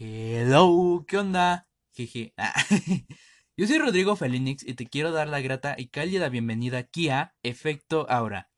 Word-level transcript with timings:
Hello, 0.00 1.04
¿qué 1.08 1.18
onda? 1.18 1.66
Jeje. 1.92 2.32
Ah, 2.38 2.54
Yo 3.56 3.66
soy 3.66 3.78
Rodrigo 3.78 4.14
Felinix 4.14 4.64
y 4.64 4.74
te 4.74 4.86
quiero 4.86 5.10
dar 5.10 5.26
la 5.26 5.40
grata 5.40 5.74
y 5.76 5.88
cálida 5.88 6.28
bienvenida 6.28 6.78
aquí 6.78 7.08
a 7.08 7.34
Efecto 7.42 8.08
Aura. 8.08 8.48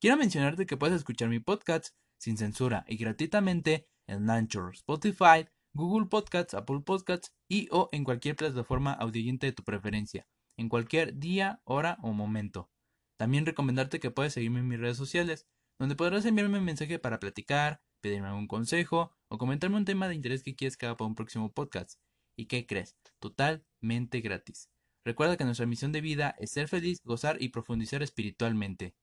Quiero 0.00 0.16
mencionarte 0.16 0.66
que 0.66 0.76
puedes 0.76 0.96
escuchar 0.96 1.28
mi 1.28 1.38
podcast 1.38 1.94
sin 2.18 2.36
censura 2.36 2.84
y 2.88 2.96
gratuitamente 2.96 3.86
en 4.08 4.28
Anchor, 4.28 4.74
Spotify, 4.74 5.46
Google 5.72 6.08
Podcasts, 6.08 6.54
Apple 6.54 6.80
Podcasts 6.84 7.32
y 7.48 7.68
o 7.70 7.88
en 7.92 8.02
cualquier 8.02 8.34
plataforma 8.34 8.92
audioyente 8.92 9.46
de 9.46 9.52
tu 9.52 9.62
preferencia, 9.62 10.26
en 10.56 10.68
cualquier 10.68 11.16
día, 11.16 11.62
hora 11.62 11.98
o 12.02 12.12
momento. 12.12 12.72
También 13.16 13.46
recomendarte 13.46 14.00
que 14.00 14.10
puedes 14.10 14.32
seguirme 14.32 14.58
en 14.58 14.66
mis 14.66 14.80
redes 14.80 14.96
sociales, 14.96 15.46
donde 15.78 15.94
podrás 15.94 16.24
enviarme 16.24 16.58
un 16.58 16.64
mensaje 16.64 16.98
para 16.98 17.20
platicar, 17.20 17.82
pedirme 18.00 18.28
algún 18.28 18.46
consejo 18.48 19.12
o 19.28 19.38
comentarme 19.38 19.76
un 19.76 19.84
tema 19.84 20.08
de 20.08 20.14
interés 20.14 20.42
que 20.42 20.54
quieres 20.56 20.76
que 20.76 20.86
haga 20.86 20.96
para 20.96 21.08
un 21.08 21.14
próximo 21.14 21.52
podcast. 21.52 21.98
¿Y 22.36 22.46
qué 22.46 22.66
crees? 22.66 22.96
Totalmente 23.18 24.20
gratis. 24.20 24.70
Recuerda 25.04 25.36
que 25.36 25.44
nuestra 25.44 25.66
misión 25.66 25.92
de 25.92 26.00
vida 26.00 26.36
es 26.38 26.50
ser 26.52 26.68
feliz, 26.68 27.00
gozar 27.04 27.40
y 27.40 27.48
profundizar 27.50 28.02
espiritualmente. 28.02 28.94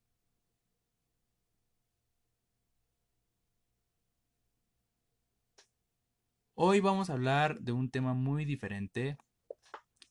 Hoy 6.58 6.80
vamos 6.80 7.10
a 7.10 7.14
hablar 7.14 7.60
de 7.62 7.72
un 7.72 7.90
tema 7.90 8.14
muy 8.14 8.46
diferente. 8.46 9.18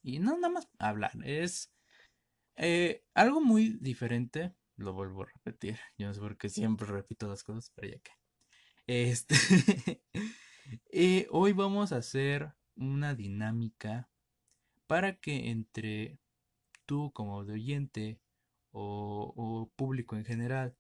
Y 0.03 0.19
no 0.19 0.37
nada 0.37 0.51
más 0.51 0.69
hablar, 0.79 1.13
es 1.25 1.73
eh, 2.57 3.05
algo 3.15 3.41
muy 3.41 3.79
diferente. 3.81 4.55
Lo 4.77 4.93
vuelvo 4.93 5.23
a 5.23 5.27
repetir. 5.27 5.79
Yo 5.99 6.09
no 6.09 6.15
sé 6.15 6.21
por 6.21 6.37
qué 6.37 6.49
siempre 6.49 6.87
repito 6.87 7.29
las 7.29 7.45
cosas, 7.45 7.73
pero 7.75 7.89
ya 7.89 7.99
que. 8.01 8.24
Este. 8.87 9.35
eh, 10.93 11.27
hoy 11.31 11.53
vamos 11.53 11.93
a 11.93 11.97
hacer 11.97 12.53
una 12.77 13.15
dinámica 13.15 14.11
para 14.87 15.17
que 15.21 15.51
entre 15.51 16.19
tú 16.85 17.11
como 17.15 17.37
oyente 17.37 18.21
o, 18.73 19.71
público 19.77 20.17
en 20.17 20.27
general 20.27 20.77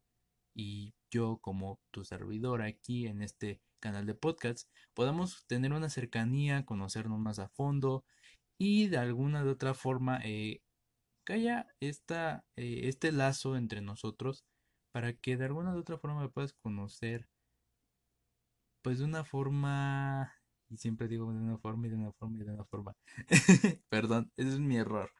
y 0.54 0.94
yo 1.10 1.38
como 1.38 1.80
tu 1.90 2.04
servidor 2.04 2.60
aquí 2.60 3.06
en 3.06 3.22
este 3.22 3.62
canal 3.80 4.04
de 4.04 4.14
podcast 4.14 4.68
podamos 4.92 5.46
tener 5.46 5.72
una 5.72 5.88
cercanía, 5.88 6.66
conocernos 6.66 7.18
más 7.18 7.38
a 7.38 7.48
fondo 7.48 8.04
y 8.58 8.88
de 8.88 8.98
alguna 8.98 9.44
de 9.44 9.50
otra 9.50 9.72
forma 9.72 10.20
eh, 10.24 10.62
que 11.24 11.34
haya 11.34 11.68
esta, 11.80 12.44
eh, 12.56 12.82
este 12.84 13.12
lazo 13.12 13.56
entre 13.56 13.80
nosotros 13.80 14.44
para 14.92 15.14
que 15.14 15.38
de 15.38 15.46
alguna 15.46 15.72
de 15.72 15.80
otra 15.80 15.96
forma 15.98 16.20
me 16.20 16.28
puedas 16.28 16.52
conocer 16.52 17.28
pues 18.84 18.98
de 18.98 19.06
una 19.06 19.24
forma 19.24 20.30
y 20.68 20.76
siempre 20.76 21.08
digo 21.08 21.32
de 21.32 21.38
una 21.38 21.56
forma 21.56 21.86
y 21.86 21.90
de 21.90 21.96
una 21.96 22.12
forma 22.12 22.36
y 22.36 22.44
de 22.44 22.52
una 22.52 22.64
forma. 22.66 22.94
Perdón 23.88 24.30
ese 24.36 24.50
es 24.50 24.60
mi 24.60 24.76
error. 24.76 25.10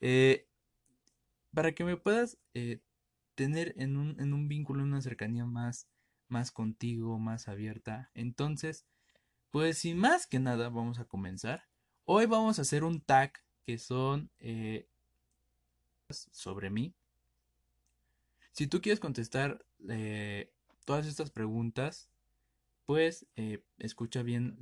Eh, 0.00 0.46
para 1.52 1.72
que 1.72 1.84
me 1.84 1.96
puedas 1.96 2.38
eh, 2.54 2.80
tener 3.34 3.74
en 3.76 3.96
un, 3.96 4.18
en 4.20 4.32
un 4.32 4.46
vínculo 4.46 4.84
una 4.84 5.02
cercanía 5.02 5.44
más 5.44 5.88
más 6.28 6.52
contigo 6.52 7.18
más 7.18 7.48
abierta 7.48 8.12
entonces 8.14 8.86
pues 9.50 9.78
sin 9.78 9.98
más 9.98 10.28
que 10.28 10.38
nada 10.38 10.68
vamos 10.68 11.00
a 11.00 11.04
comenzar. 11.04 11.64
Hoy 12.04 12.26
vamos 12.26 12.60
a 12.60 12.62
hacer 12.62 12.84
un 12.84 13.00
tag 13.00 13.32
que 13.66 13.76
son 13.76 14.30
eh, 14.38 14.88
sobre 16.10 16.70
mí. 16.70 16.94
Si 18.52 18.68
tú 18.68 18.80
quieres 18.80 19.00
contestar 19.00 19.64
todas 20.84 21.06
estas 21.06 21.30
preguntas 21.32 22.09
pues 22.90 23.24
escucha 23.78 24.24
bien 24.24 24.58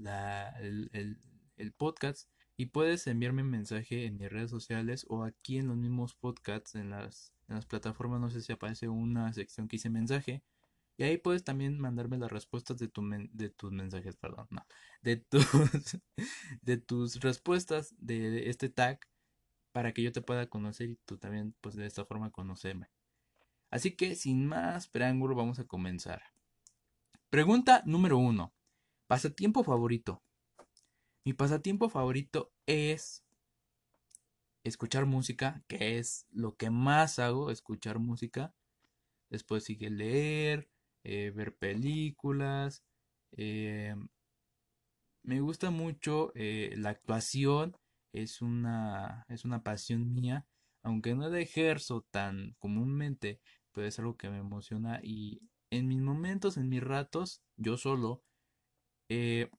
el, 0.61 1.73
podcast 1.79 2.29
y 2.59 2.67
puedes 2.67 3.07
enviarme 3.07 3.41
un 3.41 3.49
mensaje 3.49 4.05
en 4.05 4.19
mis 4.19 4.29
redes 4.29 4.51
sociales 4.51 5.07
o 5.09 5.25
aquí 5.25 5.57
en 5.57 5.67
los 5.67 5.79
mismos 5.79 6.15
podcasts, 6.15 6.75
en 6.75 6.91
las, 6.91 7.33
plataformas, 7.69 8.21
no 8.21 8.29
sé 8.29 8.43
si 8.43 8.53
aparece 8.53 8.87
una 8.91 9.33
sección 9.33 9.67
que 9.67 9.77
dice 9.77 9.89
mensaje. 9.89 10.43
Y 10.99 11.05
ahí 11.05 11.17
puedes 11.17 11.43
también 11.43 11.81
mandarme 11.81 12.19
las 12.19 12.31
respuestas 12.31 12.77
de, 12.77 12.89
tu 12.89 13.01
de 13.33 13.49
tus 13.49 13.73
mensajes, 13.73 14.17
perdón, 14.17 14.47
no, 14.51 14.67
de 15.01 15.17
tus, 15.17 15.47
de 16.61 16.77
tus 16.77 17.21
respuestas 17.21 17.95
de 17.97 18.51
este 18.51 18.69
tag 18.69 19.01
para 19.73 19.95
que 19.95 20.03
yo 20.03 20.13
te 20.13 20.21
pueda 20.21 20.51
conocer 20.51 20.91
y 20.91 20.97
tú 21.07 21.17
también, 21.17 21.55
pues 21.63 21.77
de 21.77 21.87
esta 21.87 22.05
forma, 22.05 22.31
conocerme. 22.31 22.91
Así 23.71 23.93
que 23.93 24.17
sin 24.17 24.47
más 24.47 24.87
preámbulo, 24.87 25.35
vamos 25.35 25.59
a 25.61 25.65
comenzar. 25.65 26.21
Pregunta 27.31 27.83
número 27.85 28.17
uno. 28.17 28.55
Pasatiempo 29.07 29.63
favorito. 29.63 30.23
Mi 31.27 31.35
pasatiempo 31.35 31.91
favorito 31.91 32.55
es 32.65 33.23
escuchar 34.65 35.05
música, 35.05 35.63
que 35.67 35.99
es 35.99 36.27
lo 36.31 36.57
que 36.57 36.71
más 36.71 37.19
hago, 37.19 37.51
escuchar 37.51 37.99
música. 37.99 38.55
Después 39.29 39.65
sigue 39.65 39.91
leer, 39.91 40.71
eh, 41.05 41.31
ver 41.37 41.55
películas. 41.55 42.83
Eh, 43.33 43.95
me 45.23 45.41
gusta 45.41 45.71
mucho 45.71 46.33
eh, 46.35 46.73
la 46.79 46.89
actuación, 46.89 47.77
es 48.15 48.41
una, 48.41 49.27
es 49.29 49.45
una 49.45 49.63
pasión 49.63 50.15
mía, 50.15 50.47
aunque 50.83 51.15
no 51.15 51.29
la 51.29 51.41
ejerzo 51.41 52.07
tan 52.11 52.55
comúnmente, 52.59 53.39
pero 53.73 53.87
es 53.87 53.99
algo 53.99 54.17
que 54.17 54.31
me 54.31 54.39
emociona 54.39 55.01
y 55.03 55.43
en 55.71 55.89
mis 55.89 56.01
momentos, 56.01 56.57
en 56.57 56.69
mis 56.69 56.83
ratos, 56.83 57.43
yo 57.57 57.77
solo, 57.77 58.23
eh, 59.09 59.51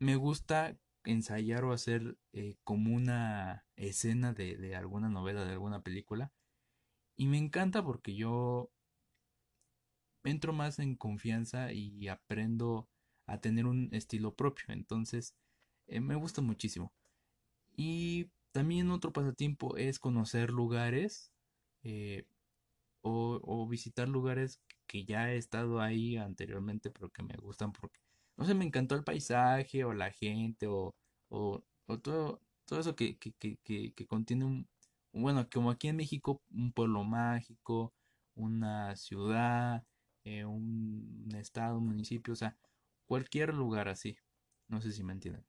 me 0.00 0.16
gusta 0.16 0.76
ensayar 1.04 1.64
o 1.64 1.72
hacer 1.72 2.18
eh, 2.32 2.56
como 2.64 2.94
una 2.94 3.66
escena 3.76 4.32
de, 4.32 4.56
de, 4.56 4.76
alguna 4.76 5.08
novela, 5.08 5.44
de 5.44 5.52
alguna 5.52 5.82
película. 5.82 6.32
Y 7.16 7.26
me 7.26 7.38
encanta 7.38 7.84
porque 7.84 8.14
yo 8.14 8.70
entro 10.24 10.52
más 10.52 10.78
en 10.78 10.96
confianza 10.96 11.72
y 11.72 12.08
aprendo 12.08 12.88
a 13.26 13.40
tener 13.40 13.66
un 13.66 13.88
estilo 13.92 14.34
propio. 14.34 14.66
Entonces, 14.68 15.34
eh, 15.86 16.00
me 16.00 16.14
gusta 16.16 16.42
muchísimo. 16.42 16.92
Y 17.76 18.30
también 18.52 18.90
otro 18.90 19.12
pasatiempo 19.12 19.76
es 19.76 19.98
conocer 19.98 20.50
lugares 20.50 21.32
o 23.02 23.66
visitar 23.68 24.08
lugares 24.08 24.60
que 24.90 25.04
ya 25.04 25.30
he 25.32 25.36
estado 25.36 25.80
ahí 25.80 26.16
anteriormente, 26.16 26.90
pero 26.90 27.10
que 27.10 27.22
me 27.22 27.36
gustan 27.36 27.72
porque, 27.72 28.00
no 28.36 28.44
sé, 28.44 28.54
me 28.54 28.64
encantó 28.64 28.96
el 28.96 29.04
paisaje 29.04 29.84
o 29.84 29.92
la 29.94 30.10
gente 30.10 30.66
o, 30.66 30.96
o, 31.28 31.62
todo, 32.02 32.40
todo 32.64 32.80
eso 32.80 32.96
que, 32.96 33.16
que, 33.16 33.32
que, 33.32 33.92
que, 33.94 34.06
contiene 34.08 34.44
un, 34.46 34.68
bueno, 35.12 35.48
como 35.48 35.70
aquí 35.70 35.86
en 35.86 35.96
México, 35.96 36.42
un 36.50 36.72
pueblo 36.72 37.04
mágico, 37.04 37.94
una 38.34 38.96
ciudad, 38.96 39.86
eh, 40.24 40.44
un 40.44 41.28
estado, 41.36 41.78
un 41.78 41.86
municipio, 41.86 42.32
o 42.32 42.36
sea, 42.36 42.58
cualquier 43.06 43.54
lugar 43.54 43.88
así. 43.88 44.16
No 44.66 44.80
sé 44.80 44.90
si 44.90 45.04
me 45.04 45.12
entienden. 45.12 45.46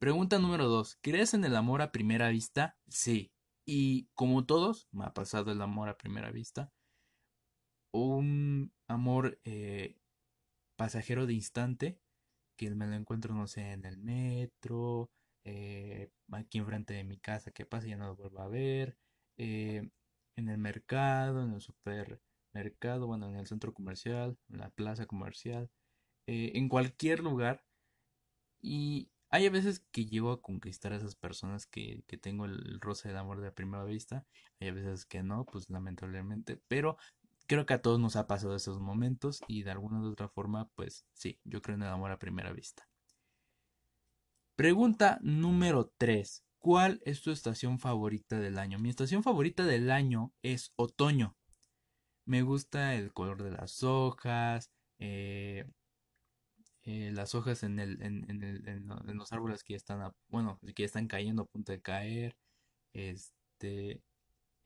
Pregunta 0.00 0.40
número 0.40 0.66
2. 0.66 0.98
¿Crees 1.02 1.34
en 1.34 1.44
el 1.44 1.54
amor 1.54 1.82
a 1.82 1.92
primera 1.92 2.30
vista? 2.30 2.76
Sí. 2.88 3.32
Y 3.64 4.08
como 4.14 4.44
todos, 4.44 4.88
me 4.90 5.04
ha 5.04 5.14
pasado 5.14 5.52
el 5.52 5.62
amor 5.62 5.88
a 5.88 5.96
primera 5.98 6.32
vista 6.32 6.72
un 7.98 8.72
amor 8.86 9.40
eh, 9.44 9.96
pasajero 10.76 11.26
de 11.26 11.34
instante, 11.34 12.00
que 12.56 12.70
me 12.70 12.86
lo 12.86 12.94
encuentro, 12.94 13.34
no 13.34 13.46
sé, 13.46 13.72
en 13.72 13.84
el 13.84 13.98
metro, 13.98 15.10
eh, 15.44 16.10
aquí 16.32 16.58
enfrente 16.58 16.94
de 16.94 17.04
mi 17.04 17.18
casa, 17.18 17.50
que 17.52 17.66
pasa, 17.66 17.86
ya 17.86 17.96
no 17.96 18.06
lo 18.08 18.16
vuelvo 18.16 18.40
a 18.40 18.48
ver, 18.48 18.96
eh, 19.36 19.90
en 20.36 20.48
el 20.48 20.58
mercado, 20.58 21.44
en 21.44 21.54
el 21.54 21.60
supermercado, 21.60 23.06
bueno, 23.06 23.28
en 23.28 23.36
el 23.36 23.46
centro 23.46 23.74
comercial, 23.74 24.38
en 24.50 24.58
la 24.58 24.70
plaza 24.70 25.06
comercial, 25.06 25.70
en 26.26 26.68
cualquier 26.68 27.20
lugar. 27.20 27.64
Y 28.60 29.10
hay 29.30 29.46
a 29.46 29.50
veces 29.50 29.80
que 29.92 30.06
llego 30.06 30.32
a 30.32 30.42
conquistar 30.42 30.92
a 30.92 30.96
esas 30.96 31.14
personas 31.14 31.66
que, 31.66 32.02
que 32.06 32.18
tengo 32.18 32.46
el 32.46 32.80
roce 32.80 33.08
del 33.08 33.18
amor 33.18 33.40
de 33.40 33.52
primera 33.52 33.84
vista, 33.84 34.26
hay 34.60 34.68
a 34.68 34.72
veces 34.72 35.06
que 35.06 35.22
no, 35.22 35.44
pues 35.44 35.68
lamentablemente, 35.70 36.60
pero 36.68 36.96
creo 37.48 37.66
que 37.66 37.74
a 37.74 37.82
todos 37.82 37.98
nos 37.98 38.14
ha 38.14 38.26
pasado 38.26 38.54
esos 38.54 38.78
momentos 38.78 39.40
y 39.48 39.62
de 39.62 39.70
alguna 39.70 40.00
u 40.00 40.12
otra 40.12 40.28
forma, 40.28 40.68
pues 40.76 41.06
sí, 41.14 41.40
yo 41.44 41.60
creo 41.62 41.76
en 41.76 41.82
el 41.82 41.88
amor 41.88 42.12
a 42.12 42.18
primera 42.18 42.52
vista. 42.52 42.86
Pregunta 44.54 45.18
número 45.22 45.92
3. 45.96 46.44
¿Cuál 46.58 47.00
es 47.04 47.22
tu 47.22 47.30
estación 47.30 47.78
favorita 47.78 48.38
del 48.38 48.58
año? 48.58 48.78
Mi 48.78 48.90
estación 48.90 49.22
favorita 49.22 49.64
del 49.64 49.90
año 49.90 50.32
es 50.42 50.72
otoño. 50.76 51.36
Me 52.26 52.42
gusta 52.42 52.94
el 52.94 53.12
color 53.12 53.42
de 53.42 53.52
las 53.52 53.82
hojas, 53.82 54.70
eh, 54.98 55.64
eh, 56.82 57.10
las 57.14 57.34
hojas 57.34 57.62
en, 57.62 57.78
el, 57.78 58.02
en, 58.02 59.16
los 59.16 59.32
árboles 59.32 59.64
que 59.64 59.74
están, 59.74 60.12
bueno, 60.28 60.60
que 60.74 60.84
están 60.84 61.06
cayendo 61.06 61.42
a 61.42 61.46
punto 61.46 61.72
de 61.72 61.80
caer, 61.80 62.36
este, 62.92 64.02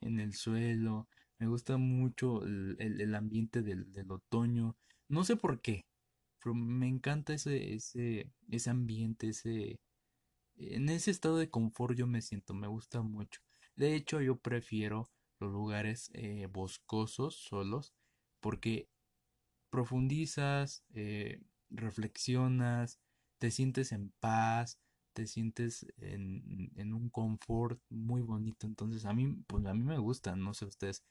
en 0.00 0.18
el 0.18 0.34
suelo, 0.34 1.06
me 1.42 1.48
gusta 1.48 1.76
mucho 1.76 2.44
el, 2.44 2.76
el, 2.78 3.14
ambiente 3.16 3.62
del, 3.62 3.92
del, 3.92 4.12
otoño. 4.12 4.76
No 5.08 5.24
sé 5.24 5.34
por 5.34 5.60
qué. 5.60 5.84
pero 6.38 6.54
me 6.54 6.86
encanta 6.86 7.34
ese, 7.34 7.74
ese, 7.74 8.30
ese 8.48 8.70
ambiente, 8.70 9.30
ese, 9.30 9.80
en 10.56 10.88
ese 10.88 11.10
estado 11.10 11.38
de 11.38 11.50
confort 11.50 11.96
yo 11.98 12.06
me 12.06 12.22
siento, 12.22 12.54
me 12.54 12.68
gusta 12.68 13.02
mucho. 13.02 13.40
De 13.74 13.96
hecho, 13.96 14.20
yo 14.20 14.36
prefiero 14.38 15.10
los 15.40 15.52
lugares 15.52 16.10
eh, 16.14 16.46
boscosos, 16.46 17.34
solos, 17.34 17.92
porque 18.40 18.88
profundizas, 19.70 20.84
eh, 20.94 21.42
reflexionas, 21.70 23.00
te 23.38 23.50
sientes 23.50 23.90
en 23.90 24.12
paz, 24.20 24.78
te 25.12 25.26
sientes 25.26 25.86
en, 25.96 26.92
un 26.94 27.10
confort 27.10 27.80
muy 27.90 28.22
bonito. 28.22 28.68
Entonces 28.68 29.04
a 29.06 29.12
mí, 29.12 29.42
pues 29.48 29.66
a 29.66 29.74
mí 29.74 29.82
me 29.82 29.98
gusta, 29.98 30.36
no 30.36 30.54
sé 30.54 30.66
ustedes 30.66 31.02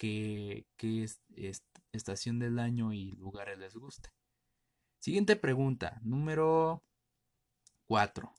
qué, 0.00 0.66
qué 0.78 1.04
es, 1.04 1.20
estación 1.92 2.38
del 2.38 2.58
año 2.58 2.94
y 2.94 3.12
lugares 3.12 3.58
les 3.58 3.76
guste. 3.76 4.08
Siguiente 4.98 5.36
pregunta, 5.36 6.00
número 6.02 6.82
4. 7.86 8.32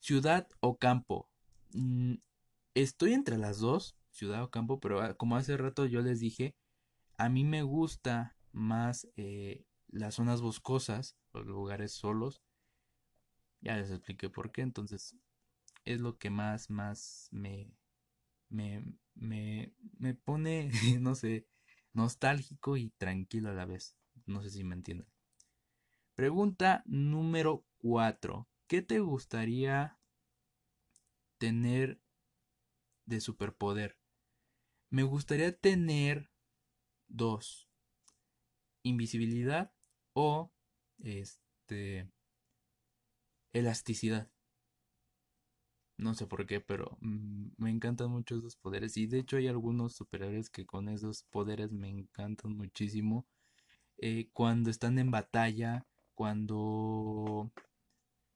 ¿Ciudad 0.00 0.46
o 0.60 0.76
campo? 0.76 1.30
Mm, 1.72 2.16
estoy 2.74 3.14
entre 3.14 3.38
las 3.38 3.58
dos, 3.58 3.96
ciudad 4.10 4.42
o 4.42 4.50
campo, 4.50 4.80
pero 4.80 5.00
ah, 5.00 5.14
como 5.14 5.36
hace 5.36 5.56
rato 5.56 5.86
yo 5.86 6.02
les 6.02 6.20
dije, 6.20 6.54
a 7.16 7.30
mí 7.30 7.42
me 7.44 7.62
gusta 7.62 8.36
más 8.52 9.08
eh, 9.16 9.64
las 9.88 10.16
zonas 10.16 10.42
boscosas, 10.42 11.16
los 11.32 11.46
lugares 11.46 11.92
solos. 11.92 12.42
Ya 13.62 13.76
les 13.76 13.90
expliqué 13.90 14.28
por 14.28 14.52
qué, 14.52 14.60
entonces 14.60 15.16
es 15.86 16.00
lo 16.00 16.18
que 16.18 16.28
más, 16.28 16.68
más 16.68 17.28
me, 17.30 17.72
me, 19.14 19.72
me 19.98 20.14
pone, 20.14 20.70
no 21.00 21.14
sé, 21.14 21.46
nostálgico 21.92 22.76
y 22.76 22.90
tranquilo 22.90 23.50
a 23.50 23.54
la 23.54 23.66
vez. 23.66 23.96
No 24.26 24.42
sé 24.42 24.50
si 24.50 24.64
me 24.64 24.74
entienden. 24.74 25.08
Pregunta 26.14 26.82
número 26.86 27.64
4. 27.78 28.48
¿Qué 28.66 28.82
te 28.82 29.00
gustaría 29.00 29.98
tener 31.38 32.00
de 33.06 33.20
superpoder? 33.20 33.98
Me 34.90 35.02
gustaría 35.02 35.56
tener 35.56 36.30
dos. 37.08 37.68
Invisibilidad 38.82 39.72
o 40.12 40.52
este 40.98 42.10
elasticidad. 43.52 44.31
No 46.02 46.14
sé 46.14 46.26
por 46.26 46.46
qué, 46.46 46.60
pero 46.60 46.98
mm, 47.00 47.48
me 47.58 47.70
encantan 47.70 48.10
mucho 48.10 48.36
esos 48.36 48.56
poderes. 48.56 48.96
Y 48.96 49.06
de 49.06 49.20
hecho 49.20 49.36
hay 49.36 49.48
algunos 49.48 49.94
superhéroes 49.94 50.50
que 50.50 50.66
con 50.66 50.88
esos 50.88 51.22
poderes 51.24 51.72
me 51.72 51.88
encantan 51.88 52.56
muchísimo. 52.56 53.26
Eh, 53.98 54.28
cuando 54.32 54.70
están 54.70 54.98
en 54.98 55.10
batalla, 55.12 55.86
cuando 56.14 57.52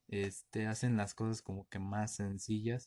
este, 0.08 0.66
hacen 0.66 0.96
las 0.96 1.14
cosas 1.14 1.42
como 1.42 1.68
que 1.68 1.78
más 1.80 2.12
sencillas. 2.14 2.86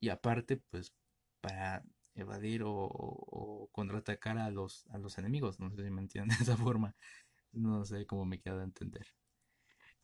Y 0.00 0.08
aparte, 0.10 0.56
pues, 0.56 0.92
para 1.40 1.84
evadir 2.14 2.62
o, 2.64 3.68
contraatacar 3.72 4.38
a 4.38 4.50
los, 4.50 4.86
a 4.88 4.98
los 4.98 5.18
enemigos. 5.18 5.60
No 5.60 5.70
sé 5.70 5.84
si 5.84 5.90
me 5.90 6.02
entienden 6.02 6.36
de 6.38 6.44
esa 6.44 6.56
forma. 6.56 6.96
No 7.52 7.84
sé 7.84 8.06
cómo 8.06 8.24
me 8.24 8.40
queda 8.40 8.58
de 8.58 8.64
entender. 8.64 9.06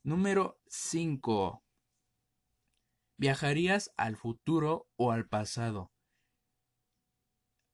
Número 0.04 0.60
5. 0.68 1.62
¿Viajarías 3.22 3.92
al 3.96 4.16
futuro 4.16 4.88
o 4.96 5.12
al 5.12 5.28
pasado? 5.28 5.92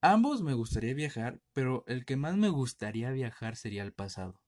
Ambos 0.02 0.42
me 0.42 0.52
gustaría 0.52 0.92
viajar, 0.92 1.40
pero 1.54 1.84
el 1.86 2.04
que 2.04 2.16
más 2.16 2.36
me 2.36 2.50
gustaría 2.50 3.10
viajar 3.12 3.56
sería 3.56 3.80
al 3.80 3.94
pasado. 3.94 4.42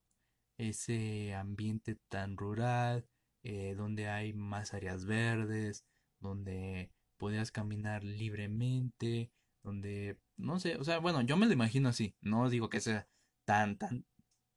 Ese 0.59 1.33
ambiente 1.33 1.95
tan 2.07 2.37
rural, 2.37 3.07
eh, 3.41 3.73
donde 3.73 4.09
hay 4.09 4.33
más 4.33 4.75
áreas 4.75 5.05
verdes, 5.05 5.87
donde 6.19 6.91
podías 7.17 7.51
caminar 7.51 8.03
libremente, 8.03 9.31
donde, 9.63 10.19
no 10.37 10.59
sé, 10.59 10.75
o 10.75 10.83
sea, 10.83 10.99
bueno, 10.99 11.21
yo 11.23 11.35
me 11.35 11.47
lo 11.47 11.53
imagino 11.53 11.89
así, 11.89 12.15
no 12.21 12.47
digo 12.47 12.69
que 12.69 12.79
sea 12.79 13.07
tan, 13.43 13.75
tan, 13.79 14.05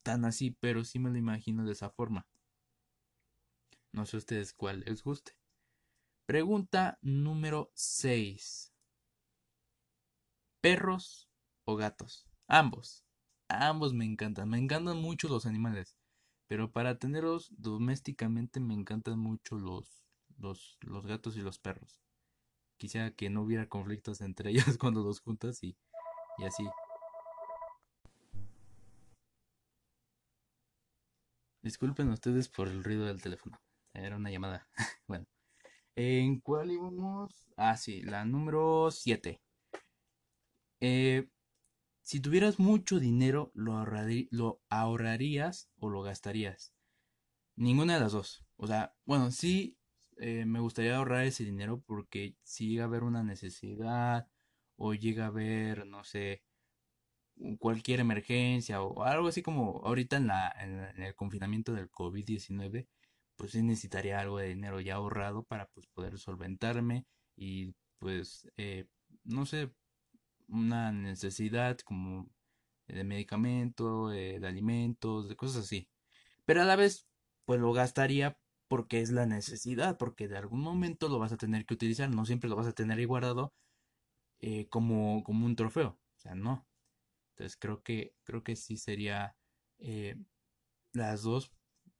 tan 0.03 0.25
así, 0.25 0.51
pero 0.51 0.83
sí 0.83 0.99
me 0.99 1.09
lo 1.09 1.17
imagino 1.17 1.65
de 1.65 1.71
esa 1.71 1.89
forma. 1.89 2.27
No 3.91 4.05
sé 4.05 4.17
ustedes 4.17 4.53
cuál 4.53 4.81
les 4.81 5.01
guste. 5.01 5.31
Pregunta 6.25 6.97
número 7.03 7.71
6. 7.75 8.73
¿Perros 10.59 11.29
o 11.65 11.75
gatos? 11.75 12.25
Ambos. 12.47 13.05
Ambos 13.47 13.93
me 13.93 14.05
encantan. 14.05 14.49
Me 14.49 14.57
encantan 14.57 14.97
mucho 14.97 15.27
los 15.27 15.45
animales. 15.45 15.95
Pero 16.47 16.71
para 16.71 16.97
tenerlos 16.97 17.49
domésticamente 17.51 18.59
me 18.59 18.73
encantan 18.73 19.19
mucho 19.19 19.59
los, 19.59 20.03
los, 20.37 20.79
los 20.81 21.05
gatos 21.05 21.37
y 21.37 21.41
los 21.41 21.59
perros. 21.59 22.01
Quisiera 22.77 23.11
que 23.11 23.29
no 23.29 23.43
hubiera 23.43 23.69
conflictos 23.69 24.21
entre 24.21 24.49
ellos 24.51 24.79
cuando 24.79 25.03
los 25.03 25.19
juntas 25.19 25.61
y, 25.63 25.77
y 26.39 26.45
así. 26.45 26.65
Disculpen 31.61 32.09
ustedes 32.09 32.49
por 32.49 32.67
el 32.67 32.83
ruido 32.83 33.05
del 33.05 33.21
teléfono. 33.21 33.61
Era 33.93 34.15
una 34.15 34.31
llamada. 34.31 34.67
bueno. 35.07 35.27
¿En 35.95 36.39
cuál 36.41 36.71
íbamos? 36.71 37.45
Ah, 37.55 37.77
sí, 37.77 38.01
la 38.01 38.25
número 38.25 38.91
7. 38.91 39.41
Eh, 40.81 41.27
si 42.01 42.19
tuvieras 42.19 42.59
mucho 42.59 42.99
dinero, 42.99 43.51
¿lo, 43.53 43.85
¿lo 44.31 44.61
ahorrarías 44.69 45.69
o 45.79 45.89
lo 45.89 46.01
gastarías? 46.01 46.73
Ninguna 47.55 47.95
de 47.95 48.01
las 48.01 48.11
dos. 48.11 48.45
O 48.57 48.67
sea, 48.67 48.93
bueno, 49.05 49.31
sí 49.31 49.77
eh, 50.17 50.45
me 50.45 50.59
gustaría 50.59 50.97
ahorrar 50.97 51.25
ese 51.25 51.43
dinero 51.45 51.81
porque 51.85 52.35
si 52.43 52.69
llega 52.69 52.83
a 52.83 52.87
haber 52.87 53.03
una 53.03 53.23
necesidad 53.23 54.27
o 54.77 54.93
llega 54.93 55.25
a 55.25 55.27
haber, 55.27 55.87
no 55.87 56.03
sé, 56.03 56.43
cualquier 57.59 57.99
emergencia 58.01 58.81
o 58.81 59.03
algo 59.03 59.27
así 59.27 59.41
como 59.41 59.81
ahorita 59.85 60.17
en, 60.17 60.29
en, 60.29 61.03
el 61.03 61.15
confinamiento 61.15 61.73
del 61.73 61.89
COVID-19, 61.91 62.87
pues 63.35 63.51
sí 63.51 63.63
necesitaría 63.63 64.19
algo 64.19 64.39
de 64.39 64.49
dinero 64.49 64.79
ya 64.81 64.95
ahorrado 64.95 65.43
para 65.43 65.67
pues 65.67 65.87
poder 65.87 66.17
solventarme 66.19 67.05
y 67.35 67.75
pues, 67.99 68.49
eh, 68.57 68.87
no 69.23 69.45
sé, 69.45 69.71
una 70.47 70.91
necesidad 70.91 71.77
como 71.79 72.29
de 72.87 73.03
medicamento, 73.03 74.11
eh, 74.13 74.39
de 74.39 74.47
alimentos, 74.47 75.29
de 75.29 75.35
cosas 75.35 75.65
así. 75.65 75.89
Pero 76.45 76.61
a 76.61 76.65
la 76.65 76.75
vez, 76.75 77.07
pues 77.45 77.59
lo 77.59 77.73
gastaría 77.73 78.39
porque 78.67 79.01
es 79.01 79.11
la 79.11 79.25
necesidad, 79.25 79.97
porque 79.97 80.27
de 80.27 80.37
algún 80.37 80.61
momento 80.61 81.09
lo 81.09 81.19
vas 81.19 81.31
a 81.33 81.37
tener 81.37 81.65
que 81.65 81.75
utilizar, 81.75 82.09
no 82.09 82.25
siempre 82.25 82.49
lo 82.49 82.55
vas 82.55 82.67
a 82.67 82.73
tener 82.73 82.97
ahí 82.99 83.05
guardado 83.05 83.53
eh, 84.39 84.67
como, 84.69 85.23
como 85.23 85.45
un 85.45 85.55
trofeo, 85.55 85.89
o 85.89 86.19
sea, 86.19 86.35
no. 86.35 86.67
Entonces 87.31 87.57
creo 87.57 87.83
que, 87.83 88.15
creo 88.23 88.43
que 88.43 88.55
sí 88.55 88.77
sería 88.77 89.35
eh, 89.79 90.15
las 90.93 91.23
dos 91.23 91.51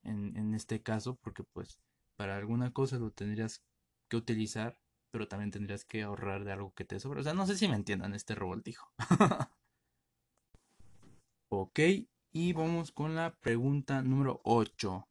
en, 0.05 0.53
este 0.53 0.81
caso, 0.81 1.15
porque 1.15 1.43
pues 1.43 1.79
para 2.15 2.37
alguna 2.37 2.71
cosa 2.71 2.97
lo 2.97 3.11
tendrías 3.11 3.63
que 4.09 4.17
utilizar, 4.17 4.79
pero 5.11 5.27
también 5.27 5.51
tendrías 5.51 5.85
que 5.85 6.03
ahorrar 6.03 6.45
de 6.45 6.51
algo 6.51 6.73
que 6.73 6.85
te 6.85 6.99
sobra. 6.99 7.21
O 7.21 7.23
sea, 7.23 7.33
no 7.33 7.45
sé 7.45 7.57
si 7.57 7.67
me 7.67 7.75
entiendan 7.75 8.13
este 8.13 8.35
revoltijo. 8.35 8.91
ok, 11.49 11.79
y 12.31 12.53
vamos 12.53 12.91
con 12.91 13.15
la 13.15 13.35
pregunta 13.35 14.01
número 14.01 14.41
8. 14.43 15.07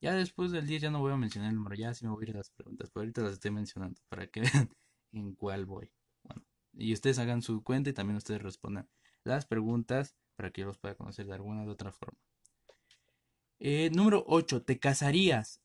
Ya 0.00 0.14
después 0.14 0.50
del 0.50 0.66
10 0.66 0.82
ya 0.82 0.90
no 0.90 0.98
voy 1.00 1.12
a 1.12 1.16
mencionar 1.16 1.50
el 1.50 1.56
número, 1.56 1.76
ya 1.76 1.94
sí 1.94 2.04
me 2.04 2.10
voy 2.10 2.24
a 2.26 2.30
ir 2.30 2.34
a 2.34 2.38
las 2.38 2.50
preguntas, 2.50 2.90
pero 2.90 3.02
ahorita 3.02 3.22
las 3.22 3.34
estoy 3.34 3.52
mencionando 3.52 4.00
para 4.08 4.26
que 4.26 4.40
vean 4.66 4.70
en 5.12 5.34
cuál 5.34 5.64
voy. 5.64 5.92
Bueno, 6.24 6.42
y 6.72 6.92
ustedes 6.92 7.18
hagan 7.20 7.42
su 7.42 7.62
cuenta 7.62 7.90
y 7.90 7.92
también 7.92 8.16
ustedes 8.16 8.42
respondan 8.42 8.88
las 9.24 9.46
preguntas 9.46 10.16
para 10.36 10.50
que 10.50 10.62
yo 10.62 10.66
los 10.66 10.78
pueda 10.78 10.96
conocer 10.96 11.26
de 11.26 11.34
alguna 11.34 11.64
de 11.64 11.70
otra 11.70 11.92
forma. 11.92 12.18
Eh, 13.64 13.90
número 13.90 14.24
8. 14.26 14.64
¿Te 14.64 14.80
casarías? 14.80 15.60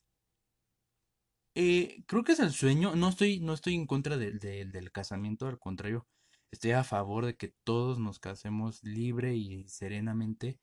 Eh, 1.56 2.04
creo 2.06 2.22
que 2.22 2.32
es 2.32 2.38
el 2.38 2.52
sueño. 2.52 2.94
No 2.94 3.08
estoy, 3.08 3.40
no 3.40 3.54
estoy 3.54 3.74
en 3.74 3.86
contra 3.86 4.16
del 4.16 4.92
casamiento, 4.92 5.48
al 5.48 5.58
contrario. 5.58 6.06
Estoy 6.52 6.72
a 6.72 6.84
favor 6.84 7.26
de 7.26 7.36
que 7.36 7.54
todos 7.64 7.98
nos 7.98 8.20
casemos 8.20 8.84
libre 8.84 9.34
y 9.34 9.66
serenamente. 9.66 10.60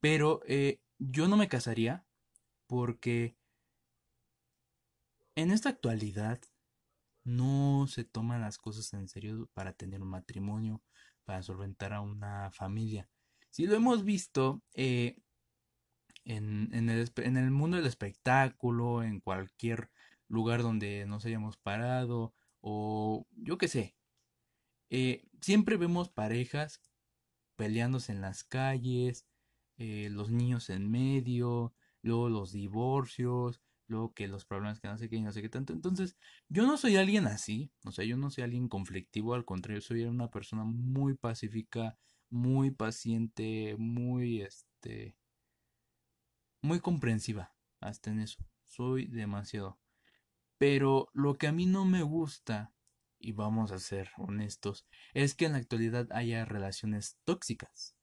Pero 0.00 0.42
eh, 0.46 0.80
yo 0.98 1.26
no 1.26 1.36
me 1.36 1.48
casaría 1.48 2.06
porque 2.68 3.36
en 5.34 5.50
esta 5.50 5.70
actualidad 5.70 6.40
no 7.24 7.86
se 7.88 8.04
toman 8.04 8.42
las 8.42 8.58
cosas 8.58 8.92
en 8.92 9.08
serio 9.08 9.50
para 9.54 9.72
tener 9.72 10.02
un 10.02 10.10
matrimonio, 10.10 10.82
para 11.24 11.42
solventar 11.42 11.92
a 11.92 12.00
una 12.00 12.52
familia. 12.52 13.10
Si 13.50 13.66
lo 13.66 13.74
hemos 13.74 14.04
visto 14.04 14.62
en, 16.26 16.90
el, 16.90 17.10
en, 17.16 17.36
el, 17.36 17.50
mundo 17.50 17.76
del 17.76 17.86
espectáculo, 17.86 19.02
en 19.02 19.20
cualquier 19.20 19.90
lugar 20.28 20.62
donde 20.62 21.06
nos 21.06 21.24
hayamos 21.24 21.56
parado, 21.56 22.34
o 22.60 23.26
yo 23.36 23.58
qué 23.58 23.68
sé, 23.68 23.96
eh, 24.90 25.24
siempre 25.40 25.76
vemos 25.76 26.08
parejas 26.08 26.80
peleándose 27.56 28.12
en 28.12 28.20
las 28.20 28.44
calles, 28.44 29.26
eh, 29.78 30.08
los 30.10 30.30
niños 30.30 30.68
en 30.70 30.90
medio, 30.90 31.72
luego 32.02 32.28
los 32.28 32.52
divorcios, 32.52 33.60
luego 33.86 34.12
que 34.12 34.26
los 34.26 34.44
problemas 34.44 34.80
que 34.80 34.88
no 34.88 34.98
sé 34.98 35.08
qué 35.08 35.16
y 35.16 35.22
no 35.22 35.32
sé 35.32 35.42
qué 35.42 35.48
tanto. 35.48 35.72
Entonces, 35.72 36.16
yo 36.48 36.66
no 36.66 36.76
soy 36.76 36.96
alguien 36.96 37.26
así, 37.26 37.70
o 37.84 37.92
sea, 37.92 38.04
yo 38.04 38.16
no 38.16 38.30
soy 38.30 38.44
alguien 38.44 38.68
conflictivo, 38.68 39.34
al 39.34 39.44
contrario, 39.44 39.80
soy 39.80 40.04
una 40.04 40.30
persona 40.30 40.64
muy 40.64 41.14
pacífica, 41.14 41.96
muy 42.30 42.72
paciente, 42.72 43.76
muy, 43.78 44.42
este, 44.42 45.14
muy 46.62 46.80
comprensiva, 46.80 47.54
hasta 47.80 48.10
en 48.10 48.20
eso, 48.20 48.44
soy 48.64 49.06
demasiado. 49.06 49.78
Pero 50.58 51.08
lo 51.12 51.34
que 51.34 51.46
a 51.48 51.52
mí 51.52 51.66
no 51.66 51.84
me 51.84 52.02
gusta, 52.02 52.72
y 53.18 53.32
vamos 53.32 53.72
a 53.72 53.78
ser 53.78 54.10
honestos, 54.16 54.86
es 55.14 55.34
que 55.34 55.46
en 55.46 55.52
la 55.52 55.58
actualidad 55.58 56.08
haya 56.12 56.44
relaciones 56.44 57.18
tóxicas. 57.24 57.96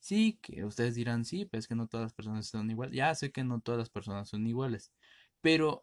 Sí, 0.00 0.38
que 0.42 0.64
ustedes 0.64 0.96
dirán, 0.96 1.24
sí, 1.24 1.44
pero 1.44 1.60
es 1.60 1.68
que 1.68 1.76
no 1.76 1.86
todas 1.86 2.06
las 2.06 2.12
personas 2.12 2.46
son 2.48 2.70
iguales. 2.70 2.94
Ya 2.96 3.14
sé 3.14 3.30
que 3.30 3.44
no 3.44 3.60
todas 3.60 3.78
las 3.78 3.90
personas 3.90 4.28
son 4.28 4.46
iguales. 4.46 4.92
Pero 5.40 5.82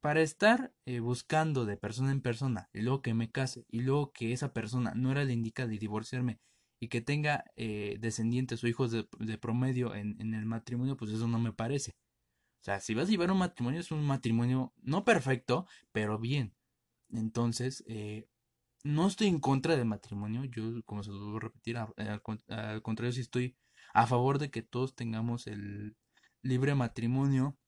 para 0.00 0.22
estar 0.22 0.72
eh, 0.86 1.00
buscando 1.00 1.64
de 1.66 1.76
persona 1.76 2.12
en 2.12 2.22
persona, 2.22 2.70
y 2.72 2.82
luego 2.82 3.02
que 3.02 3.14
me 3.14 3.30
case, 3.30 3.64
y 3.68 3.80
luego 3.80 4.12
que 4.12 4.32
esa 4.32 4.52
persona 4.52 4.92
no 4.94 5.12
era 5.12 5.24
la 5.24 5.32
indicada 5.32 5.68
de 5.68 5.78
divorciarme, 5.78 6.40
y 6.80 6.88
que 6.88 7.00
tenga 7.00 7.44
eh, 7.56 7.96
descendientes 8.00 8.62
o 8.62 8.68
hijos 8.68 8.90
de, 8.92 9.38
promedio 9.38 9.94
en, 9.94 10.34
el 10.34 10.46
matrimonio, 10.46 10.96
pues 10.96 11.10
eso 11.10 11.26
no 11.28 11.38
me 11.38 11.52
parece. 11.52 11.96
O 12.60 12.64
sea, 12.64 12.80
si 12.80 12.94
vas 12.94 13.08
a 13.08 13.10
llevar 13.10 13.30
un 13.30 13.38
matrimonio, 13.38 13.80
es 13.80 13.90
un 13.90 14.04
matrimonio 14.04 14.72
no 14.82 15.04
perfecto, 15.04 15.66
pero 15.92 16.18
bien. 16.18 16.54
Entonces, 17.10 17.84
eh, 17.88 18.28
no 18.84 19.06
estoy 19.06 19.28
en 19.28 19.40
contra 19.40 19.76
del 19.76 19.86
matrimonio, 19.86 20.44
yo, 20.44 20.82
como 20.84 21.02
se 21.02 21.10
lo 21.10 21.26
voy 21.26 21.36
a 21.36 21.40
repetir, 21.40 21.76
al, 21.76 22.22
contrario, 22.82 23.12
sí 23.12 23.20
estoy 23.20 23.56
a 23.92 24.06
favor 24.06 24.38
de 24.38 24.50
que 24.50 24.62
todos 24.62 24.94
tengamos 24.94 25.46
el 25.46 25.96
libre 26.42 26.74
matrimonio 26.74 27.58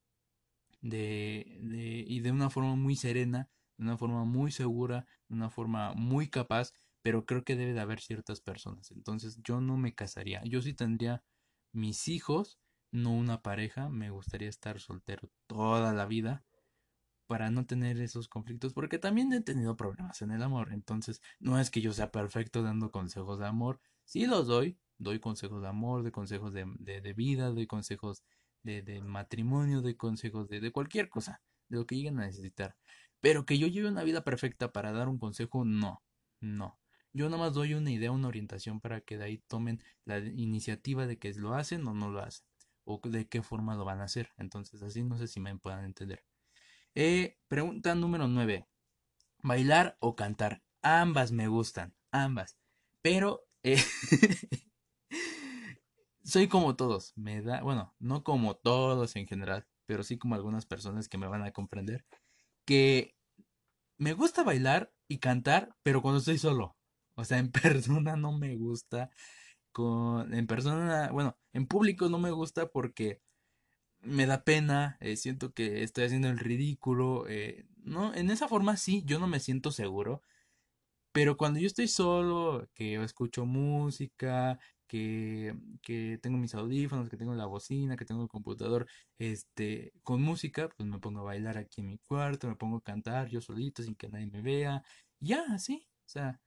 de, 0.81 1.59
de, 1.63 2.05
y 2.07 2.21
de 2.21 2.31
una 2.31 2.51
forma 2.51 2.77
muy 2.77 2.97
serena, 2.97 3.51
de 3.77 3.85
una 3.85 3.97
forma 3.97 4.25
muy 4.25 4.53
segura, 4.53 5.07
de 5.29 5.35
una 5.35 5.51
forma 5.51 5.95
muy 5.95 6.29
capaz, 6.29 6.73
pero 7.03 7.25
creo 7.25 7.45
que 7.45 7.57
debe 7.57 7.73
de 7.73 7.81
haber 7.81 8.01
ciertas 8.01 8.41
personas. 8.41 8.91
Entonces 8.91 9.41
yo 9.43 9.61
no 9.61 9.77
me 9.77 9.95
casaría, 9.95 10.43
yo 10.45 10.63
sí 10.63 10.75
tendría 10.75 11.23
mis 11.73 12.09
hijos, 12.09 12.59
no 12.93 13.13
una 13.13 13.43
pareja, 13.43 13.89
me 13.89 14.11
gustaría 14.11 14.49
estar 14.49 14.81
soltero 14.81 15.31
toda 15.47 15.93
la 15.93 16.07
vida 16.07 16.45
para 17.27 17.51
no 17.51 17.65
tener 17.65 18.01
esos 18.01 18.29
conflictos, 18.29 18.73
porque 18.75 18.99
también 18.99 19.33
he 19.33 19.41
tenido 19.41 19.77
problemas 19.77 20.21
en 20.21 20.33
el 20.33 20.43
amor, 20.43 20.73
entonces 20.73 21.23
no 21.39 21.61
es 21.61 21.71
que 21.71 21.81
yo 21.81 21.93
sea 21.93 22.11
perfecto 22.11 22.65
dando 22.65 22.91
consejos 22.91 23.39
de 23.39 23.47
amor, 23.47 23.81
sí 24.05 24.27
los 24.27 24.49
doy, 24.49 24.81
doy 24.99 25.21
consejos 25.21 25.63
de 25.63 25.69
amor, 25.69 26.03
de 26.03 26.11
consejos 26.11 26.53
de, 26.53 26.67
de, 26.81 27.13
vida, 27.13 27.51
doy 27.51 27.69
consejos 27.69 28.25
de, 28.65 28.83
de, 28.83 29.01
matrimonio, 29.01 29.81
doy 29.81 29.95
consejos 29.95 30.49
de 30.49 30.73
cualquier 30.73 31.09
cosa, 31.09 31.41
de 31.69 31.79
lo 31.79 31.87
que 31.87 31.95
lleguen 31.95 32.19
a 32.19 32.27
necesitar, 32.27 32.77
pero 33.21 33.47
que 33.47 33.59
yo 33.59 33.69
lleve 33.69 33.89
una 33.89 34.03
vida 34.03 34.25
perfecta 34.25 34.73
para 34.73 34.91
dar 34.91 35.09
un 35.09 35.19
consejo, 35.19 35.65
no, 35.65 36.03
no. 36.41 36.80
Yo 37.13 37.29
nada 37.29 37.43
más 37.43 37.55
doy 37.55 37.75
una 37.75 37.91
idea, 37.91 38.13
una 38.13 38.29
orientación 38.29 38.81
para 38.81 39.01
que 39.01 39.19
de 39.19 39.25
ahí 39.25 39.39
tomen 39.39 39.83
la 40.05 40.19
iniciativa 40.19 41.07
de 41.07 41.19
que 41.19 41.33
lo 41.35 41.55
hacen 41.55 41.87
o 41.87 41.95
no 41.95 42.11
lo 42.11 42.21
hacen, 42.21 42.47
o 42.85 43.01
de 43.05 43.29
qué 43.29 43.43
forma 43.43 43.75
lo 43.75 43.85
van 43.85 44.01
a 44.01 44.05
hacer. 44.05 44.31
Entonces, 44.39 44.83
así 44.83 45.03
no 45.03 45.19
sé 45.19 45.27
si 45.27 45.41
me 45.41 45.57
puedan 45.59 45.85
entender. 45.85 46.25
Eh, 46.95 47.39
pregunta 47.49 47.95
número 47.95 48.29
9. 48.29 48.67
¿Bailar 49.43 49.97
o 50.01 50.15
cantar? 50.17 50.63
Ambas 50.83 51.33
me 51.33 51.49
gustan, 51.49 51.95
ambas. 52.13 52.57
Pero 53.03 53.47
eh, 53.63 53.83
soy 56.23 56.49
como 56.49 56.77
todos. 56.77 57.13
Me 57.17 57.43
da, 57.43 57.63
bueno, 57.63 57.95
no 57.99 58.23
como 58.25 58.57
todos 58.57 59.17
en 59.17 59.27
general, 59.27 59.67
pero 59.87 60.03
sí 60.03 60.19
como 60.19 60.35
algunas 60.35 60.67
personas 60.67 61.09
que 61.09 61.19
me 61.19 61.27
van 61.27 61.43
a 61.43 61.53
comprender. 61.53 62.05
Que 62.65 63.17
me 63.99 64.15
gusta 64.15 64.43
bailar 64.45 64.95
y 65.09 65.19
cantar, 65.19 65.77
pero 65.83 66.03
cuando 66.03 66.19
estoy 66.19 66.39
solo. 66.39 66.77
O 67.21 67.25
sea, 67.25 67.39
en 67.39 67.51
persona 67.53 68.17
no 68.17 68.33
me 68.39 68.57
gusta. 68.57 69.11
Con, 69.73 70.35
en 70.35 70.47
persona, 70.47 71.11
bueno, 71.13 71.39
en 71.53 71.67
público 71.67 72.09
no 72.09 72.19
me 72.19 72.31
gusta 72.33 72.69
porque 72.71 73.21
me 74.03 74.27
da 74.27 74.45
pena, 74.45 74.97
eh, 75.01 75.17
siento 75.17 75.53
que 75.53 75.83
estoy 75.83 76.05
haciendo 76.05 76.29
el 76.29 76.39
ridículo, 76.39 77.27
eh, 77.29 77.67
no, 77.85 78.15
en 78.15 78.31
esa 78.31 78.49
forma 78.49 78.77
sí, 78.77 79.03
yo 79.07 79.19
no 79.19 79.27
me 79.29 79.41
siento 79.41 79.73
seguro, 79.73 80.23
pero 81.13 81.37
cuando 81.37 81.59
yo 81.61 81.67
estoy 81.67 81.89
solo, 81.89 82.69
que 82.75 83.03
escucho 83.03 83.45
música, 83.47 84.59
que, 84.87 85.55
que 85.83 86.19
tengo 86.23 86.39
mis 86.39 86.55
audífonos, 86.55 87.09
que 87.11 87.17
tengo 87.17 87.35
la 87.35 87.47
bocina, 87.47 87.97
que 87.97 88.05
tengo 88.05 88.23
el 88.23 88.29
computador, 88.29 88.87
este, 89.19 89.93
con 90.03 90.23
música, 90.23 90.69
pues 90.77 90.89
me 90.89 90.99
pongo 91.01 91.21
a 91.21 91.25
bailar 91.25 91.59
aquí 91.59 91.81
en 91.81 91.89
mi 91.89 91.99
cuarto, 91.99 92.49
me 92.49 92.57
pongo 92.57 92.79
a 92.79 92.83
cantar 92.83 93.29
yo 93.29 93.41
solito 93.41 93.83
sin 93.83 93.95
que 93.97 94.09
nadie 94.09 94.27
me 94.27 94.43
vea, 94.43 94.83
ya, 95.21 95.45
así, 95.53 95.89
o 96.07 96.09
sea, 96.09 96.41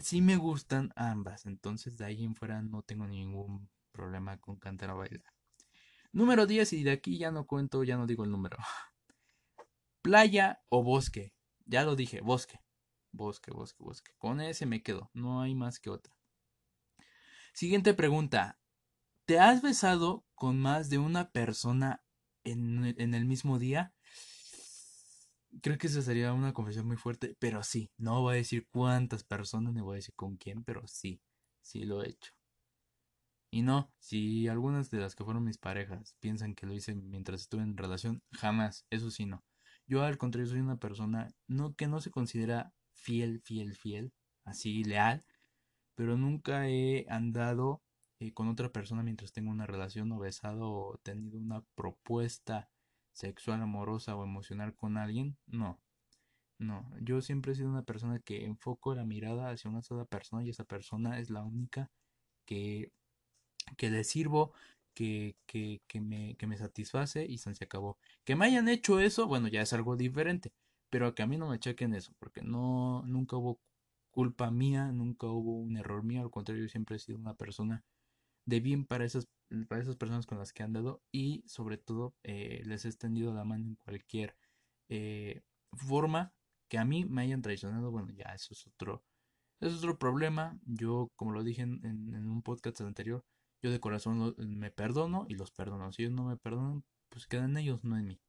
sí 0.00 0.20
me 0.20 0.36
gustan 0.36 0.92
ambas, 0.96 1.46
entonces 1.46 1.96
de 1.96 2.04
ahí 2.04 2.24
en 2.24 2.34
fuera 2.34 2.62
no 2.62 2.82
tengo 2.82 3.06
ningún 3.06 3.68
problema 3.92 4.38
con 4.38 4.56
cantar 4.56 4.90
o 4.90 4.98
bailar. 4.98 5.24
Número 6.12 6.46
10 6.46 6.72
y 6.74 6.82
de 6.82 6.92
aquí 6.92 7.18
ya 7.18 7.30
no 7.30 7.46
cuento, 7.46 7.84
ya 7.84 7.96
no 7.96 8.06
digo 8.06 8.24
el 8.24 8.30
número. 8.30 8.56
Playa 10.02 10.62
o 10.68 10.82
bosque. 10.82 11.34
Ya 11.64 11.84
lo 11.84 11.96
dije, 11.96 12.20
bosque. 12.20 12.60
Bosque, 13.12 13.50
bosque, 13.50 13.82
bosque. 13.82 14.12
Con 14.18 14.40
ese 14.40 14.66
me 14.66 14.82
quedo, 14.82 15.10
no 15.14 15.40
hay 15.40 15.54
más 15.54 15.80
que 15.80 15.90
otra. 15.90 16.14
Siguiente 17.52 17.94
pregunta. 17.94 18.58
¿Te 19.24 19.40
has 19.40 19.62
besado 19.62 20.24
con 20.34 20.60
más 20.60 20.90
de 20.90 20.98
una 20.98 21.32
persona 21.32 22.04
en, 22.44 22.84
en 22.84 23.14
el 23.14 23.24
mismo 23.24 23.58
día? 23.58 23.95
Creo 25.62 25.78
que 25.78 25.86
esa 25.86 26.02
sería 26.02 26.32
una 26.32 26.52
confesión 26.52 26.86
muy 26.86 26.96
fuerte, 26.96 27.36
pero 27.38 27.62
sí, 27.62 27.90
no 27.96 28.20
voy 28.22 28.34
a 28.34 28.36
decir 28.36 28.66
cuántas 28.68 29.24
personas, 29.24 29.72
ni 29.74 29.80
voy 29.80 29.94
a 29.94 29.96
decir 29.96 30.14
con 30.14 30.36
quién, 30.36 30.64
pero 30.64 30.86
sí, 30.86 31.20
sí 31.62 31.84
lo 31.84 32.02
he 32.02 32.10
hecho. 32.10 32.32
Y 33.50 33.62
no, 33.62 33.90
si 33.98 34.48
algunas 34.48 34.90
de 34.90 34.98
las 34.98 35.14
que 35.14 35.24
fueron 35.24 35.44
mis 35.44 35.58
parejas 35.58 36.16
piensan 36.20 36.54
que 36.54 36.66
lo 36.66 36.74
hice 36.74 36.94
mientras 36.94 37.42
estuve 37.42 37.62
en 37.62 37.76
relación, 37.76 38.22
jamás, 38.32 38.86
eso 38.90 39.10
sí 39.10 39.24
no. 39.24 39.44
Yo 39.86 40.02
al 40.02 40.18
contrario 40.18 40.48
soy 40.48 40.60
una 40.60 40.76
persona 40.76 41.32
no 41.46 41.74
que 41.74 41.86
no 41.86 42.00
se 42.00 42.10
considera 42.10 42.72
fiel, 42.92 43.40
fiel, 43.40 43.74
fiel, 43.74 44.12
así 44.44 44.84
leal, 44.84 45.24
pero 45.94 46.16
nunca 46.16 46.68
he 46.68 47.06
andado 47.08 47.82
eh, 48.20 48.32
con 48.32 48.48
otra 48.48 48.72
persona 48.72 49.02
mientras 49.02 49.32
tengo 49.32 49.50
una 49.50 49.66
relación 49.66 50.10
o 50.12 50.18
besado 50.18 50.70
o 50.70 50.98
tenido 50.98 51.38
una 51.38 51.62
propuesta 51.74 52.68
sexual, 53.16 53.62
amorosa 53.62 54.16
o 54.16 54.24
emocional 54.24 54.74
con 54.76 54.96
alguien, 54.98 55.36
no. 55.46 55.80
No, 56.58 56.90
yo 57.02 57.20
siempre 57.22 57.52
he 57.52 57.54
sido 57.56 57.68
una 57.70 57.84
persona 57.84 58.20
que 58.20 58.44
enfoco 58.46 58.94
la 58.94 59.04
mirada 59.04 59.50
hacia 59.50 59.70
una 59.70 59.82
sola 59.82 60.06
persona 60.06 60.44
y 60.44 60.50
esa 60.50 60.64
persona 60.64 61.18
es 61.20 61.30
la 61.30 61.42
única 61.44 61.90
que 62.46 62.92
que 63.76 63.90
le 63.90 64.04
sirvo, 64.04 64.52
que, 64.94 65.36
que, 65.46 65.82
que, 65.86 66.00
me, 66.00 66.36
que 66.36 66.46
me 66.46 66.56
satisface 66.56 67.26
y 67.26 67.38
se 67.38 67.50
acabó. 67.64 67.98
Que 68.24 68.36
me 68.36 68.46
hayan 68.46 68.68
hecho 68.68 69.00
eso, 69.00 69.26
bueno, 69.26 69.48
ya 69.48 69.62
es 69.62 69.72
algo 69.72 69.96
diferente, 69.96 70.52
pero 70.90 71.14
que 71.14 71.22
a 71.22 71.26
mí 71.26 71.36
no 71.36 71.48
me 71.48 71.58
chequen 71.58 71.94
eso, 71.94 72.12
porque 72.18 72.42
no, 72.42 73.02
nunca 73.06 73.36
hubo 73.36 73.60
culpa 74.10 74.50
mía, 74.50 74.92
nunca 74.92 75.26
hubo 75.26 75.58
un 75.60 75.76
error 75.76 76.02
mío, 76.02 76.22
al 76.22 76.30
contrario, 76.30 76.64
yo 76.64 76.68
siempre 76.70 76.96
he 76.96 76.98
sido 76.98 77.18
una 77.18 77.34
persona 77.34 77.84
de 78.46 78.60
bien 78.60 78.86
para 78.86 79.04
esas, 79.04 79.28
para 79.68 79.82
esas 79.82 79.96
personas 79.96 80.26
con 80.26 80.38
las 80.38 80.52
que 80.52 80.62
han 80.62 80.72
dado 80.72 81.02
y 81.12 81.44
sobre 81.46 81.78
todo 81.78 82.14
eh, 82.22 82.62
les 82.64 82.84
he 82.84 82.88
extendido 82.88 83.32
la 83.32 83.44
mano 83.44 83.64
en 83.64 83.74
cualquier 83.76 84.36
eh, 84.88 85.42
forma 85.72 86.34
que 86.68 86.78
a 86.78 86.84
mí 86.84 87.04
me 87.04 87.22
hayan 87.22 87.42
traicionado, 87.42 87.90
bueno, 87.90 88.10
ya 88.12 88.34
eso 88.34 88.52
es 88.52 88.66
otro, 88.66 89.04
eso 89.60 89.70
es 89.70 89.78
otro 89.78 89.98
problema. 89.98 90.58
Yo, 90.66 91.10
como 91.16 91.32
lo 91.32 91.44
dije 91.44 91.62
en, 91.62 92.26
un 92.28 92.42
podcast 92.42 92.80
anterior, 92.80 93.24
yo 93.62 93.70
de 93.70 93.80
corazón 93.80 94.34
me 94.38 94.70
perdono 94.70 95.26
y 95.28 95.34
los 95.34 95.50
perdono. 95.52 95.92
Si 95.92 96.02
ellos 96.02 96.14
no 96.14 96.24
me 96.24 96.36
perdonan, 96.36 96.84
pues 97.08 97.26
quedan 97.26 97.56
ellos, 97.56 97.84
no 97.84 97.96
en 97.96 98.06
mí. 98.06 98.20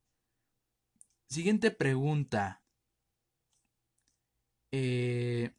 Siguiente 1.29 1.71
pregunta. 1.71 2.61
Eh... 4.71 5.51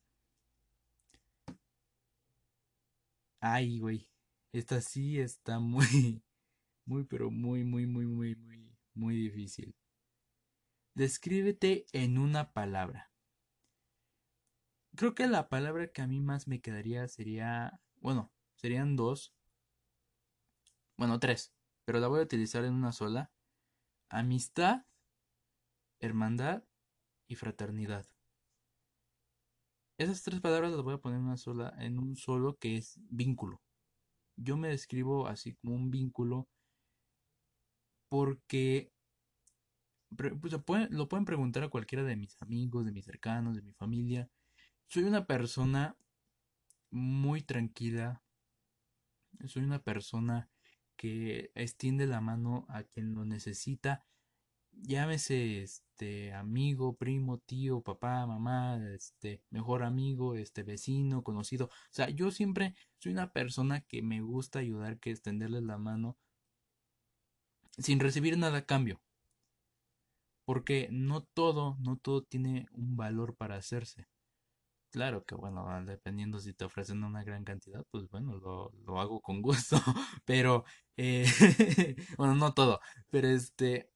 Ay, 3.40 3.78
güey. 3.80 4.08
Esta 4.58 4.80
sí 4.80 5.20
está 5.20 5.60
muy, 5.60 6.20
muy, 6.84 7.04
pero 7.04 7.30
muy, 7.30 7.62
muy, 7.62 7.86
muy, 7.86 8.06
muy, 8.06 8.34
muy, 8.34 8.76
muy 8.92 9.14
difícil. 9.14 9.72
Descríbete 10.94 11.86
en 11.92 12.18
una 12.18 12.52
palabra. 12.52 13.12
Creo 14.96 15.14
que 15.14 15.28
la 15.28 15.48
palabra 15.48 15.86
que 15.92 16.02
a 16.02 16.08
mí 16.08 16.20
más 16.20 16.48
me 16.48 16.60
quedaría 16.60 17.06
sería, 17.06 17.80
bueno, 18.00 18.32
serían 18.56 18.96
dos, 18.96 19.32
bueno, 20.96 21.20
tres, 21.20 21.52
pero 21.84 22.00
la 22.00 22.08
voy 22.08 22.18
a 22.18 22.24
utilizar 22.24 22.64
en 22.64 22.74
una 22.74 22.90
sola. 22.90 23.30
Amistad, 24.08 24.86
hermandad 26.00 26.64
y 27.28 27.36
fraternidad. 27.36 28.08
Esas 29.98 30.24
tres 30.24 30.40
palabras 30.40 30.72
las 30.72 30.82
voy 30.82 30.94
a 30.94 30.98
poner 30.98 31.20
en 31.20 31.26
una 31.26 31.36
sola, 31.36 31.76
en 31.78 32.00
un 32.00 32.16
solo 32.16 32.58
que 32.58 32.76
es 32.76 32.98
vínculo. 33.08 33.62
Yo 34.38 34.56
me 34.56 34.68
describo 34.68 35.26
así 35.26 35.54
como 35.54 35.74
un 35.74 35.90
vínculo 35.90 36.48
porque 38.08 38.92
pues, 40.16 40.32
lo 40.90 41.08
pueden 41.08 41.24
preguntar 41.24 41.64
a 41.64 41.68
cualquiera 41.68 42.04
de 42.04 42.16
mis 42.16 42.40
amigos, 42.40 42.86
de 42.86 42.92
mis 42.92 43.04
cercanos, 43.04 43.56
de 43.56 43.62
mi 43.62 43.72
familia. 43.74 44.30
Soy 44.86 45.04
una 45.04 45.26
persona 45.26 45.96
muy 46.90 47.42
tranquila. 47.42 48.22
Soy 49.46 49.64
una 49.64 49.82
persona 49.82 50.48
que 50.96 51.50
extiende 51.54 52.06
la 52.06 52.20
mano 52.20 52.66
a 52.68 52.84
quien 52.84 53.14
lo 53.14 53.24
necesita. 53.24 54.04
Llámese 54.82 55.62
este 55.62 56.32
amigo, 56.32 56.96
primo, 56.96 57.38
tío, 57.38 57.80
papá, 57.82 58.26
mamá, 58.26 58.78
este 58.94 59.42
mejor 59.50 59.82
amigo, 59.82 60.34
este 60.36 60.62
vecino, 60.62 61.22
conocido. 61.22 61.66
O 61.66 61.70
sea, 61.90 62.08
yo 62.10 62.30
siempre 62.30 62.74
soy 62.98 63.12
una 63.12 63.32
persona 63.32 63.80
que 63.82 64.02
me 64.02 64.20
gusta 64.20 64.60
ayudar, 64.60 64.98
que 64.98 65.10
extenderles 65.10 65.62
la 65.64 65.78
mano 65.78 66.16
sin 67.78 68.00
recibir 68.00 68.36
nada 68.38 68.58
a 68.58 68.66
cambio. 68.66 69.00
Porque 70.44 70.88
no 70.90 71.22
todo, 71.22 71.76
no 71.80 71.96
todo 71.98 72.22
tiene 72.22 72.66
un 72.72 72.96
valor 72.96 73.36
para 73.36 73.56
hacerse. 73.56 74.08
Claro 74.90 75.24
que 75.24 75.34
bueno, 75.34 75.66
dependiendo 75.84 76.38
si 76.38 76.54
te 76.54 76.64
ofrecen 76.64 77.04
una 77.04 77.22
gran 77.22 77.44
cantidad, 77.44 77.84
pues 77.90 78.08
bueno, 78.08 78.36
lo, 78.38 79.00
hago 79.00 79.20
con 79.20 79.42
gusto. 79.42 79.76
Pero, 80.24 80.64
eh, 80.96 81.26
bueno, 82.16 82.34
no 82.34 82.54
todo. 82.54 82.80
Pero 83.10 83.28
este, 83.28 83.90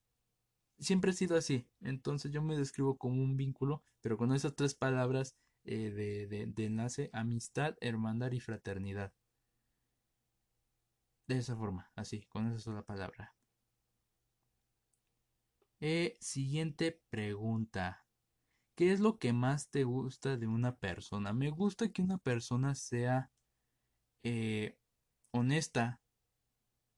siempre 0.79 1.11
he 1.13 1.15
sido 1.15 1.37
así. 1.37 1.67
Entonces 1.81 2.33
yo 2.33 2.43
me 2.43 2.57
describo 2.57 2.99
como 2.99 3.23
un 3.23 3.37
vínculo, 3.37 3.83
pero 4.01 4.17
con 4.19 4.33
esas 4.33 4.55
tres 4.55 4.75
palabras 4.75 5.37
eh, 5.65 5.91
de, 5.91 6.47
de, 6.47 6.65
enlace, 6.65 7.11
amistad, 7.13 7.77
hermandad 7.81 8.33
y 8.33 8.41
fraternidad. 8.41 9.13
De 11.27 11.39
esa 11.39 11.57
forma, 11.57 11.91
así, 11.97 12.25
con 12.29 12.47
esa 12.49 12.59
sola 12.59 12.83
palabra. 12.83 13.35
Eh, 15.81 16.17
siguiente 16.21 17.01
pregunta. 17.11 18.07
¿Qué 18.77 18.93
es 18.93 19.01
lo 19.01 19.19
que 19.19 19.33
más 19.33 19.71
te 19.71 19.85
gusta 19.85 20.37
de 20.37 20.47
una 20.47 20.77
persona? 20.77 21.33
Me 21.33 21.51
gusta 21.51 21.91
que 21.93 22.03
una 22.03 22.19
persona 22.19 22.75
sea 22.75 23.31
eh, 24.25 24.79
honesta. 25.33 26.01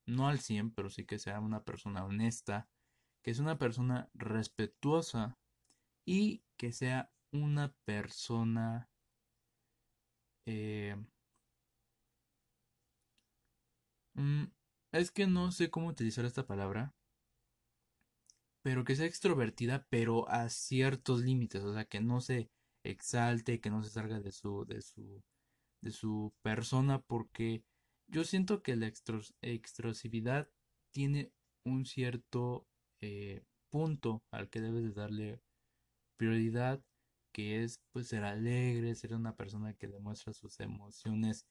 No 0.06 0.28
al 0.28 0.40
100, 0.40 0.70
pero 0.72 0.90
sí 0.90 1.04
que 1.04 1.18
sea 1.18 1.40
una 1.40 1.64
persona 1.64 2.04
honesta. 2.04 2.68
Que 3.24 3.32
es 3.32 3.40
una 3.40 3.58
persona 3.58 4.10
respetuosa. 4.14 5.36
Y 6.06 6.44
que 6.56 6.72
sea 6.72 7.10
una 7.32 7.74
persona... 7.84 8.88
Eh, 10.46 10.94
mm, 14.14 14.44
es 14.92 15.10
que 15.10 15.26
no 15.26 15.50
sé 15.50 15.70
cómo 15.70 15.88
utilizar 15.88 16.24
esta 16.24 16.46
palabra 16.46 16.94
pero 18.64 18.82
que 18.84 18.96
sea 18.96 19.04
extrovertida, 19.04 19.86
pero 19.90 20.26
a 20.30 20.48
ciertos 20.48 21.20
límites, 21.20 21.62
o 21.62 21.74
sea, 21.74 21.84
que 21.84 22.00
no 22.00 22.22
se 22.22 22.50
exalte, 22.82 23.60
que 23.60 23.68
no 23.70 23.82
se 23.82 23.90
salga 23.90 24.20
de 24.20 24.32
su, 24.32 24.64
de 24.64 24.80
su, 24.80 25.22
de 25.82 25.90
su 25.90 26.32
persona, 26.40 27.02
porque 27.02 27.62
yo 28.08 28.24
siento 28.24 28.62
que 28.62 28.76
la 28.76 28.86
explosividad 29.42 30.48
tiene 30.94 31.30
un 31.66 31.84
cierto 31.84 32.66
eh, 33.00 33.42
punto 33.70 34.22
al 34.30 34.48
que 34.50 34.60
debes 34.60 34.84
de 34.84 34.92
darle 34.92 35.42
prioridad, 36.16 36.82
que 37.32 37.64
es 37.64 37.80
pues 37.92 38.08
ser 38.08 38.24
alegre, 38.24 38.94
ser 38.94 39.14
una 39.14 39.36
persona 39.36 39.74
que 39.74 39.88
demuestra 39.88 40.32
sus 40.32 40.60
emociones 40.60 41.46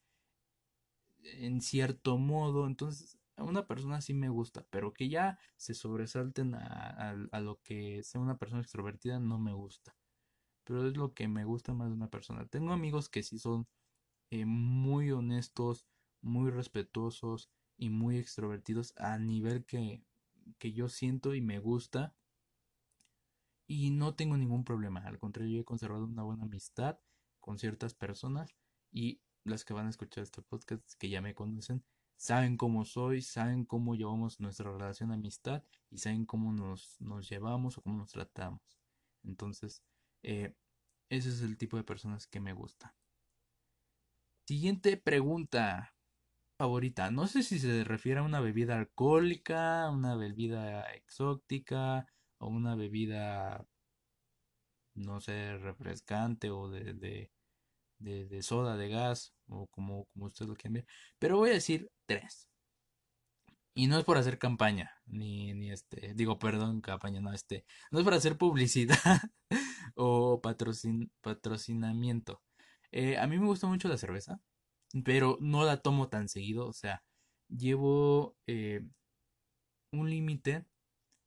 en 1.24 1.62
cierto 1.62 2.18
modo, 2.18 2.68
entonces 2.68 3.18
a 3.36 3.44
una 3.44 3.66
persona 3.66 4.02
sí 4.02 4.14
me 4.14 4.30
gusta, 4.30 4.66
pero 4.70 4.94
que 4.94 5.10
ya 5.10 5.40
se 5.58 5.74
sobresalten 5.74 6.56
a, 6.56 7.40
lo 7.42 7.60
que 7.62 8.04
sea 8.04 8.22
una 8.22 8.38
persona 8.38 8.62
extrovertida 8.62 9.20
no 9.20 9.40
me 9.40 9.54
gusta. 9.54 9.96
Pero 10.66 10.88
es 10.88 10.98
lo 10.98 11.14
que 11.14 11.28
me 11.28 11.46
gusta 11.46 11.74
más 11.74 11.90
de 11.90 11.96
una 11.96 12.10
persona. 12.10 12.46
Tengo 12.48 12.74
amigos 12.74 13.10
que 13.10 13.24
sí 13.24 13.40
son 13.40 13.68
eh, 14.32 14.46
muy 14.46 15.12
honestos, 15.12 15.86
muy 16.22 16.52
respetuosos 16.52 17.50
y 17.78 17.90
muy 17.90 18.18
extrovertidos 18.18 18.94
a 18.98 19.18
nivel 19.20 19.66
que, 19.66 20.04
que 20.60 20.74
yo 20.74 20.90
siento 20.90 21.36
y 21.36 21.42
me 21.42 21.60
gusta. 21.60 22.16
Y 23.68 23.92
no 23.92 24.16
tengo 24.16 24.38
ningún 24.38 24.64
problema. 24.64 25.02
Al 25.02 25.20
contrario, 25.20 25.56
yo 25.56 25.62
he 25.62 25.66
conservado 25.66 26.06
una 26.06 26.24
buena 26.24 26.44
amistad 26.44 27.00
con 27.40 27.58
ciertas 27.60 27.94
personas 27.94 28.56
y 28.92 29.22
las 29.44 29.66
que 29.66 29.74
van 29.74 29.88
a 29.88 29.90
escuchar 29.90 30.24
este 30.24 30.42
podcast 30.42 30.84
que 30.98 31.10
ya 31.10 31.22
me 31.22 31.34
conocen 31.34 31.84
saben 32.24 32.56
cómo 32.56 32.86
soy, 32.86 33.22
saben 33.22 33.66
cómo 33.66 33.96
llevamos 33.96 34.40
nuestra 34.40 34.72
relación 34.72 35.10
de 35.10 35.16
amistad 35.16 35.64
y 35.90 35.98
saben 35.98 36.26
cómo 36.26 36.54
nos, 36.54 36.96
nos 37.02 37.30
llevamos 37.30 37.78
o 37.78 37.82
cómo 37.82 37.98
nos 37.98 38.12
tratamos. 38.12 38.62
Entonces, 39.24 39.84
eh, 40.22 40.56
ese 41.10 41.30
es 41.30 41.42
el 41.42 41.58
tipo 41.58 41.76
de 41.78 41.84
personas 41.84 42.28
que 42.28 42.40
me 42.40 42.54
gusta. 42.54 42.96
Siguiente 44.46 44.98
pregunta 44.98 45.93
favorita. 46.64 47.12
No 47.12 47.28
sé 47.28 47.44
si 47.44 47.60
se 47.60 47.84
refiere 47.84 48.20
a 48.22 48.24
una 48.24 48.40
bebida 48.40 48.78
alcohólica, 48.78 49.90
una 49.92 50.16
bebida 50.16 50.84
exótica 50.94 52.08
o 52.38 52.48
una 52.48 52.76
bebida, 52.76 53.68
no 54.96 55.20
sé, 55.20 55.58
refrescante 55.58 56.50
o 56.52 56.70
de, 56.70 57.30
de, 58.00 58.42
soda, 58.42 58.78
de 58.78 58.90
gas 58.90 59.34
o 59.48 59.68
como, 59.68 60.06
como 60.14 60.28
ustedes 60.28 60.50
lo 60.50 60.56
quieran 60.56 60.74
ver. 60.76 60.86
Pero 61.20 61.38
voy 61.38 61.50
a 61.50 61.54
decir 61.54 61.92
tres. 62.06 62.50
Y 63.76 63.88
no 63.88 63.98
es 63.98 64.06
por 64.06 64.18
hacer 64.18 64.38
campaña, 64.38 64.92
ni, 65.06 65.54
ni 65.54 65.72
este, 65.72 66.14
digo, 66.14 66.38
perdón, 66.40 66.80
campaña, 66.80 67.20
no, 67.22 67.34
este, 67.34 67.66
no 67.92 68.00
es 68.00 68.06
para 68.06 68.18
hacer 68.18 68.38
publicidad 68.38 69.20
o 69.96 70.40
patrocin, 70.42 71.12
patrocinamiento. 71.22 72.42
Eh, 72.92 73.18
a 73.18 73.28
mí 73.28 73.40
me 73.40 73.48
gusta 73.48 73.68
mucho 73.68 73.88
la 73.90 73.98
cerveza, 73.98 74.40
pero 75.06 75.38
no 75.42 75.66
la 75.66 75.78
tomo 75.82 76.10
tan 76.10 76.30
seguido, 76.30 76.68
o 76.68 76.74
sea, 76.74 77.04
llevo 77.50 78.36
eh, 78.48 78.82
un 79.92 80.10
límite, 80.10 80.66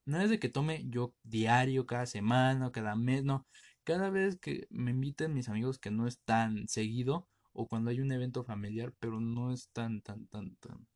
no 0.07 0.21
es 0.21 0.31
de 0.31 0.39
que 0.41 0.49
tome 0.51 0.85
yo 0.91 1.15
diario, 1.25 1.87
cada 1.87 2.07
semana, 2.07 2.73
cada 2.73 2.97
mes, 2.97 3.25
no, 3.25 3.47
cada 3.85 4.11
vez 4.11 4.39
que 4.41 4.67
me 4.71 4.93
inviten 4.93 5.35
mis 5.35 5.49
amigos 5.49 5.79
que 5.79 5.91
no 5.91 6.07
es 6.07 6.21
tan 6.23 6.69
seguido, 6.69 7.29
o 7.53 7.69
cuando 7.69 7.91
hay 7.91 8.01
un 8.01 8.13
evento 8.13 8.45
familiar, 8.45 8.95
pero 9.01 9.21
no 9.21 9.53
es 9.53 9.71
tan, 9.71 10.03
tan, 10.03 10.27
tan, 10.29 10.57
tan, 10.57 10.87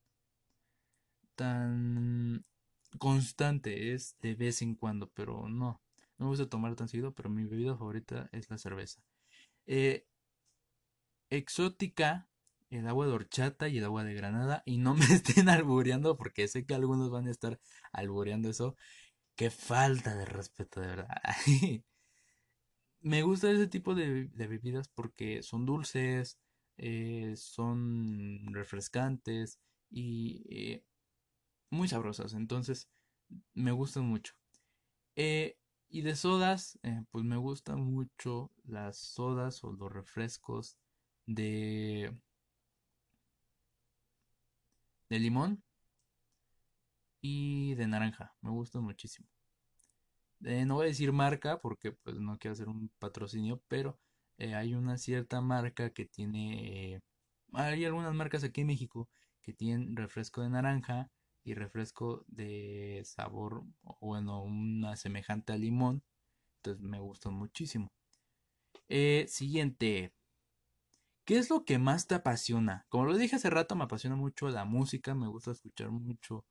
tan 1.36 2.44
constante, 2.98 3.92
es 3.94 4.16
de 4.20 4.34
vez 4.34 4.62
en 4.62 4.74
cuando, 4.74 5.08
pero 5.10 5.48
no, 5.48 5.80
no 6.18 6.26
me 6.26 6.30
gusta 6.30 6.48
tomar 6.48 6.74
tan 6.76 6.88
seguido, 6.88 7.14
pero 7.14 7.30
mi 7.30 7.44
bebida 7.44 7.76
favorita 7.76 8.28
es 8.32 8.50
la 8.50 8.58
cerveza. 8.58 9.02
Eh, 9.66 10.06
exótica, 11.30 12.28
el 12.70 12.86
agua 12.88 13.06
de 13.06 13.12
horchata 13.12 13.68
y 13.68 13.78
el 13.78 13.84
agua 13.84 14.04
de 14.04 14.14
granada, 14.14 14.62
y 14.66 14.78
no 14.78 14.94
me 14.94 15.04
estén 15.06 15.48
albureando 15.48 16.16
porque 16.16 16.48
sé 16.48 16.64
que 16.66 16.74
algunos 16.74 17.10
van 17.10 17.26
a 17.28 17.30
estar 17.30 17.60
albureando 17.92 18.48
eso. 18.50 18.76
Qué 19.36 19.50
falta 19.50 20.14
de 20.16 20.26
respeto, 20.26 20.80
de 20.80 20.86
verdad. 20.88 21.08
me 23.00 23.22
gusta 23.22 23.50
ese 23.50 23.66
tipo 23.66 23.94
de, 23.94 24.30
bebidas 24.34 24.88
porque 24.88 25.42
son 25.42 25.66
dulces, 25.66 26.38
eh, 26.76 27.34
son 27.36 28.52
refrescantes 28.52 29.60
y 29.90 30.44
eh, 30.50 30.84
muy 31.70 31.88
sabrosas. 31.88 32.34
Entonces, 32.34 32.88
me 33.54 33.72
gustan 33.72 34.04
mucho. 34.04 34.34
Eh, 35.16 35.56
y 35.88 36.02
de 36.02 36.16
sodas, 36.16 36.78
pues 37.10 37.24
me 37.24 37.36
gustan 37.36 37.80
mucho 37.80 38.52
las 38.64 38.96
sodas 38.98 39.64
o 39.64 39.72
los 39.72 39.92
refrescos 39.92 40.76
de, 41.26 42.14
de 45.10 45.18
limón 45.18 45.62
y 47.20 47.74
de 47.74 47.86
naranja. 47.86 48.34
Me 48.40 48.50
gustan 48.50 48.84
muchísimo. 48.84 49.28
no 50.40 50.74
voy 50.76 50.86
a 50.86 50.88
decir 50.88 51.12
marca 51.12 51.60
porque 51.60 51.92
pues 51.92 52.16
no 52.16 52.38
quiero 52.38 52.52
hacer 52.54 52.68
un 52.68 52.90
patrocinio, 52.98 53.62
pero 53.68 53.98
eh, 54.38 54.54
hay 54.54 54.74
una 54.74 54.96
cierta 54.96 55.40
marca 55.40 55.90
que 55.90 56.06
tiene, 56.06 57.02
hay 57.52 57.84
algunas 57.84 58.14
marcas 58.14 58.44
aquí 58.44 58.62
en 58.62 58.68
México 58.68 59.08
que 59.42 59.52
tienen 59.52 59.96
refresco 59.96 60.42
de 60.42 60.50
naranja 60.50 61.10
y 61.44 61.54
refresco 61.54 62.24
de 62.28 63.02
sabor, 63.04 63.64
bueno, 64.00 64.42
una 64.42 64.96
semejante 64.96 65.52
a 65.52 65.56
limón. 65.56 66.02
Entonces 66.58 66.82
me 66.82 67.00
gustan 67.00 67.34
muchísimo. 67.34 67.92
Eh, 68.88 69.26
siguiente. 69.28 70.12
¿Qué 71.24 71.38
es 71.38 71.50
lo 71.50 71.64
que 71.64 71.78
más 71.78 72.06
te 72.06 72.14
apasiona? 72.16 72.86
Como 72.88 73.06
lo 73.06 73.16
dije 73.16 73.36
hace 73.36 73.50
rato, 73.50 73.76
me 73.76 73.84
apasiona 73.84 74.16
mucho 74.16 74.48
la 74.48 74.64
música, 74.64 75.14
me 75.14 75.28
gusta 75.28 75.52
escuchar 75.52 75.90
mucho 75.90 76.44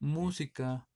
música 0.00 0.88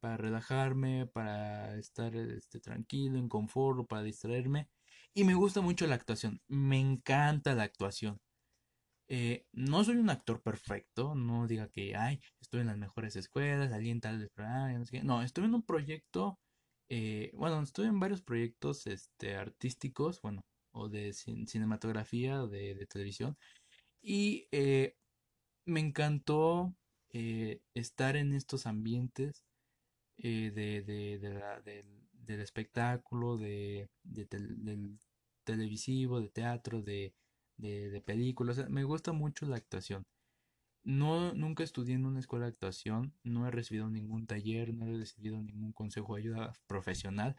para 0.00 0.16
relajarme, 0.16 1.06
para 1.06 1.76
estar 1.78 2.14
este, 2.16 2.60
tranquilo, 2.60 3.18
en 3.18 3.28
confort, 3.28 3.86
para 3.88 4.02
distraerme. 4.02 4.68
Y 5.14 5.24
me 5.24 5.34
gusta 5.34 5.60
mucho 5.60 5.86
la 5.86 5.96
actuación. 5.96 6.40
Me 6.48 6.80
encanta 6.80 7.54
la 7.54 7.64
actuación. 7.64 8.20
Eh, 9.08 9.46
no 9.52 9.84
soy 9.84 9.96
un 9.96 10.10
actor 10.10 10.42
perfecto, 10.42 11.14
no 11.14 11.46
diga 11.46 11.68
que, 11.68 11.94
ay, 11.96 12.20
estoy 12.40 12.62
en 12.62 12.68
las 12.68 12.78
mejores 12.78 13.14
escuelas, 13.16 13.70
salí 13.70 13.90
en 13.90 14.00
tal 14.00 14.30
no, 14.36 14.86
sé 14.86 15.02
no, 15.04 15.22
estoy 15.22 15.44
en 15.44 15.54
un 15.54 15.62
proyecto, 15.62 16.40
eh, 16.88 17.30
bueno, 17.34 17.60
estoy 17.62 17.88
en 17.88 18.00
varios 18.00 18.22
proyectos 18.22 18.86
este, 18.86 19.36
artísticos, 19.36 20.22
bueno, 20.22 20.46
o 20.72 20.88
de 20.88 21.12
cinematografía, 21.12 22.42
o 22.42 22.48
de, 22.48 22.86
televisión, 22.86 23.36
y 24.02 24.48
eh, 24.52 24.96
me 25.66 25.80
encantó 25.80 26.74
estar 27.74 28.16
en 28.16 28.32
estos 28.32 28.66
ambientes 28.66 29.44
de, 30.16 30.50
del, 30.52 32.40
espectáculo, 32.40 33.36
de, 33.36 33.90
del 34.02 34.98
televisivo, 35.44 36.20
de 36.20 36.30
teatro, 36.30 36.82
de 36.82 37.14
de, 37.62 38.02
películas. 38.04 38.68
me 38.68 38.84
gusta 38.84 39.12
mucho 39.12 39.46
la 39.46 39.56
actuación. 39.56 40.06
No, 40.84 41.32
nunca 41.34 41.62
estudié 41.62 41.94
en 41.94 42.06
una 42.06 42.18
escuela 42.18 42.46
de 42.46 42.52
actuación, 42.52 43.14
no 43.22 43.46
he 43.46 43.50
recibido 43.52 43.88
ningún 43.88 44.26
taller, 44.26 44.74
no 44.74 44.86
he 44.86 44.98
recibido 44.98 45.40
ningún 45.40 45.72
consejo 45.72 46.16
de 46.16 46.22
ayuda 46.22 46.52
profesional. 46.66 47.36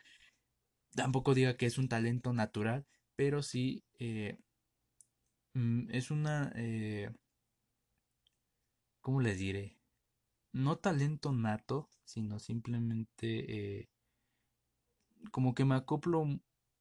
Tampoco 0.95 1.33
diga 1.33 1.57
que 1.57 1.65
es 1.65 1.77
un 1.77 1.89
talento 1.89 2.31
natural, 2.33 2.85
pero 3.15 3.41
sí 3.43 3.83
eh, 3.99 4.37
mm, 5.53 5.89
es 5.91 6.11
una... 6.11 6.51
Eh, 6.55 7.11
¿Cómo 9.01 9.21
les 9.21 9.37
diré? 9.37 9.77
No 10.53 10.77
talento 10.77 11.31
nato, 11.33 11.89
sino 12.05 12.39
simplemente 12.39 13.81
eh, 13.81 13.89
como 15.31 15.53
que 15.53 15.65
me 15.65 15.75
acoplo 15.75 16.25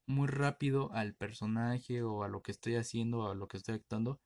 muy 0.05 0.27
rápido 0.27 0.91
al 0.93 1.15
personaje 1.15 2.03
o 2.03 2.23
a 2.23 2.27
lo 2.29 2.41
que 2.41 2.51
estoy 2.51 2.75
haciendo 2.75 3.19
o 3.19 3.31
a 3.31 3.35
lo 3.35 3.47
que 3.47 3.57
estoy 3.57 3.75
actuando 3.75 4.21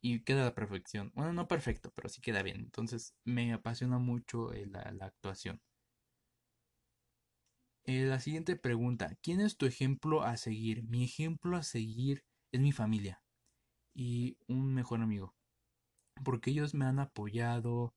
y 0.00 0.20
queda 0.20 0.42
a 0.42 0.44
la 0.46 0.54
perfección. 0.54 1.12
Bueno, 1.14 1.32
no 1.32 1.48
perfecto, 1.48 1.92
pero 1.94 2.08
sí 2.10 2.20
queda 2.20 2.42
bien. 2.42 2.58
Entonces 2.58 3.14
me 3.24 3.52
apasiona 3.54 3.98
mucho 3.98 4.50
la, 4.52 4.82
actuación. 5.00 5.60
Eh, 7.86 8.06
la 8.06 8.18
siguiente 8.18 8.56
pregunta, 8.56 9.14
¿quién 9.22 9.40
es 9.40 9.58
tu 9.58 9.66
ejemplo 9.66 10.22
a 10.22 10.38
seguir? 10.38 10.84
Mi 10.84 11.04
ejemplo 11.04 11.56
a 11.56 11.62
seguir 11.62 12.24
es 12.50 12.60
mi 12.60 12.72
familia 12.72 13.22
y 13.94 14.38
un 14.48 14.74
mejor 14.74 15.02
amigo. 15.02 15.34
Porque 16.24 16.50
ellos 16.50 16.74
me 16.74 16.86
han 16.86 16.98
apoyado, 16.98 17.94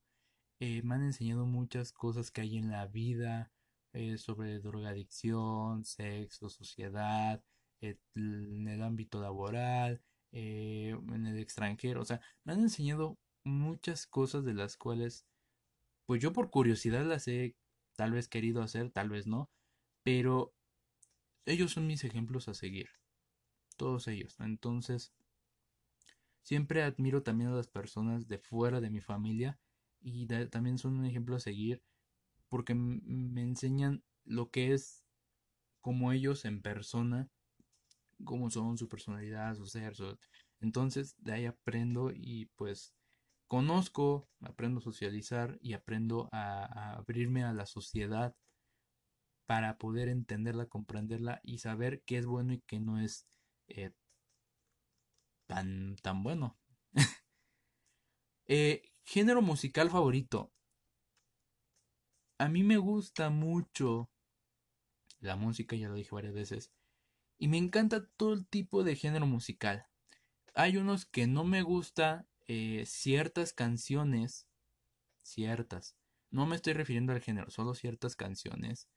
eh, 0.60 0.82
me 0.82 0.96
han 0.96 1.04
enseñado 1.04 1.46
muchas 1.46 1.92
cosas 1.92 2.30
que 2.30 2.42
hay 2.42 2.58
en 2.58 2.70
la 2.70 2.86
vida, 2.86 3.52
eh, 3.94 4.18
sobre 4.18 4.60
drogadicción, 4.60 5.84
sexo, 5.84 6.50
sociedad, 6.50 7.42
en 7.80 8.68
el 8.68 8.82
ámbito 8.82 9.22
laboral, 9.22 10.02
en 10.32 11.26
el 11.26 11.38
extranjero. 11.38 12.02
O 12.02 12.04
sea, 12.04 12.20
me 12.44 12.52
han 12.52 12.60
enseñado 12.60 13.18
muchas 13.44 14.06
cosas 14.06 14.44
de 14.44 14.54
las 14.54 14.76
cuales, 14.76 15.26
pues 16.06 16.22
yo 16.22 16.32
por 16.32 16.50
curiosidad 16.50 17.04
las 17.06 17.28
he 17.28 17.56
tal 17.96 18.12
vez 18.12 18.28
querido 18.28 18.62
hacer, 18.62 18.90
tal 18.90 19.10
vez 19.10 19.26
no, 19.26 19.50
pero 20.02 20.54
ellos 21.46 21.72
son 21.72 21.86
mis 21.86 22.04
ejemplos 22.04 22.48
a 22.48 22.54
seguir. 22.54 22.88
Todos 23.76 24.08
ellos. 24.08 24.36
Entonces, 24.40 25.12
siempre 26.42 26.82
admiro 26.82 27.22
también 27.22 27.50
a 27.50 27.56
las 27.56 27.68
personas 27.68 28.28
de 28.28 28.38
fuera 28.38 28.80
de 28.80 28.90
mi 28.90 29.00
familia 29.00 29.58
y 30.00 30.26
también 30.26 30.78
son 30.78 30.98
un 30.98 31.06
ejemplo 31.06 31.36
a 31.36 31.40
seguir 31.40 31.82
porque 32.48 32.74
me 32.74 33.42
enseñan 33.42 34.02
lo 34.24 34.50
que 34.50 34.72
es 34.72 35.04
como 35.80 36.12
ellos 36.12 36.44
en 36.44 36.62
persona, 36.62 37.28
cómo 38.24 38.50
son 38.50 38.78
su 38.78 38.88
personalidad, 38.88 39.54
su 39.54 39.66
ser. 39.66 39.94
Entonces 40.60 41.14
de 41.18 41.32
ahí 41.32 41.46
aprendo 41.46 42.10
y 42.12 42.46
pues 42.56 42.94
conozco, 43.46 44.28
aprendo 44.40 44.80
a 44.80 44.82
socializar 44.82 45.58
y 45.62 45.72
aprendo 45.72 46.28
a, 46.32 46.96
abrirme 46.96 47.44
a 47.44 47.52
la 47.52 47.66
sociedad 47.66 48.34
para 49.48 49.78
poder 49.78 50.08
entenderla, 50.08 50.66
comprenderla 50.66 51.40
y 51.42 51.58
saber 51.58 52.02
qué 52.04 52.18
es 52.18 52.26
bueno 52.26 52.52
y 52.52 52.60
qué 52.66 52.80
no 52.80 53.00
es 53.00 53.26
eh, 53.68 53.92
tan, 55.46 55.96
tan 55.96 56.22
bueno. 56.22 56.58
Eh, 58.50 58.80
género 59.04 59.42
musical 59.42 59.90
favorito 59.90 60.54
a 62.38 62.48
mí 62.48 62.62
me 62.62 62.76
gusta 62.76 63.30
mucho 63.30 64.08
la 65.20 65.34
música, 65.36 65.74
ya 65.74 65.88
lo 65.88 65.94
dije 65.94 66.10
varias 66.12 66.34
veces, 66.34 66.70
y 67.36 67.48
me 67.48 67.58
encanta 67.58 68.06
todo 68.16 68.32
el 68.32 68.46
tipo 68.46 68.84
de 68.84 68.94
género 68.94 69.26
musical. 69.26 69.86
Hay 70.54 70.76
unos 70.76 71.04
que 71.04 71.26
no 71.26 71.44
me 71.44 71.62
gusta 71.62 72.26
eh, 72.46 72.84
ciertas 72.86 73.52
canciones, 73.52 74.46
ciertas. 75.22 75.96
No 76.30 76.46
me 76.46 76.56
estoy 76.56 76.74
refiriendo 76.74 77.12
al 77.12 77.20
género, 77.20 77.50
solo 77.50 77.74
ciertas 77.74 78.14
canciones, 78.14 78.88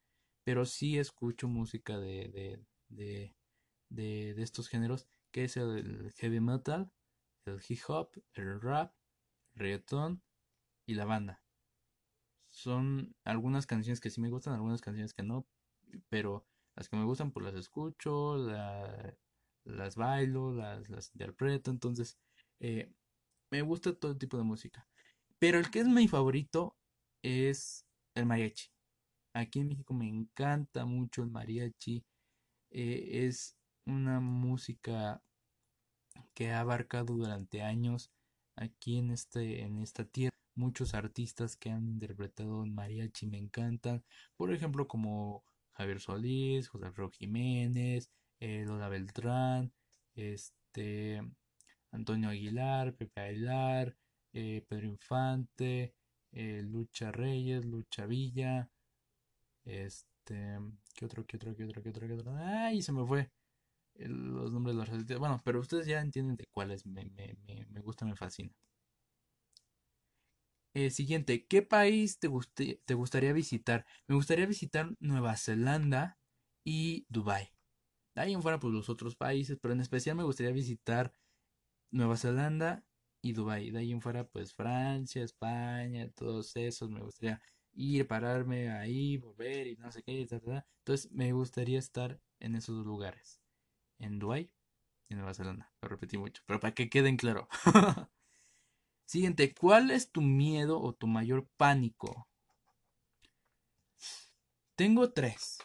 pero 0.43 0.65
sí 0.65 0.97
escucho 0.97 1.47
música 1.47 1.97
de, 1.99 2.29
de, 2.29 3.33
de, 3.89 4.33
de, 4.33 4.41
estos 4.41 4.67
géneros, 4.67 5.07
que 5.31 5.45
es 5.45 5.57
el 5.57 6.11
heavy 6.17 6.39
metal, 6.39 6.91
el 7.45 7.59
hip 7.67 7.79
hop, 7.87 8.11
el 8.33 8.61
rap, 8.61 8.93
el 9.55 9.59
reggaeton 9.59 10.23
y 10.85 10.95
la 10.95 11.05
banda 11.05 11.41
son 12.51 13.15
algunas 13.23 13.65
canciones 13.65 13.99
que 13.99 14.09
sí 14.09 14.21
me 14.21 14.29
gustan, 14.29 14.53
algunas 14.53 14.81
canciones 14.81 15.13
que 15.13 15.23
no, 15.23 15.47
pero 16.09 16.45
las 16.75 16.89
que 16.89 16.97
me 16.97 17.05
gustan 17.05 17.31
pues 17.31 17.45
las 17.45 17.55
escucho, 17.55 18.37
las 19.63 19.95
bailo, 19.95 20.53
las, 20.53 20.89
las, 20.89 21.11
interpreto, 21.13 21.71
entonces 21.71 22.19
eh, 22.59 22.93
me 23.49 23.61
gusta 23.61 23.93
todo 23.93 24.17
tipo 24.17 24.37
de 24.37 24.43
música. 24.43 24.87
Pero 25.39 25.57
el 25.57 25.71
que 25.71 25.79
es 25.79 25.87
mi 25.87 26.07
favorito 26.07 26.77
es 27.23 27.85
el 28.15 28.25
mariachi. 28.25 28.69
Aquí 29.33 29.59
en 29.59 29.69
México 29.69 29.93
me 29.93 30.07
encanta 30.07 30.85
mucho 30.85 31.23
el 31.23 31.29
mariachi. 31.31 32.03
Eh, 32.71 33.25
es 33.27 33.57
una 33.85 34.19
música 34.19 35.21
que 36.33 36.51
ha 36.51 36.59
abarcado 36.61 37.15
durante 37.15 37.61
años 37.61 38.11
aquí 38.55 38.97
en, 38.97 39.11
este, 39.11 39.61
en 39.63 39.79
esta 39.79 40.05
tierra 40.05 40.31
muchos 40.55 40.93
artistas 40.93 41.55
que 41.55 41.69
han 41.71 41.87
interpretado 41.87 42.63
en 42.63 42.75
mariachi 42.75 43.27
me 43.27 43.37
encantan. 43.37 44.03
Por 44.35 44.53
ejemplo, 44.53 44.87
como 44.87 45.43
Javier 45.71 45.99
Solís, 46.01 46.67
José 46.67 46.85
Alfredo 46.87 47.09
Jiménez, 47.11 48.11
eh, 48.39 48.65
Lola 48.65 48.89
Beltrán, 48.89 49.71
este, 50.15 51.21
Antonio 51.91 52.29
Aguilar, 52.29 52.95
Pepe 52.95 53.21
Aguilar, 53.21 53.95
eh, 54.33 54.65
Pedro 54.67 54.87
Infante, 54.87 55.95
Lucha 56.33 57.11
Reyes, 57.11 57.65
Lucha 57.65 58.05
Villa, 58.05 58.69
este, 59.65 60.59
¿qué 60.95 61.05
otro, 61.05 61.25
qué 61.25 61.37
otro, 61.37 61.55
qué 61.55 61.65
otro, 61.65 61.81
qué 61.83 61.89
otro, 61.89 62.07
qué 62.07 62.13
otro? 62.13 62.35
¡Ay! 62.37 62.81
Se 62.81 62.91
me 62.91 63.05
fue 63.05 63.31
los 63.95 64.51
nombres 64.53 64.75
de 64.75 64.81
los 64.81 64.89
artistas. 64.89 65.19
Bueno, 65.19 65.41
pero 65.45 65.59
ustedes 65.61 65.87
ya 65.87 66.01
entienden 66.01 66.37
de 66.37 66.47
cuáles 66.51 66.85
me, 66.85 67.05
me, 67.05 67.35
me, 67.47 67.65
me 67.67 67.81
gusta, 67.81 68.05
me 68.05 68.15
fascina. 68.15 68.51
Eh, 70.73 70.89
siguiente, 70.89 71.45
¿qué 71.47 71.61
país 71.61 72.19
te, 72.19 72.29
te 72.85 72.93
gustaría 72.93 73.33
visitar? 73.33 73.85
Me 74.07 74.15
gustaría 74.15 74.45
visitar 74.45 74.95
Nueva 74.99 75.35
Zelanda 75.35 76.17
y 76.63 77.05
Dubai. 77.09 77.51
De 78.15 78.21
ahí 78.21 78.33
en 78.33 78.41
fuera, 78.43 78.59
pues 78.59 78.73
los 78.73 78.89
otros 78.89 79.15
países, 79.15 79.57
pero 79.61 79.73
en 79.73 79.81
especial 79.81 80.17
me 80.17 80.23
gustaría 80.23 80.53
visitar 80.53 81.13
Nueva 81.91 82.17
Zelanda 82.17 82.85
y 83.21 83.33
Dubai. 83.33 83.71
De 83.71 83.79
ahí 83.79 83.91
en 83.91 84.01
fuera, 84.01 84.25
pues 84.27 84.53
Francia, 84.53 85.23
España, 85.23 86.09
todos 86.11 86.55
esos. 86.57 86.89
Me 86.91 87.01
gustaría 87.01 87.41
ir, 87.73 88.07
pararme 88.07 88.71
ahí, 88.71 89.17
volver 89.17 89.67
y 89.67 89.77
no 89.77 89.91
sé 89.91 90.03
qué. 90.03 90.21
Entonces, 90.21 91.11
me 91.11 91.31
gustaría 91.33 91.79
estar 91.79 92.19
en 92.39 92.55
esos 92.55 92.85
lugares. 92.85 93.39
En 93.99 94.19
Dubai 94.19 94.51
y 95.09 95.15
Nueva 95.15 95.33
Zelanda. 95.33 95.71
Lo 95.81 95.89
repetí 95.89 96.17
mucho, 96.17 96.41
pero 96.45 96.59
para 96.59 96.73
que 96.73 96.89
queden 96.89 97.17
claro. 97.17 97.47
Siguiente, 99.05 99.53
¿cuál 99.53 99.91
es 99.91 100.11
tu 100.11 100.21
miedo 100.21 100.81
o 100.81 100.93
tu 100.93 101.07
mayor 101.07 101.47
pánico? 101.57 102.27
Tengo 104.75 105.11
tres. 105.11 105.59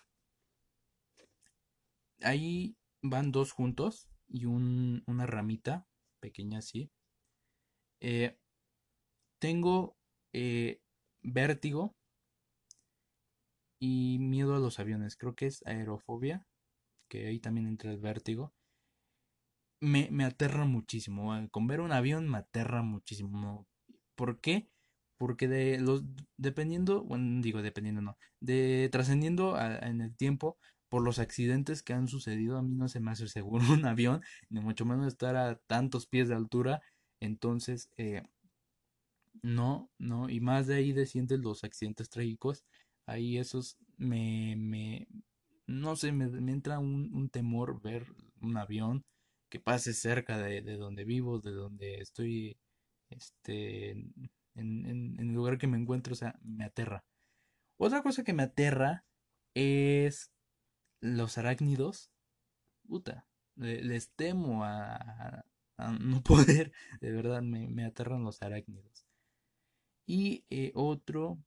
Ahí 2.23 2.77
van 3.03 3.31
dos 3.31 3.53
juntos 3.53 4.09
y 4.27 4.47
una 4.47 5.27
ramita 5.27 5.87
pequeña 6.21 6.59
así. 6.59 6.91
Eh, 8.01 8.37
tengo 9.39 9.97
eh, 10.33 10.81
vértigo 11.23 11.96
y 13.79 14.19
miedo 14.21 14.55
a 14.57 14.61
los 14.61 14.79
aviones. 14.81 15.17
Creo 15.17 15.35
que 15.35 15.47
es 15.47 15.63
aerofobia, 15.67 16.47
que 17.09 17.27
ahí 17.29 17.41
también 17.41 17.69
entra 17.69 17.93
el 17.93 17.99
vértigo 17.99 18.55
me, 19.81 20.09
me 20.11 20.25
aterra 20.25 20.65
muchísimo. 20.65 21.33
Con 21.51 21.67
ver 21.67 21.81
un 21.81 21.93
avión 21.93 22.29
me 22.29 22.39
aterra 22.39 22.83
muchísimo. 22.83 23.67
¿Por 24.15 24.41
qué? 24.41 24.69
Porque 25.19 25.49
de 25.49 25.79
los 25.81 26.05
dependiendo, 26.37 27.03
bueno, 27.05 27.41
digo 27.43 27.63
dependiendo 27.63 28.03
no, 28.03 28.19
de 28.41 28.89
trascendiendo 28.93 29.59
en 29.61 30.01
el 30.03 30.15
tiempo 30.17 30.59
por 30.89 31.03
los 31.03 31.19
accidentes 31.19 31.83
que 31.83 31.95
han 31.95 32.09
sucedido, 32.09 32.59
a 32.59 32.63
mí 32.63 32.75
no 32.75 32.89
se 32.89 33.01
me 33.01 33.11
hace 33.13 33.29
seguro 33.29 33.65
un 33.73 33.87
avión, 33.87 34.23
ni 34.51 34.61
mucho 34.61 34.85
menos 34.85 35.07
estar 35.09 35.37
a 35.37 35.57
tantos 35.67 36.07
pies 36.07 36.29
de 36.29 36.35
altura 36.35 36.83
Entonces, 37.21 37.91
eh, 37.97 38.23
no, 39.43 39.91
no, 39.99 40.29
y 40.29 40.41
más 40.41 40.67
de 40.67 40.75
ahí 40.77 40.93
descienden 40.93 41.43
los 41.43 41.65
accidentes 41.65 42.11
trágicos. 42.11 42.65
Ahí 43.07 43.39
esos 43.39 43.79
me, 43.97 44.57
me, 44.57 45.09
no 45.67 45.97
sé, 45.97 46.13
me, 46.13 46.25
entra 46.53 46.79
un, 46.79 47.29
temor 47.31 47.81
ver 47.81 48.07
un 48.41 48.57
avión 48.57 49.05
que 49.49 49.61
pase 49.61 49.95
cerca 49.95 50.39
de, 50.39 50.63
donde 50.77 51.05
vivo, 51.05 51.41
de 51.41 51.53
donde 51.53 51.97
estoy, 52.01 52.59
este, 53.11 53.93
en, 53.93 54.31
en, 54.55 55.21
el 55.21 55.33
lugar 55.33 55.59
que 55.59 55.67
me 55.67 55.79
encuentro, 55.79 56.13
o 56.15 56.17
sea, 56.17 56.39
me 56.43 56.65
aterra. 56.65 57.05
Otra 57.79 58.03
cosa 58.03 58.25
que 58.25 58.33
me 58.33 58.43
aterra 58.45 59.05
es 59.55 60.33
los 61.01 61.39
arácnidos. 61.39 62.11
Puta, 62.87 63.27
les 63.57 64.11
temo 64.15 64.65
a, 64.65 65.45
no 66.01 66.23
poder, 66.25 66.73
de 67.01 67.13
verdad, 67.13 67.43
me, 67.43 67.69
me 67.69 67.85
aterran 67.85 68.25
los 68.25 68.43
arácnidos. 68.43 69.07
Y 70.07 70.45
eh, 70.51 70.73
otro, 70.75 71.39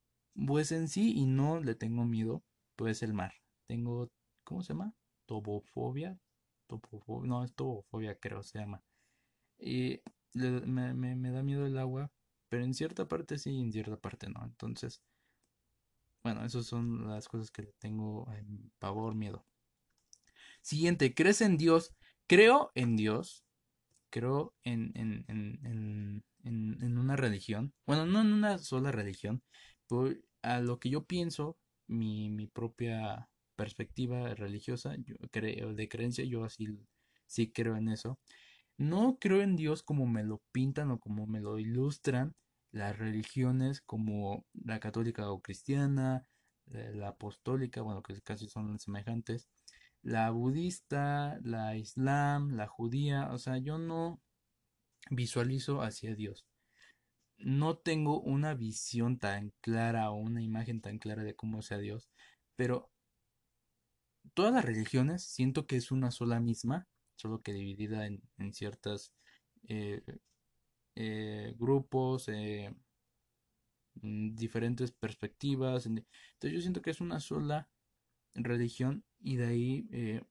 pues 0.48 0.72
en 0.72 0.88
sí, 0.88 1.14
y 1.16 1.26
no 1.26 1.60
le 1.60 1.76
tengo 1.76 2.06
miedo, 2.06 2.44
pues 2.76 3.04
el 3.04 3.14
mar. 3.14 3.34
Tengo, 3.68 4.12
¿cómo 4.44 4.64
se 4.64 4.74
llama? 4.74 4.94
Tobofobia. 5.26 6.20
Topofobia, 6.68 7.28
no, 7.30 7.44
es 7.44 7.54
tobofobia 7.56 8.16
creo 8.20 8.44
se 8.44 8.60
llama. 8.60 8.84
Y 9.60 10.02
me, 10.34 11.32
da 11.32 11.44
miedo 11.44 11.66
el 11.66 11.78
agua, 11.78 12.12
pero 12.50 12.64
en 12.64 12.74
cierta 12.74 13.08
parte 13.08 13.38
sí 13.38 13.52
y 13.52 13.62
en 13.62 13.72
cierta 13.72 13.98
parte 13.98 14.30
no. 14.30 14.44
Entonces, 14.44 15.02
bueno, 16.24 16.46
esas 16.46 16.66
son 16.66 17.08
las 17.10 17.28
cosas 17.28 17.52
que 17.52 17.64
tengo 17.80 18.32
en 18.34 18.72
pavor, 18.80 19.16
miedo. 19.16 19.46
Siguiente, 20.62 21.14
¿crees 21.14 21.42
en 21.42 21.58
Dios? 21.58 21.96
Creo 22.28 22.72
en 22.76 22.96
Dios. 22.98 23.46
Creo 24.10 24.54
en, 24.64 24.92
en, 24.96 25.26
en, 25.28 26.24
en, 26.44 26.98
una 26.98 27.16
religión. 27.16 27.74
Bueno, 27.86 28.06
no 28.06 28.22
en 28.22 28.34
una 28.34 28.58
sola 28.58 28.92
religión. 28.92 29.44
A 30.42 30.60
lo 30.62 30.80
que 30.80 30.90
yo 30.90 31.06
pienso, 31.06 31.58
mi, 31.88 32.30
mi 32.30 32.48
propia 32.48 33.30
perspectiva 33.56 34.34
religiosa, 34.36 34.96
yo 34.98 35.16
creo, 35.32 35.74
de 35.74 35.90
creencia, 35.90 36.24
yo 36.26 36.44
así 36.46 36.68
sí 37.28 37.52
creo 37.52 37.76
en 37.78 37.90
eso. 37.90 38.20
No 38.78 39.18
creo 39.20 39.42
en 39.42 39.56
Dios 39.56 39.84
como 39.84 40.08
me 40.08 40.24
lo 40.24 40.42
pintan 40.52 40.92
o 40.92 41.00
como 41.00 41.28
me 41.28 41.42
lo 41.42 41.60
ilustran 41.60 42.36
las 42.72 42.98
religiones 42.98 43.82
como 43.82 44.46
la 44.54 44.80
católica 44.80 45.30
o 45.32 45.42
cristiana, 45.42 46.26
eh, 46.72 46.92
la 46.96 47.10
apostólica, 47.10 47.82
bueno, 47.82 48.04
que 48.04 48.22
casi 48.22 48.48
son 48.48 48.80
semejantes, 48.80 49.50
la 50.04 50.32
budista, 50.32 51.40
la 51.44 51.76
islam, 51.78 52.52
la 52.56 52.68
judía, 52.68 53.30
o 53.34 53.38
sea, 53.40 53.58
yo 53.58 53.78
no 53.78 54.22
visualizo 55.12 55.82
hacia 55.84 56.16
Dios. 56.16 56.46
No 57.40 57.78
tengo 57.78 58.22
una 58.22 58.54
visión 58.54 59.18
tan 59.20 59.54
clara 59.62 60.12
o 60.12 60.16
una 60.16 60.42
imagen 60.42 60.82
tan 60.82 61.00
clara 61.00 61.24
de 61.24 61.36
cómo 61.36 61.62
sea 61.62 61.78
Dios, 61.78 62.12
pero 62.56 62.92
todas 64.34 64.54
las 64.54 64.66
religiones 64.66 65.24
siento 65.24 65.68
que 65.68 65.78
es 65.78 65.92
una 65.92 66.12
sola 66.12 66.40
misma, 66.40 66.88
solo 67.16 67.42
que 67.42 67.54
dividida 67.54 68.06
en, 68.06 68.22
ciertas 68.54 69.14
eh, 69.68 70.02
eh, 70.96 71.56
grupos, 71.58 72.28
eh, 72.30 72.74
mm, 74.02 74.36
diferentes 74.36 74.92
perspectivas. 74.92 75.86
Entonces 75.86 76.54
yo 76.54 76.62
siento 76.62 76.82
que 76.82 76.92
es 76.92 77.02
una 77.02 77.20
sola 77.20 77.70
religión 78.36 79.04
y 79.20 79.38
de 79.38 79.48
ahí 79.48 79.88
eh, 79.92 80.24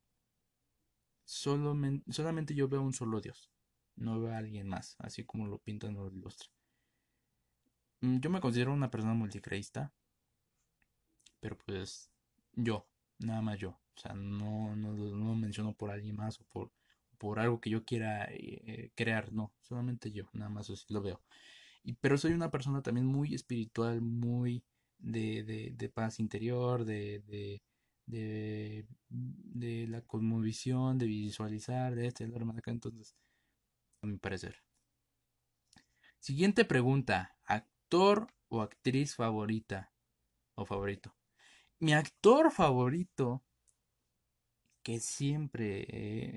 solamente 1.24 2.54
yo 2.54 2.68
veo 2.68 2.82
un 2.82 2.92
solo 2.92 3.20
Dios, 3.20 3.50
no 3.96 4.20
veo 4.20 4.32
a 4.32 4.38
alguien 4.38 4.68
más, 4.68 4.96
así 4.98 5.24
como 5.24 5.46
lo 5.46 5.58
pintan 5.58 5.96
o 5.96 6.04
lo 6.04 6.16
ilustran. 6.16 6.57
Mm, 8.00 8.18
yo 8.20 8.30
me 8.30 8.40
considero 8.40 8.72
una 8.72 8.90
persona 8.90 9.14
multicreísta, 9.14 9.92
pero 11.40 11.56
pues 11.58 12.10
yo, 12.54 12.88
nada 13.18 13.42
más 13.42 13.58
yo. 13.58 13.70
O 13.70 14.00
sea, 14.00 14.14
no, 14.14 14.76
no, 14.76 14.92
no 14.92 15.34
menciono 15.34 15.74
por 15.74 15.90
alguien 15.90 16.16
más 16.16 16.40
o 16.40 16.44
por 16.44 16.70
por 17.18 17.40
algo 17.40 17.60
que 17.60 17.70
yo 17.70 17.84
quiera 17.84 18.26
eh, 18.30 18.92
crear, 18.94 19.32
no, 19.32 19.52
solamente 19.60 20.12
yo, 20.12 20.28
nada 20.32 20.50
más 20.50 20.70
lo 20.88 21.02
veo. 21.02 21.20
Y, 21.82 21.94
pero 21.94 22.16
soy 22.18 22.32
una 22.32 22.50
persona 22.50 22.82
también 22.82 23.06
muy 23.06 23.34
espiritual, 23.34 24.00
muy 24.00 24.64
de, 24.98 25.44
de, 25.76 25.88
paz 25.88 26.20
interior, 26.20 26.84
de, 26.84 27.20
de, 27.26 27.62
de, 28.06 28.86
de 29.08 29.86
la 29.88 30.02
cosmovisión, 30.02 30.98
de 30.98 31.06
visualizar, 31.06 31.94
de 31.94 32.06
este, 32.06 32.26
de 32.26 32.38
de 32.38 32.58
acá, 32.58 32.70
entonces, 32.70 33.14
a 34.02 34.06
mi 34.06 34.18
parecer. 34.18 34.62
Siguiente 36.20 36.64
pregunta, 36.64 37.36
¿actor 37.88 38.28
o 38.50 38.60
actriz 38.60 39.14
favorita 39.14 39.90
o 40.54 40.66
favorito? 40.66 41.16
Mi 41.80 41.94
actor 41.94 42.50
favorito 42.50 43.42
que 44.82 45.00
siempre 45.00 45.86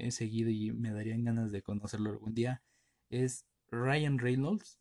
he 0.07 0.11
seguido 0.11 0.49
y 0.49 0.71
me 0.71 0.91
darían 0.91 1.25
ganas 1.25 1.51
de 1.51 1.61
conocerlo 1.61 2.09
algún 2.09 2.33
día 2.33 2.63
es 3.09 3.45
Ryan 3.69 4.17
Reynolds, 4.17 4.79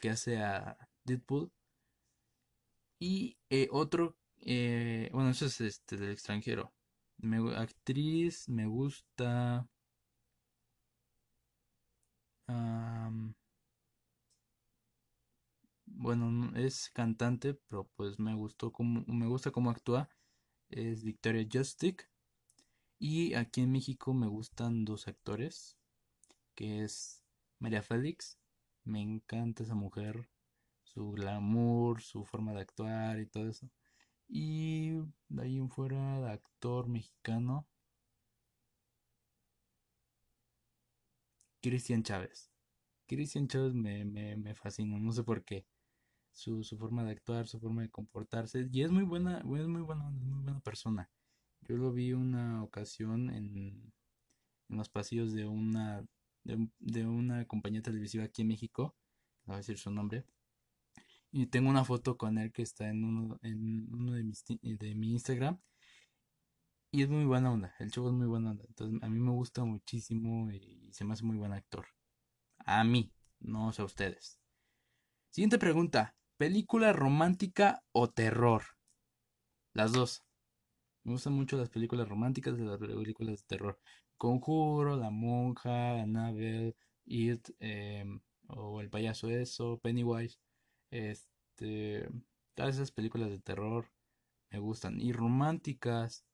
que 0.00 0.10
hace 0.10 0.38
a 0.38 0.76
Deadpool. 1.04 1.50
Y 3.00 3.36
eh, 3.50 3.68
otro, 3.72 4.16
eh, 4.38 5.10
bueno, 5.12 5.30
eso 5.30 5.46
es 5.46 5.60
este 5.60 5.96
del 5.96 6.12
extranjero. 6.12 6.72
Actriz, 7.56 8.48
me 8.48 8.66
gusta. 8.66 9.66
Bueno, 15.94 16.52
es 16.56 16.90
cantante, 16.90 17.54
pero 17.54 17.88
pues 17.96 18.18
me 18.18 18.34
gustó 18.34 18.72
como 18.72 19.04
me 19.06 19.26
gusta 19.26 19.50
cómo 19.50 19.70
actúa. 19.70 20.08
Es 20.70 21.04
Victoria 21.04 21.46
Justick. 21.50 22.08
Y 22.98 23.34
aquí 23.34 23.62
en 23.62 23.72
México 23.72 24.14
me 24.14 24.28
gustan 24.28 24.84
dos 24.84 25.08
actores, 25.08 25.76
que 26.54 26.84
es 26.84 27.22
María 27.58 27.82
Félix. 27.82 28.38
Me 28.84 29.00
encanta 29.00 29.64
esa 29.64 29.74
mujer, 29.74 30.28
su 30.84 31.12
glamour, 31.12 32.00
su 32.02 32.24
forma 32.24 32.52
de 32.52 32.60
actuar 32.60 33.20
y 33.20 33.26
todo 33.26 33.48
eso. 33.48 33.68
Y 34.28 34.92
de 35.28 35.42
ahí 35.42 35.58
en 35.58 35.70
fuera, 35.70 36.20
de 36.20 36.30
actor 36.30 36.88
mexicano, 36.88 37.66
Cristian 41.62 42.02
Chávez. 42.02 42.50
Cristian 43.06 43.46
Chávez 43.48 43.72
me, 43.74 44.04
me, 44.04 44.54
fascina, 44.54 44.98
no 44.98 45.12
sé 45.12 45.22
por 45.22 45.44
qué. 45.44 45.64
Su, 46.32 46.64
su, 46.64 46.78
forma 46.78 47.04
de 47.04 47.12
actuar, 47.12 47.46
su 47.46 47.60
forma 47.60 47.82
de 47.82 47.90
comportarse. 47.90 48.68
Y 48.72 48.82
es 48.82 48.90
muy 48.90 49.04
buena, 49.04 49.38
es 49.38 49.44
muy 49.44 49.82
buena, 49.82 50.10
muy 50.10 50.42
buena 50.42 50.60
persona. 50.60 51.10
Yo 51.68 51.76
lo 51.76 51.92
vi 51.92 52.12
una 52.12 52.62
ocasión 52.64 53.30
en, 53.30 53.92
los 54.68 54.88
pasillos 54.88 55.32
de 55.32 55.46
una, 55.46 56.04
de, 56.44 57.06
una 57.06 57.44
compañía 57.46 57.82
televisiva 57.82 58.24
aquí 58.24 58.42
en 58.42 58.48
México, 58.48 58.96
no 59.44 59.52
voy 59.52 59.54
a 59.54 59.58
decir 59.58 59.78
su 59.78 59.90
nombre, 59.90 60.24
y 61.30 61.46
tengo 61.46 61.70
una 61.70 61.84
foto 61.84 62.16
con 62.16 62.38
él 62.38 62.52
que 62.52 62.62
está 62.62 62.88
en 62.88 63.04
uno, 63.04 63.38
en 63.42 63.92
uno 63.94 64.12
de, 64.12 64.24
mis, 64.24 64.44
de 64.44 64.94
mi 64.94 65.12
Instagram. 65.12 65.60
Y 66.90 67.02
es 67.02 67.08
muy 67.08 67.24
buena 67.24 67.50
onda, 67.50 67.74
el 67.78 67.90
show 67.90 68.06
es 68.06 68.12
muy 68.12 68.26
buena 68.26 68.50
onda. 68.50 68.64
Entonces 68.68 69.02
a 69.02 69.08
mí 69.08 69.18
me 69.18 69.30
gusta 69.30 69.64
muchísimo 69.64 70.50
y 70.50 70.90
se 70.92 71.04
me 71.04 71.14
hace 71.14 71.24
muy 71.24 71.38
buen 71.38 71.52
actor. 71.52 71.86
A 72.58 72.84
mí, 72.84 73.14
no 73.40 73.70
a 73.70 73.84
ustedes. 73.84 74.38
Siguiente 75.30 75.58
pregunta, 75.58 76.14
¿película 76.42 76.92
romántica 76.92 77.84
o 77.92 78.10
terror? 78.10 78.64
Las 79.74 79.92
dos. 79.92 80.24
Me 81.04 81.12
gustan 81.12 81.34
mucho 81.34 81.56
las 81.56 81.68
películas 81.68 82.08
románticas 82.08 82.58
de 82.58 82.64
las 82.64 82.80
películas 82.80 83.38
de 83.38 83.46
terror. 83.46 83.78
Conjuro, 84.16 84.96
La 84.96 85.10
Monja, 85.10 86.02
Annabelle, 86.02 86.74
It, 87.06 87.50
em, 87.60 88.22
o 88.48 88.80
El 88.80 88.90
Payaso 88.90 89.30
Eso, 89.30 89.78
Pennywise. 89.84 90.40
Este, 90.90 92.08
todas 92.54 92.74
esas 92.74 92.90
películas 92.90 93.30
de 93.30 93.38
terror 93.38 93.92
me 94.50 94.58
gustan. 94.58 95.00
Y 95.00 95.12
románticas, 95.12 96.24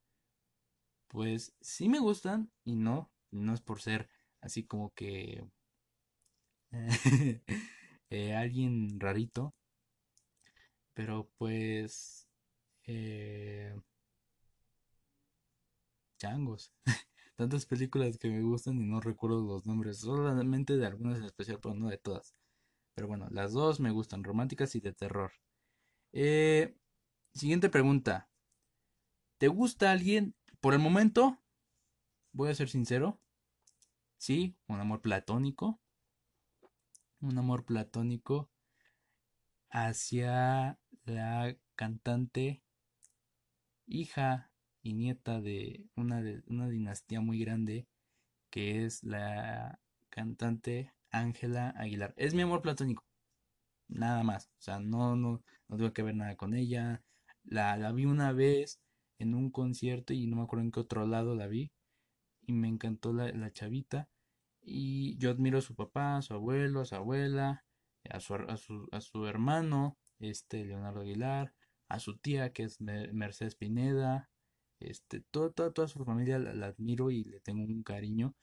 pues 1.08 1.54
sí 1.60 1.90
me 1.90 1.98
gustan 1.98 2.50
y 2.64 2.76
no. 2.76 3.10
No 3.30 3.52
es 3.52 3.60
por 3.60 3.82
ser 3.82 4.08
así 4.40 4.64
como 4.64 4.90
que 4.94 5.44
eh, 8.10 8.34
alguien 8.34 8.98
rarito. 8.98 9.54
Pero 10.98 11.30
pues... 11.38 12.26
Eh, 12.82 13.72
changos. 16.18 16.72
Tantas 17.36 17.66
películas 17.66 18.18
que 18.18 18.28
me 18.28 18.42
gustan 18.42 18.80
y 18.80 18.84
no 18.84 19.00
recuerdo 19.00 19.40
los 19.40 19.64
nombres, 19.64 19.98
solamente 19.98 20.76
de 20.76 20.86
algunas 20.86 21.18
en 21.18 21.26
especial, 21.26 21.60
pero 21.62 21.76
no 21.76 21.88
de 21.88 21.98
todas. 21.98 22.34
Pero 22.96 23.06
bueno, 23.06 23.28
las 23.30 23.52
dos 23.52 23.78
me 23.78 23.92
gustan, 23.92 24.24
románticas 24.24 24.74
y 24.74 24.80
de 24.80 24.92
terror. 24.92 25.30
Eh, 26.10 26.76
siguiente 27.32 27.68
pregunta. 27.68 28.28
¿Te 29.38 29.46
gusta 29.46 29.92
alguien? 29.92 30.34
Por 30.60 30.74
el 30.74 30.80
momento, 30.80 31.38
voy 32.32 32.50
a 32.50 32.56
ser 32.56 32.68
sincero. 32.68 33.20
Sí, 34.16 34.56
un 34.66 34.80
amor 34.80 35.00
platónico. 35.00 35.78
un 37.20 37.38
amor 37.38 37.64
platónico 37.64 38.50
hacia 39.70 40.76
la 41.08 41.56
cantante 41.76 42.62
hija 43.86 44.50
y 44.82 44.94
nieta 44.94 45.40
de 45.40 45.84
una, 45.96 46.22
de 46.22 46.42
una 46.46 46.68
dinastía 46.68 47.20
muy 47.20 47.40
grande 47.40 47.86
que 48.50 48.84
es 48.84 49.04
la 49.04 49.80
cantante 50.10 50.92
Ángela 51.10 51.70
Aguilar. 51.76 52.14
Es 52.16 52.34
mi 52.34 52.42
amor 52.42 52.62
platónico. 52.62 53.04
Nada 53.88 54.22
más. 54.22 54.46
O 54.58 54.62
sea, 54.62 54.80
no, 54.80 55.16
no, 55.16 55.42
no 55.68 55.76
tengo 55.76 55.92
que 55.92 56.02
ver 56.02 56.16
nada 56.16 56.36
con 56.36 56.54
ella. 56.54 57.02
La, 57.44 57.76
la 57.76 57.92
vi 57.92 58.06
una 58.06 58.32
vez 58.32 58.80
en 59.18 59.34
un 59.34 59.50
concierto 59.50 60.12
y 60.12 60.26
no 60.26 60.36
me 60.36 60.42
acuerdo 60.42 60.64
en 60.64 60.72
qué 60.72 60.80
otro 60.80 61.06
lado 61.06 61.34
la 61.34 61.46
vi. 61.46 61.72
Y 62.46 62.52
me 62.52 62.68
encantó 62.68 63.12
la, 63.12 63.30
la 63.32 63.52
chavita. 63.52 64.08
Y 64.62 65.16
yo 65.18 65.30
admiro 65.30 65.58
a 65.58 65.62
su 65.62 65.74
papá, 65.74 66.18
a 66.18 66.22
su 66.22 66.34
abuelo, 66.34 66.80
a 66.80 66.84
su 66.84 66.94
abuela, 66.94 67.64
a 68.10 68.20
su, 68.20 68.34
a 68.34 68.56
su, 68.56 68.88
a 68.92 69.00
su 69.00 69.26
hermano, 69.26 69.96
este 70.20 70.64
Leonardo 70.64 71.00
Aguilar, 71.00 71.54
a 71.88 72.00
su 72.00 72.16
tía 72.18 72.52
que 72.52 72.64
es 72.64 72.80
Mercedes 72.80 73.54
Pineda, 73.54 74.30
este, 74.80 75.20
toda, 75.20 75.50
toda, 75.50 75.88
su 75.88 76.04
familia 76.04 76.38
la, 76.38 76.66
admiro 76.66 77.10
y 77.10 77.24
le 77.24 77.40
tengo 77.40 77.64
un 77.64 77.82
cariño 77.82 78.34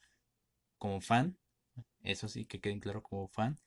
como 0.77 1.01
fan, 1.01 1.37
eso 2.01 2.27
sí 2.27 2.45
que 2.45 2.59
queden 2.59 2.79
claro 2.79 3.01
como 3.03 3.27
fan. 3.27 3.59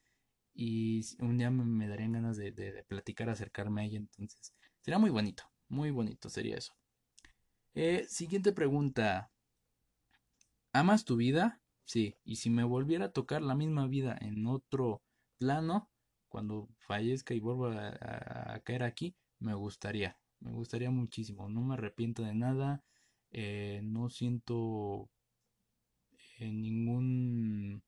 Y 0.54 1.02
un 1.20 1.38
día 1.38 1.50
me, 1.50 1.88
darían 1.88 2.12
ganas 2.12 2.36
de, 2.36 2.84
platicar, 2.88 3.30
acercarme 3.30 3.82
a 3.82 3.84
ella, 3.84 3.98
entonces 3.98 4.54
sería 4.80 4.98
muy 4.98 5.10
bonito, 5.10 5.44
muy 5.68 5.90
bonito 5.90 6.28
sería 6.28 6.56
eso. 6.56 6.74
Eh, 7.74 8.06
siguiente 8.08 8.52
pregunta. 8.52 9.30
¿Amas 10.72 11.04
tu 11.04 11.16
vida? 11.16 11.62
Sí, 11.84 12.16
y 12.24 12.36
si 12.36 12.50
me 12.50 12.64
volviera 12.64 13.06
a 13.06 13.12
tocar 13.12 13.40
la 13.40 13.54
misma 13.54 13.86
vida 13.86 14.18
en 14.20 14.46
otro 14.46 15.02
plano, 15.38 15.88
cuando 16.28 16.68
fallezca 16.78 17.34
y 17.34 17.40
vuelva 17.40 17.96
a, 18.00 18.60
caer 18.60 18.82
aquí, 18.82 19.16
me 19.38 19.54
gustaría, 19.54 20.18
me 20.40 20.52
gustaría 20.52 20.90
muchísimo, 20.90 21.48
no 21.48 21.62
me 21.62 21.74
arrepiento 21.74 22.22
de 22.22 22.34
nada, 22.34 22.84
eh, 23.30 23.80
no 23.82 24.10
siento 24.10 25.10
eh, 26.38 26.50
ningún 26.50 27.82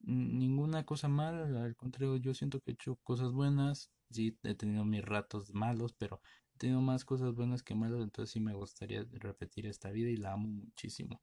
ninguna 0.00 0.84
cosa 0.84 1.08
mala, 1.08 1.64
al 1.64 1.76
contrario, 1.76 2.16
yo 2.16 2.34
siento 2.34 2.60
que 2.60 2.70
he 2.72 2.74
hecho 2.74 2.96
cosas 3.02 3.32
buenas, 3.32 3.90
sí, 4.10 4.38
he 4.42 4.54
tenido 4.54 4.84
mis 4.84 5.04
ratos 5.04 5.52
malos, 5.54 5.92
pero 5.92 6.20
he 6.54 6.58
tenido 6.58 6.80
más 6.80 7.04
cosas 7.04 7.34
buenas 7.34 7.62
que 7.62 7.74
malas, 7.74 8.00
entonces 8.00 8.32
sí 8.32 8.40
me 8.40 8.54
gustaría 8.54 9.04
repetir 9.12 9.66
esta 9.66 9.90
vida 9.90 10.10
y 10.10 10.16
la 10.16 10.32
amo 10.32 10.48
muchísimo. 10.48 11.20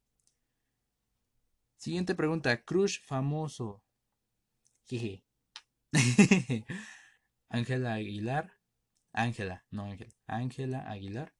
Siguiente 1.76 2.14
pregunta, 2.14 2.64
crush 2.64 3.00
famoso. 3.04 3.82
Jeje. 4.84 5.27
Ángela 7.48 7.94
Aguilar. 7.94 8.52
Ángela, 9.12 9.64
no 9.70 9.84
Ángela. 9.84 10.12
Ángela 10.26 10.90
Aguilar. 10.90 11.34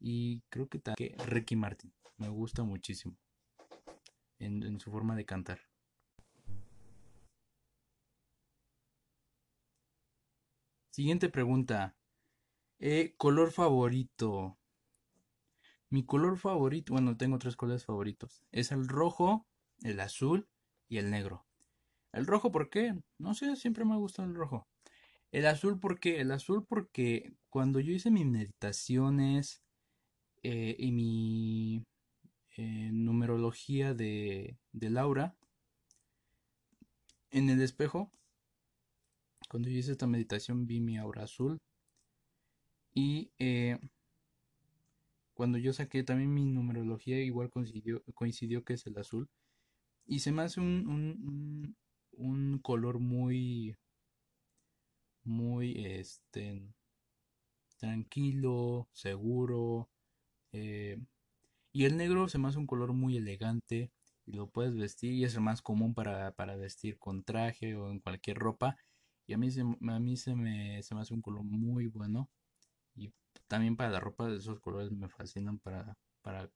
Y 0.00 0.42
creo 0.48 0.68
que 0.68 0.78
también 0.78 1.18
Ricky 1.18 1.56
Martin. 1.56 1.92
Me 2.16 2.28
gusta 2.28 2.62
muchísimo. 2.62 3.16
En, 4.38 4.78
su 4.80 4.90
forma 4.90 5.16
de 5.16 5.24
cantar. 5.24 5.60
Siguiente 10.90 11.28
pregunta. 11.28 11.96
Eh, 12.80 13.14
color 13.16 13.52
favorito. 13.52 14.58
Mi 15.90 16.04
color 16.04 16.36
favorito, 16.36 16.92
bueno, 16.92 17.16
tengo 17.16 17.38
tres 17.38 17.56
colores 17.56 17.84
favoritos. 17.84 18.42
Es 18.52 18.72
el 18.72 18.86
rojo, 18.86 19.46
el 19.82 20.00
azul 20.00 20.48
y 20.88 20.98
el 20.98 21.10
negro. 21.10 21.47
El 22.18 22.26
rojo, 22.26 22.50
¿por 22.50 22.68
qué? 22.68 22.94
No 23.18 23.34
sé, 23.34 23.54
siempre 23.56 23.84
me 23.84 23.94
ha 23.94 23.96
gustado 23.96 24.28
el 24.28 24.34
rojo. 24.34 24.66
El 25.30 25.46
azul, 25.46 25.78
¿por 25.78 26.00
qué? 26.00 26.20
El 26.20 26.32
azul 26.32 26.66
porque 26.66 27.32
cuando 27.48 27.80
yo 27.80 27.92
hice 27.92 28.10
mis 28.10 28.26
meditaciones 28.26 29.62
eh, 30.42 30.74
y 30.78 30.90
mi 30.90 31.84
eh, 32.56 32.90
numerología 32.92 33.94
de, 33.94 34.58
de 34.72 34.90
Laura, 34.90 35.36
en 37.30 37.50
el 37.50 37.62
espejo, 37.62 38.10
cuando 39.48 39.68
yo 39.68 39.78
hice 39.78 39.92
esta 39.92 40.06
meditación 40.06 40.66
vi 40.66 40.80
mi 40.80 40.98
aura 40.98 41.24
azul 41.24 41.58
y 42.94 43.30
eh, 43.38 43.78
cuando 45.34 45.58
yo 45.58 45.72
saqué 45.72 46.02
también 46.02 46.34
mi 46.34 46.46
numerología 46.46 47.22
igual 47.22 47.50
coincidió, 47.50 48.02
coincidió 48.14 48.64
que 48.64 48.74
es 48.74 48.86
el 48.86 48.98
azul 48.98 49.28
y 50.06 50.20
se 50.20 50.32
me 50.32 50.42
hace 50.42 50.60
un, 50.60 50.88
un 50.88 51.76
color 52.62 52.98
muy, 52.98 53.76
muy, 55.24 55.74
este, 55.84 56.62
tranquilo, 57.78 58.88
seguro. 58.92 59.88
Eh, 60.52 60.98
y 61.72 61.84
el 61.84 61.96
negro 61.96 62.28
se 62.28 62.38
me 62.38 62.48
hace 62.48 62.58
un 62.58 62.66
color 62.66 62.92
muy 62.92 63.16
elegante 63.16 63.92
y 64.26 64.32
lo 64.32 64.48
puedes 64.50 64.76
vestir 64.76 65.12
y 65.14 65.24
es 65.24 65.34
el 65.34 65.40
más 65.42 65.62
común 65.62 65.94
para, 65.94 66.32
para 66.32 66.56
vestir 66.56 66.98
con 66.98 67.24
traje 67.24 67.76
o 67.76 67.90
en 67.90 68.00
cualquier 68.00 68.38
ropa. 68.38 68.76
Y 69.26 69.34
a 69.34 69.38
mí, 69.38 69.50
se, 69.50 69.62
a 69.62 70.00
mí 70.00 70.16
se, 70.16 70.34
me, 70.34 70.82
se 70.82 70.94
me 70.94 71.02
hace 71.02 71.14
un 71.14 71.22
color 71.22 71.44
muy 71.44 71.86
bueno. 71.86 72.30
Y 72.94 73.12
también 73.46 73.76
para 73.76 73.90
la 73.90 74.00
ropa 74.00 74.30
esos 74.32 74.60
colores 74.60 74.92
me 74.92 75.08
fascinan 75.08 75.58
para, 75.58 75.96
para, 76.22 76.50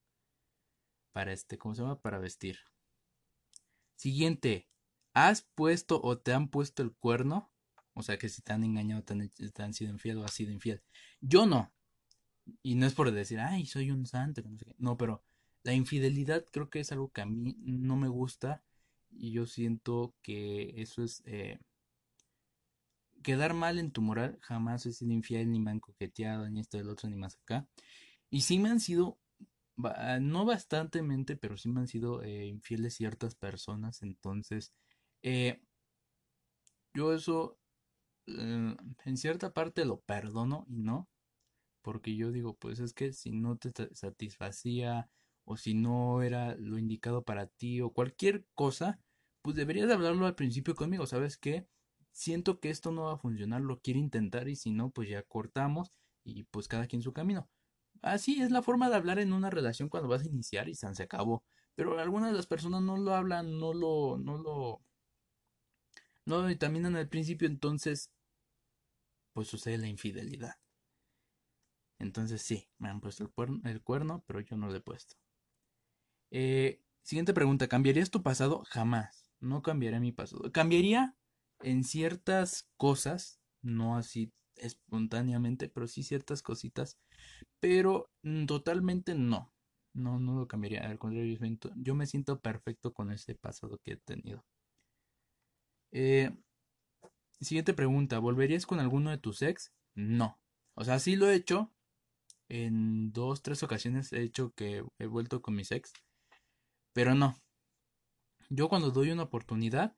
para 1.12 1.32
este, 1.32 1.58
¿cómo 1.58 1.74
se 1.74 1.82
llama? 1.82 2.00
Para 2.00 2.18
vestir. 2.18 2.58
Siguiente, 3.96 4.68
¿Has 5.14 5.42
puesto 5.42 6.00
o 6.02 6.18
te 6.18 6.32
han 6.32 6.48
puesto 6.48 6.82
el 6.82 6.92
cuerno? 6.92 7.50
O 7.94 8.02
sea, 8.02 8.18
que 8.18 8.28
si 8.28 8.42
te 8.42 8.52
han 8.52 8.64
engañado, 8.64 9.02
te 9.02 9.62
han, 9.62 9.74
sido 9.74 9.90
infiel 9.90 10.18
o 10.18 10.24
has 10.24 10.32
sido 10.32 10.52
infiel. 10.52 10.82
Yo 11.20 11.46
no. 11.46 11.72
Y 12.62 12.74
no 12.74 12.86
es 12.86 12.94
por 12.94 13.10
decir, 13.12 13.40
ay, 13.40 13.66
soy 13.66 13.90
un 13.90 14.06
santo. 14.06 14.42
No, 14.78 14.96
pero 14.96 15.22
la 15.62 15.74
infidelidad 15.74 16.44
creo 16.50 16.70
que 16.70 16.80
es 16.80 16.92
algo 16.92 17.10
que 17.12 17.20
a 17.20 17.26
mí 17.26 17.56
no 17.64 17.96
me 17.96 18.08
gusta. 18.08 18.62
Y 19.10 19.32
yo 19.32 19.46
siento 19.46 20.14
que 20.22 20.74
eso 20.80 21.02
es... 21.02 21.22
Eh, 21.26 21.60
quedar 23.22 23.54
mal 23.54 23.78
en 23.78 23.92
tu 23.92 24.00
moral. 24.02 24.38
Jamás 24.40 24.86
he 24.86 24.92
sido 24.92 25.12
infiel, 25.12 25.50
ni 25.50 25.60
me 25.60 25.70
han 25.70 25.80
coqueteado, 25.80 26.48
ni 26.48 26.60
esto 26.60 26.78
del 26.78 26.88
otro, 26.88 27.08
ni 27.08 27.16
más 27.16 27.36
acá. 27.36 27.68
Y 28.30 28.42
sí 28.42 28.58
me 28.58 28.70
han 28.70 28.80
sido 28.80 29.18
no 30.20 30.44
bastantemente, 30.44 31.36
pero 31.36 31.56
sí 31.56 31.68
me 31.68 31.80
han 31.80 31.88
sido 31.88 32.22
eh, 32.22 32.46
infieles 32.46 32.94
ciertas 32.94 33.34
personas. 33.34 34.02
Entonces, 34.02 34.72
eh, 35.22 35.60
yo 36.94 37.12
eso 37.14 37.58
eh, 38.26 38.76
en 39.04 39.16
cierta 39.16 39.52
parte 39.52 39.84
lo 39.84 40.00
perdono 40.00 40.64
y 40.68 40.80
no, 40.80 41.08
porque 41.82 42.16
yo 42.16 42.32
digo, 42.32 42.56
pues 42.56 42.80
es 42.80 42.94
que 42.94 43.12
si 43.12 43.32
no 43.32 43.56
te 43.58 43.72
satisfacía 43.94 45.10
o 45.44 45.56
si 45.56 45.74
no 45.74 46.22
era 46.22 46.54
lo 46.56 46.78
indicado 46.78 47.24
para 47.24 47.46
ti 47.46 47.80
o 47.80 47.92
cualquier 47.92 48.46
cosa, 48.54 49.00
pues 49.42 49.56
deberías 49.56 49.90
hablarlo 49.90 50.26
al 50.26 50.36
principio 50.36 50.74
conmigo, 50.74 51.06
¿sabes 51.06 51.36
qué? 51.36 51.66
Siento 52.12 52.60
que 52.60 52.70
esto 52.70 52.92
no 52.92 53.04
va 53.04 53.14
a 53.14 53.18
funcionar, 53.18 53.62
lo 53.62 53.80
quiero 53.80 53.98
intentar 54.00 54.48
y 54.48 54.56
si 54.56 54.70
no, 54.70 54.90
pues 54.90 55.08
ya 55.08 55.22
cortamos 55.22 55.92
y 56.24 56.44
pues 56.44 56.68
cada 56.68 56.86
quien 56.86 57.02
su 57.02 57.12
camino. 57.12 57.48
Así 58.02 58.42
es 58.42 58.50
la 58.50 58.62
forma 58.62 58.90
de 58.90 58.96
hablar 58.96 59.18
en 59.18 59.32
una 59.32 59.50
relación 59.50 59.88
cuando 59.88 60.08
vas 60.08 60.22
a 60.22 60.28
iniciar 60.28 60.68
y 60.68 60.74
se 60.74 60.86
acabó. 61.02 61.44
Pero 61.74 61.98
algunas 61.98 62.30
de 62.30 62.36
las 62.36 62.46
personas 62.46 62.82
no 62.82 62.96
lo 62.96 63.14
hablan, 63.14 63.58
no 63.58 63.72
lo, 63.72 64.18
no 64.18 64.38
lo, 64.38 64.82
no 66.24 66.48
en 66.48 66.96
el 66.96 67.08
principio, 67.08 67.48
entonces, 67.48 68.10
pues 69.32 69.48
sucede 69.48 69.78
la 69.78 69.88
infidelidad. 69.88 70.56
Entonces 71.98 72.42
sí, 72.42 72.68
me 72.78 72.88
han 72.88 73.00
puesto 73.00 73.22
el 73.64 73.82
cuerno, 73.82 74.24
pero 74.26 74.40
yo 74.40 74.56
no 74.56 74.68
lo 74.68 74.74
he 74.74 74.80
puesto. 74.80 75.16
Eh, 76.30 76.80
siguiente 77.02 77.34
pregunta, 77.34 77.68
¿cambiarías 77.68 78.10
tu 78.10 78.22
pasado? 78.22 78.64
Jamás. 78.68 79.30
No 79.40 79.62
cambiaría 79.62 80.00
mi 80.00 80.12
pasado. 80.12 80.50
Cambiaría 80.50 81.16
en 81.60 81.84
ciertas 81.84 82.68
cosas, 82.76 83.40
no 83.60 83.96
así 83.96 84.32
espontáneamente, 84.56 85.68
pero 85.68 85.86
sí 85.86 86.02
ciertas 86.02 86.42
cositas, 86.42 86.98
pero 87.60 88.10
totalmente 88.46 89.14
no. 89.14 89.52
No, 89.94 90.18
no 90.18 90.34
lo 90.34 90.48
cambiaría. 90.48 90.88
Al 90.88 90.98
contrario, 90.98 91.38
yo 91.76 91.94
me 91.94 92.06
siento 92.06 92.40
perfecto 92.40 92.92
con 92.94 93.12
ese 93.12 93.34
pasado 93.34 93.78
que 93.84 93.92
he 93.92 93.96
tenido. 93.96 94.44
Eh, 95.92 96.30
siguiente 97.40 97.74
pregunta, 97.74 98.18
¿volverías 98.18 98.66
con 98.66 98.80
alguno 98.80 99.10
de 99.10 99.18
tus 99.18 99.42
ex? 99.42 99.72
No. 99.94 100.40
O 100.74 100.84
sea, 100.84 100.98
sí 100.98 101.16
lo 101.16 101.30
he 101.30 101.34
hecho. 101.34 101.70
En 102.48 103.12
dos, 103.12 103.42
tres 103.42 103.62
ocasiones 103.62 104.12
he 104.12 104.22
hecho 104.22 104.52
que 104.54 104.84
he 104.98 105.06
vuelto 105.06 105.42
con 105.42 105.54
mis 105.54 105.70
ex. 105.72 105.92
Pero 106.92 107.14
no. 107.14 107.36
Yo 108.50 108.68
cuando 108.68 108.90
doy 108.90 109.10
una 109.10 109.24
oportunidad, 109.24 109.96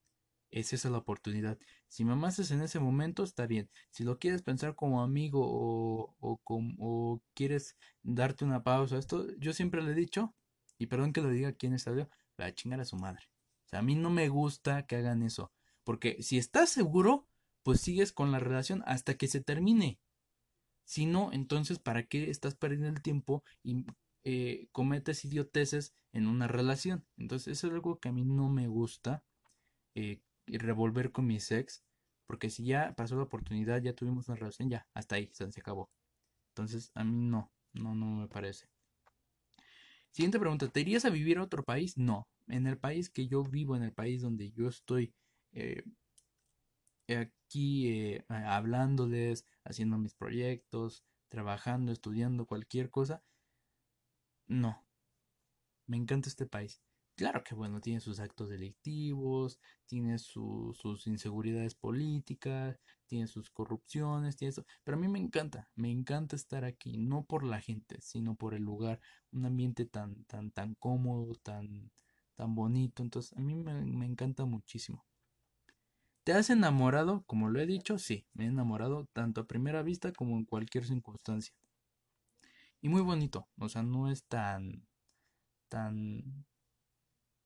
es 0.50 0.72
esa 0.72 0.90
la 0.90 0.98
oportunidad. 0.98 1.58
Si 1.88 2.04
me 2.04 2.12
amas 2.12 2.50
en 2.50 2.62
ese 2.62 2.78
momento, 2.78 3.24
está 3.24 3.46
bien. 3.46 3.70
Si 3.90 4.04
lo 4.04 4.18
quieres 4.18 4.42
pensar 4.42 4.76
como 4.76 5.02
amigo 5.02 5.40
o, 5.44 6.16
o, 6.20 6.40
o 6.78 7.22
quieres 7.34 7.76
darte 8.02 8.44
una 8.44 8.62
pausa, 8.62 8.98
esto 8.98 9.26
yo 9.38 9.52
siempre 9.52 9.82
le 9.82 9.92
he 9.92 9.94
dicho, 9.94 10.34
y 10.78 10.86
perdón 10.86 11.12
que 11.12 11.22
lo 11.22 11.30
diga 11.30 11.48
aquí 11.48 11.66
en 11.66 11.74
esta 11.74 11.90
audio, 11.90 12.08
a 12.38 12.52
chingar 12.52 12.80
a 12.80 12.84
su 12.84 12.96
madre. 12.96 13.22
O 13.66 13.68
sea, 13.68 13.80
a 13.80 13.82
mí 13.82 13.96
no 13.96 14.10
me 14.10 14.28
gusta 14.28 14.86
que 14.86 14.96
hagan 14.96 15.22
eso 15.22 15.52
Porque 15.84 16.22
si 16.22 16.38
estás 16.38 16.70
seguro, 16.70 17.26
pues 17.62 17.80
sigues 17.80 18.12
con 18.12 18.32
la 18.32 18.38
relación 18.38 18.82
hasta 18.86 19.14
que 19.16 19.28
se 19.28 19.40
termine. 19.40 19.98
Si 20.84 21.06
no, 21.06 21.32
entonces, 21.32 21.78
¿para 21.78 22.04
qué 22.04 22.30
estás 22.30 22.54
perdiendo 22.54 22.88
el 22.88 23.02
tiempo 23.02 23.42
y 23.62 23.84
eh, 24.24 24.68
cometes 24.72 25.24
idioteces 25.24 25.94
en 26.12 26.26
una 26.26 26.48
relación? 26.48 27.06
Entonces, 27.16 27.58
eso 27.58 27.68
es 27.68 27.72
algo 27.72 27.98
que 28.00 28.08
a 28.08 28.12
mí 28.12 28.24
no 28.24 28.48
me 28.48 28.68
gusta. 28.68 29.22
Eh, 29.94 30.20
revolver 30.46 31.12
con 31.12 31.26
mi 31.26 31.36
ex. 31.36 31.84
Porque 32.26 32.50
si 32.50 32.64
ya 32.64 32.94
pasó 32.96 33.16
la 33.16 33.24
oportunidad, 33.24 33.82
ya 33.82 33.94
tuvimos 33.94 34.28
una 34.28 34.36
relación, 34.36 34.70
ya, 34.70 34.86
hasta 34.94 35.16
ahí, 35.16 35.30
se 35.32 35.44
acabó. 35.44 35.90
Entonces, 36.52 36.90
a 36.94 37.04
mí 37.04 37.16
no, 37.16 37.52
no, 37.74 37.94
no 37.94 38.06
me 38.06 38.28
parece. 38.28 38.68
Siguiente 40.10 40.38
pregunta, 40.38 40.68
¿te 40.68 40.80
irías 40.80 41.04
a 41.04 41.10
vivir 41.10 41.38
a 41.38 41.42
otro 41.42 41.64
país? 41.64 41.98
No, 41.98 42.28
en 42.46 42.66
el 42.66 42.78
país 42.78 43.10
que 43.10 43.26
yo 43.26 43.42
vivo, 43.42 43.76
en 43.76 43.82
el 43.82 43.92
país 43.92 44.22
donde 44.22 44.52
yo 44.52 44.68
estoy 44.68 45.12
eh, 45.54 45.82
aquí 47.08 47.88
eh, 47.88 48.24
hablándoles, 48.28 49.46
haciendo 49.64 49.98
mis 49.98 50.14
proyectos, 50.14 51.04
trabajando, 51.28 51.92
estudiando 51.92 52.46
cualquier 52.46 52.90
cosa, 52.90 53.22
no, 54.48 54.84
me 55.86 55.96
encanta 55.96 56.28
este 56.28 56.46
país. 56.46 56.80
Claro 57.16 57.44
que 57.44 57.54
bueno, 57.54 57.80
tiene 57.80 58.00
sus 58.00 58.18
actos 58.18 58.48
delictivos, 58.48 59.60
tiene 59.86 60.18
sus 60.18 61.06
inseguridades 61.06 61.74
políticas, 61.76 62.80
tiene 63.06 63.28
sus 63.28 63.50
corrupciones, 63.50 64.36
tiene 64.36 64.50
eso. 64.50 64.64
Pero 64.82 64.96
a 64.96 65.00
mí 65.00 65.06
me 65.08 65.20
encanta, 65.20 65.70
me 65.76 65.90
encanta 65.90 66.34
estar 66.34 66.64
aquí, 66.64 66.96
no 66.98 67.24
por 67.24 67.44
la 67.44 67.60
gente, 67.60 68.00
sino 68.00 68.34
por 68.34 68.54
el 68.54 68.62
lugar, 68.64 69.00
un 69.30 69.46
ambiente 69.46 69.84
tan, 69.86 70.24
tan, 70.24 70.50
tan 70.50 70.74
cómodo, 70.74 71.34
tan, 71.36 71.92
tan 72.34 72.54
bonito. 72.56 73.02
Entonces, 73.02 73.32
a 73.36 73.40
mí 73.40 73.54
me, 73.54 73.74
me 73.84 74.06
encanta 74.06 74.44
muchísimo. 74.44 75.04
¿Te 76.24 76.32
has 76.32 76.48
enamorado? 76.48 77.22
Como 77.26 77.50
lo 77.50 77.60
he 77.60 77.66
dicho, 77.66 77.98
sí, 77.98 78.26
me 78.32 78.44
he 78.44 78.48
enamorado 78.48 79.06
tanto 79.12 79.42
a 79.42 79.46
primera 79.46 79.82
vista 79.82 80.10
como 80.12 80.36
en 80.36 80.46
cualquier 80.46 80.86
circunstancia. 80.86 81.54
Y 82.80 82.88
muy 82.88 83.02
bonito, 83.02 83.46
o 83.58 83.68
sea, 83.68 83.82
no 83.82 84.10
es 84.10 84.24
tan, 84.24 84.86
tan, 85.68 86.46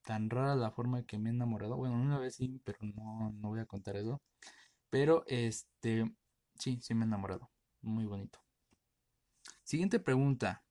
tan 0.02 0.30
rara 0.30 0.54
la 0.54 0.70
forma 0.70 1.04
que 1.04 1.18
me 1.18 1.30
he 1.30 1.32
enamorado. 1.32 1.76
Bueno, 1.76 1.96
una 1.96 2.18
vez 2.18 2.36
sí, 2.36 2.60
pero 2.64 2.78
no, 2.82 3.32
no 3.32 3.48
voy 3.48 3.60
a 3.60 3.66
contar 3.66 3.96
eso. 3.96 4.22
Pero 4.90 5.24
este, 5.26 6.14
sí, 6.58 6.78
sí 6.80 6.94
me 6.94 7.04
he 7.04 7.08
enamorado. 7.08 7.50
Muy 7.82 8.06
bonito. 8.06 8.40
Siguiente 9.64 9.98
pregunta. 9.98 10.64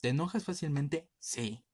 ¿Te 0.00 0.08
enojas 0.10 0.44
fácilmente? 0.44 1.08
Sí. 1.20 1.64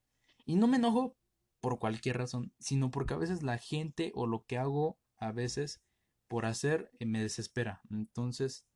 Y 0.45 0.57
no 0.57 0.67
me 0.67 0.77
enojo 0.77 1.17
por 1.61 1.79
cualquier 1.79 2.19
razón, 2.19 2.53
sino 2.59 2.91
porque 2.91 3.15
a 3.15 3.19
veces 3.19 3.43
la 3.43 3.59
gente 3.59 4.13
o 4.15 4.27
lo 4.27 4.45
que 4.45 4.59
hago 4.59 4.99
a 5.21 5.33
veces 5.33 5.81
por 6.29 6.47
hacer 6.47 6.91
eh, 6.99 7.07
me 7.07 7.23
desespera. 7.23 7.81
Entonces, 7.91 8.67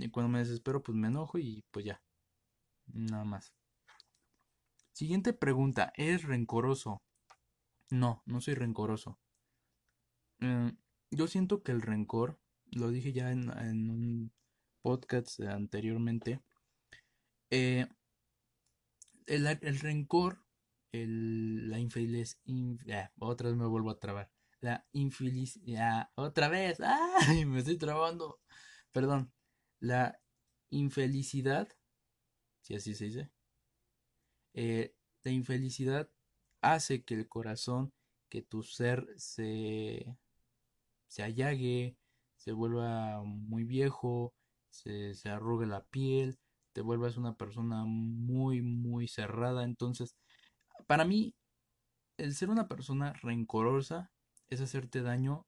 eh, 0.00 0.10
cuando 0.10 0.28
me 0.28 0.38
desespero, 0.40 0.82
pues 0.82 0.96
me 0.96 1.08
enojo 1.08 1.38
y 1.38 1.64
pues 1.70 1.84
ya. 1.84 2.02
Nada 2.86 3.24
más. 3.24 3.54
Siguiente 4.92 5.32
pregunta. 5.32 5.92
¿Eres 5.96 6.24
rencoroso? 6.24 7.02
No, 7.90 8.22
no 8.26 8.40
soy 8.40 8.54
rencoroso. 8.54 9.18
Eh, 10.40 10.72
yo 11.10 11.26
siento 11.26 11.62
que 11.62 11.72
el 11.72 11.82
rencor, 11.82 12.38
lo 12.66 12.90
dije 12.90 13.12
ya 13.12 13.30
en, 13.32 13.50
un 13.90 14.32
podcast 14.82 15.40
anteriormente, 15.40 16.40
eh, 17.50 17.86
el, 19.26 19.78
rencor, 19.80 20.44
la 20.92 21.78
infelicidad, 21.78 22.38
ah, 22.92 23.12
otra 23.18 23.48
vez 23.48 23.58
me 23.58 23.66
vuelvo 23.66 23.90
a 23.90 23.98
trabar, 23.98 24.30
la 24.60 24.86
infelicidad, 24.92 26.10
otra 26.14 26.48
vez, 26.48 26.78
¡ay! 27.28 27.44
Me 27.46 27.60
estoy 27.60 27.78
trabando, 27.78 28.40
perdón, 28.92 29.32
la 29.80 30.20
infelicidad, 30.70 31.68
si 32.62 32.74
así 32.74 32.94
se 32.94 33.06
dice, 33.06 33.30
eh, 34.54 34.94
la 35.24 35.32
infelicidad 35.32 36.10
hace 36.60 37.04
que 37.04 37.14
el 37.14 37.28
corazón, 37.28 37.92
que 38.28 38.42
tu 38.42 38.62
ser 38.62 39.06
se 39.16 40.16
se 41.10 41.24
allague, 41.24 41.96
se 42.36 42.52
vuelva 42.52 43.22
muy 43.24 43.64
viejo, 43.64 44.32
se, 44.70 45.14
se 45.14 45.28
arrugue 45.28 45.66
la 45.66 45.84
piel, 45.86 46.38
te 46.72 46.82
vuelvas 46.82 47.16
una 47.16 47.34
persona 47.34 47.84
muy, 47.84 48.62
muy 48.62 49.08
cerrada. 49.08 49.64
Entonces, 49.64 50.16
para 50.86 51.04
mí, 51.04 51.34
el 52.16 52.34
ser 52.34 52.48
una 52.48 52.68
persona 52.68 53.12
rencorosa 53.22 54.12
es 54.50 54.60
hacerte 54.60 55.02
daño 55.02 55.46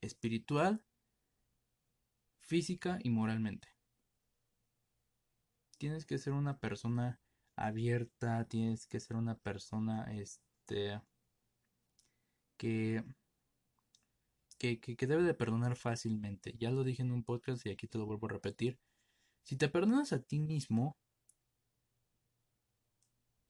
espiritual, 0.00 0.84
física 2.40 2.98
y 3.02 3.10
moralmente. 3.10 3.68
Tienes 5.78 6.04
que 6.06 6.18
ser 6.18 6.32
una 6.32 6.58
persona 6.58 7.20
abierta, 7.56 8.46
tienes 8.48 8.86
que 8.86 9.00
ser 9.00 9.16
una 9.16 9.38
persona 9.38 10.04
este 10.12 11.00
que 12.56 13.04
que, 14.70 15.06
debe 15.06 15.24
de 15.24 15.34
perdonar 15.34 15.76
fácilmente. 15.76 16.54
Ya 16.58 16.70
lo 16.70 16.84
dije 16.84 17.02
en 17.02 17.10
un 17.10 17.24
podcast 17.24 17.66
y 17.66 17.70
aquí 17.70 17.88
te 17.88 17.98
lo 17.98 18.06
vuelvo 18.06 18.26
a 18.26 18.30
repetir. 18.30 18.78
Si 19.42 19.56
te 19.56 19.68
perdonas 19.68 20.12
a 20.12 20.22
ti 20.22 20.38
mismo 20.38 20.96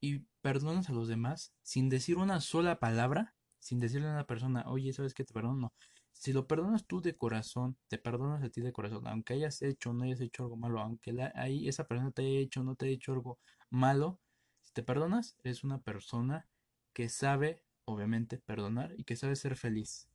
y 0.00 0.20
perdonas 0.40 0.88
a 0.88 0.92
los 0.92 1.08
demás 1.08 1.52
sin 1.62 1.90
decir 1.90 2.16
una 2.16 2.40
sola 2.40 2.80
palabra, 2.80 3.36
sin 3.62 3.78
decirle 3.78 4.08
a 4.08 4.12
una 4.12 4.26
persona, 4.26 4.64
oye, 4.66 4.92
¿sabes 4.92 5.14
que 5.14 5.24
te 5.24 5.32
perdono? 5.32 5.72
Si 6.10 6.32
lo 6.32 6.48
perdonas 6.48 6.84
tú 6.84 7.00
de 7.00 7.16
corazón, 7.16 7.76
te 7.88 7.96
perdonas 7.96 8.42
a 8.42 8.50
ti 8.50 8.60
de 8.60 8.72
corazón, 8.72 9.06
aunque 9.06 9.34
hayas 9.34 9.62
hecho 9.62 9.90
o 9.90 9.92
no 9.92 10.02
hayas 10.02 10.20
hecho 10.20 10.42
algo 10.42 10.56
malo, 10.56 10.80
aunque 10.80 11.14
ahí 11.36 11.68
esa 11.68 11.86
persona 11.86 12.10
te 12.10 12.22
haya 12.22 12.40
hecho 12.40 12.60
o 12.60 12.64
no 12.64 12.74
te 12.74 12.86
haya 12.86 12.94
hecho 12.94 13.12
algo 13.12 13.38
malo, 13.70 14.20
si 14.62 14.72
te 14.72 14.82
perdonas, 14.82 15.36
eres 15.44 15.62
una 15.62 15.80
persona 15.80 16.48
que 16.92 17.08
sabe, 17.08 17.62
obviamente, 17.84 18.36
perdonar 18.36 18.94
y 18.98 19.04
que 19.04 19.14
sabe 19.14 19.36
ser 19.36 19.56
feliz 19.56 20.08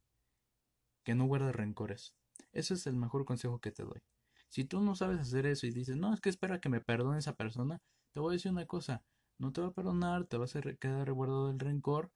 que 1.06 1.16
no 1.16 1.26
guarda 1.26 1.54
rencores. 1.54 2.16
Ese 2.52 2.74
es 2.74 2.86
el 2.86 2.98
mejor 2.98 3.24
consejo 3.24 3.60
que 3.60 3.72
te 3.72 3.84
doy. 3.84 4.02
Si 4.50 4.66
tú 4.66 4.82
no 4.82 4.94
sabes 4.94 5.22
hacer 5.22 5.46
eso 5.46 5.68
y 5.68 5.72
dices, 5.72 5.96
no, 5.96 6.14
es 6.14 6.20
que 6.20 6.30
espera 6.30 6.60
que 6.60 6.68
me 6.68 6.82
perdone 6.82 7.20
esa 7.20 7.38
persona, 7.38 7.82
te 8.12 8.20
voy 8.20 8.34
a 8.34 8.34
decir 8.34 8.52
una 8.52 8.66
cosa, 8.66 9.04
no 9.38 9.54
te 9.54 9.62
va 9.62 9.68
a 9.68 9.74
perdonar, 9.74 10.26
te 10.26 10.36
vas 10.36 10.58
a 10.58 10.62
quedar 10.62 11.08
reguardado 11.08 11.48
del 11.48 11.60
rencor 11.60 12.12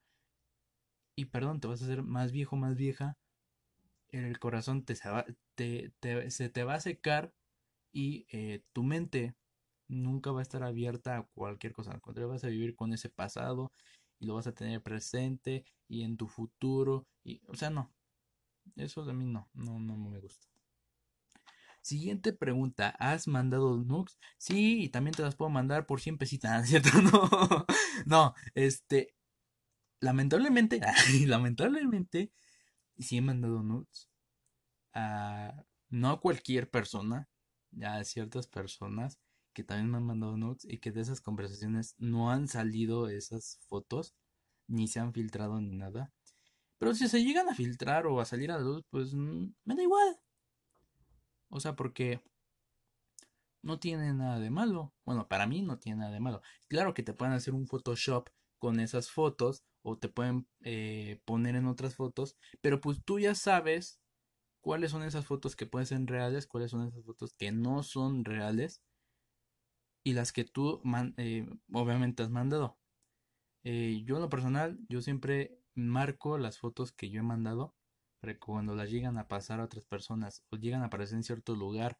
y 1.16 1.26
perdón, 1.26 1.60
te 1.60 1.68
vas 1.68 1.82
a 1.82 1.84
hacer 1.84 2.02
más 2.02 2.32
viejo, 2.32 2.56
más 2.56 2.76
vieja, 2.76 3.16
el 4.10 4.38
corazón 4.38 4.84
te, 4.84 4.96
te, 6.00 6.30
se 6.30 6.48
te 6.50 6.64
va 6.64 6.74
a 6.74 6.80
secar 6.80 7.32
y 7.92 8.26
eh, 8.30 8.62
tu 8.72 8.82
mente 8.84 9.34
nunca 9.88 10.32
va 10.32 10.40
a 10.40 10.42
estar 10.42 10.62
abierta 10.62 11.18
a 11.18 11.22
cualquier 11.34 11.72
cosa, 11.72 11.92
al 11.92 12.00
contrario 12.00 12.30
vas 12.30 12.44
a 12.44 12.48
vivir 12.48 12.76
con 12.76 12.92
ese 12.92 13.10
pasado 13.10 13.72
y 14.18 14.26
lo 14.26 14.34
vas 14.34 14.46
a 14.46 14.54
tener 14.54 14.82
presente 14.82 15.64
y 15.88 16.02
en 16.02 16.16
tu 16.16 16.28
futuro 16.28 17.06
y 17.24 17.42
o 17.48 17.56
sea 17.56 17.70
no 17.70 17.92
eso 18.76 19.04
de 19.04 19.12
mí 19.12 19.24
no, 19.26 19.48
no, 19.54 19.78
no 19.78 19.96
me 19.96 20.18
gusta. 20.20 20.46
Siguiente 21.82 22.32
pregunta, 22.32 22.90
¿has 23.00 23.26
mandado 23.26 23.76
nukes? 23.76 24.16
Sí, 24.38 24.84
y 24.84 24.88
también 24.88 25.14
te 25.14 25.22
las 25.22 25.34
puedo 25.34 25.50
mandar 25.50 25.84
por 25.84 26.00
100 26.00 26.16
pesitas, 26.16 26.66
¿cierto? 26.68 26.90
No, 27.02 27.66
no, 28.06 28.34
este, 28.54 29.14
lamentablemente, 30.02 30.80
lamentablemente, 31.26 32.32
sí 32.98 33.18
he 33.18 33.22
mandado 33.22 33.62
nudes. 33.62 34.10
A, 34.92 35.64
no 35.88 36.10
a 36.10 36.20
cualquier 36.20 36.68
persona, 36.70 37.30
a 37.82 38.04
ciertas 38.04 38.46
personas 38.46 39.18
que 39.54 39.64
también 39.64 39.90
me 39.90 39.98
han 39.98 40.04
mandado 40.04 40.36
nudes 40.36 40.64
y 40.64 40.78
que 40.78 40.92
de 40.92 41.00
esas 41.02 41.20
conversaciones 41.20 41.94
no 41.98 42.30
han 42.30 42.48
salido 42.48 43.08
esas 43.08 43.60
fotos, 43.68 44.14
ni 44.66 44.88
se 44.88 45.00
han 45.00 45.12
filtrado 45.12 45.60
ni 45.60 45.76
nada. 45.76 46.12
Pero 46.78 46.94
si 46.94 47.08
se 47.08 47.22
llegan 47.22 47.48
a 47.48 47.54
filtrar 47.54 48.06
o 48.06 48.20
a 48.20 48.24
salir 48.24 48.50
a 48.50 48.58
la 48.58 48.64
luz, 48.64 48.84
pues 48.90 49.14
mm, 49.14 49.54
me 49.64 49.74
da 49.76 49.82
igual. 49.82 50.18
O 51.48 51.60
sea, 51.60 51.76
porque 51.76 52.20
no 53.62 53.78
tiene 53.78 54.12
nada 54.14 54.40
de 54.40 54.50
malo. 54.50 54.92
Bueno, 55.04 55.28
para 55.28 55.46
mí 55.46 55.62
no 55.62 55.78
tiene 55.78 56.00
nada 56.00 56.12
de 56.12 56.20
malo. 56.20 56.42
Claro 56.68 56.92
que 56.92 57.04
te 57.04 57.14
pueden 57.14 57.34
hacer 57.34 57.54
un 57.54 57.68
Photoshop 57.68 58.30
con 58.58 58.80
esas 58.80 59.10
fotos 59.10 59.62
o 59.82 59.98
te 59.98 60.08
pueden 60.08 60.46
eh, 60.62 61.20
poner 61.24 61.56
en 61.56 61.66
otras 61.66 61.96
fotos, 61.96 62.36
pero 62.60 62.80
pues 62.80 63.02
tú 63.04 63.18
ya 63.18 63.34
sabes 63.34 64.00
cuáles 64.60 64.92
son 64.92 65.02
esas 65.02 65.26
fotos 65.26 65.56
que 65.56 65.66
pueden 65.66 65.86
ser 65.86 66.04
reales, 66.06 66.46
cuáles 66.46 66.70
son 66.70 66.86
esas 66.86 67.04
fotos 67.04 67.34
que 67.34 67.52
no 67.52 67.82
son 67.82 68.24
reales 68.24 68.82
y 70.04 70.14
las 70.14 70.32
que 70.32 70.44
tú 70.44 70.80
eh, 71.16 71.48
obviamente 71.72 72.22
has 72.22 72.30
mandado. 72.30 72.78
Eh, 73.64 74.02
yo 74.04 74.16
en 74.16 74.22
lo 74.22 74.28
personal, 74.28 74.78
yo 74.88 75.00
siempre 75.00 75.58
marco 75.74 76.38
las 76.38 76.58
fotos 76.58 76.92
que 76.92 77.10
yo 77.10 77.20
he 77.20 77.24
mandado 77.24 77.74
para 78.20 78.34
que 78.34 78.40
cuando 78.40 78.74
las 78.74 78.90
llegan 78.90 79.18
a 79.18 79.28
pasar 79.28 79.60
a 79.60 79.64
otras 79.64 79.84
personas 79.84 80.44
o 80.50 80.56
llegan 80.56 80.82
a 80.82 80.86
aparecer 80.86 81.16
en 81.16 81.24
cierto 81.24 81.56
lugar 81.56 81.98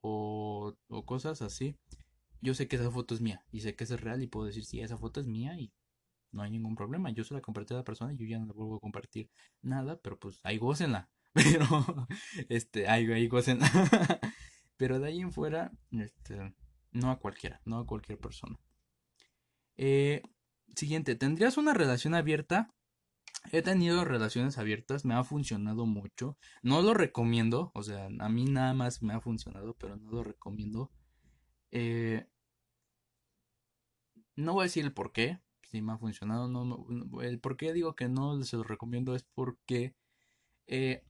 o, 0.00 0.76
cosas 1.06 1.42
así, 1.42 1.76
yo 2.40 2.54
sé 2.54 2.68
que 2.68 2.76
esa 2.76 2.90
foto 2.90 3.14
es 3.14 3.20
mía 3.20 3.44
y 3.50 3.60
sé 3.60 3.74
que 3.74 3.84
es 3.84 4.00
real 4.00 4.22
y 4.22 4.26
puedo 4.26 4.46
decir 4.46 4.64
si 4.64 4.80
esa 4.80 4.98
foto 4.98 5.20
es 5.20 5.26
mía 5.26 5.58
y 5.58 5.72
no 6.34 6.42
hay 6.42 6.50
ningún 6.50 6.74
problema. 6.74 7.10
Yo 7.10 7.24
se 7.24 7.32
la 7.32 7.40
compartí 7.40 7.72
a 7.74 7.78
la 7.78 7.84
persona 7.84 8.12
y 8.12 8.16
yo 8.16 8.26
ya 8.26 8.38
no 8.38 8.46
la 8.46 8.52
vuelvo 8.52 8.76
a 8.76 8.80
compartir 8.80 9.30
nada, 9.62 9.98
pero 10.02 10.18
pues 10.18 10.40
ahí 10.42 10.58
gócenla. 10.58 11.08
Pero, 11.34 11.66
este, 12.48 12.86
hay, 12.86 13.10
hay 13.10 13.28
cosas. 13.28 13.58
Pero 14.76 15.00
de 15.00 15.08
ahí 15.08 15.20
en 15.20 15.32
fuera, 15.32 15.72
este, 15.90 16.54
no 16.92 17.10
a 17.10 17.18
cualquiera, 17.18 17.60
no 17.64 17.78
a 17.78 17.86
cualquier 17.86 18.18
persona. 18.18 18.56
Eh, 19.76 20.22
siguiente, 20.76 21.16
¿tendrías 21.16 21.56
una 21.56 21.74
relación 21.74 22.14
abierta? 22.14 22.72
He 23.50 23.62
tenido 23.62 24.04
relaciones 24.04 24.58
abiertas, 24.58 25.04
me 25.04 25.14
ha 25.14 25.24
funcionado 25.24 25.86
mucho. 25.86 26.38
No 26.62 26.82
lo 26.82 26.94
recomiendo, 26.94 27.72
o 27.74 27.82
sea, 27.82 28.06
a 28.06 28.28
mí 28.28 28.44
nada 28.44 28.72
más 28.72 29.02
me 29.02 29.12
ha 29.12 29.20
funcionado, 29.20 29.74
pero 29.74 29.96
no 29.96 30.12
lo 30.12 30.22
recomiendo. 30.22 30.92
Eh, 31.72 32.28
no 34.36 34.52
voy 34.52 34.62
a 34.62 34.64
decir 34.64 34.84
el 34.84 34.92
por 34.92 35.12
qué, 35.12 35.40
si 35.74 35.82
me 35.82 35.92
ha 35.92 35.98
funcionado. 35.98 36.48
No, 36.48 36.86
el 37.20 37.40
por 37.40 37.56
qué 37.56 37.72
digo 37.72 37.96
que 37.96 38.08
no 38.08 38.40
se 38.44 38.56
lo 38.56 38.62
recomiendo 38.62 39.16
es 39.16 39.24
porque 39.34 39.94
eh, 40.68 41.02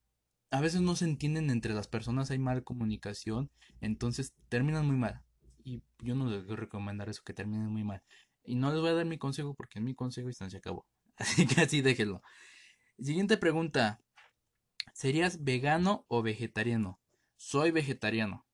a 0.50 0.60
veces 0.60 0.80
no 0.80 0.96
se 0.96 1.04
entienden 1.04 1.50
entre 1.50 1.74
las 1.74 1.86
personas, 1.86 2.30
hay 2.30 2.38
mal 2.38 2.64
comunicación, 2.64 3.50
entonces 3.82 4.34
terminan 4.48 4.86
muy 4.86 4.96
mal. 4.96 5.22
Y 5.64 5.82
yo 6.00 6.14
no 6.14 6.30
les 6.30 6.44
voy 6.46 6.54
a 6.54 6.56
recomendar 6.56 7.10
eso, 7.10 7.22
que 7.24 7.34
terminen 7.34 7.68
muy 7.68 7.84
mal. 7.84 8.02
Y 8.42 8.54
no 8.54 8.70
les 8.70 8.80
voy 8.80 8.90
a 8.90 8.94
dar 8.94 9.04
mi 9.04 9.18
consejo 9.18 9.54
porque 9.54 9.80
mi 9.80 9.94
consejo 9.94 10.30
y 10.30 10.32
se 10.32 10.44
acabó. 10.56 10.86
Así 11.16 11.46
que 11.46 11.60
así 11.60 11.80
déjenlo. 11.80 12.22
Siguiente 12.98 13.36
pregunta. 13.36 14.00
¿Serías 14.94 15.44
vegano 15.44 16.04
o 16.08 16.22
vegetariano? 16.22 17.00
Soy 17.36 17.70
vegetariano. 17.70 18.46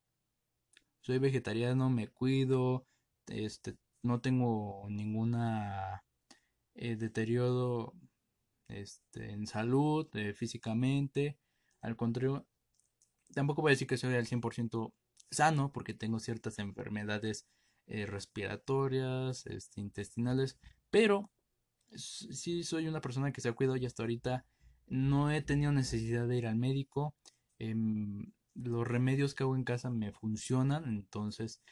Soy 1.01 1.19
vegetariano, 1.19 1.89
me 1.89 2.09
cuido, 2.09 2.87
este, 3.27 3.77
no 4.03 4.21
tengo 4.21 4.87
ninguna 4.89 6.05
eh, 6.75 6.97
deterioro 6.97 7.95
este, 8.69 9.31
en 9.33 9.47
salud, 9.47 10.09
eh, 10.15 10.35
físicamente. 10.35 11.39
Al 11.81 11.97
contrario, 11.97 12.47
tampoco 13.35 13.63
voy 13.63 13.71
a 13.71 13.75
decir 13.75 13.89
que 13.89 13.97
soy 13.97 14.15
al 14.15 14.27
100% 14.27 14.93
sano 15.31 15.73
porque 15.73 15.95
tengo 15.95 16.21
ciertas 16.21 16.59
enfermedades 16.59 17.47
eh, 17.87 18.07
respiratorias, 18.07 19.47
este, 19.47 19.81
intestinales, 19.81 20.59
pero 20.91 21.31
sí 21.97 22.63
soy 22.65 22.87
una 22.87 23.01
persona 23.01 23.33
que 23.33 23.41
se 23.41 23.49
ha 23.49 23.53
cuidado 23.53 23.77
y 23.77 23.87
hasta 23.87 24.03
ahorita 24.03 24.47
no 24.87 25.31
he 25.31 25.43
tenido 25.43 25.73
necesidad 25.73 26.29
de 26.29 26.39
ir 26.39 26.47
al 26.47 26.57
médico. 26.57 27.15
Em, 27.59 28.33
los 28.55 28.87
remedios 28.87 29.35
que 29.35 29.45
hago 29.45 29.57
en 29.57 29.65
casa 29.65 29.91
me 29.91 30.13
funcionan, 30.13 30.85
entonces, 30.89 31.63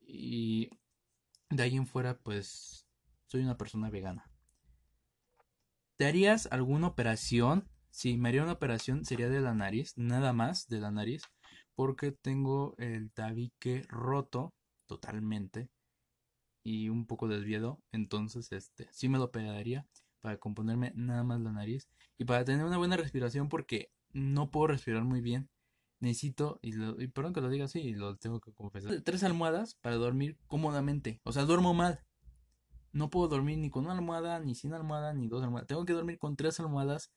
y 0.00 0.70
de 1.50 1.62
ahí 1.62 1.76
en 1.76 1.86
fuera, 1.86 2.18
pues, 2.18 2.86
soy 3.26 3.42
una 3.42 3.56
persona 3.56 3.90
vegana. 3.90 4.30
¿Te 5.96 6.06
harías 6.06 6.46
alguna 6.50 6.88
operación? 6.88 7.68
Si 7.90 8.16
me 8.16 8.28
haría 8.28 8.42
una 8.42 8.52
operación 8.52 9.04
sería 9.04 9.28
de 9.28 9.40
la 9.40 9.54
nariz, 9.54 9.94
nada 9.96 10.32
más 10.32 10.68
de 10.68 10.80
la 10.80 10.90
nariz, 10.90 11.22
porque 11.74 12.12
tengo 12.12 12.74
el 12.78 13.10
tabique 13.12 13.84
roto 13.88 14.54
totalmente 14.86 15.70
y 16.62 16.88
un 16.88 17.06
poco 17.06 17.28
desviado, 17.28 17.80
entonces 17.92 18.52
este 18.52 18.88
sí 18.92 19.08
me 19.08 19.18
lo 19.18 19.24
operaría 19.24 19.86
para 20.20 20.38
componerme 20.38 20.92
nada 20.96 21.22
más 21.22 21.40
la 21.40 21.52
nariz 21.52 21.88
y 22.18 22.24
para 22.24 22.44
tener 22.44 22.66
una 22.66 22.78
buena 22.78 22.96
respiración 22.96 23.48
porque 23.48 23.90
no 24.12 24.50
puedo 24.50 24.68
respirar 24.68 25.04
muy 25.04 25.20
bien. 25.20 25.48
Necesito, 25.98 26.58
y, 26.62 26.74
y 27.02 27.08
perdón 27.08 27.32
que 27.32 27.40
lo 27.40 27.48
diga 27.48 27.64
así, 27.64 27.80
y 27.80 27.94
lo 27.94 28.16
tengo 28.16 28.40
que 28.40 28.52
confesar, 28.52 29.00
tres 29.02 29.24
almohadas 29.24 29.76
para 29.76 29.96
dormir 29.96 30.38
cómodamente. 30.46 31.20
O 31.24 31.32
sea, 31.32 31.44
duermo 31.44 31.74
mal. 31.74 32.04
No 32.92 33.10
puedo 33.10 33.28
dormir 33.28 33.58
ni 33.58 33.70
con 33.70 33.84
una 33.84 33.94
almohada, 33.94 34.38
ni 34.40 34.54
sin 34.54 34.72
almohada, 34.72 35.12
ni 35.14 35.28
dos 35.28 35.42
almohadas. 35.42 35.66
Tengo 35.66 35.84
que 35.84 35.92
dormir 35.92 36.18
con 36.18 36.36
tres 36.36 36.60
almohadas 36.60 37.10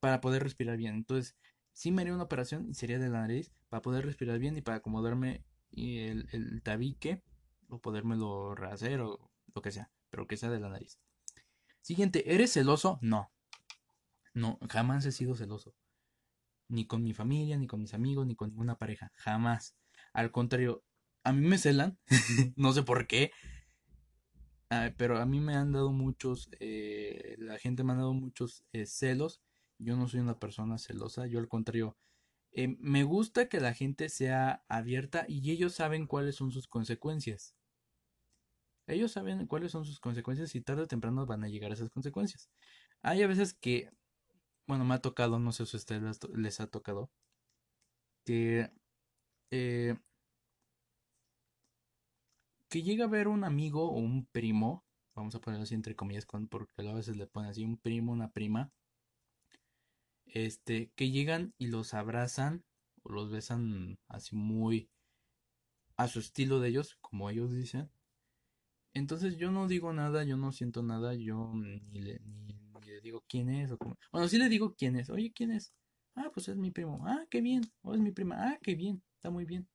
para 0.00 0.20
poder 0.20 0.42
respirar 0.42 0.76
bien. 0.76 0.94
Entonces, 0.94 1.36
sí 1.72 1.90
me 1.92 2.02
haría 2.02 2.14
una 2.14 2.24
operación 2.24 2.68
y 2.68 2.74
sería 2.74 2.98
de 2.98 3.08
la 3.08 3.20
nariz 3.20 3.52
para 3.68 3.82
poder 3.82 4.04
respirar 4.04 4.38
bien 4.38 4.56
y 4.56 4.62
para 4.62 4.78
acomodarme 4.78 5.44
el, 5.72 6.28
el 6.32 6.62
tabique 6.62 7.22
o 7.68 7.80
podérmelo 7.80 8.54
rehacer 8.54 9.00
o 9.00 9.30
lo 9.54 9.62
que 9.62 9.70
sea, 9.70 9.90
pero 10.10 10.26
que 10.26 10.36
sea 10.36 10.50
de 10.50 10.60
la 10.60 10.68
nariz. 10.68 10.98
Siguiente, 11.80 12.34
¿eres 12.34 12.52
celoso? 12.52 12.98
No. 13.00 13.30
No, 14.34 14.58
jamás 14.68 15.04
he 15.06 15.12
sido 15.12 15.34
celoso. 15.34 15.74
Ni 16.70 16.86
con 16.86 17.02
mi 17.02 17.12
familia, 17.12 17.58
ni 17.58 17.66
con 17.66 17.80
mis 17.80 17.94
amigos, 17.94 18.26
ni 18.26 18.34
con 18.34 18.50
ninguna 18.50 18.76
pareja. 18.78 19.12
Jamás. 19.16 19.76
Al 20.12 20.30
contrario, 20.30 20.84
a 21.24 21.32
mí 21.32 21.46
me 21.46 21.58
celan. 21.58 21.98
no 22.56 22.72
sé 22.72 22.82
por 22.82 23.06
qué. 23.06 23.32
Ah, 24.70 24.92
pero 24.96 25.18
a 25.18 25.26
mí 25.26 25.40
me 25.40 25.56
han 25.56 25.72
dado 25.72 25.92
muchos, 25.92 26.48
eh, 26.60 27.34
la 27.38 27.58
gente 27.58 27.82
me 27.82 27.92
ha 27.92 27.96
dado 27.96 28.14
muchos 28.14 28.64
eh, 28.72 28.86
celos. 28.86 29.42
Yo 29.78 29.96
no 29.96 30.08
soy 30.08 30.20
una 30.20 30.38
persona 30.38 30.78
celosa. 30.78 31.26
Yo 31.26 31.40
al 31.40 31.48
contrario, 31.48 31.96
eh, 32.52 32.76
me 32.80 33.04
gusta 33.04 33.48
que 33.48 33.60
la 33.60 33.74
gente 33.74 34.08
sea 34.08 34.64
abierta 34.68 35.24
y 35.28 35.50
ellos 35.50 35.74
saben 35.74 36.06
cuáles 36.06 36.36
son 36.36 36.52
sus 36.52 36.68
consecuencias. 36.68 37.56
Ellos 38.86 39.12
saben 39.12 39.46
cuáles 39.46 39.72
son 39.72 39.84
sus 39.84 40.00
consecuencias 40.00 40.54
y 40.54 40.60
tarde 40.60 40.82
o 40.82 40.88
temprano 40.88 41.26
van 41.26 41.44
a 41.44 41.48
llegar 41.48 41.70
a 41.70 41.74
esas 41.74 41.90
consecuencias. 41.90 42.50
Hay 43.02 43.22
a 43.22 43.28
veces 43.28 43.54
que, 43.54 43.90
bueno, 44.70 44.84
me 44.84 44.94
ha 44.94 45.00
tocado, 45.00 45.40
no 45.40 45.50
sé 45.50 45.66
si 45.66 45.76
ustedes 45.76 46.20
les 46.32 46.60
ha 46.60 46.68
tocado, 46.68 47.10
que, 48.24 48.70
eh, 49.50 49.96
que 52.68 52.82
llega 52.84 53.06
a 53.06 53.08
ver 53.08 53.26
un 53.26 53.42
amigo 53.42 53.90
o 53.90 53.98
un 53.98 54.26
primo, 54.26 54.84
vamos 55.16 55.34
a 55.34 55.40
ponerlo 55.40 55.64
así 55.64 55.74
entre 55.74 55.96
comillas, 55.96 56.24
porque 56.48 56.88
a 56.88 56.94
veces 56.94 57.16
le 57.16 57.26
ponen 57.26 57.50
así 57.50 57.64
un 57.64 57.78
primo, 57.78 58.12
una 58.12 58.30
prima, 58.30 58.70
este, 60.26 60.92
que 60.94 61.10
llegan 61.10 61.52
y 61.58 61.66
los 61.66 61.92
abrazan 61.92 62.64
o 63.02 63.10
los 63.10 63.28
besan 63.28 63.98
así 64.06 64.36
muy 64.36 64.88
a 65.96 66.06
su 66.06 66.20
estilo 66.20 66.60
de 66.60 66.68
ellos, 66.68 66.96
como 67.00 67.28
ellos 67.28 67.50
dicen, 67.50 67.90
entonces 68.94 69.36
yo 69.36 69.50
no 69.50 69.66
digo 69.66 69.92
nada, 69.92 70.22
yo 70.22 70.36
no 70.36 70.52
siento 70.52 70.84
nada, 70.84 71.14
yo 71.14 71.50
ni 71.54 71.80
le, 72.00 72.20
ni, 72.20 72.59
digo 73.00 73.24
quién 73.28 73.48
es 73.50 73.70
o 73.70 73.78
cómo. 73.78 73.98
Bueno, 74.12 74.28
sí 74.28 74.38
le 74.38 74.48
digo 74.48 74.74
quién 74.76 74.96
es. 74.96 75.10
Oye, 75.10 75.32
¿quién 75.34 75.52
es? 75.52 75.72
Ah, 76.14 76.30
pues 76.32 76.48
es 76.48 76.56
mi 76.56 76.70
primo. 76.70 77.02
Ah, 77.06 77.24
qué 77.30 77.40
bien. 77.40 77.62
O 77.82 77.94
es 77.94 78.00
mi 78.00 78.12
prima. 78.12 78.36
Ah, 78.38 78.58
qué 78.62 78.74
bien. 78.74 79.02
Está 79.16 79.30
muy 79.30 79.44
bien. 79.44 79.68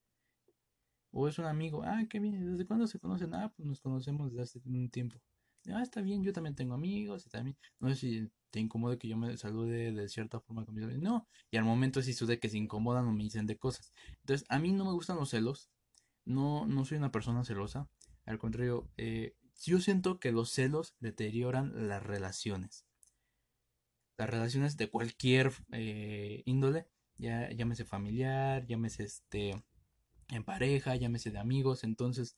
O 1.12 1.28
es 1.28 1.40
un 1.40 1.46
amigo. 1.46 1.84
Ah, 1.84 2.04
qué 2.10 2.20
bien. 2.20 2.52
¿Desde 2.52 2.66
cuándo 2.68 2.88
se 2.88 3.00
conocen? 3.00 3.34
Ah, 3.34 3.52
pues 3.56 3.68
nos 3.68 3.80
conocemos 3.80 4.32
desde 4.32 4.44
hace 4.44 4.62
un 4.66 4.90
tiempo. 4.90 5.20
Ah, 5.74 5.82
está 5.82 6.02
bien. 6.02 6.24
Yo 6.24 6.34
también 6.34 6.56
tengo 6.56 6.74
amigos 6.74 7.26
y 7.26 7.30
también. 7.30 7.58
No 7.80 7.90
sé 7.90 7.96
si 7.96 8.32
te 8.52 8.60
incomoda 8.60 8.98
que 8.98 9.08
yo 9.08 9.18
me 9.18 9.38
salude 9.38 9.92
de 9.92 10.10
cierta 10.10 10.40
forma 10.40 10.66
con 10.66 10.76
mis 10.76 10.84
amigos. 10.84 11.02
No. 11.02 11.28
Y 11.52 11.58
al 11.58 11.64
momento 11.64 12.02
sí 12.02 12.14
sucede 12.14 12.40
que 12.40 12.50
se 12.50 12.58
incomodan 12.58 13.08
o 13.08 13.12
me 13.12 13.24
dicen 13.24 13.48
de 13.48 13.58
cosas. 13.58 13.94
Entonces, 14.22 14.46
a 14.50 14.60
mí 14.60 14.72
no 14.72 14.86
me 14.86 14.92
gustan 14.92 15.18
los 15.18 15.30
celos. 15.30 15.70
No, 16.26 16.66
no 16.66 16.86
soy 16.86 16.98
una 16.98 17.12
persona 17.12 17.44
celosa. 17.44 17.90
Al 18.26 18.40
contrario, 18.40 18.90
eh, 18.98 19.36
yo 19.64 19.80
siento 19.80 20.20
que 20.20 20.32
los 20.32 20.52
celos 20.52 20.96
deterioran 21.00 21.88
las 21.88 22.04
relaciones. 22.04 22.86
Las 24.18 24.30
relaciones 24.30 24.78
de 24.78 24.90
cualquier 24.90 25.52
eh, 25.72 26.42
índole, 26.46 26.88
ya 27.18 27.50
llámese 27.52 27.86
familiar, 27.86 28.66
llámese 28.66 29.04
este 29.04 29.64
en 30.30 30.44
pareja, 30.44 30.96
llámese 30.96 31.32
de 31.32 31.40
amigos, 31.40 31.84
entonces 31.84 32.38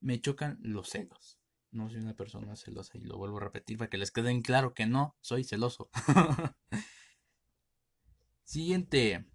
me 0.00 0.20
chocan 0.20 0.58
los 0.62 0.88
celos. 0.90 1.38
No 1.70 1.90
soy 1.90 2.00
una 2.00 2.14
persona 2.14 2.56
celosa 2.56 2.96
y 2.96 3.02
lo 3.02 3.18
vuelvo 3.18 3.38
a 3.38 3.40
repetir 3.40 3.76
para 3.76 3.90
que 3.90 3.98
les 3.98 4.10
queden 4.10 4.40
claro 4.40 4.72
que 4.72 4.86
no 4.86 5.16
soy 5.20 5.44
celoso. 5.44 5.90
Siguiente. 8.44 9.26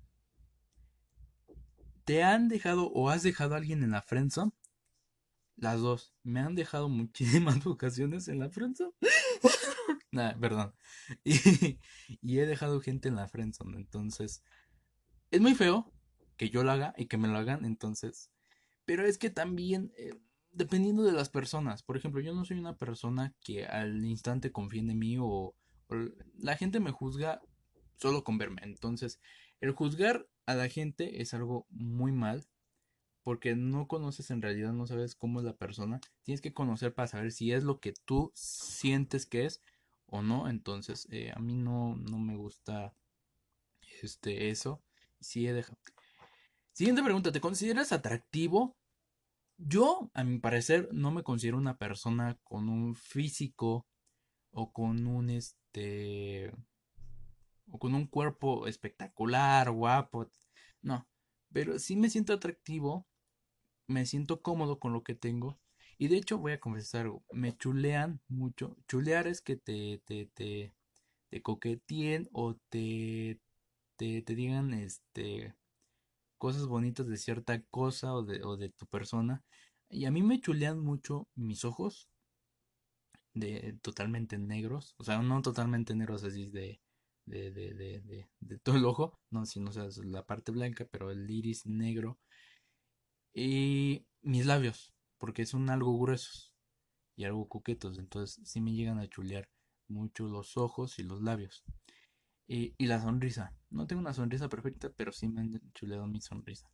¿Te 2.05 2.23
han 2.23 2.47
dejado 2.47 2.87
o 2.87 3.09
has 3.09 3.21
dejado 3.23 3.53
a 3.53 3.57
alguien 3.57 3.83
en 3.83 3.91
la 3.91 4.01
friendzone? 4.01 4.53
Las 5.55 5.81
dos. 5.81 6.15
Me 6.23 6.39
han 6.39 6.55
dejado 6.55 6.89
muchísimas 6.89 7.65
ocasiones 7.67 8.27
en 8.27 8.39
la 8.39 8.49
friendzone. 8.49 8.93
Perdón. 10.39 10.73
Y, 12.21 12.39
he 12.39 12.45
dejado 12.45 12.81
gente 12.81 13.09
en 13.09 13.15
la 13.15 13.27
friendzone. 13.27 13.77
Entonces, 13.77 14.43
es 15.31 15.41
muy 15.41 15.55
feo 15.55 15.91
que 16.37 16.49
yo 16.49 16.63
lo 16.63 16.71
haga 16.71 16.93
y 16.97 17.05
que 17.05 17.17
me 17.17 17.27
lo 17.27 17.37
hagan. 17.37 17.65
Entonces, 17.65 18.29
pero 18.85 19.05
es 19.05 19.17
que 19.17 19.29
también, 19.29 19.93
eh, 19.97 20.13
dependiendo 20.51 21.03
de 21.03 21.13
las 21.13 21.29
personas. 21.29 21.83
Por 21.83 21.97
ejemplo, 21.97 22.21
yo 22.21 22.33
no 22.33 22.45
soy 22.45 22.59
una 22.59 22.77
persona 22.77 23.33
que 23.41 23.65
al 23.65 24.03
instante 24.05 24.51
confíe 24.51 24.81
en 24.81 24.97
mí 24.97 25.17
o, 25.17 25.25
o 25.25 25.95
la 26.37 26.57
gente 26.57 26.79
me 26.79 26.91
juzga 26.91 27.41
solo 27.97 28.23
con 28.23 28.37
verme. 28.37 28.61
Entonces, 28.63 29.19
el 29.61 29.71
juzgar 29.71 30.27
a 30.45 30.55
la 30.55 30.67
gente 30.67 31.21
es 31.21 31.33
algo 31.33 31.67
muy 31.69 32.11
mal 32.11 32.45
porque 33.23 33.55
no 33.55 33.87
conoces 33.87 34.31
en 34.31 34.41
realidad, 34.41 34.73
no 34.73 34.87
sabes 34.87 35.15
cómo 35.15 35.39
es 35.39 35.45
la 35.45 35.55
persona. 35.55 36.01
Tienes 36.23 36.41
que 36.41 36.53
conocer 36.53 36.93
para 36.93 37.07
saber 37.07 37.31
si 37.31 37.51
es 37.51 37.63
lo 37.63 37.79
que 37.79 37.93
tú 38.05 38.31
sientes 38.33 39.25
que 39.25 39.45
es 39.45 39.61
o 40.11 40.21
no. 40.21 40.47
Entonces, 40.47 41.07
eh, 41.09 41.31
a 41.35 41.39
mí 41.39 41.55
no, 41.55 41.95
no 41.95 42.19
me 42.19 42.35
gusta 42.35 42.93
este, 44.03 44.51
eso. 44.51 44.83
Sí 45.19 45.47
he 45.47 45.53
dejado. 45.53 45.79
Siguiente 46.73 47.03
pregunta, 47.03 47.31
¿te 47.31 47.41
consideras 47.41 47.91
atractivo? 47.91 48.77
Yo, 49.57 50.09
a 50.13 50.23
mi 50.23 50.39
parecer, 50.39 50.89
no 50.91 51.11
me 51.11 51.23
considero 51.23 51.57
una 51.57 51.77
persona 51.77 52.37
con 52.43 52.69
un 52.69 52.95
físico 52.95 53.87
o 54.51 54.71
con 54.71 55.05
un 55.07 55.29
este 55.29 56.51
o 57.69 57.79
con 57.79 57.95
un 57.95 58.07
cuerpo 58.07 58.67
espectacular, 58.67 59.71
guapo. 59.71 60.27
No, 60.81 61.07
pero 61.53 61.79
sí 61.79 61.95
me 61.95 62.09
siento 62.09 62.33
atractivo, 62.33 63.07
me 63.87 64.05
siento 64.05 64.41
cómodo 64.41 64.79
con 64.79 64.93
lo 64.93 65.03
que 65.03 65.15
tengo. 65.15 65.59
Y 66.01 66.07
de 66.07 66.17
hecho 66.17 66.39
voy 66.39 66.53
a 66.53 66.59
confesar 66.59 67.01
algo, 67.01 67.23
me 67.31 67.55
chulean 67.55 68.21
mucho. 68.27 68.75
Chulear 68.87 69.27
es 69.27 69.39
que 69.39 69.55
te, 69.55 70.01
te, 70.03 70.25
te, 70.33 70.73
te 71.29 71.41
coqueteen 71.43 72.27
o 72.33 72.55
te, 72.69 73.39
te, 73.97 74.23
te 74.23 74.35
digan 74.35 74.73
este 74.73 75.53
cosas 76.39 76.65
bonitas 76.65 77.07
de 77.07 77.17
cierta 77.17 77.61
cosa 77.69 78.15
o 78.15 78.23
de, 78.23 78.43
o 78.43 78.57
de 78.57 78.69
tu 78.69 78.87
persona. 78.87 79.43
Y 79.89 80.05
a 80.05 80.11
mí 80.11 80.23
me 80.23 80.41
chulean 80.41 80.79
mucho 80.79 81.27
mis 81.35 81.65
ojos, 81.65 82.09
de 83.35 83.77
totalmente 83.83 84.39
negros, 84.39 84.95
o 84.97 85.03
sea, 85.03 85.21
no 85.21 85.43
totalmente 85.43 85.93
negros 85.93 86.23
así 86.23 86.49
de, 86.49 86.81
de, 87.27 87.51
de, 87.51 88.27
de, 88.39 88.57
todo 88.59 88.75
el 88.77 88.85
ojo, 88.85 89.19
no, 89.29 89.45
sino 89.45 89.69
o 89.69 89.73
sea, 89.73 89.87
la 90.03 90.25
parte 90.25 90.51
blanca, 90.51 90.87
pero 90.91 91.11
el 91.11 91.29
iris 91.29 91.67
negro. 91.67 92.17
Y 93.33 94.07
mis 94.23 94.47
labios, 94.47 94.95
porque 95.21 95.45
son 95.45 95.69
algo 95.69 95.95
gruesos 95.99 96.51
y 97.15 97.25
algo 97.25 97.47
coquetos, 97.47 97.99
entonces 97.99 98.41
sí 98.43 98.59
me 98.59 98.73
llegan 98.73 98.97
a 98.97 99.07
chulear 99.07 99.47
mucho 99.87 100.27
los 100.27 100.57
ojos 100.57 100.97
y 100.97 101.03
los 101.03 101.21
labios. 101.21 101.63
Y, 102.47 102.73
la 102.79 102.99
sonrisa, 102.99 103.55
no 103.69 103.85
tengo 103.85 104.01
una 104.01 104.15
sonrisa 104.15 104.49
perfecta, 104.49 104.89
pero 104.89 105.11
sí 105.11 105.27
me 105.27 105.41
han 105.41 105.61
chuleado 105.75 106.07
mi 106.07 106.21
sonrisa. 106.21 106.71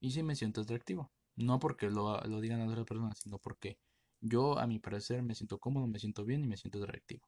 Y 0.00 0.10
sí 0.10 0.22
me 0.22 0.36
siento 0.36 0.60
atractivo. 0.60 1.10
No 1.34 1.58
porque 1.58 1.88
lo, 1.88 2.20
lo 2.20 2.42
digan 2.42 2.60
a 2.60 2.66
otras 2.66 2.84
personas, 2.84 3.18
sino 3.18 3.38
porque 3.38 3.78
yo, 4.20 4.58
a 4.58 4.66
mi 4.66 4.78
parecer, 4.78 5.22
me 5.22 5.34
siento 5.34 5.58
cómodo, 5.58 5.86
me 5.86 5.98
siento 5.98 6.26
bien 6.26 6.44
y 6.44 6.46
me 6.46 6.58
siento 6.58 6.82
atractivo. 6.84 7.26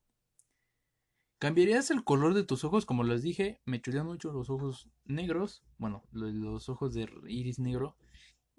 ¿Cambiarías 1.39 1.91
el 1.91 2.05
color 2.05 2.35
de 2.35 2.45
tus 2.45 2.65
ojos? 2.65 2.85
Como 2.85 3.03
les 3.03 3.23
dije, 3.23 3.63
me 3.65 3.81
chulean 3.81 4.05
mucho 4.05 4.31
los 4.31 4.51
ojos 4.51 4.91
negros, 5.07 5.65
bueno, 5.79 6.05
los 6.13 6.69
ojos 6.69 6.93
de 6.93 7.09
iris 7.27 7.59
negro. 7.59 7.97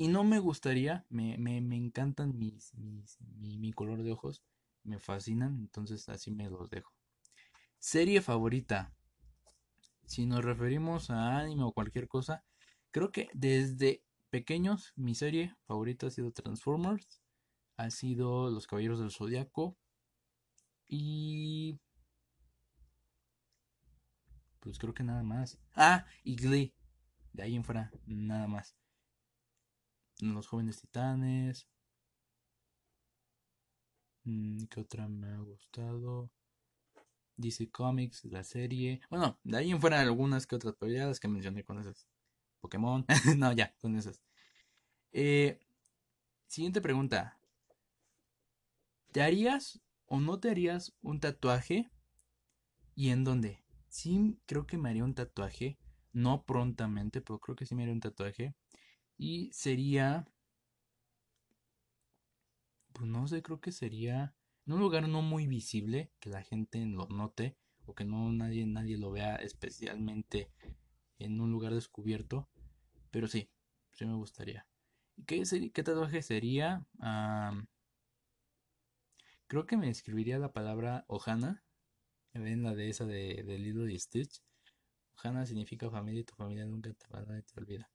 Y 0.01 0.07
no 0.07 0.23
me 0.23 0.39
gustaría, 0.39 1.05
me, 1.09 1.37
me, 1.37 1.61
me 1.61 1.75
encantan 1.75 2.35
mis, 2.35 2.73
mis, 2.73 3.21
mi, 3.37 3.59
mi 3.59 3.71
color 3.71 4.01
de 4.01 4.11
ojos, 4.11 4.41
me 4.83 4.97
fascinan, 4.97 5.59
entonces 5.59 6.09
así 6.09 6.31
me 6.31 6.49
los 6.49 6.71
dejo. 6.71 6.91
Serie 7.77 8.23
favorita. 8.23 8.95
Si 10.07 10.25
nos 10.25 10.43
referimos 10.43 11.11
a 11.11 11.37
anime 11.37 11.61
o 11.61 11.71
cualquier 11.71 12.07
cosa, 12.07 12.43
creo 12.89 13.11
que 13.11 13.29
desde 13.35 14.03
pequeños 14.31 14.91
mi 14.95 15.13
serie 15.13 15.55
favorita 15.67 16.07
ha 16.07 16.09
sido 16.09 16.31
Transformers, 16.31 17.21
ha 17.77 17.91
sido 17.91 18.49
Los 18.49 18.65
Caballeros 18.65 18.97
del 18.97 19.11
Zodiaco 19.11 19.77
y 20.87 21.79
pues 24.61 24.79
creo 24.79 24.95
que 24.95 25.03
nada 25.03 25.21
más. 25.21 25.59
Ah, 25.75 26.07
y 26.23 26.37
Glee. 26.37 26.73
De 27.33 27.43
ahí 27.43 27.55
en 27.55 27.63
fuera, 27.63 27.91
nada 28.07 28.47
más. 28.47 28.80
Los 30.21 30.47
jóvenes 30.47 30.79
titanes. 30.79 31.67
Mm, 34.23 34.65
¿Qué 34.65 34.81
otra 34.81 35.07
me 35.07 35.29
ha 35.29 35.37
gustado? 35.39 36.29
DC 37.37 37.71
Comics, 37.71 38.23
la 38.25 38.43
serie. 38.43 39.01
Bueno, 39.09 39.39
de 39.43 39.57
ahí 39.57 39.71
en 39.71 39.81
fuera 39.81 39.99
algunas 39.99 40.45
que 40.45 40.55
otras 40.55 40.75
peleadas 40.75 41.19
que 41.19 41.27
mencioné 41.27 41.63
con 41.63 41.79
esas. 41.79 42.07
Pokémon. 42.59 43.03
no, 43.37 43.51
ya, 43.51 43.73
con 43.81 43.95
esas. 43.95 44.21
Eh, 45.11 45.59
siguiente 46.45 46.81
pregunta. 46.81 47.39
¿Te 49.11 49.23
harías 49.23 49.81
o 50.05 50.19
no 50.19 50.39
te 50.39 50.51
harías 50.51 50.93
un 51.01 51.19
tatuaje? 51.19 51.89
¿Y 52.93 53.09
en 53.09 53.23
dónde? 53.23 53.63
Sí, 53.87 54.39
creo 54.45 54.67
que 54.67 54.77
me 54.77 54.89
haría 54.89 55.03
un 55.03 55.15
tatuaje. 55.15 55.79
No 56.13 56.43
prontamente, 56.43 57.21
pero 57.21 57.39
creo 57.39 57.55
que 57.55 57.65
sí 57.65 57.73
me 57.73 57.81
haría 57.81 57.95
un 57.95 58.01
tatuaje. 58.01 58.53
Y 59.21 59.51
sería... 59.53 60.27
Pues 62.91 63.07
no 63.07 63.27
sé, 63.27 63.43
creo 63.43 63.61
que 63.61 63.71
sería 63.71 64.33
en 64.65 64.73
un 64.73 64.79
lugar 64.79 65.07
no 65.07 65.21
muy 65.21 65.45
visible, 65.45 66.11
que 66.19 66.31
la 66.31 66.41
gente 66.41 66.83
lo 66.87 67.05
note 67.07 67.55
o 67.85 67.93
que 67.93 68.03
no 68.03 68.31
nadie, 68.31 68.65
nadie 68.65 68.97
lo 68.97 69.11
vea 69.11 69.35
especialmente 69.35 70.49
en 71.19 71.39
un 71.39 71.51
lugar 71.51 71.75
descubierto. 71.75 72.49
Pero 73.11 73.27
sí, 73.27 73.51
sí 73.91 74.07
me 74.07 74.15
gustaría. 74.15 74.67
¿Qué, 75.27 75.43
qué 75.71 75.83
tatuaje 75.83 76.23
sería? 76.23 76.87
creo 79.45 79.67
que 79.67 79.77
me 79.77 79.89
escribiría 79.89 80.39
la 80.39 80.51
palabra 80.51 81.05
Ohana. 81.07 81.63
Ven 82.33 82.63
la 82.63 82.73
de 82.73 82.89
esa 82.89 83.05
de, 83.05 83.43
de 83.43 83.59
Lilo 83.59 83.87
y 83.87 83.99
Stitch. 83.99 84.41
Ohana 85.15 85.45
significa 85.45 85.91
familia 85.91 86.21
y 86.21 86.23
tu 86.23 86.33
familia 86.33 86.65
nunca 86.65 86.91
te 86.91 87.07
va 87.09 87.19
a 87.19 87.41
te 87.43 87.59
olvida. 87.59 87.91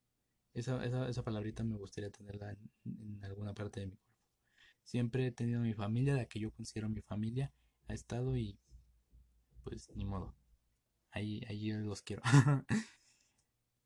Esa, 0.57 0.82
esa, 0.86 1.07
esa 1.07 1.22
palabrita 1.22 1.62
me 1.64 1.76
gustaría 1.76 2.11
tenerla 2.11 2.57
en 2.86 3.22
alguna 3.22 3.52
parte 3.52 3.80
de 3.80 3.88
mi 3.88 3.96
cuerpo. 3.96 4.16
Siempre 4.84 5.26
he 5.26 5.30
tenido 5.30 5.61
mi 5.61 5.74
familia, 5.74 6.14
la 6.14 6.24
que 6.24 6.40
yo 6.40 6.50
considero 6.50 6.88
mi 6.88 7.02
familia. 7.02 7.52
Ha 7.88 7.92
estado 7.92 8.34
y 8.38 8.59
pues 9.64 9.90
ni 9.94 10.07
modo. 10.07 10.34
Ahí, 11.11 11.44
ahí 11.46 11.72
los 11.72 12.00
quiero. 12.00 12.22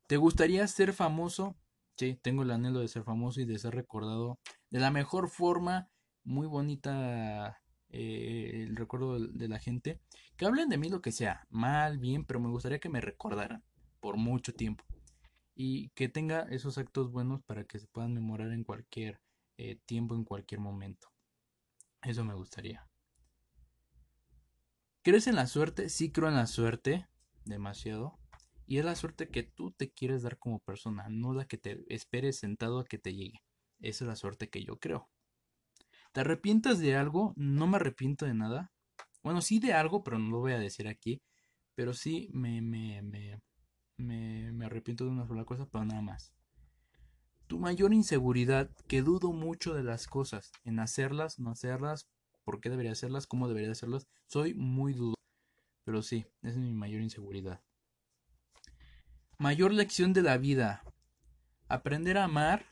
¿Te 0.07 0.15
gustaría 0.15 0.65
ser 0.67 0.93
famoso? 0.93 1.57
Sí, 1.97 2.17
tengo 2.21 2.43
el 2.43 2.51
anhelo 2.51 2.79
de 2.79 2.87
ser 2.87 3.03
famoso 3.03 3.41
y 3.41 3.45
de 3.45 3.59
ser 3.59 3.75
recordado 3.75 4.39
de 4.69 4.79
la 4.79 4.91
mejor 4.91 5.29
forma, 5.29 5.89
muy 6.23 6.47
bonita 6.47 7.61
eh, 7.89 8.63
el 8.63 8.77
recuerdo 8.77 9.19
de 9.19 9.47
la 9.49 9.59
gente. 9.59 9.99
Que 10.37 10.45
hablen 10.45 10.69
de 10.69 10.77
mí 10.77 10.87
lo 10.87 11.01
que 11.01 11.11
sea, 11.11 11.45
mal, 11.49 11.97
bien, 11.97 12.23
pero 12.23 12.39
me 12.39 12.49
gustaría 12.49 12.79
que 12.79 12.87
me 12.87 13.01
recordaran 13.01 13.61
por 13.99 14.15
mucho 14.15 14.53
tiempo. 14.53 14.85
Y 15.53 15.89
que 15.89 16.09
tenga 16.09 16.41
esos 16.43 16.77
actos 16.77 17.11
buenos 17.11 17.43
para 17.43 17.65
que 17.65 17.79
se 17.79 17.87
puedan 17.87 18.13
memorar 18.13 18.51
en 18.51 18.63
cualquier 18.63 19.19
eh, 19.57 19.79
tiempo 19.85 20.15
en 20.15 20.23
cualquier 20.23 20.61
momento. 20.61 21.09
Eso 22.01 22.23
me 22.25 22.33
gustaría. 22.33 22.87
¿Crees 25.03 25.27
en 25.27 25.35
la 25.35 25.47
suerte? 25.47 25.89
Sí 25.89 26.11
creo 26.11 26.29
en 26.29 26.35
la 26.35 26.47
suerte, 26.47 27.07
demasiado. 27.45 28.19
Y 28.67 28.77
es 28.77 28.85
la 28.85 28.95
suerte 28.95 29.29
que 29.29 29.43
tú 29.43 29.71
te 29.71 29.91
quieres 29.91 30.23
dar 30.23 30.37
como 30.37 30.59
persona, 30.59 31.07
no 31.09 31.33
la 31.33 31.45
que 31.45 31.57
te 31.57 31.83
esperes 31.93 32.37
sentado 32.37 32.79
a 32.79 32.85
que 32.85 32.97
te 32.97 33.13
llegue. 33.13 33.43
Esa 33.79 34.05
es 34.05 34.07
la 34.07 34.15
suerte 34.15 34.49
que 34.49 34.63
yo 34.63 34.79
creo. 34.79 35.09
¿Te 36.11 36.21
arrepientas 36.21 36.79
de 36.79 36.95
algo? 36.95 37.33
No 37.35 37.67
me 37.67 37.77
arrepiento 37.77 38.25
de 38.25 38.33
nada. 38.33 38.71
Bueno, 39.23 39.41
sí 39.41 39.59
de 39.59 39.73
algo, 39.73 40.03
pero 40.03 40.19
no 40.19 40.29
lo 40.29 40.39
voy 40.39 40.53
a 40.53 40.59
decir 40.59 40.87
aquí. 40.87 41.21
Pero 41.75 41.93
sí 41.93 42.29
me, 42.31 42.61
me, 42.61 43.01
me, 43.01 43.41
me, 44.01 44.65
arrepiento 44.65 45.05
de 45.05 45.11
una 45.11 45.27
sola 45.27 45.45
cosa, 45.45 45.67
pero 45.69 45.85
nada 45.85 46.01
más 46.01 46.33
tu 47.47 47.59
mayor 47.59 47.93
inseguridad, 47.93 48.71
que 48.87 49.01
dudo 49.01 49.33
mucho 49.33 49.73
de 49.73 49.83
las 49.83 50.07
cosas, 50.07 50.53
en 50.63 50.79
hacerlas, 50.79 51.37
no 51.37 51.51
hacerlas, 51.51 52.07
por 52.45 52.61
qué 52.61 52.69
debería 52.69 52.93
hacerlas, 52.93 53.27
cómo 53.27 53.49
debería 53.49 53.73
hacerlas, 53.73 54.07
soy 54.27 54.53
muy 54.53 54.93
dudoso. 54.93 55.19
Pero 55.83 56.01
sí, 56.01 56.25
esa 56.43 56.51
es 56.51 56.57
mi 56.57 56.73
mayor 56.73 57.01
inseguridad. 57.01 57.61
Mayor 59.37 59.73
lección 59.73 60.13
de 60.13 60.21
la 60.21 60.37
vida. 60.37 60.83
Aprender 61.67 62.17
a 62.17 62.23
amar, 62.23 62.67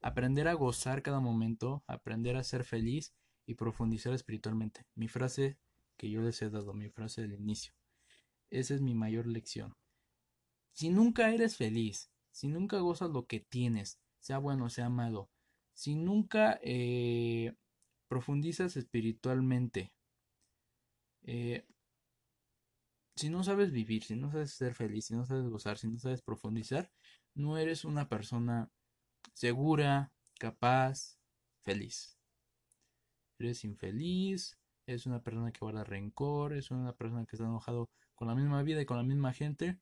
aprender 0.00 0.48
a 0.48 0.54
gozar 0.54 1.02
cada 1.02 1.20
momento, 1.20 1.84
aprender 1.86 2.36
a 2.36 2.42
ser 2.42 2.64
feliz 2.64 3.14
y 3.46 3.54
profundizar 3.54 4.12
espiritualmente. 4.14 4.84
Mi 4.96 5.06
frase 5.06 5.58
que 5.96 6.10
yo 6.10 6.22
les 6.22 6.42
he 6.42 6.50
dado, 6.50 6.74
mi 6.74 6.88
frase 6.88 7.22
del 7.22 7.34
inicio. 7.34 7.72
Esa 8.50 8.74
es 8.74 8.80
mi 8.80 8.94
mayor 8.94 9.28
lección. 9.28 9.76
Si 10.76 10.90
nunca 10.90 11.30
eres 11.30 11.56
feliz, 11.56 12.10
si 12.32 12.48
nunca 12.48 12.78
gozas 12.80 13.08
lo 13.08 13.26
que 13.26 13.40
tienes, 13.40 13.98
sea 14.20 14.36
bueno, 14.36 14.68
sea 14.68 14.90
malo, 14.90 15.30
si 15.72 15.94
nunca 15.94 16.60
eh, 16.62 17.54
profundizas 18.08 18.76
espiritualmente, 18.76 19.94
eh, 21.22 21.66
si 23.16 23.30
no 23.30 23.42
sabes 23.42 23.72
vivir, 23.72 24.04
si 24.04 24.16
no 24.16 24.30
sabes 24.30 24.50
ser 24.50 24.74
feliz, 24.74 25.06
si 25.06 25.14
no 25.14 25.24
sabes 25.24 25.48
gozar, 25.48 25.78
si 25.78 25.88
no 25.88 25.98
sabes 25.98 26.20
profundizar, 26.20 26.92
no 27.34 27.56
eres 27.56 27.86
una 27.86 28.10
persona 28.10 28.70
segura, 29.32 30.12
capaz, 30.38 31.18
feliz. 31.62 32.18
Eres 33.38 33.64
infeliz, 33.64 34.58
eres 34.86 35.06
una 35.06 35.22
persona 35.22 35.52
que 35.52 35.60
guarda 35.60 35.84
rencor, 35.84 36.52
es 36.52 36.70
una 36.70 36.94
persona 36.94 37.24
que 37.24 37.36
está 37.36 37.46
enojado 37.46 37.88
con 38.14 38.28
la 38.28 38.34
misma 38.34 38.62
vida 38.62 38.82
y 38.82 38.86
con 38.86 38.98
la 38.98 39.04
misma 39.04 39.32
gente 39.32 39.80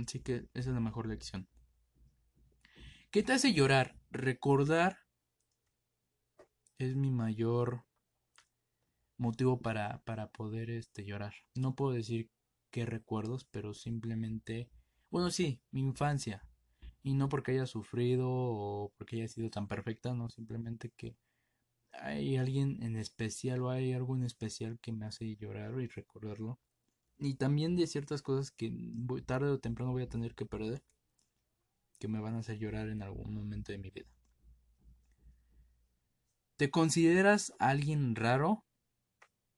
Así 0.00 0.20
que 0.20 0.48
esa 0.54 0.70
es 0.70 0.74
la 0.74 0.80
mejor 0.80 1.06
lección. 1.06 1.48
¿Qué 3.10 3.22
te 3.22 3.32
hace 3.32 3.52
llorar? 3.52 3.96
Recordar 4.10 4.98
es 6.78 6.96
mi 6.96 7.10
mayor 7.10 7.84
motivo 9.18 9.60
para, 9.60 10.02
para 10.04 10.30
poder 10.30 10.70
este, 10.70 11.04
llorar. 11.04 11.34
No 11.54 11.74
puedo 11.74 11.92
decir 11.92 12.30
qué 12.70 12.86
recuerdos, 12.86 13.44
pero 13.44 13.74
simplemente, 13.74 14.70
bueno, 15.10 15.30
sí, 15.30 15.60
mi 15.70 15.80
infancia. 15.80 16.42
Y 17.02 17.14
no 17.14 17.28
porque 17.28 17.52
haya 17.52 17.66
sufrido 17.66 18.28
o 18.30 18.92
porque 18.96 19.16
haya 19.16 19.28
sido 19.28 19.50
tan 19.50 19.68
perfecta, 19.68 20.14
no, 20.14 20.28
simplemente 20.28 20.90
que 20.96 21.16
hay 21.92 22.36
alguien 22.36 22.82
en 22.82 22.96
especial 22.96 23.62
o 23.62 23.70
hay 23.70 23.92
algo 23.92 24.16
en 24.16 24.24
especial 24.24 24.78
que 24.80 24.92
me 24.92 25.06
hace 25.06 25.36
llorar 25.36 25.80
y 25.80 25.86
recordarlo. 25.86 26.58
Y 27.22 27.34
también 27.34 27.76
de 27.76 27.86
ciertas 27.86 28.20
cosas 28.20 28.50
que 28.50 28.72
tarde 29.24 29.48
o 29.50 29.60
temprano 29.60 29.92
voy 29.92 30.02
a 30.02 30.08
tener 30.08 30.34
que 30.34 30.44
perder, 30.44 30.82
que 32.00 32.08
me 32.08 32.18
van 32.18 32.34
a 32.34 32.40
hacer 32.40 32.58
llorar 32.58 32.88
en 32.88 33.00
algún 33.00 33.32
momento 33.32 33.70
de 33.70 33.78
mi 33.78 33.90
vida. 33.90 34.08
¿Te 36.56 36.68
consideras 36.68 37.52
alguien 37.60 38.16
raro? 38.16 38.64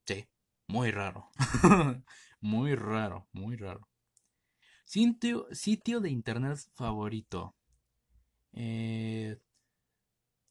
Sí, 0.06 0.28
muy 0.68 0.90
raro. 0.90 1.30
muy 2.40 2.74
raro, 2.74 3.28
muy 3.32 3.56
raro. 3.56 3.88
Sitio, 4.84 5.46
sitio 5.52 6.00
de 6.00 6.10
internet 6.10 6.58
favorito. 6.74 7.54
Eh, 8.52 9.38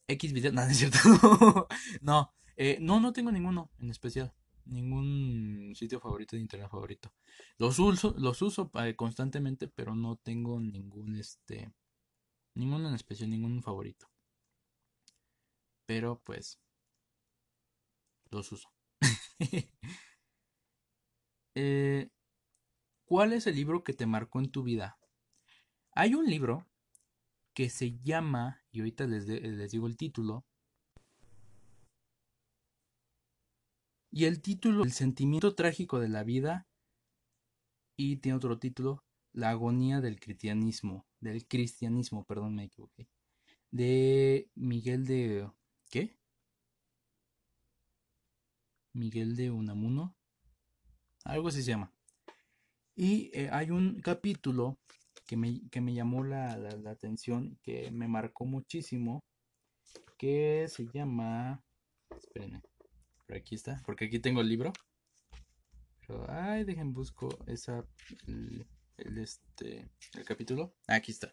X 0.07 0.33
video. 0.33 0.51
No, 0.53 0.63
es 0.63 0.77
cierto. 0.77 1.67
no, 2.01 2.33
eh, 2.55 2.79
no, 2.81 2.99
no 2.99 3.13
tengo 3.13 3.31
ninguno 3.31 3.69
en 3.77 3.91
especial. 3.91 4.33
Ningún 4.65 5.73
sitio 5.75 5.99
favorito 5.99 6.35
de 6.35 6.41
internet 6.41 6.69
favorito. 6.69 7.13
Los 7.57 7.79
uso, 7.79 8.15
los 8.17 8.41
uso 8.41 8.71
eh, 8.75 8.95
constantemente, 8.95 9.67
pero 9.67 9.95
no 9.95 10.15
tengo 10.17 10.59
ningún 10.59 11.15
este. 11.15 11.73
Ninguno 12.55 12.89
en 12.89 12.95
especial, 12.95 13.29
ningún 13.29 13.61
favorito. 13.61 14.09
Pero 15.85 16.21
pues. 16.23 16.59
Los 18.31 18.51
uso. 18.51 18.69
eh, 21.55 22.09
¿Cuál 23.05 23.33
es 23.33 23.47
el 23.47 23.55
libro 23.55 23.83
que 23.83 23.93
te 23.93 24.05
marcó 24.05 24.39
en 24.39 24.49
tu 24.49 24.63
vida? 24.63 24.97
Hay 25.91 26.15
un 26.15 26.25
libro 26.25 26.67
que 27.53 27.69
se 27.69 27.99
llama, 27.99 28.63
y 28.71 28.79
ahorita 28.79 29.05
les, 29.05 29.27
les 29.27 29.71
digo 29.71 29.87
el 29.87 29.97
título, 29.97 30.45
y 34.13 34.25
el 34.25 34.41
título, 34.41 34.83
El 34.83 34.91
sentimiento 34.91 35.55
trágico 35.55 35.99
de 35.99 36.07
la 36.07 36.23
vida, 36.23 36.67
y 37.97 38.17
tiene 38.17 38.35
otro 38.35 38.59
título, 38.59 39.03
La 39.31 39.49
agonía 39.49 40.01
del 40.01 40.19
cristianismo, 40.19 41.07
del 41.19 41.47
cristianismo, 41.47 42.23
perdón, 42.23 42.53
me 42.53 42.65
equivoqué, 42.65 43.07
de 43.71 44.51
Miguel 44.53 45.07
de... 45.07 45.49
¿Qué? 45.89 46.15
Miguel 48.93 49.35
de 49.35 49.49
Unamuno, 49.49 50.15
algo 51.23 51.47
así 51.47 51.63
se 51.63 51.71
llama. 51.71 51.91
Y 52.95 53.31
eh, 53.33 53.49
hay 53.51 53.71
un 53.71 53.99
capítulo 53.99 54.77
que 55.25 55.37
me, 55.37 55.67
que 55.71 55.81
me 55.81 55.95
llamó 55.95 56.23
la, 56.23 56.55
la, 56.57 56.91
atención, 56.91 57.57
que 57.63 57.89
me 57.89 58.07
marcó 58.07 58.45
muchísimo, 58.45 59.23
que 60.19 60.67
se 60.69 60.85
llama... 60.93 61.63
Espérenme, 62.15 62.61
por 63.25 63.35
aquí 63.37 63.55
está, 63.55 63.81
porque 63.85 64.05
aquí 64.05 64.19
tengo 64.19 64.41
el 64.41 64.49
libro. 64.49 64.73
Pero, 65.99 66.25
ay, 66.29 66.63
dejen 66.63 66.93
busco 66.93 67.29
esa, 67.47 67.85
el, 68.27 68.67
este, 68.97 69.89
el 70.13 70.25
capítulo. 70.25 70.75
Aquí 70.87 71.11
está. 71.11 71.29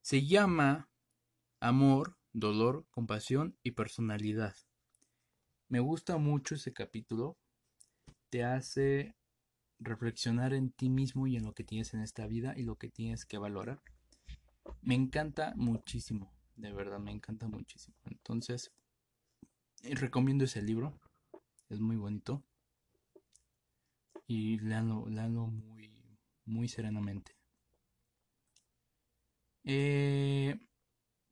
Se 0.00 0.26
llama 0.26 0.88
Amor, 1.60 2.16
Dolor, 2.32 2.86
Compasión 2.90 3.58
y 3.62 3.72
Personalidad. 3.72 4.56
Me 5.68 5.80
gusta 5.80 6.16
mucho 6.16 6.54
ese 6.54 6.72
capítulo. 6.72 7.36
Te 8.30 8.44
hace 8.44 9.14
reflexionar 9.78 10.54
en 10.54 10.70
ti 10.70 10.88
mismo 10.88 11.26
y 11.26 11.36
en 11.36 11.44
lo 11.44 11.52
que 11.52 11.64
tienes 11.64 11.94
en 11.94 12.00
esta 12.00 12.26
vida 12.26 12.54
y 12.56 12.62
lo 12.62 12.76
que 12.76 12.88
tienes 12.88 13.26
que 13.26 13.38
valorar. 13.38 13.82
Me 14.82 14.94
encanta 14.94 15.52
muchísimo, 15.56 16.32
de 16.56 16.72
verdad, 16.72 16.98
me 16.98 17.12
encanta 17.12 17.48
muchísimo. 17.48 17.96
Entonces, 18.04 18.72
recomiendo 19.82 20.44
ese 20.44 20.62
libro, 20.62 20.98
es 21.68 21.80
muy 21.80 21.96
bonito. 21.96 22.42
Y 24.26 24.58
leanlo, 24.58 25.06
muy, 25.46 26.18
muy 26.44 26.68
serenamente. 26.68 27.36
Eh, 29.64 30.58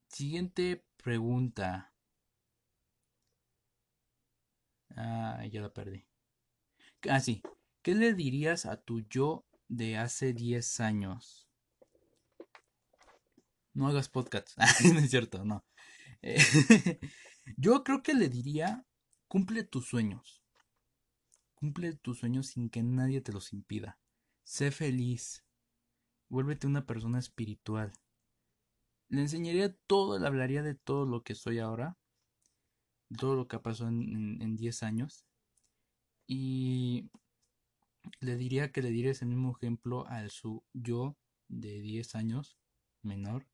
siguiente 0.08 0.84
pregunta. 0.96 1.92
Ah, 4.96 5.44
ya 5.50 5.60
la 5.60 5.72
perdí. 5.72 6.06
Ah, 7.08 7.20
sí. 7.20 7.42
¿Qué 7.82 7.94
le 7.94 8.14
dirías 8.14 8.66
a 8.66 8.76
tu 8.80 9.02
yo 9.08 9.44
de 9.68 9.96
hace 9.96 10.32
10 10.32 10.80
años? 10.80 11.48
No 13.74 13.88
hagas 13.88 14.08
podcast. 14.08 14.56
no 14.92 14.98
es 15.00 15.10
cierto, 15.10 15.44
no. 15.44 15.64
Eh, 16.22 16.38
yo 17.56 17.84
creo 17.84 18.02
que 18.02 18.14
le 18.14 18.28
diría, 18.28 18.86
cumple 19.28 19.64
tus 19.64 19.86
sueños. 19.86 20.42
Cumple 21.54 21.94
tus 21.94 22.18
sueños 22.18 22.48
sin 22.48 22.68
que 22.68 22.82
nadie 22.82 23.20
te 23.20 23.32
los 23.32 23.52
impida. 23.52 23.98
Sé 24.44 24.70
feliz. 24.70 25.44
Vuélvete 26.28 26.66
una 26.66 26.86
persona 26.86 27.18
espiritual. 27.18 27.92
Le 29.08 29.20
enseñaría 29.22 29.74
todo, 29.86 30.18
le 30.18 30.26
hablaría 30.26 30.62
de 30.62 30.74
todo 30.74 31.06
lo 31.06 31.22
que 31.22 31.34
soy 31.34 31.58
ahora. 31.58 31.96
Todo 33.18 33.36
lo 33.36 33.46
que 33.46 33.58
pasó 33.60 33.86
en 33.86 34.56
10 34.56 34.82
años. 34.82 35.24
Y 36.26 37.08
le 38.20 38.36
diría 38.36 38.72
que 38.72 38.82
le 38.82 38.90
diera 38.90 39.10
ese 39.10 39.26
mismo 39.26 39.56
ejemplo 39.56 40.06
al 40.08 40.30
su 40.30 40.64
yo 40.72 41.16
de 41.48 41.80
10 41.80 42.14
años 42.16 42.58
menor. 43.02 43.46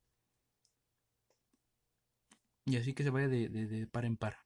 Y 2.65 2.77
así 2.77 2.95
que 2.95 3.03
se 3.03 3.11
vaya 3.11 3.29
de, 3.29 3.49
de, 3.49 3.87
par 3.87 4.05
en 4.05 4.17
par. 4.17 4.37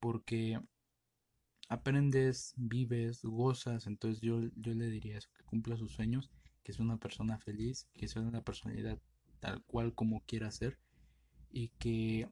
Porque 0.00 0.60
aprendes, 1.68 2.54
vives, 2.56 3.22
gozas. 3.22 3.86
Entonces 3.86 4.20
yo, 4.20 4.40
yo 4.56 4.74
le 4.74 4.88
diría 4.88 5.18
eso, 5.18 5.30
que 5.36 5.44
cumpla 5.44 5.76
sus 5.76 5.92
sueños, 5.92 6.30
que 6.62 6.72
es 6.72 6.78
una 6.78 6.98
persona 6.98 7.38
feliz, 7.38 7.88
que 7.94 8.08
sea 8.08 8.22
una 8.22 8.42
personalidad 8.42 9.00
tal 9.40 9.62
cual 9.64 9.94
como 9.94 10.20
quiera 10.20 10.50
ser. 10.50 10.78
Y 11.50 11.68
que 11.78 12.28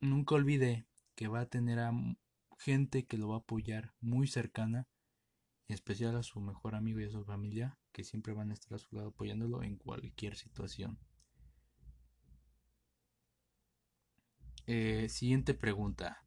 nunca 0.00 0.34
olvide 0.34 0.86
que 1.14 1.28
va 1.28 1.40
a 1.40 1.48
tener 1.48 1.78
a 1.78 1.92
gente 2.58 3.06
que 3.06 3.18
lo 3.18 3.28
va 3.28 3.36
a 3.36 3.38
apoyar 3.38 3.94
muy 4.00 4.26
cercana 4.26 4.86
especial 5.68 6.16
a 6.16 6.22
su 6.22 6.40
mejor 6.40 6.74
amigo 6.74 7.00
y 7.00 7.04
a 7.04 7.10
su 7.10 7.24
familia, 7.24 7.78
que 7.92 8.04
siempre 8.04 8.32
van 8.32 8.50
a 8.50 8.54
estar 8.54 8.74
a 8.74 8.78
su 8.78 8.94
lado 8.94 9.08
apoyándolo 9.08 9.62
en 9.62 9.76
cualquier 9.76 10.36
situación. 10.36 10.98
Eh, 14.72 15.08
siguiente 15.08 15.52
pregunta. 15.52 16.22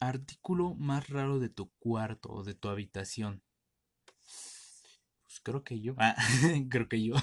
Artículo 0.00 0.74
más 0.74 1.10
raro 1.10 1.38
de 1.38 1.50
tu 1.50 1.68
cuarto 1.78 2.30
o 2.30 2.42
de 2.42 2.54
tu 2.54 2.70
habitación. 2.70 3.42
Pues 5.24 5.40
creo 5.42 5.62
que 5.64 5.82
yo. 5.82 5.96
Ah, 5.98 6.16
creo 6.70 6.88
que 6.88 7.04
yo. 7.04 7.14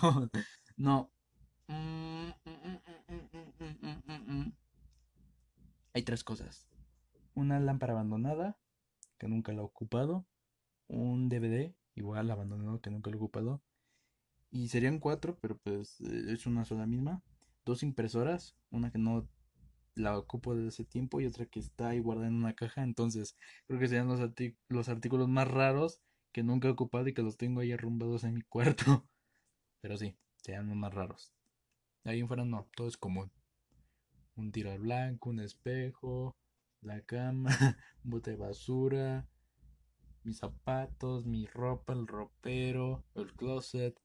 no. 0.78 1.12
Hay 5.94 6.04
tres 6.04 6.24
cosas 6.24 6.68
una 7.34 7.60
lámpara 7.60 7.94
abandonada 7.94 8.56
que 9.18 9.28
nunca 9.28 9.52
la 9.52 9.62
he 9.62 9.66
ocupado, 9.66 10.28
un 10.88 11.28
DVD 11.28 11.74
igual 11.96 12.30
abandonado 12.30 12.82
que 12.82 12.92
nunca 12.92 13.10
lo 13.10 13.16
he 13.16 13.20
ocupado, 13.20 13.64
y 14.52 14.70
serían 14.70 15.00
cuatro, 15.00 15.38
pero 15.42 15.58
pues 15.58 16.00
eh, 16.02 16.26
es 16.34 16.46
una 16.46 16.66
sola 16.66 16.86
misma, 16.86 17.22
dos 17.66 17.84
impresoras, 17.84 18.56
una 18.70 18.92
que 18.92 18.98
no 18.98 19.28
la 19.96 20.18
ocupo 20.18 20.56
desde 20.56 20.70
hace 20.70 20.86
tiempo 20.86 21.20
y 21.20 21.26
otra 21.26 21.46
que 21.46 21.60
está 21.60 21.90
ahí 21.90 22.00
guardada 22.00 22.30
en 22.30 22.36
una 22.36 22.56
caja, 22.56 22.84
entonces 22.84 23.36
creo 23.68 23.80
que 23.80 23.88
serían 23.88 24.08
los, 24.08 24.20
los 24.70 24.90
artículos 24.90 25.28
más 25.28 25.48
raros 25.48 26.02
que 26.32 26.44
nunca 26.44 26.68
he 26.68 26.72
ocupado 26.72 27.08
y 27.08 27.14
que 27.14 27.22
los 27.22 27.38
tengo 27.38 27.62
ahí 27.62 27.72
arrumbados 27.72 28.24
en 28.24 28.36
mi 28.36 28.42
cuarto, 28.42 29.08
pero 29.82 29.98
sí, 29.98 30.16
serían 30.38 30.68
los 30.68 30.78
más 30.78 30.94
raros. 30.94 31.34
ahí 32.06 32.20
en 32.20 32.28
fuera 32.28 32.46
no, 32.46 32.68
todo 32.76 32.88
es 32.88 32.98
común. 32.98 33.32
Un 34.36 34.52
tiro 34.52 34.72
al 34.72 34.80
blanco, 34.80 35.30
un 35.30 35.42
espejo, 35.42 36.38
la 36.82 37.02
cama, 37.02 37.50
un 38.04 38.12
bote 38.12 38.32
de 38.32 38.38
basura, 38.38 39.28
mis 40.24 40.38
zapatos, 40.38 41.26
mi 41.26 41.46
ropa, 41.48 41.94
el 41.94 42.08
ropero, 42.08 43.04
el 43.16 43.34
closet, 43.34 44.00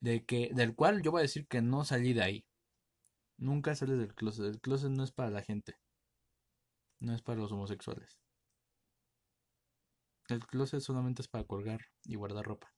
de 0.00 0.24
que, 0.24 0.50
del 0.54 0.74
cual 0.74 1.02
yo 1.02 1.10
voy 1.12 1.20
a 1.20 1.22
decir 1.22 1.46
que 1.46 1.62
no 1.62 1.84
salí 1.84 2.12
de 2.12 2.22
ahí. 2.22 2.46
Nunca 3.38 3.74
sales 3.74 3.98
del 3.98 4.14
closet. 4.14 4.46
El 4.46 4.60
closet 4.60 4.90
no 4.90 5.04
es 5.04 5.12
para 5.12 5.30
la 5.30 5.42
gente. 5.42 5.78
No 6.98 7.14
es 7.14 7.22
para 7.22 7.40
los 7.40 7.52
homosexuales. 7.52 8.20
El 10.28 10.46
closet 10.46 10.80
solamente 10.80 11.22
es 11.22 11.28
para 11.28 11.44
colgar 11.44 11.80
y 12.04 12.14
guardar 12.16 12.44
ropa. 12.46 12.72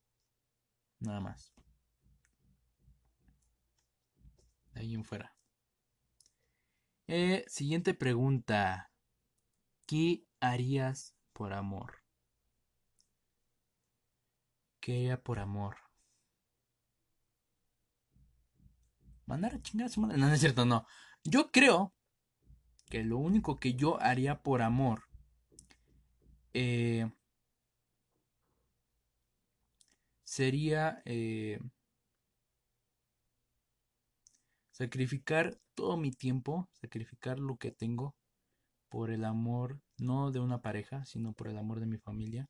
Nada 1.01 1.21
más. 1.21 1.53
De 4.73 4.81
ahí 4.81 4.95
en 4.95 5.05
fuera. 5.05 5.35
Eh, 7.09 7.45
siguiente 7.49 7.95
pregunta. 7.95 8.91
¿Qué 9.87 10.25
harías 10.41 11.15
por 11.33 11.53
amor? 11.53 12.03
¿Qué 14.81 14.93
haría 14.93 15.23
por 15.23 15.39
amor? 15.39 15.82
Mandar 19.27 19.55
a 19.55 19.63
chingar 19.63 19.87
a 19.87 19.91
su 19.91 20.01
madre. 20.01 20.19
No, 20.19 20.29
no 20.29 20.35
es 20.35 20.41
cierto, 20.41 20.65
no. 20.65 20.87
Yo 21.25 21.51
creo 21.51 21.95
que 22.89 23.05
lo 23.05 23.19
único 23.19 23.59
que 23.59 23.75
yo 23.75 24.01
haría 24.03 24.43
por 24.43 24.63
amor 24.63 25.05
eh, 26.55 27.11
sería 30.25 31.03
eh, 31.05 31.59
sacrificar 34.73 35.59
todo 35.75 35.97
mi 35.97 36.11
tiempo, 36.11 36.69
sacrificar 36.73 37.39
lo 37.39 37.57
que 37.57 37.71
tengo 37.71 38.15
por 38.89 39.11
el 39.11 39.25
amor 39.25 39.81
no 39.97 40.33
de 40.33 40.41
una 40.41 40.61
pareja, 40.61 41.05
sino 41.07 41.33
por 41.33 41.49
el 41.49 41.57
amor 41.57 41.81
de 41.81 41.87
mi 41.87 41.99
familia 41.99 42.49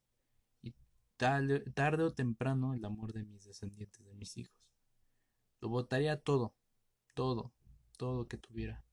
y 0.60 0.74
tarde, 1.16 1.60
tarde 1.72 2.02
o 2.04 2.14
temprano 2.14 2.74
el 2.74 2.84
amor 2.84 3.12
de 3.12 3.24
mis 3.24 3.44
descendientes, 3.44 4.04
de 4.04 4.14
mis 4.14 4.36
hijos. 4.36 4.56
Lo 5.60 5.68
votaría 5.68 6.20
todo, 6.20 6.54
todo, 7.14 7.52
todo 7.96 8.28
que 8.28 8.38
tuviera 8.38 8.84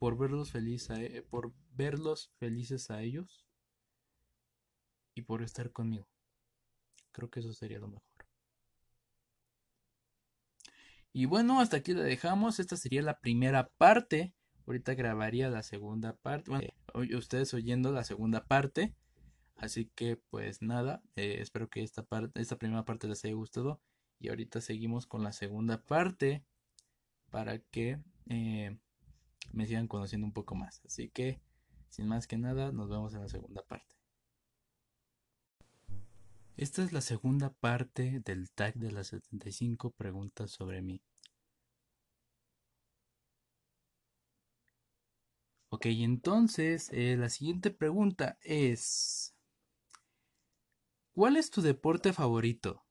por 0.00 0.16
verlos 0.16 0.50
felices 0.50 0.98
e, 0.98 1.22
por 1.22 1.52
verlos 1.72 2.32
felices 2.38 2.90
a 2.90 3.02
ellos 3.02 3.46
y 5.14 5.22
por 5.22 5.42
estar 5.42 5.70
conmigo. 5.72 6.08
Creo 7.12 7.28
que 7.28 7.40
eso 7.40 7.52
sería 7.52 7.78
lo 7.78 7.88
mejor. 7.88 8.08
Y 11.12 11.26
bueno, 11.26 11.60
hasta 11.60 11.76
aquí 11.76 11.92
la 11.92 12.02
dejamos. 12.02 12.60
Esta 12.60 12.76
sería 12.76 13.02
la 13.02 13.20
primera 13.20 13.68
parte. 13.76 14.32
Ahorita 14.66 14.94
grabaría 14.94 15.50
la 15.50 15.62
segunda 15.62 16.16
parte. 16.16 16.50
Bueno, 16.50 17.18
ustedes 17.18 17.52
oyendo 17.52 17.92
la 17.92 18.04
segunda 18.04 18.46
parte. 18.46 18.94
Así 19.56 19.90
que 19.94 20.16
pues 20.30 20.62
nada, 20.62 21.02
eh, 21.16 21.38
espero 21.40 21.68
que 21.68 21.82
esta 21.82 22.02
parte, 22.04 22.40
esta 22.40 22.56
primera 22.56 22.86
parte 22.86 23.06
les 23.06 23.22
haya 23.24 23.34
gustado. 23.34 23.82
Y 24.18 24.30
ahorita 24.30 24.62
seguimos 24.62 25.06
con 25.06 25.22
la 25.24 25.32
segunda 25.32 25.82
parte 25.82 26.42
para 27.30 27.58
que 27.58 27.98
eh, 28.26 28.76
me 29.52 29.66
sigan 29.66 29.88
conociendo 29.88 30.26
un 30.26 30.32
poco 30.32 30.54
más. 30.54 30.82
Así 30.84 31.08
que, 31.08 31.40
sin 31.88 32.06
más 32.08 32.26
que 32.26 32.38
nada, 32.38 32.72
nos 32.72 32.88
vemos 32.88 33.14
en 33.14 33.22
la 33.22 33.28
segunda 33.28 33.62
parte. 33.62 33.94
Esta 36.56 36.82
es 36.82 36.92
la 36.92 37.00
segunda 37.00 37.50
parte 37.54 38.20
del 38.24 38.50
tag 38.50 38.74
de 38.74 38.92
las 38.92 39.08
75 39.08 39.90
preguntas 39.92 40.50
sobre 40.50 40.82
mí. 40.82 41.00
Ok, 45.72 45.86
entonces 45.86 46.90
eh, 46.92 47.16
la 47.16 47.30
siguiente 47.30 47.70
pregunta 47.70 48.36
es, 48.42 49.34
¿cuál 51.12 51.36
es 51.36 51.50
tu 51.50 51.62
deporte 51.62 52.12
favorito? 52.12 52.84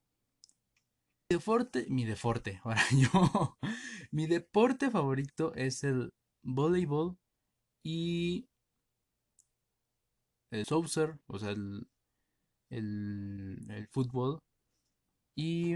Deporte, 1.31 1.85
mi 1.89 2.05
deporte, 2.05 2.59
ahora 2.63 2.81
yo, 2.91 3.55
mi 4.11 4.25
deporte 4.25 4.89
favorito 4.89 5.53
es 5.53 5.83
el 5.83 6.11
voleibol 6.43 7.17
y 7.85 8.47
el 10.51 10.65
soccer, 10.65 11.19
o 11.27 11.37
sea, 11.37 11.51
el, 11.51 11.87
el, 12.71 13.87
fútbol 13.91 14.39
y 15.35 15.75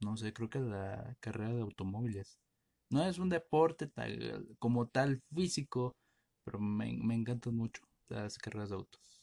no 0.00 0.16
sé, 0.18 0.34
creo 0.34 0.50
que 0.50 0.58
la 0.58 1.16
carrera 1.20 1.54
de 1.54 1.62
automóviles. 1.62 2.38
No 2.90 3.02
es 3.02 3.18
un 3.18 3.30
deporte 3.30 3.86
tal, 3.86 4.54
como 4.58 4.86
tal 4.88 5.22
físico, 5.34 5.94
pero 6.44 6.58
me, 6.60 6.92
me 7.02 7.14
encantan 7.14 7.56
mucho 7.56 7.82
las 8.08 8.36
carreras 8.36 8.68
de 8.68 8.76
autos. 8.76 9.22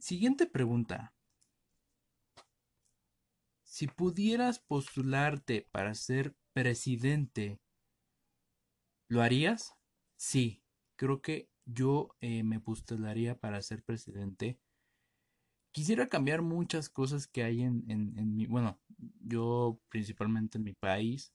Siguiente 0.00 0.46
pregunta. 0.46 1.12
Si 3.76 3.88
pudieras 3.88 4.58
postularte 4.58 5.68
para 5.70 5.94
ser 5.94 6.34
presidente 6.54 7.60
¿Lo 9.06 9.20
harías? 9.20 9.74
Sí, 10.16 10.62
creo 10.96 11.20
que 11.20 11.50
yo 11.66 12.08
eh, 12.22 12.42
me 12.42 12.58
postularía 12.58 13.38
para 13.38 13.60
ser 13.60 13.82
presidente. 13.82 14.58
Quisiera 15.72 16.08
cambiar 16.08 16.40
muchas 16.40 16.88
cosas 16.88 17.26
que 17.26 17.42
hay 17.42 17.60
en, 17.60 17.84
en, 17.90 18.34
mi, 18.34 18.46
bueno, 18.46 18.80
yo 19.20 19.78
principalmente 19.90 20.56
en 20.56 20.64
mi 20.64 20.72
país. 20.72 21.34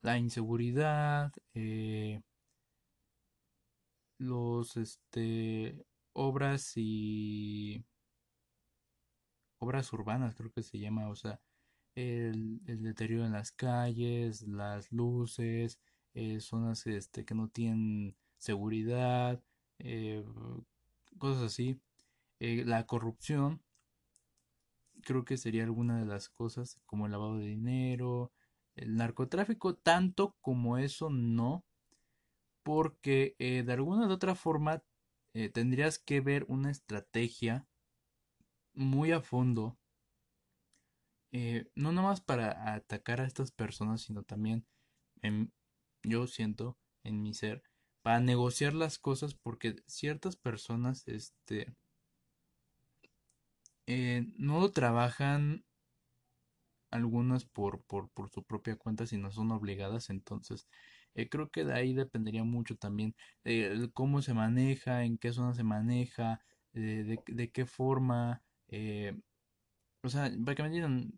La 0.00 0.16
inseguridad, 0.16 1.32
eh, 1.54 2.22
los, 4.18 4.76
este, 4.76 5.84
obras 6.12 6.74
y 6.76 7.84
obras 9.64 9.92
urbanas, 9.92 10.34
creo 10.36 10.52
que 10.52 10.62
se 10.62 10.78
llama, 10.78 11.08
o 11.08 11.16
sea, 11.16 11.40
el, 11.94 12.60
deterioro 12.64 13.26
en 13.26 13.32
las 13.32 13.52
calles, 13.52 14.42
las 14.42 14.92
luces, 14.92 15.80
eh, 16.14 16.40
zonas 16.40 16.86
este, 16.86 17.24
que 17.24 17.34
no 17.34 17.48
tienen 17.48 18.16
seguridad, 18.38 19.42
eh, 19.78 20.24
cosas 21.18 21.44
así. 21.44 21.80
Eh, 22.40 22.64
la 22.66 22.86
corrupción, 22.86 23.62
creo 25.02 25.24
que 25.24 25.36
sería 25.36 25.64
alguna 25.64 25.98
de 25.98 26.06
las 26.06 26.28
cosas, 26.28 26.80
como 26.86 27.06
el 27.06 27.12
lavado 27.12 27.38
de 27.38 27.46
dinero, 27.46 28.32
el 28.76 28.96
narcotráfico, 28.96 29.76
tanto 29.76 30.36
como 30.40 30.78
eso 30.78 31.10
no, 31.10 31.64
porque 32.62 33.36
de 33.38 33.72
alguna 33.72 34.06
de 34.08 34.14
otra 34.14 34.34
forma 34.34 34.82
tendrías 35.52 35.98
que 35.98 36.20
ver 36.20 36.46
una 36.48 36.70
estrategia 36.70 37.66
muy 38.74 39.12
a 39.12 39.20
fondo, 39.20 39.78
no 41.74 41.90
nomás 41.92 42.20
para 42.20 42.74
atacar 42.74 43.20
a 43.20 43.26
estas 43.26 43.50
personas, 43.50 44.02
sino 44.02 44.22
también 44.22 44.64
yo 46.04 46.26
siento 46.26 46.78
en 47.02 47.22
mi 47.22 47.34
ser, 47.34 47.62
para 48.02 48.20
negociar 48.20 48.74
las 48.74 48.98
cosas 48.98 49.34
porque 49.34 49.76
ciertas 49.86 50.36
personas, 50.36 51.08
este, 51.08 51.74
eh, 53.86 54.26
no 54.36 54.70
trabajan 54.70 55.64
algunas 56.90 57.44
por, 57.44 57.82
por, 57.82 58.10
por, 58.10 58.30
su 58.30 58.44
propia 58.44 58.76
cuenta, 58.76 59.06
sino 59.06 59.32
son 59.32 59.50
obligadas, 59.52 60.10
entonces 60.10 60.68
eh, 61.14 61.28
creo 61.28 61.50
que 61.50 61.64
de 61.64 61.74
ahí 61.74 61.94
dependería 61.94 62.44
mucho 62.44 62.76
también 62.76 63.16
de 63.42 63.90
cómo 63.92 64.22
se 64.22 64.34
maneja, 64.34 65.04
en 65.04 65.18
qué 65.18 65.32
zona 65.32 65.54
se 65.54 65.64
maneja, 65.64 66.40
de, 66.72 67.50
qué 67.52 67.66
forma, 67.66 68.42
eh, 68.74 69.14
o 70.02 70.08
sea, 70.08 70.30
para 70.44 70.54
que 70.54 70.62
me 70.62 70.70
digan, 70.70 71.12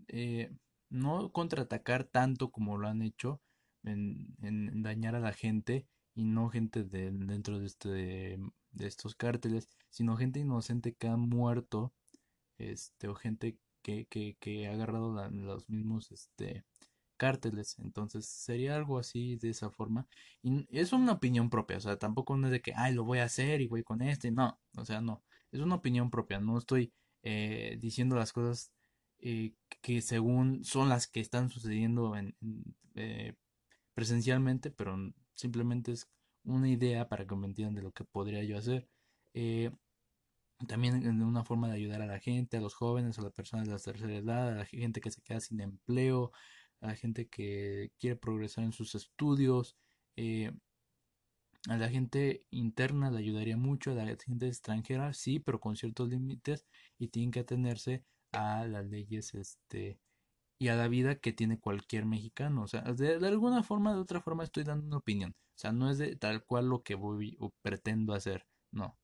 no 0.91 1.33
contraatacar 1.33 2.05
tanto 2.05 2.51
como 2.51 2.79
lo 2.79 2.89
han 2.89 3.03
hecho, 3.03 3.41
en, 3.85 4.83
dañar 4.83 5.15
a 5.15 5.21
la 5.21 5.33
gente 5.33 5.87
y 6.15 6.25
no 6.25 6.49
gente 6.51 6.85
de, 6.85 7.11
dentro 7.13 7.59
de, 7.59 7.67
este, 7.67 7.89
de, 7.89 8.87
estos 8.87 9.15
cárteles, 9.15 9.69
sino 9.91 10.17
gente 10.17 10.41
inocente 10.41 10.95
que 10.95 11.09
ha 11.09 11.17
muerto, 11.17 11.93
este, 12.59 13.09
o 13.09 13.15
gente 13.15 13.59
que 13.83 14.67
ha 14.67 14.73
agarrado 14.73 15.31
los 15.31 15.69
mismos 15.69 16.11
este, 16.11 16.65
cárteles. 17.17 17.79
Entonces 17.79 18.27
sería 18.27 18.77
algo 18.77 18.99
así 18.99 19.37
de 19.37 19.51
esa 19.51 19.71
forma. 19.71 20.07
Y 20.43 20.67
es 20.71 20.93
una 20.93 21.13
opinión 21.13 21.51
propia, 21.51 21.79
o 21.79 21.81
sea, 21.81 21.99
tampoco 21.99 22.37
no 22.37 22.47
es 22.49 22.53
de 22.53 22.61
que, 22.63 22.73
ay, 22.75 22.95
lo 22.95 23.05
voy 23.05 23.19
a 23.19 23.25
hacer 23.25 23.61
y 23.61 23.67
voy 23.69 23.83
con 23.83 24.03
este, 24.03 24.31
no, 24.31 24.59
o 24.77 24.85
sea, 24.85 25.01
no, 25.01 25.23
es 25.53 25.61
una 25.61 25.77
opinión 25.77 26.11
propia, 26.11 26.41
no 26.41 26.59
estoy 26.59 26.93
eh, 27.29 27.77
diciendo 27.81 28.15
las 28.15 28.33
cosas 28.33 28.73
eh, 29.19 29.53
que 29.83 30.01
según 30.01 30.63
son 30.65 30.89
las 30.89 31.09
que 31.09 31.19
están 31.19 31.51
sucediendo 31.51 32.15
en, 32.15 32.37
eh, 32.95 33.35
presencialmente, 33.95 34.71
pero 34.71 34.97
simplemente 35.35 35.91
es 35.91 36.09
una 36.45 36.69
idea 36.69 37.09
para 37.09 37.27
que 37.27 37.35
me 37.35 37.49
entiendan 37.49 37.75
de 37.75 37.83
lo 37.83 37.91
que 37.91 38.05
podría 38.05 38.45
yo 38.45 38.57
hacer. 38.57 38.89
También 40.69 41.01
de 41.03 41.25
una 41.25 41.45
forma 41.45 41.69
de 41.69 41.75
ayudar 41.75 42.01
a 42.01 42.07
la 42.07 42.21
gente, 42.21 42.59
a 42.59 42.61
los 42.61 42.75
jóvenes, 42.75 43.19
a 43.19 43.23
las 43.23 43.33
personas 43.33 43.67
de 43.67 43.73
la 43.73 43.81
tercera 43.81 44.15
edad, 44.15 44.49
a 44.51 44.55
la 44.55 44.65
gente 44.65 45.01
que 45.01 45.11
se 45.11 45.21
queda 45.21 45.41
sin 45.41 45.61
empleo, 45.61 46.31
a 46.81 46.87
la 46.87 46.95
gente 46.95 47.27
que 47.29 47.91
quiere 47.99 48.15
progresar 48.15 48.63
en 48.63 48.73
sus 48.73 48.95
estudios, 48.95 49.77
a 51.69 51.77
la 51.77 51.89
gente 51.89 52.45
interna 52.51 53.11
le 53.11 53.19
ayudaría 53.19 53.57
mucho, 53.57 53.93
a 53.93 53.95
la 53.95 54.17
gente 54.17 54.47
extranjera 54.47 55.13
sí, 55.13 55.41
pero 55.41 55.61
con 55.61 55.77
ciertos 55.77 56.09
límites 56.09 56.67
y 56.99 57.09
tienen 57.09 57.31
que 57.31 57.41
atenerse 57.41 58.05
a 58.33 58.67
las 58.67 58.87
leyes 58.87 59.35
este, 59.35 59.99
y 60.59 60.69
a 60.69 60.77
la 60.77 60.89
vida 60.89 61.17
que 61.17 61.33
tiene 61.33 61.59
cualquier 61.59 62.07
mexicano. 62.07 62.63
O 62.63 62.69
sea, 62.69 62.83
de, 62.83 63.15
alguna 63.27 63.63
forma, 63.63 63.95
de 63.95 64.01
otra 64.01 64.21
forma 64.21 64.45
estoy 64.45 64.65
dando 64.65 64.87
una 64.87 64.99
opinión. 64.99 65.33
O 65.33 65.59
sea, 65.59 65.73
no 65.73 65.91
es 65.91 65.99
de 65.99 66.17
tal 66.17 66.45
cual 66.45 66.69
lo 66.69 66.83
que 66.83 66.95
voy 66.95 67.37
o 67.41 67.53
pretendo 67.63 68.15
hacer. 68.15 68.47
No. 68.71 68.99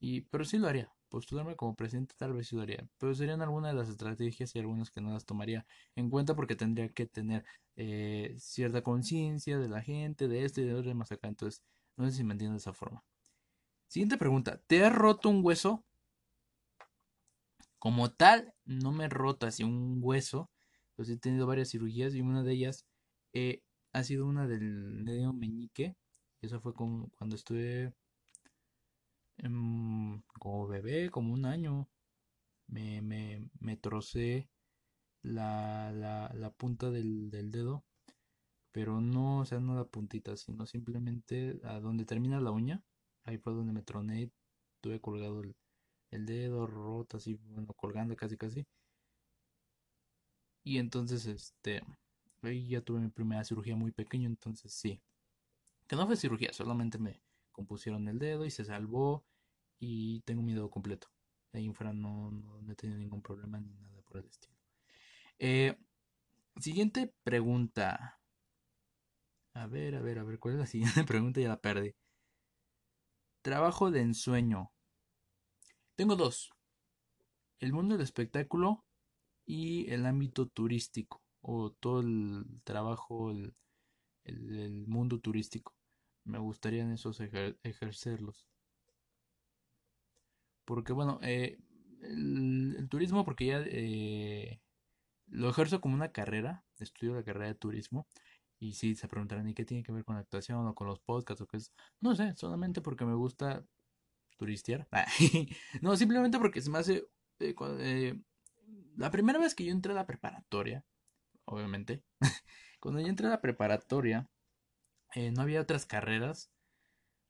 Y, 0.00 0.22
pero 0.22 0.44
sí 0.44 0.58
lo 0.58 0.68
haría. 0.68 0.92
Postularme 1.10 1.56
como 1.56 1.76
presidente 1.76 2.14
tal 2.18 2.32
vez 2.34 2.48
sí 2.48 2.56
lo 2.56 2.62
haría. 2.62 2.88
Pero 2.98 3.14
serían 3.14 3.42
algunas 3.42 3.72
de 3.72 3.78
las 3.78 3.88
estrategias 3.88 4.54
y 4.54 4.60
algunas 4.60 4.90
que 4.90 5.00
no 5.00 5.12
las 5.12 5.26
tomaría 5.26 5.66
en 5.96 6.10
cuenta 6.10 6.34
porque 6.36 6.56
tendría 6.56 6.88
que 6.90 7.06
tener 7.06 7.44
eh, 7.76 8.34
cierta 8.38 8.82
conciencia 8.82 9.58
de 9.58 9.68
la 9.68 9.82
gente, 9.82 10.28
de 10.28 10.44
esto 10.44 10.60
y 10.60 10.64
de 10.64 10.74
otro 10.74 10.94
más 10.94 11.12
acá. 11.12 11.28
Entonces, 11.28 11.62
no 12.00 12.10
sé 12.10 12.16
si 12.16 12.24
me 12.24 12.32
entiendes 12.32 12.64
de 12.64 12.70
esa 12.70 12.72
forma. 12.72 13.04
Siguiente 13.88 14.16
pregunta. 14.16 14.60
¿Te 14.66 14.84
has 14.84 14.94
roto 14.94 15.28
un 15.28 15.44
hueso? 15.44 15.84
Como 17.78 18.10
tal, 18.10 18.54
no 18.64 18.92
me 18.92 19.06
he 19.06 19.08
roto 19.08 19.46
así 19.46 19.64
un 19.64 19.98
hueso 20.02 20.50
pues 21.00 21.08
he 21.08 21.16
tenido 21.16 21.46
varias 21.46 21.70
cirugías 21.70 22.14
y 22.14 22.20
una 22.20 22.42
de 22.42 22.52
ellas 22.52 22.84
eh, 23.32 23.62
ha 23.94 24.04
sido 24.04 24.26
una 24.26 24.46
del 24.46 25.02
dedo 25.06 25.32
meñique. 25.32 25.96
Eso 26.42 26.60
fue 26.60 26.74
cuando 26.74 27.36
estuve 27.36 27.94
como 30.38 30.66
bebé, 30.68 31.08
como 31.08 31.32
un 31.32 31.46
año. 31.46 31.88
Me, 32.66 33.00
me, 33.00 33.48
me 33.60 33.78
trocé 33.78 34.50
la, 35.22 35.90
la, 35.92 36.30
la 36.34 36.50
punta 36.50 36.90
del, 36.90 37.30
del, 37.30 37.50
dedo. 37.50 37.82
Pero 38.72 39.00
no, 39.00 39.40
o 39.40 39.44
sea, 39.44 39.60
no 39.60 39.74
la 39.74 39.84
puntita, 39.84 40.36
sino 40.36 40.66
simplemente 40.66 41.60
a 41.64 41.80
donde 41.80 42.04
termina 42.04 42.40
la 42.40 42.50
uña. 42.52 42.82
Ahí 43.24 43.38
fue 43.38 43.52
donde 43.52 43.72
me 43.72 43.82
troné. 43.82 44.30
Tuve 44.80 45.00
colgado 45.00 45.42
el, 46.10 46.26
dedo 46.26 46.66
roto, 46.66 47.16
así, 47.18 47.34
bueno, 47.34 47.72
colgando 47.74 48.16
casi 48.16 48.36
casi. 48.36 48.66
Y 50.64 50.78
entonces, 50.78 51.26
este, 51.26 51.82
ahí 52.42 52.68
ya 52.68 52.80
tuve 52.80 53.00
mi 53.00 53.08
primera 53.08 53.44
cirugía 53.44 53.76
muy 53.76 53.92
pequeño, 53.92 54.28
entonces 54.28 54.72
sí. 54.72 55.00
Que 55.86 55.96
no 55.96 56.06
fue 56.06 56.16
cirugía, 56.16 56.52
solamente 56.52 56.98
me 56.98 57.20
compusieron 57.52 58.08
el 58.08 58.18
dedo 58.18 58.44
y 58.46 58.50
se 58.50 58.64
salvó 58.64 59.24
y 59.78 60.20
tengo 60.22 60.42
mi 60.42 60.54
dedo 60.54 60.70
completo. 60.70 61.08
ahí 61.52 61.66
en 61.66 61.74
fuera 61.74 61.92
no, 61.92 62.30
no, 62.30 62.72
he 62.72 62.76
tenido 62.76 62.98
ningún 62.98 63.22
problema 63.22 63.60
ni 63.60 63.74
nada 63.74 64.00
por 64.02 64.18
el 64.18 64.26
estilo. 64.26 64.54
Eh, 65.38 65.76
siguiente 66.60 67.12
pregunta. 67.24 68.19
A 69.54 69.66
ver, 69.66 69.94
a 69.96 70.00
ver, 70.00 70.18
a 70.18 70.24
ver, 70.24 70.38
¿cuál 70.38 70.54
es 70.54 70.60
la 70.60 70.66
siguiente 70.66 71.04
pregunta? 71.04 71.40
Ya 71.40 71.48
la 71.48 71.60
perdí. 71.60 71.94
Trabajo 73.42 73.90
de 73.90 74.00
ensueño. 74.00 74.70
Tengo 75.96 76.16
dos. 76.16 76.50
El 77.58 77.72
mundo 77.72 77.94
del 77.94 78.04
espectáculo 78.04 78.84
y 79.44 79.90
el 79.90 80.06
ámbito 80.06 80.46
turístico 80.46 81.22
o 81.42 81.70
todo 81.72 82.00
el 82.00 82.44
trabajo, 82.64 83.30
el, 83.30 83.54
mundo 84.86 85.18
turístico. 85.20 85.74
Me 86.24 86.38
gustaría 86.38 86.90
esos 86.92 87.20
ejercerlos. 87.20 88.46
Porque 90.64 90.92
bueno, 90.92 91.18
eh, 91.22 91.58
el, 92.02 92.86
turismo, 92.88 93.24
porque 93.24 93.46
ya 93.46 93.62
eh, 93.66 94.60
lo 95.26 95.48
ejerzo 95.50 95.80
como 95.80 95.94
una 95.94 96.12
carrera, 96.12 96.64
estudio 96.78 97.14
la 97.14 97.24
carrera 97.24 97.46
de 97.48 97.54
turismo. 97.54 98.06
Y 98.60 98.74
si 98.74 98.94
se 98.94 99.08
preguntarán, 99.08 99.48
¿y 99.48 99.54
qué 99.54 99.64
tiene 99.64 99.82
que 99.82 99.90
ver 99.90 100.04
con 100.04 100.16
la 100.16 100.20
actuación 100.20 100.66
o 100.66 100.74
con 100.74 100.86
los 100.86 101.00
podcasts 101.00 101.40
o 101.40 101.46
qué 101.46 101.56
es? 101.56 101.72
No 101.98 102.14
sé, 102.14 102.34
solamente 102.36 102.82
porque 102.82 103.06
me 103.06 103.14
gusta 103.14 103.64
turistear. 104.36 104.86
no, 105.80 105.96
simplemente 105.96 106.38
porque 106.38 106.60
se 106.60 106.70
me 106.70 106.78
hace... 106.78 107.08
Eh, 107.40 108.20
la 108.96 109.10
primera 109.10 109.38
vez 109.38 109.54
que 109.54 109.64
yo 109.64 109.72
entré 109.72 109.92
a 109.92 109.94
la 109.94 110.06
preparatoria, 110.06 110.84
obviamente, 111.46 112.04
cuando 112.80 113.00
yo 113.00 113.06
entré 113.06 113.28
a 113.28 113.30
la 113.30 113.40
preparatoria, 113.40 114.28
eh, 115.14 115.32
no 115.32 115.40
había 115.40 115.62
otras 115.62 115.86
carreras 115.86 116.52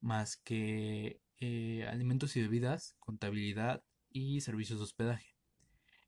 más 0.01 0.37
que 0.37 1.21
eh, 1.39 1.87
alimentos 1.89 2.35
y 2.35 2.43
bebidas, 2.43 2.97
contabilidad 2.99 3.85
y 4.11 4.41
servicios 4.41 4.81
de 4.81 4.85
hospedaje. 4.85 5.37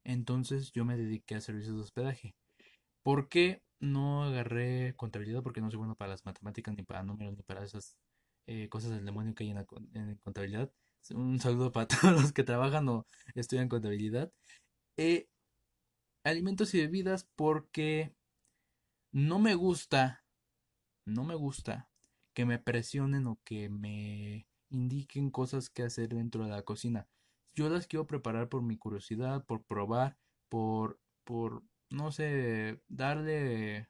Entonces 0.03 0.73
yo 0.73 0.85
me 0.85 0.97
dediqué 0.97 1.37
a 1.37 1.41
servicios 1.41 1.77
de 1.77 1.83
hospedaje. 1.83 2.35
¿Por 3.05 3.29
qué 3.29 3.63
no 3.83 4.25
agarré 4.25 4.95
contabilidad? 4.97 5.43
Porque 5.43 5.61
no 5.61 5.71
soy 5.71 5.79
bueno 5.79 5.97
para 5.97 6.13
las 6.13 6.25
matemáticas, 6.25 6.75
ni 6.75 6.83
para 6.83 7.03
números, 7.03 7.37
ni 7.37 7.43
para 7.43 7.65
esas 7.65 7.97
eh, 8.47 8.69
cosas 8.71 8.93
del 8.93 9.05
demonio 9.05 9.35
que 9.35 9.45
hay 9.45 9.51
en, 9.51 9.57
la, 9.57 9.67
en 9.95 10.17
contabilidad. 10.17 10.73
Un 11.11 11.41
saludo 11.41 11.73
para 11.73 11.89
todos 11.89 12.23
los 12.23 12.33
que 12.33 12.45
trabajan 12.45 12.89
o 12.89 13.07
estudian 13.35 13.69
contabilidad. 13.69 14.33
Eh, 14.97 15.29
alimentos 16.25 16.73
y 16.75 16.81
bebidas 16.81 17.29
porque 17.37 18.15
no 19.13 19.39
me 19.39 19.55
gusta, 19.55 20.25
no 21.07 21.25
me 21.25 21.35
gusta 21.35 21.91
que 22.35 22.47
me 22.47 22.59
presionen 22.59 23.27
o 23.27 23.41
que 23.45 23.69
me 23.69 24.47
indiquen 24.71 25.31
cosas 25.31 25.69
que 25.71 25.83
hacer 25.83 26.09
dentro 26.11 26.45
de 26.45 26.51
la 26.51 26.63
cocina. 26.63 27.09
Yo 27.55 27.69
las 27.69 27.87
quiero 27.87 28.07
preparar 28.07 28.49
por 28.49 28.63
mi 28.63 28.79
curiosidad, 28.79 29.45
por 29.45 29.63
probar, 29.65 30.17
por, 30.49 30.99
por, 31.25 31.63
no 31.93 32.13
sé, 32.13 32.81
darle 32.89 33.89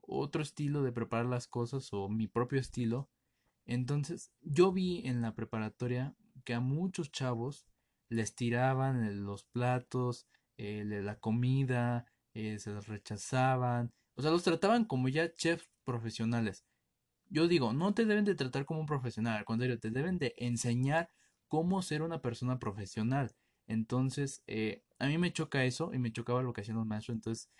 otro 0.00 0.42
estilo 0.42 0.82
de 0.82 0.92
preparar 0.92 1.26
las 1.26 1.46
cosas 1.48 1.92
o 1.92 2.08
mi 2.08 2.26
propio 2.28 2.60
estilo. 2.60 3.10
Entonces, 3.66 4.32
yo 4.40 4.72
vi 4.72 5.06
en 5.06 5.20
la 5.20 5.34
preparatoria 5.34 6.16
que 6.44 6.54
a 6.54 6.60
muchos 6.60 7.12
chavos 7.12 7.66
les 8.08 8.34
tiraban 8.34 9.24
los 9.24 9.44
platos, 9.44 10.26
eh, 10.56 10.84
la 10.84 11.18
comida, 11.18 12.06
eh, 12.34 12.58
se 12.58 12.70
los 12.70 12.88
rechazaban, 12.88 13.92
o 14.14 14.22
sea, 14.22 14.30
los 14.30 14.42
trataban 14.42 14.84
como 14.84 15.08
ya 15.08 15.34
chefs 15.34 15.70
profesionales. 15.84 16.64
Yo 17.30 17.46
digo, 17.48 17.72
no 17.72 17.94
te 17.94 18.06
deben 18.06 18.24
de 18.24 18.34
tratar 18.34 18.64
como 18.64 18.80
un 18.80 18.86
profesional, 18.86 19.36
al 19.36 19.44
contrario, 19.44 19.78
te 19.78 19.90
deben 19.90 20.18
de 20.18 20.34
enseñar 20.38 21.10
cómo 21.46 21.82
ser 21.82 22.02
una 22.02 22.22
persona 22.22 22.58
profesional. 22.58 23.34
Entonces, 23.66 24.42
eh, 24.46 24.82
a 24.98 25.06
mí 25.06 25.18
me 25.18 25.32
choca 25.32 25.64
eso 25.64 25.92
y 25.94 25.98
me 25.98 26.12
chocaba 26.12 26.42
lo 26.42 26.52
que 26.52 26.62
hacían 26.62 26.76
los 26.78 26.86
maestros. 26.86 27.16
Entonces, 27.16 27.50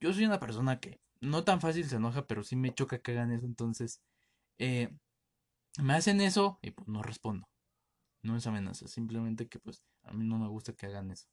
yo 0.00 0.12
soy 0.12 0.24
una 0.26 0.40
persona 0.40 0.80
que 0.80 1.00
no 1.20 1.44
tan 1.44 1.60
fácil 1.60 1.86
se 1.86 1.96
enoja, 1.96 2.26
pero 2.26 2.42
sí 2.44 2.56
me 2.56 2.74
choca 2.74 2.98
que 2.98 3.12
hagan 3.12 3.32
eso. 3.32 3.46
Entonces, 3.46 4.02
me 5.82 5.94
hacen 5.94 6.20
eso 6.20 6.58
y 6.62 6.70
pues 6.70 6.88
no 6.88 7.02
respondo. 7.02 7.48
No 8.22 8.36
es 8.36 8.46
amenaza, 8.46 8.88
simplemente 8.88 9.48
que 9.48 9.58
pues 9.58 9.82
a 10.04 10.12
mí 10.12 10.24
no 10.26 10.38
me 10.38 10.48
gusta 10.48 10.72
que 10.74 10.86
hagan 10.86 11.10
eso. 11.10 11.28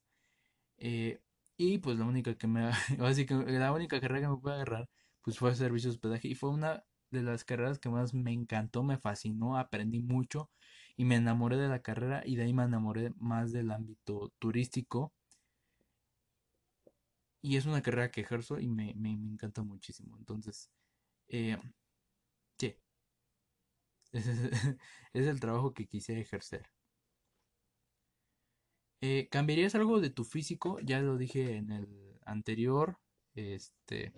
Eh, 0.77 1.21
y 1.57 1.79
pues 1.79 1.99
la 1.99 2.05
única 2.05 2.35
que 2.37 2.47
me 2.47 2.71
así 3.01 3.25
que 3.27 3.35
la 3.35 3.73
única 3.73 4.01
carrera 4.01 4.21
que 4.21 4.29
me 4.29 4.37
pude 4.37 4.53
agarrar 4.53 4.89
pues 5.23 5.39
fue 5.39 5.55
servicio 5.55 5.89
de 5.89 5.95
hospedaje 5.95 6.27
y 6.29 6.35
fue 6.35 6.51
una 6.51 6.83
de 7.11 7.23
las 7.23 7.45
carreras 7.45 7.79
que 7.79 7.89
más 7.89 8.13
me 8.13 8.31
encantó, 8.33 8.83
me 8.83 8.97
fascinó, 8.97 9.57
aprendí 9.57 10.01
mucho 10.01 10.51
y 10.97 11.05
me 11.05 11.15
enamoré 11.15 11.57
de 11.57 11.69
la 11.69 11.81
carrera 11.81 12.23
y 12.25 12.35
de 12.35 12.43
ahí 12.43 12.53
me 12.53 12.63
enamoré 12.63 13.11
más 13.17 13.51
del 13.53 13.71
ámbito 13.71 14.31
turístico. 14.39 15.13
Y 17.43 17.57
es 17.57 17.65
una 17.65 17.81
carrera 17.81 18.09
que 18.09 18.21
ejerzo 18.21 18.59
y 18.59 18.67
me, 18.69 18.93
me, 18.95 19.11
encanta 19.11 19.63
muchísimo. 19.63 20.17
Entonces, 20.17 20.71
eh, 21.27 21.57
sí, 22.57 22.75
es 25.13 25.27
el 25.27 25.39
trabajo 25.39 25.73
que 25.73 25.87
quise 25.87 26.19
ejercer. 26.19 26.69
Eh, 29.01 29.27
¿Cambiarías 29.29 29.75
algo 29.75 29.99
de 29.99 30.09
tu 30.09 30.23
físico? 30.23 30.79
Ya 30.79 31.01
lo 31.01 31.17
dije 31.17 31.57
en 31.57 31.71
el 31.71 32.19
anterior. 32.25 32.99
Este. 33.35 34.13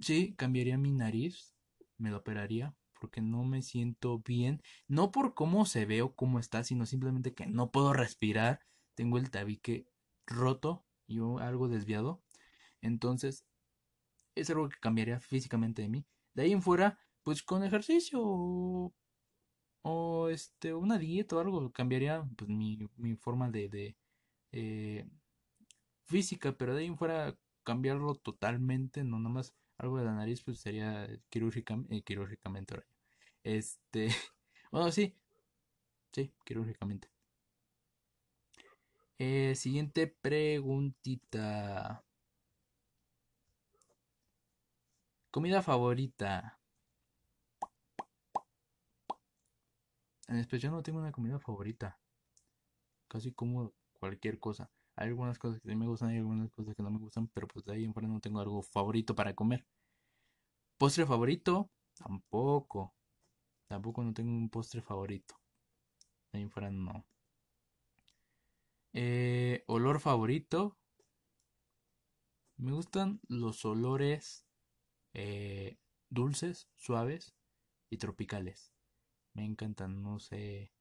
Sí, 0.00 0.34
cambiaría 0.34 0.78
mi 0.78 0.90
nariz. 0.90 1.54
Me 1.98 2.10
lo 2.10 2.16
operaría. 2.18 2.74
Porque 3.00 3.20
no 3.20 3.44
me 3.44 3.62
siento 3.62 4.18
bien. 4.18 4.62
No 4.88 5.12
por 5.12 5.34
cómo 5.34 5.66
se 5.66 5.86
ve 5.86 6.02
o 6.02 6.16
cómo 6.16 6.40
está, 6.40 6.64
sino 6.64 6.86
simplemente 6.86 7.34
que 7.34 7.46
no 7.46 7.70
puedo 7.70 7.92
respirar. 7.92 8.60
Tengo 8.96 9.18
el 9.18 9.30
tabique 9.30 9.86
roto 10.26 10.84
y 11.06 11.20
algo 11.20 11.68
desviado. 11.68 12.23
Entonces, 12.84 13.44
es 14.36 14.50
algo 14.50 14.68
que 14.68 14.78
cambiaría 14.80 15.20
físicamente 15.20 15.82
de 15.82 15.88
mí. 15.88 16.06
De 16.34 16.44
ahí 16.44 16.52
en 16.52 16.62
fuera, 16.62 16.98
pues 17.22 17.42
con 17.42 17.64
ejercicio 17.64 18.92
o 19.82 20.28
este 20.30 20.74
una 20.74 20.98
dieta 20.98 21.36
o 21.36 21.40
algo 21.40 21.72
cambiaría 21.72 22.24
pues 22.36 22.48
mi, 22.50 22.78
mi 22.96 23.16
forma 23.16 23.50
de, 23.50 23.68
de 23.68 23.96
eh, 24.52 25.06
física 26.04 26.52
pero 26.56 26.74
de 26.74 26.82
ahí 26.82 26.96
fuera 26.96 27.36
cambiarlo 27.64 28.14
totalmente 28.14 29.04
no 29.04 29.18
nada 29.18 29.34
más 29.34 29.54
algo 29.78 29.98
de 29.98 30.04
la 30.04 30.14
nariz 30.14 30.42
pues 30.42 30.60
sería 30.60 31.08
quirúrgicamente, 31.30 31.96
eh, 31.96 32.02
quirúrgicamente 32.02 32.82
este 33.44 34.08
bueno 34.72 34.90
sí 34.92 35.14
sí 36.12 36.32
quirúrgicamente. 36.44 37.08
Eh, 39.18 39.54
siguiente 39.54 40.06
preguntita 40.08 42.03
comida 45.34 45.62
favorita 45.62 46.60
En 50.28 50.36
especial 50.36 50.70
no 50.70 50.82
tengo 50.84 51.00
una 51.00 51.10
comida 51.10 51.40
favorita. 51.40 51.98
Casi 53.08 53.32
como 53.32 53.72
cualquier 53.94 54.38
cosa. 54.38 54.70
Hay 54.94 55.08
algunas 55.08 55.40
cosas 55.40 55.60
que 55.60 55.68
sí 55.68 55.74
me 55.74 55.88
gustan 55.88 56.14
y 56.14 56.18
algunas 56.18 56.52
cosas 56.52 56.76
que 56.76 56.84
no 56.84 56.90
me 56.92 57.00
gustan, 57.00 57.26
pero 57.34 57.48
pues 57.48 57.64
de 57.64 57.72
ahí 57.72 57.84
en 57.84 57.92
fuera 57.92 58.06
no 58.08 58.20
tengo 58.20 58.38
algo 58.38 58.62
favorito 58.62 59.16
para 59.16 59.34
comer. 59.34 59.66
Postre 60.78 61.04
favorito, 61.04 61.68
tampoco. 61.94 62.94
Tampoco 63.66 64.04
no 64.04 64.14
tengo 64.14 64.30
un 64.30 64.48
postre 64.48 64.82
favorito. 64.82 65.34
De 66.30 66.38
ahí 66.38 66.42
en 66.44 66.50
fuera 66.50 66.70
no. 66.70 67.04
Eh, 68.92 69.64
olor 69.66 69.98
favorito. 69.98 70.78
Me 72.56 72.70
gustan 72.70 73.20
los 73.26 73.64
olores 73.64 74.43
eh, 75.14 75.78
dulces, 76.10 76.68
suaves 76.76 77.34
y 77.90 77.98
tropicales 77.98 78.72
me 79.34 79.44
encantan. 79.44 80.02
No 80.02 80.18
sé 80.20 80.72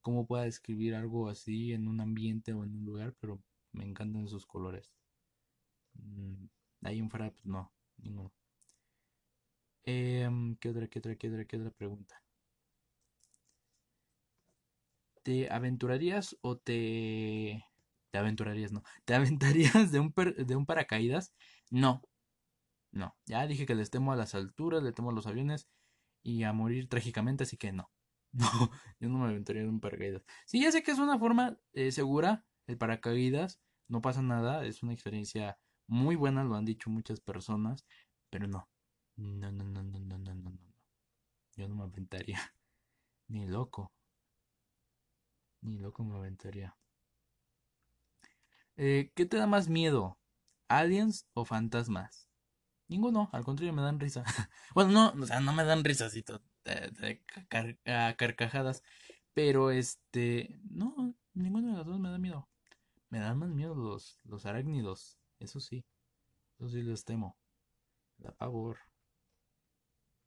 cómo 0.00 0.26
pueda 0.26 0.44
describir 0.44 0.94
algo 0.94 1.28
así 1.28 1.72
en 1.72 1.88
un 1.88 2.00
ambiente 2.00 2.52
o 2.54 2.64
en 2.64 2.76
un 2.76 2.84
lugar, 2.86 3.14
pero 3.20 3.42
me 3.72 3.84
encantan 3.84 4.28
sus 4.28 4.46
colores. 4.46 4.92
Mm, 5.94 6.46
ahí 6.82 6.98
en 6.98 7.08
fuera, 7.10 7.30
pues 7.30 7.46
no, 7.46 7.72
ninguno. 7.98 8.32
Em, 9.84 10.56
¿qué 10.56 10.70
otra, 10.70 10.88
qué 10.88 10.98
otra, 11.00 11.16
qué 11.16 11.28
otra, 11.28 11.44
qué 11.44 11.56
otra 11.58 11.70
pregunta? 11.70 12.22
¿Te 15.22 15.50
aventurarías 15.50 16.36
o 16.42 16.56
te... 16.58 17.64
¿Te 18.10 18.18
aventurarías? 18.18 18.72
No. 18.72 18.82
¿Te 19.04 19.14
aventarías 19.14 19.92
de 19.92 20.00
un, 20.00 20.12
de 20.46 20.56
un 20.56 20.66
paracaídas? 20.66 21.32
No. 21.70 22.02
No. 22.92 23.16
Ya 23.26 23.46
dije 23.46 23.66
que 23.66 23.74
les 23.74 23.90
temo 23.90 24.12
a 24.12 24.16
las 24.16 24.34
alturas, 24.34 24.82
le 24.82 24.92
temo 24.92 25.10
a 25.10 25.14
los 25.14 25.26
aviones 25.26 25.68
y 26.22 26.44
a 26.44 26.52
morir 26.52 26.88
trágicamente, 26.88 27.44
así 27.44 27.56
que 27.56 27.72
no. 27.72 27.90
No, 28.32 28.70
yo 29.00 29.08
no 29.08 29.18
me 29.18 29.26
aventaría 29.26 29.62
de 29.62 29.68
un 29.68 29.80
paracaídas. 29.80 30.22
Sí, 30.46 30.62
ya 30.62 30.70
sé 30.72 30.82
que 30.84 30.92
es 30.92 30.98
una 31.00 31.18
forma 31.18 31.58
eh, 31.72 31.90
segura 31.92 32.46
el 32.68 32.78
paracaídas, 32.78 33.60
no 33.88 34.00
pasa 34.02 34.22
nada, 34.22 34.64
es 34.64 34.82
una 34.84 34.92
experiencia 34.92 35.58
muy 35.88 36.14
buena, 36.16 36.44
lo 36.44 36.54
han 36.54 36.64
dicho 36.64 36.90
muchas 36.90 37.20
personas, 37.20 37.84
pero 38.30 38.46
no. 38.46 38.68
No, 39.16 39.50
no, 39.52 39.64
no, 39.64 39.82
no, 39.82 39.98
no, 40.00 40.18
no, 40.18 40.34
no, 40.34 40.50
no. 40.50 40.74
Yo 41.56 41.68
no 41.68 41.74
me 41.76 41.82
aventaría. 41.84 42.38
Ni 43.28 43.46
loco. 43.46 43.92
Ni 45.62 45.78
loco 45.78 46.04
me 46.04 46.16
aventaría. 46.18 46.76
Eh, 48.76 49.12
¿Qué 49.14 49.26
te 49.26 49.36
da 49.36 49.46
más 49.46 49.68
miedo? 49.68 50.18
¿Aliens 50.68 51.26
o 51.34 51.44
fantasmas? 51.44 52.29
Ninguno, 52.90 53.30
al 53.32 53.44
contrario, 53.44 53.72
me 53.72 53.82
dan 53.82 54.00
risa. 54.00 54.24
bueno, 54.74 54.90
no, 54.90 55.22
o 55.22 55.26
sea, 55.26 55.38
no 55.38 55.52
me 55.52 55.62
dan 55.64 55.84
risas 55.84 56.12
de, 56.12 57.22
carcajadas. 58.16 58.82
Pero 59.32 59.70
este, 59.70 60.58
no, 60.68 61.14
ninguno 61.32 61.68
de 61.68 61.76
los 61.78 61.86
dos 61.86 62.00
me 62.00 62.10
da 62.10 62.18
miedo. 62.18 62.48
Me 63.08 63.20
dan 63.20 63.38
más 63.38 63.50
miedo 63.50 63.76
los, 63.76 64.18
los 64.24 64.44
arácnidos. 64.44 65.20
Eso 65.38 65.60
sí, 65.60 65.84
eso 66.58 66.68
sí 66.68 66.82
les 66.82 67.04
temo. 67.04 67.36
Da 68.18 68.32
pavor. 68.32 68.78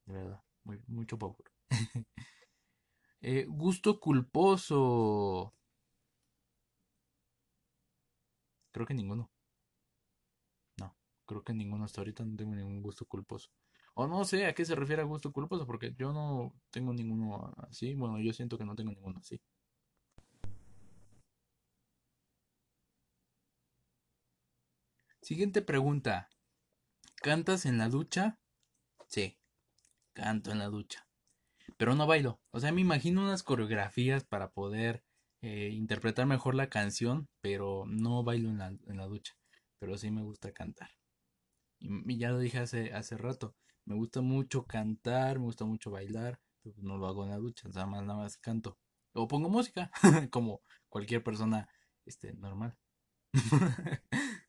De 0.06 0.14
verdad, 0.14 0.42
mucho 0.88 1.20
pavor. 1.20 1.44
Eh, 3.26 3.46
gusto 3.48 4.02
culposo. 4.02 5.54
Creo 8.72 8.86
que 8.86 8.94
ninguno. 8.94 9.33
Creo 11.34 11.44
que 11.44 11.54
ninguno 11.56 11.86
hasta 11.86 12.00
ahorita 12.00 12.24
no 12.24 12.36
tengo 12.38 12.54
ningún 12.54 12.84
gusto 12.84 13.06
culposo. 13.06 13.50
O 13.96 14.06
no 14.06 14.24
sé 14.24 14.46
a 14.46 14.54
qué 14.54 14.66
se 14.66 14.76
refiere 14.76 15.02
a 15.02 15.06
gusto 15.06 15.34
culposo, 15.34 15.66
porque 15.66 15.96
yo 15.98 16.14
no 16.14 16.54
tengo 16.70 16.94
ninguno 16.94 17.52
así. 17.70 17.96
Bueno, 17.96 18.20
yo 18.20 18.32
siento 18.34 18.56
que 18.56 18.66
no 18.66 18.76
tengo 18.76 18.92
ninguno 18.92 19.18
así. 19.20 19.42
Siguiente 25.24 25.64
pregunta. 25.64 26.30
¿Cantas 27.16 27.66
en 27.66 27.80
la 27.80 27.90
ducha? 27.90 28.38
Sí, 29.08 29.40
canto 30.14 30.52
en 30.52 30.60
la 30.60 30.68
ducha. 30.68 31.08
Pero 31.78 31.96
no 31.96 32.06
bailo. 32.06 32.40
O 32.52 32.60
sea, 32.60 32.72
me 32.72 32.82
imagino 32.82 33.24
unas 33.24 33.42
coreografías 33.42 34.24
para 34.24 34.52
poder 34.52 35.04
eh, 35.42 35.70
interpretar 35.74 36.28
mejor 36.28 36.54
la 36.54 36.70
canción, 36.70 37.28
pero 37.42 37.86
no 37.88 38.24
bailo 38.24 38.50
en 38.50 38.60
la, 38.60 38.68
en 38.68 38.98
la 38.98 39.08
ducha. 39.08 39.36
Pero 39.80 39.98
sí 39.98 40.12
me 40.12 40.22
gusta 40.22 40.52
cantar. 40.52 40.92
Y, 41.84 42.18
ya 42.18 42.32
lo 42.32 42.40
dije 42.40 42.60
hace, 42.60 42.94
hace 42.94 43.18
rato. 43.18 43.56
Me 43.86 43.96
gusta 43.96 44.22
mucho 44.22 44.66
cantar, 44.66 45.40
me 45.40 45.46
gusta 45.46 45.66
mucho 45.66 45.92
bailar, 45.92 46.40
pero 46.62 46.76
no 46.82 46.98
lo 46.98 47.08
hago 47.08 47.24
en 47.26 47.32
la 47.32 47.38
ducha, 47.38 47.68
nada 47.70 47.86
más, 47.86 48.04
nada 48.04 48.20
más 48.20 48.38
canto. 48.38 48.78
O 49.14 49.28
pongo 49.28 49.50
música, 49.50 49.92
como 50.32 50.62
cualquier 50.90 51.24
persona 51.24 51.70
este, 52.06 52.34
normal. 52.34 52.78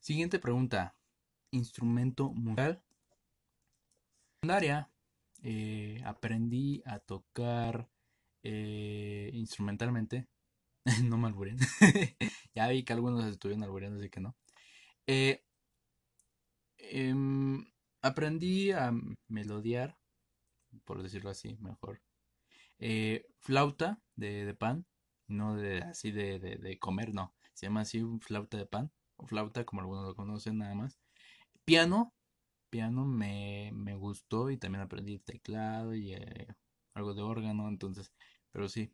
Siguiente 0.00 0.38
pregunta. 0.38 0.94
Instrumento 1.50 2.30
musical. 2.30 2.82
Área 4.48 4.90
eh, 5.42 6.00
aprendí 6.04 6.82
a 6.84 6.98
tocar 7.00 7.88
eh, 8.42 9.30
instrumentalmente. 9.32 10.28
no 11.04 11.18
me 11.18 11.26
alburen. 11.26 11.58
ya 12.54 12.68
vi 12.68 12.84
que 12.84 12.92
algunos 12.92 13.24
estuvieron 13.24 13.64
albureando, 13.64 13.98
así 13.98 14.08
que 14.08 14.20
no. 14.20 14.36
Eh, 15.06 15.44
em, 16.78 17.66
aprendí 18.02 18.70
a 18.70 18.92
melodiar, 19.28 19.98
por 20.84 21.02
decirlo 21.02 21.30
así, 21.30 21.56
mejor. 21.60 22.02
flauta 23.40 24.00
de, 24.14 24.54
pan, 24.54 24.86
no 25.26 25.56
de 25.56 25.78
así 25.82 26.12
de, 26.12 26.38
de, 26.38 26.78
comer, 26.78 27.14
no. 27.14 27.34
Se 27.52 27.66
llama 27.66 27.80
así 27.80 28.04
flauta 28.20 28.56
de 28.56 28.66
pan, 28.66 28.92
o 29.16 29.26
flauta 29.26 29.64
como 29.64 29.80
algunos 29.80 30.06
lo 30.06 30.14
conocen 30.14 30.58
nada 30.58 30.74
más. 30.74 31.00
Piano, 31.64 32.14
piano 32.70 33.04
me, 33.06 33.72
gustó 33.96 34.50
y 34.50 34.56
también 34.56 34.82
aprendí 34.82 35.18
teclado 35.18 35.94
y 35.94 36.14
eh, 36.14 36.46
algo 36.94 37.14
de 37.14 37.22
órgano, 37.22 37.68
entonces, 37.68 38.12
pero 38.52 38.68
sí. 38.68 38.92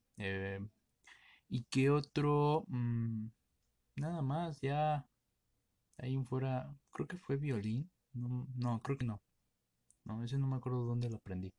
¿Y 1.53 1.65
qué 1.65 1.91
otro? 1.91 2.65
Mm, 2.69 3.27
nada 3.97 4.23
más, 4.23 4.61
ya 4.63 5.07
ahí 5.99 6.17
fuera, 6.25 6.75
creo 6.93 7.07
que 7.07 7.19
fue 7.19 7.37
violín. 7.37 7.91
No, 8.15 8.49
no, 8.57 8.81
creo 8.83 8.97
que 8.99 9.05
no. 9.07 9.23
No, 10.05 10.25
ese 10.25 10.39
no 10.39 10.47
me 10.47 10.57
acuerdo 10.57 10.87
dónde 10.87 11.11
lo 11.11 11.17
aprendí. 11.19 11.53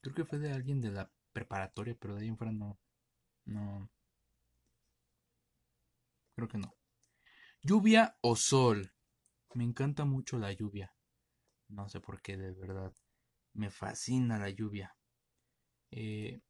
Creo 0.00 0.14
que 0.14 0.24
fue 0.24 0.40
de 0.40 0.52
alguien 0.52 0.80
de 0.80 0.90
la 0.90 1.08
preparatoria, 1.32 1.96
pero 2.00 2.16
de 2.16 2.22
ahí 2.22 2.28
en 2.28 2.36
fuera 2.36 2.52
no. 2.52 2.78
No. 3.44 3.88
Creo 6.34 6.48
que 6.48 6.58
no. 6.58 6.74
Lluvia 7.62 8.16
o 8.22 8.34
sol. 8.34 8.92
Me 9.54 9.62
encanta 9.62 10.04
mucho 10.04 10.36
la 10.38 10.52
lluvia. 10.52 10.92
No 11.68 11.88
sé 11.88 12.00
por 12.00 12.20
qué, 12.22 12.36
de 12.36 12.52
verdad. 12.54 12.92
Me 13.54 13.70
fascina 13.70 14.36
la 14.36 14.50
lluvia. 14.50 14.96
Eh, 15.92 16.40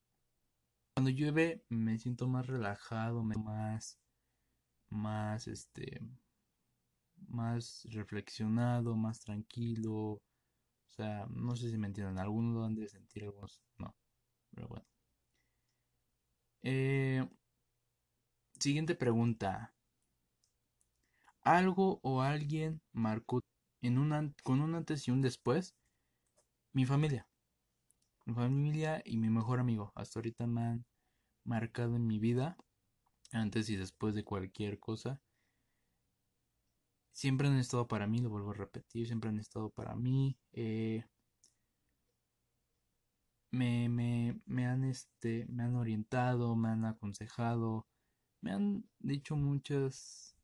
cuando 0.96 1.10
llueve 1.10 1.62
me 1.68 1.98
siento 1.98 2.26
más 2.26 2.46
relajado, 2.46 3.22
más, 3.22 3.98
más, 4.88 5.46
este, 5.46 6.00
más 7.28 7.86
reflexionado, 7.90 8.96
más 8.96 9.20
tranquilo. 9.20 9.92
O 9.92 10.22
sea, 10.88 11.26
no 11.28 11.54
sé 11.54 11.70
si 11.70 11.76
me 11.76 11.88
entienden. 11.88 12.18
Algunos 12.18 12.54
lo 12.54 12.64
han 12.64 12.74
de 12.74 12.88
sentir, 12.88 13.24
algunos 13.24 13.60
no. 13.76 13.94
Pero 14.54 14.68
bueno. 14.68 14.86
Eh, 16.62 17.28
siguiente 18.58 18.94
pregunta 18.94 19.74
algo 21.42 22.00
o 22.02 22.22
alguien 22.22 22.80
marcó 22.92 23.42
en 23.82 23.98
un 23.98 24.34
con 24.42 24.62
un 24.62 24.74
antes 24.74 25.06
y 25.08 25.10
un 25.10 25.20
después 25.20 25.76
mi 26.72 26.86
familia. 26.86 27.28
Mi 28.26 28.34
familia 28.34 29.00
y 29.04 29.16
mi 29.18 29.30
mejor 29.30 29.60
amigo. 29.60 29.92
Hasta 29.94 30.18
ahorita 30.18 30.46
me 30.46 30.60
han 30.62 30.86
marcado 31.44 31.96
en 31.96 32.06
mi 32.06 32.18
vida, 32.18 32.56
antes 33.32 33.70
y 33.70 33.76
después 33.76 34.14
de 34.14 34.24
cualquier 34.24 34.78
cosa. 34.78 35.20
Siempre 37.12 37.48
han 37.48 37.56
estado 37.56 37.86
para 37.88 38.06
mí, 38.06 38.18
lo 38.18 38.28
vuelvo 38.28 38.50
a 38.50 38.54
repetir, 38.54 39.06
siempre 39.06 39.30
han 39.30 39.38
estado 39.38 39.70
para 39.70 39.94
mí. 39.94 40.36
Eh, 40.52 41.04
me, 43.50 43.88
me, 43.88 44.40
me, 44.44 44.66
han 44.66 44.84
este, 44.84 45.46
me 45.48 45.62
han 45.62 45.76
orientado, 45.76 46.56
me 46.56 46.68
han 46.68 46.84
aconsejado, 46.84 47.86
me 48.42 48.52
han 48.52 48.84
dicho 48.98 49.36
muchas 49.36 50.36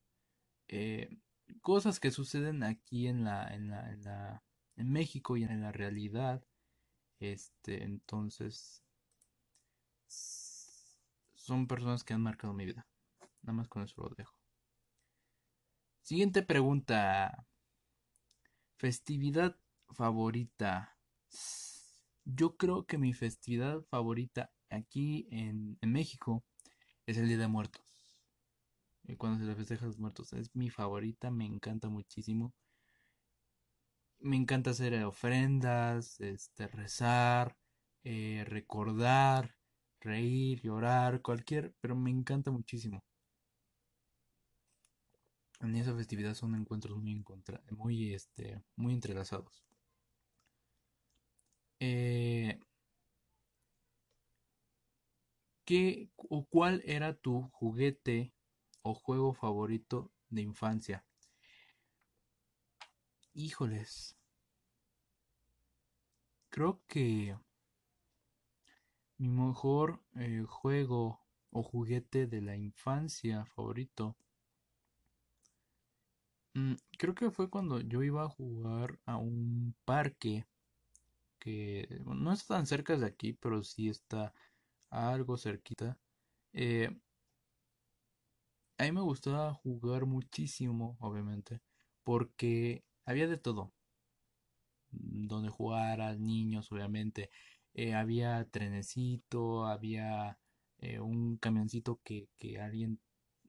eh, 0.69 1.19
cosas 1.61 2.01
que 2.01 2.11
suceden 2.11 2.63
aquí 2.63 3.09
en 3.09 3.25
la, 3.25 3.53
en 3.55 3.69
la, 3.69 3.93
en 3.93 4.03
la, 4.05 4.43
en 4.77 4.91
México 4.91 5.37
y 5.37 5.45
en 5.45 5.61
la 5.61 5.73
realidad. 5.73 6.43
Este, 7.23 7.85
entonces, 7.85 8.83
son 11.35 11.69
personas 11.69 12.03
que 12.03 12.15
han 12.15 12.21
marcado 12.21 12.53
mi 12.53 12.65
vida. 12.67 12.85
Nada 13.43 13.57
más 13.57 13.69
con 13.69 13.85
eso 13.85 14.03
lo 14.03 14.09
dejo. 14.17 14.37
Siguiente 16.01 16.43
pregunta. 16.43 17.47
Festividad 18.77 19.57
favorita. 19.91 20.99
Yo 22.25 22.57
creo 22.57 22.87
que 22.87 22.99
mi 22.99 23.13
festividad 23.13 23.83
favorita 23.83 24.51
aquí 24.69 25.29
en, 25.31 25.79
México 25.81 26.43
es 27.07 27.19
el 27.19 27.29
Día 27.29 27.39
de 27.39 27.47
Muertos 27.47 27.87
cuando 29.17 29.39
se 29.39 29.45
le 29.45 29.55
festeja 29.55 29.85
a 29.85 29.89
los 29.89 29.99
muertos. 30.01 30.33
Es 30.33 30.57
mi 30.57 30.71
favorita, 30.71 31.31
me 31.31 31.47
encanta 31.47 31.89
muchísimo. 31.89 32.53
Me 34.23 34.37
encanta 34.37 34.71
hacer 34.71 34.95
ofrendas, 35.05 36.19
este, 36.21 36.67
rezar, 36.67 37.57
eh, 38.05 38.43
recordar, 38.47 39.55
reír, 40.01 40.63
llorar, 40.63 41.21
cualquier, 41.21 41.75
pero 41.81 41.95
me 41.95 42.11
encanta 42.11 42.51
muchísimo. 42.51 43.05
En 45.63 45.75
esa 45.77 45.97
festividad 45.97 46.35
son 46.35 46.55
encuentros 46.57 46.99
muy, 46.99 47.25
muy, 47.71 48.13
este, 48.13 48.63
muy 48.77 48.93
entrelazados. 48.93 49.65
Eh, 51.81 52.59
¿Qué 55.65 56.09
o 56.17 56.45
cuál 56.45 56.83
era 56.85 57.15
tu 57.15 57.49
juguete 57.53 58.33
o 58.83 58.95
juego 58.95 59.35
favorito 59.35 60.13
de 60.31 60.43
infancia? 60.43 61.05
Híjoles. 63.35 64.17
Creo 66.51 66.81
que 66.87 67.35
mi 69.17 69.29
mejor 69.31 70.03
eh, 70.17 70.45
juego 70.47 71.19
o 71.51 71.63
juguete 71.63 72.27
de 72.27 72.43
la 72.43 72.57
infancia 72.57 73.47
favorito. 73.47 74.19
mm, 76.55 76.75
creo 76.99 77.15
que 77.15 77.31
fue 77.31 77.51
cuando 77.51 77.81
yo 77.81 78.03
iba 78.03 78.23
a 78.25 78.29
jugar 78.29 78.99
a 79.07 79.17
un 79.17 79.75
parque 79.85 80.47
que 81.39 81.89
no 82.07 82.33
está 82.33 82.57
tan 82.57 82.67
cerca 82.67 82.97
de 82.97 83.07
aquí, 83.07 83.33
pero 83.35 83.63
sí 83.65 83.89
está 83.89 84.35
algo 84.91 85.37
cerquita. 85.39 85.99
Eh, 86.55 86.91
a 88.79 88.85
mí 88.85 88.93
me 88.93 89.01
gustaba 89.01 89.55
jugar 89.55 90.05
muchísimo, 90.07 90.97
obviamente, 91.01 91.61
porque 92.05 92.85
había 93.05 93.27
de 93.29 93.39
todo. 93.39 93.73
mm, 94.91 95.27
Donde 95.29 95.49
jugar 95.51 96.19
niños, 96.19 96.71
obviamente. 96.73 97.31
Eh, 97.75 97.95
había 97.95 98.45
trenecito, 98.51 99.67
había 99.67 100.39
eh, 100.79 101.01
un 101.01 101.37
camioncito 101.39 102.01
que, 102.05 102.29
que 102.39 102.61
alguien 102.61 103.01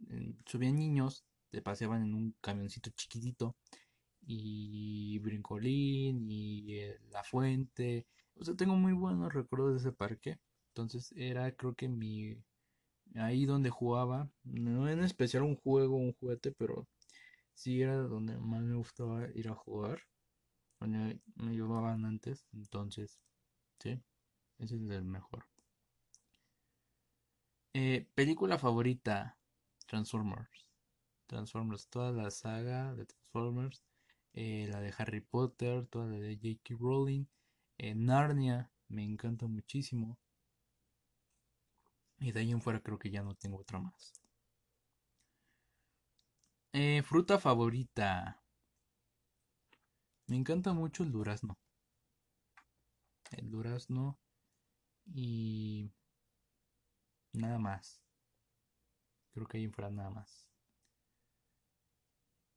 eh, 0.09 0.33
subían 0.45 0.75
niños, 0.77 1.25
se 1.51 1.61
paseaban 1.61 2.03
en 2.03 2.13
un 2.15 2.35
camioncito 2.41 2.89
chiquitito 2.91 3.55
y 4.27 5.19
Brincolín 5.19 6.29
y 6.31 6.79
La 7.11 7.23
Fuente. 7.23 8.07
O 8.35 8.45
sea, 8.45 8.55
tengo 8.55 8.75
muy 8.75 8.93
buenos 8.93 9.33
recuerdos 9.33 9.73
de 9.73 9.79
ese 9.89 9.93
parque. 9.97 10.39
Entonces 10.69 11.13
era 11.17 11.51
creo 11.55 11.75
que 11.75 11.89
mi 11.89 12.37
ahí 13.15 13.45
donde 13.45 13.69
jugaba, 13.69 14.29
no 14.43 14.89
en 14.89 14.99
especial 15.03 15.43
un 15.43 15.55
juego, 15.55 15.97
un 15.97 16.13
juguete, 16.13 16.51
pero 16.51 16.87
sí 17.53 17.81
era 17.81 17.97
donde 17.97 18.37
más 18.37 18.61
me 18.61 18.75
gustaba 18.75 19.27
ir 19.35 19.49
a 19.49 19.55
jugar. 19.55 20.01
Donde 20.79 21.21
me 21.35 21.53
llevaban 21.53 22.05
antes. 22.05 22.45
Entonces, 22.53 23.19
sí, 23.79 24.01
ese 24.59 24.75
es 24.75 24.89
el 24.89 25.05
mejor. 25.05 25.45
Eh, 27.73 28.07
película 28.13 28.57
favorita, 28.59 29.37
Transformers. 29.87 30.67
Transformers, 31.27 31.87
toda 31.89 32.11
la 32.11 32.29
saga 32.31 32.93
de 32.95 33.05
Transformers, 33.05 33.83
eh, 34.33 34.67
la 34.69 34.79
de 34.79 34.93
Harry 34.97 35.21
Potter, 35.21 35.87
toda 35.87 36.07
la 36.07 36.19
de 36.19 36.35
J.K. 36.35 36.75
Rowling, 36.79 37.25
eh, 37.77 37.95
Narnia, 37.95 38.71
me 38.89 39.03
encanta 39.03 39.47
muchísimo. 39.47 40.17
Y 42.19 42.31
de 42.31 42.39
ahí 42.39 42.51
en 42.51 42.61
fuera 42.61 42.81
creo 42.81 42.97
que 42.97 43.11
ya 43.11 43.23
no 43.23 43.35
tengo 43.35 43.57
otra 43.57 43.79
más. 43.79 44.13
Eh, 46.73 47.01
fruta 47.03 47.39
favorita. 47.39 48.37
Me 50.27 50.35
encanta 50.35 50.73
mucho 50.73 51.03
el 51.03 51.13
durazno. 51.13 51.57
El 53.31 53.51
durazno 53.51 54.17
y 55.13 55.91
nada 57.33 57.59
más. 57.59 58.01
Creo 59.33 59.45
que 59.47 59.61
en 59.61 59.71
fuera 59.73 59.91
nada 59.91 60.09
más. 60.09 60.47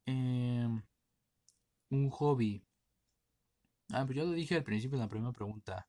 Em, 0.06 0.82
un 1.90 2.08
hobby. 2.10 2.62
Ah, 3.92 4.04
pues 4.04 4.16
yo 4.16 4.24
lo 4.24 4.32
dije 4.32 4.54
al 4.56 4.62
principio 4.64 4.96
en 4.96 5.02
la 5.02 5.08
primera 5.08 5.32
pregunta. 5.32 5.88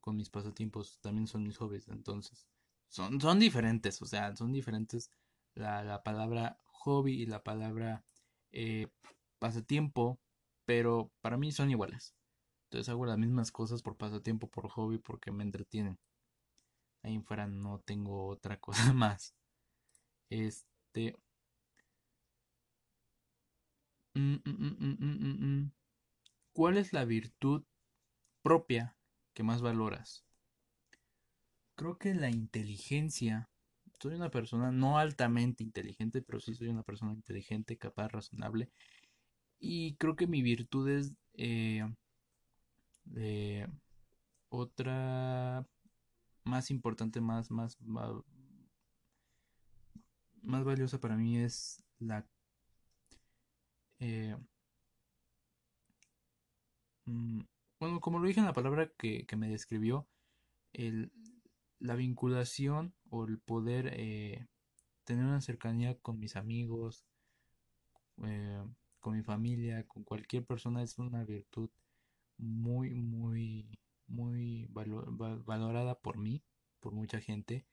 Con 0.00 0.16
mis 0.16 0.30
pasatiempos 0.30 1.00
también 1.00 1.26
son 1.28 1.44
mis 1.44 1.58
hobbies. 1.58 1.88
Entonces, 1.88 2.46
son, 2.88 3.20
son 3.20 3.38
diferentes. 3.40 4.02
O 4.02 4.06
sea, 4.06 4.36
son 4.36 4.52
diferentes 4.52 5.10
la, 5.54 5.84
la 5.84 6.02
palabra 6.04 6.60
hobby 6.84 7.14
y 7.22 7.26
la 7.26 7.42
palabra 7.42 8.04
eh, 8.52 8.88
pasatiempo. 9.38 10.18
Pero 10.66 11.10
para 11.20 11.36
mí 11.36 11.52
son 11.52 11.70
iguales. 11.70 12.14
Entonces 12.64 12.88
hago 12.90 13.06
las 13.06 13.18
mismas 13.18 13.52
cosas 13.52 13.82
por 13.82 13.96
pasatiempo, 13.96 14.48
por 14.48 14.68
hobby, 14.68 14.98
porque 14.98 15.32
me 15.32 15.44
entretienen. 15.44 15.98
Ahí 17.02 17.14
en 17.14 17.24
fuera 17.24 17.46
no 17.46 17.78
tengo 17.80 18.26
otra 18.26 18.58
cosa 18.60 18.92
más. 18.92 19.34
Este. 20.30 21.16
mm, 24.14 24.36
mm, 24.44 25.62
mm. 25.62 25.72
¿Cuál 26.52 26.78
es 26.78 26.92
la 26.92 27.04
virtud 27.04 27.64
propia 28.42 28.96
que 29.34 29.42
más 29.42 29.62
valoras? 29.62 30.24
Creo 31.76 31.98
que 31.98 32.14
la 32.14 32.30
inteligencia. 32.30 33.48
Soy 34.04 34.16
una 34.16 34.30
persona 34.30 34.70
no 34.70 34.98
altamente 34.98 35.62
inteligente, 35.62 36.20
pero 36.20 36.38
sí 36.38 36.54
soy 36.54 36.68
una 36.68 36.82
persona 36.82 37.14
inteligente, 37.14 37.78
capaz, 37.78 38.08
razonable. 38.08 38.70
Y 39.58 39.94
creo 39.94 40.14
que 40.14 40.26
mi 40.26 40.42
virtud 40.42 40.90
es 40.90 41.14
eh, 41.32 41.90
eh, 43.16 43.66
otra 44.50 45.66
más 46.44 46.70
importante, 46.70 47.22
más, 47.22 47.50
más, 47.50 47.80
más, 47.80 48.12
valiosa 50.42 51.00
para 51.00 51.16
mí 51.16 51.38
es 51.38 51.82
la... 51.98 52.26
eh, 54.00 54.36
mm, 57.06 57.40
bueno, 57.80 58.00
como 58.00 58.18
lo 58.18 58.26
dije 58.28 58.40
en 58.40 58.46
la 58.46 58.52
palabra 58.52 58.92
que, 58.98 59.24
que 59.24 59.36
me 59.36 59.48
describió, 59.48 60.06
la 61.78 61.94
vinculación 61.96 62.94
el 63.28 63.38
poder 63.38 63.90
eh, 63.94 64.46
tener 65.04 65.24
una 65.24 65.40
cercanía 65.40 65.96
con 66.00 66.18
mis 66.18 66.36
amigos, 66.36 67.06
eh, 68.24 68.62
con 69.00 69.14
mi 69.16 69.22
familia, 69.22 69.86
con 69.86 70.04
cualquier 70.04 70.44
persona 70.44 70.82
es 70.82 70.98
una 70.98 71.24
virtud 71.24 71.70
muy, 72.38 72.94
muy, 72.94 73.78
muy 74.08 74.66
valo- 74.72 75.06
va- 75.18 75.36
valorada 75.36 75.98
por 76.00 76.18
mí, 76.18 76.42
por 76.80 76.92
mucha 76.92 77.20
gente. 77.20 77.66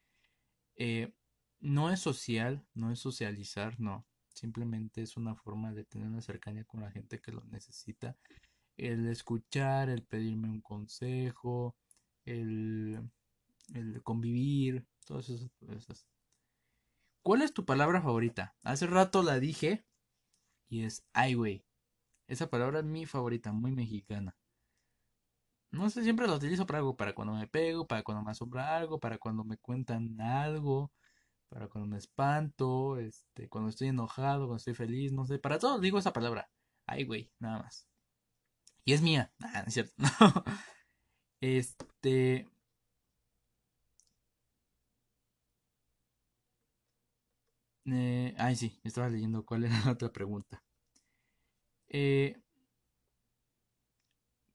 Eh, 0.76 1.14
no 1.60 1.92
es 1.92 2.00
social, 2.02 2.66
no 2.74 2.92
es 2.92 3.00
socializar, 3.00 3.80
no. 3.80 4.06
Simplemente 4.34 5.02
es 5.04 5.18
una 5.18 5.36
forma 5.36 5.74
de 5.74 5.86
tener 5.86 6.08
una 6.08 6.22
cercanía 6.22 6.66
con 6.66 6.82
la 6.82 6.92
gente 6.92 7.22
que 7.22 7.32
lo 7.32 7.44
necesita. 7.46 8.18
El 8.78 9.08
escuchar, 9.08 9.90
el 9.90 10.04
pedirme 10.04 10.50
un 10.50 10.62
consejo, 10.62 11.76
el, 12.26 13.00
el 13.74 14.04
convivir, 14.04 14.86
todas 15.06 15.30
esas. 15.30 16.08
¿Cuál 17.24 17.42
es 17.42 17.54
tu 17.54 17.66
palabra 17.66 18.02
favorita? 18.02 18.56
Hace 18.64 18.88
rato 18.88 19.24
la 19.24 19.40
dije 19.40 19.86
y 20.70 20.84
es 20.84 21.06
ay, 21.14 21.36
güey. 21.36 21.66
Esa 22.28 22.50
palabra 22.50 22.80
es 22.80 22.86
mi 22.86 23.06
favorita, 23.06 23.52
muy 23.52 23.72
mexicana. 23.72 24.36
No 25.72 25.90
sé, 25.90 26.04
siempre 26.04 26.28
la 26.28 26.36
utilizo 26.36 26.66
para 26.66 26.80
algo, 26.80 26.98
para 26.98 27.14
cuando 27.14 27.34
me 27.34 27.48
pego, 27.48 27.88
para 27.88 28.04
cuando 28.04 28.24
me 28.24 28.32
asombra 28.32 28.76
algo, 28.78 29.00
para 29.00 29.18
cuando 29.18 29.44
me 29.44 29.58
cuentan 29.58 30.20
algo, 30.20 30.92
para 31.50 31.68
cuando 31.68 31.90
me 31.90 31.98
espanto, 31.98 32.98
este, 32.98 33.50
cuando 33.50 33.70
estoy 33.70 33.90
enojado, 33.90 34.48
cuando 34.48 34.58
estoy 34.58 34.74
feliz, 34.74 35.14
no 35.14 35.26
sé, 35.26 35.40
para 35.40 35.60
todo 35.60 35.80
digo 35.80 36.00
esa 36.00 36.14
palabra. 36.14 36.50
Ay, 36.86 37.06
güey, 37.06 37.32
nada 37.40 37.60
más. 37.64 37.88
Y 38.86 38.94
es 38.94 39.02
mía. 39.02 39.32
Ah, 39.42 39.62
no 39.64 39.68
es 39.68 39.74
cierto. 39.74 39.94
Este, 41.42 42.48
eh, 47.86 48.34
ay, 48.38 48.56
sí, 48.56 48.80
estaba 48.84 49.10
leyendo 49.10 49.46
cuál 49.46 49.66
era 49.66 49.76
la 49.86 49.92
otra 49.92 50.12
pregunta. 50.12 50.64
Eh, 51.90 52.36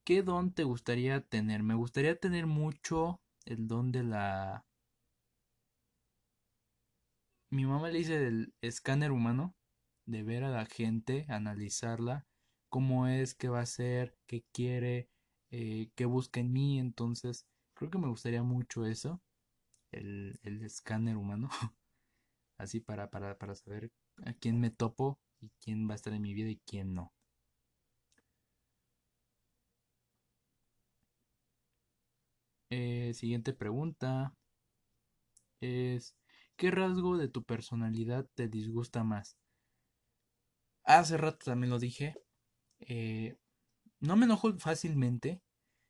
¿qué 0.03 0.23
don 0.23 0.53
te 0.53 0.63
gustaría 0.63 1.21
tener? 1.21 1.61
Me 1.61 1.75
gustaría 1.75 2.15
tener 2.19 2.47
mucho 2.47 3.21
el 3.45 3.67
don 3.67 3.91
de 3.91 4.03
la... 4.03 4.65
Mi 7.49 7.65
mamá 7.65 7.89
le 7.89 7.97
dice 7.99 8.17
del 8.19 8.53
escáner 8.61 9.11
humano, 9.11 9.53
de 10.05 10.23
ver 10.23 10.43
a 10.45 10.49
la 10.49 10.65
gente, 10.65 11.25
analizarla, 11.29 12.25
cómo 12.69 13.07
es, 13.07 13.35
qué 13.35 13.49
va 13.49 13.59
a 13.59 13.63
hacer, 13.63 14.17
qué 14.27 14.43
quiere, 14.53 15.09
eh, 15.51 15.89
qué 15.95 16.05
busca 16.05 16.39
en 16.39 16.53
mí. 16.53 16.79
Entonces, 16.79 17.45
creo 17.73 17.89
que 17.91 17.97
me 17.99 18.07
gustaría 18.07 18.43
mucho 18.43 18.85
eso, 18.85 19.21
el 19.91 20.39
escáner 20.63 21.17
humano, 21.17 21.49
así 22.57 22.79
para, 22.79 23.09
para, 23.09 23.37
para 23.37 23.55
saber 23.55 23.91
a 24.25 24.33
quién 24.33 24.59
me 24.59 24.71
topo 24.71 25.19
y 25.41 25.51
quién 25.61 25.87
va 25.89 25.93
a 25.93 25.95
estar 25.95 26.13
en 26.13 26.21
mi 26.21 26.33
vida 26.33 26.49
y 26.49 26.61
quién 26.65 26.93
no. 26.93 27.13
Eh, 32.69 33.11
siguiente 33.13 33.51
pregunta 33.53 34.33
es, 35.61 36.15
¿qué 36.55 36.71
rasgo 36.71 37.17
de 37.17 37.27
tu 37.27 37.43
personalidad 37.43 38.27
te 38.33 38.47
disgusta 38.47 39.03
más? 39.03 39.37
Hace 40.85 41.17
rato 41.17 41.45
también 41.45 41.69
lo 41.69 41.77
dije, 41.79 42.15
eh, 42.79 43.37
no 44.01 44.15
me 44.17 44.25
enojo 44.25 44.57
fácilmente, 44.59 45.41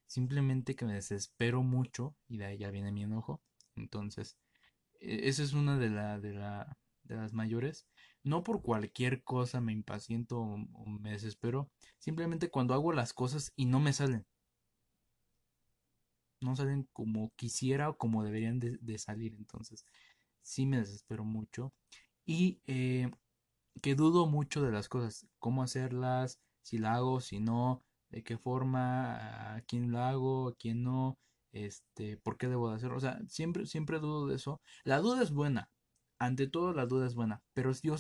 simplemente 0.08 0.76
que 0.76 0.86
me 0.86 0.96
desespero 0.96 1.64
mucho 1.64 2.16
y 2.28 2.38
de 2.38 2.46
ahí 2.46 2.58
ya 2.60 2.72
viene 2.72 2.92
mi 2.92 3.04
enojo. 3.04 3.42
Entonces, 3.76 4.38
esa 5.00 5.44
es 5.44 5.54
una 5.54 5.78
de, 5.78 5.90
la, 5.90 6.20
de, 6.20 6.34
la, 6.34 6.78
de 7.04 7.16
las 7.16 7.34
mayores. 7.34 7.88
No 8.24 8.44
por 8.44 8.62
cualquier 8.62 9.24
cosa 9.24 9.62
me 9.62 9.74
impaciento 9.74 10.40
o, 10.40 10.58
me 10.86 11.12
desespero. 11.12 11.70
Simplemente 12.00 12.50
cuando 12.50 12.74
hago 12.74 12.94
las 12.94 13.14
cosas 13.14 13.54
y 13.56 13.66
no 13.66 13.80
me 13.80 13.94
salen. 13.94 14.26
No 16.42 16.56
salen 16.56 16.88
como 16.94 17.32
quisiera 17.36 17.90
o 17.90 17.98
como 17.98 18.24
deberían 18.24 18.60
de, 18.60 18.98
salir. 19.00 19.34
Entonces, 19.36 19.86
sí 20.42 20.66
me 20.66 20.78
desespero 20.78 21.24
mucho. 21.24 21.74
Y 22.26 22.62
eh, 22.68 23.10
que 23.82 23.96
dudo 23.96 24.28
mucho 24.28 24.62
de 24.62 24.72
las 24.72 24.90
cosas. 24.90 25.28
Cómo 25.40 25.64
hacerlas, 25.64 26.40
si 26.62 26.78
la 26.78 26.96
hago, 26.96 27.22
si 27.22 27.40
no, 27.40 27.84
de 28.10 28.24
qué 28.24 28.38
forma, 28.38 29.56
a 29.56 29.62
quién 29.62 29.92
la 29.92 30.10
hago, 30.10 30.50
a 30.50 30.56
quién 30.56 30.84
no 30.84 31.18
este, 31.66 32.18
¿por 32.18 32.38
qué 32.38 32.48
debo 32.48 32.70
de 32.70 32.76
hacerlo? 32.78 32.98
O 32.98 33.00
sea, 33.02 33.20
siempre, 33.28 33.66
siempre 33.66 34.00
dudo 34.00 34.28
de 34.28 34.36
eso. 34.36 34.62
La 34.84 35.00
duda 35.00 35.24
es 35.24 35.32
buena, 35.32 35.70
ante 36.20 36.48
todo 36.48 36.74
la 36.74 36.86
duda 36.86 37.08
es 37.08 37.16
buena, 37.16 37.42
pero 37.54 37.72
yo 37.74 37.96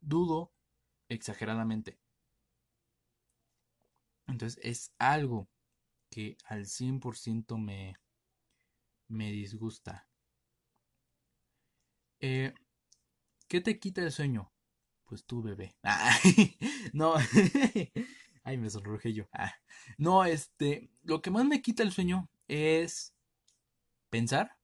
dudo 0.00 0.52
exageradamente. 1.08 1.98
Entonces 4.26 4.58
es 4.64 4.92
algo 4.98 5.48
que 6.10 6.36
al 6.46 6.66
100% 6.66 7.58
me, 7.58 7.94
me 9.08 9.30
disgusta. 9.30 10.08
Eh, 12.20 12.52
¿Qué 13.48 13.60
te 13.60 13.78
quita 13.78 14.02
el 14.02 14.12
sueño? 14.12 14.52
Pues 15.04 15.24
tú, 15.26 15.42
bebé. 15.42 15.76
no. 16.94 17.14
Ay, 18.44 18.58
me 18.58 18.70
sonrojé 18.70 19.12
yo. 19.12 19.28
Ah, 19.32 19.54
no, 19.98 20.24
este, 20.24 20.90
lo 21.02 21.22
que 21.22 21.30
más 21.30 21.44
me 21.44 21.62
quita 21.62 21.82
el 21.82 21.92
sueño 21.92 22.30
es 22.48 23.14
pensar 24.10 24.56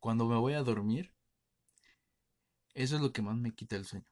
cuando 0.00 0.26
me 0.26 0.36
voy 0.36 0.54
a 0.54 0.62
dormir. 0.62 1.12
Eso 2.74 2.96
es 2.96 3.02
lo 3.02 3.12
que 3.12 3.22
más 3.22 3.36
me 3.36 3.54
quita 3.54 3.76
el 3.76 3.84
sueño. 3.84 4.06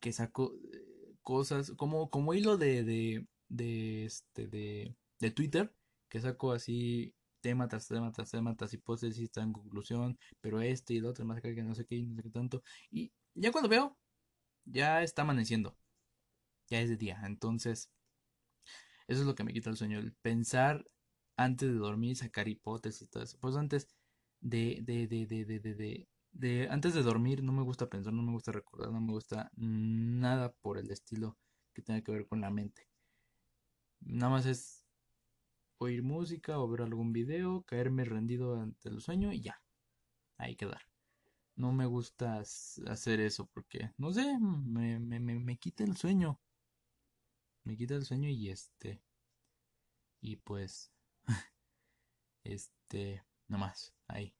Que 0.00 0.12
saco 0.12 0.54
eh, 0.72 1.14
cosas 1.22 1.72
como, 1.76 2.10
como 2.10 2.34
hilo 2.34 2.56
de, 2.56 2.84
de, 2.84 3.26
de, 3.48 4.04
este, 4.06 4.46
de, 4.48 4.96
de 5.18 5.30
Twitter, 5.30 5.74
que 6.08 6.20
saco 6.20 6.52
así 6.52 7.14
tema 7.40 7.68
tras 7.68 7.88
tema 7.88 8.12
tras 8.12 8.30
tema 8.30 8.56
tras 8.56 8.72
hipótesis, 8.74 9.30
en 9.36 9.52
conclusión, 9.52 10.18
pero 10.40 10.60
este 10.60 10.94
y 10.94 10.98
el 10.98 11.06
otro, 11.06 11.24
más 11.24 11.40
que 11.40 11.62
no 11.62 11.74
sé 11.74 11.86
qué, 11.86 12.02
no 12.02 12.16
sé 12.16 12.22
qué 12.22 12.30
tanto. 12.30 12.62
Y 12.90 13.12
ya 13.34 13.52
cuando 13.52 13.68
veo, 13.68 13.96
ya 14.64 15.02
está 15.02 15.22
amaneciendo. 15.22 15.76
Ya 16.68 16.80
es 16.80 16.88
de 16.88 16.96
día. 16.96 17.20
Entonces, 17.24 17.90
eso 19.08 19.20
es 19.20 19.26
lo 19.26 19.34
que 19.34 19.44
me 19.44 19.52
quita 19.52 19.70
el 19.70 19.76
sueño. 19.76 19.98
El 19.98 20.12
pensar 20.14 20.86
antes 21.40 21.70
de 21.70 21.78
dormir, 21.78 22.16
sacar 22.16 22.48
hipótesis 22.48 23.02
y 23.02 23.06
todo 23.06 23.22
eso. 23.22 23.38
Pues 23.40 23.56
antes 23.56 23.88
de, 24.40 24.80
de, 24.82 25.06
de, 25.06 25.26
de, 25.26 25.44
de, 25.46 25.60
de, 25.60 26.08
de, 26.32 26.68
antes 26.70 26.92
de 26.94 27.02
dormir 27.02 27.42
no 27.42 27.52
me 27.52 27.62
gusta 27.62 27.88
pensar, 27.88 28.12
no 28.12 28.22
me 28.22 28.32
gusta 28.32 28.52
recordar, 28.52 28.92
no 28.92 29.00
me 29.00 29.12
gusta 29.12 29.50
nada 29.56 30.52
por 30.60 30.78
el 30.78 30.90
estilo 30.90 31.38
que 31.72 31.82
tenga 31.82 32.02
que 32.02 32.12
ver 32.12 32.26
con 32.26 32.42
la 32.42 32.50
mente. 32.50 32.86
Nada 34.00 34.30
más 34.30 34.46
es 34.46 34.84
oír 35.78 36.02
música 36.02 36.58
o 36.58 36.68
ver 36.68 36.82
algún 36.82 37.12
video, 37.12 37.62
caerme 37.62 38.04
rendido 38.04 38.60
ante 38.60 38.90
el 38.90 39.00
sueño 39.00 39.32
y 39.32 39.40
ya. 39.40 39.62
Ahí 40.36 40.56
quedar. 40.56 40.82
No 41.56 41.72
me 41.72 41.86
gusta 41.86 42.38
hacer 42.38 43.20
eso 43.20 43.46
porque, 43.46 43.92
no 43.96 44.12
sé, 44.12 44.38
me, 44.38 44.98
me, 44.98 45.20
me, 45.20 45.38
me 45.38 45.56
quita 45.56 45.84
el 45.84 45.96
sueño. 45.96 46.38
Me 47.64 47.76
quita 47.76 47.94
el 47.94 48.04
sueño 48.04 48.28
y 48.28 48.50
este. 48.50 49.02
Y 50.20 50.36
pues 50.36 50.92
este, 52.44 53.22
nomás, 53.48 53.94
ahí. 54.08 54.34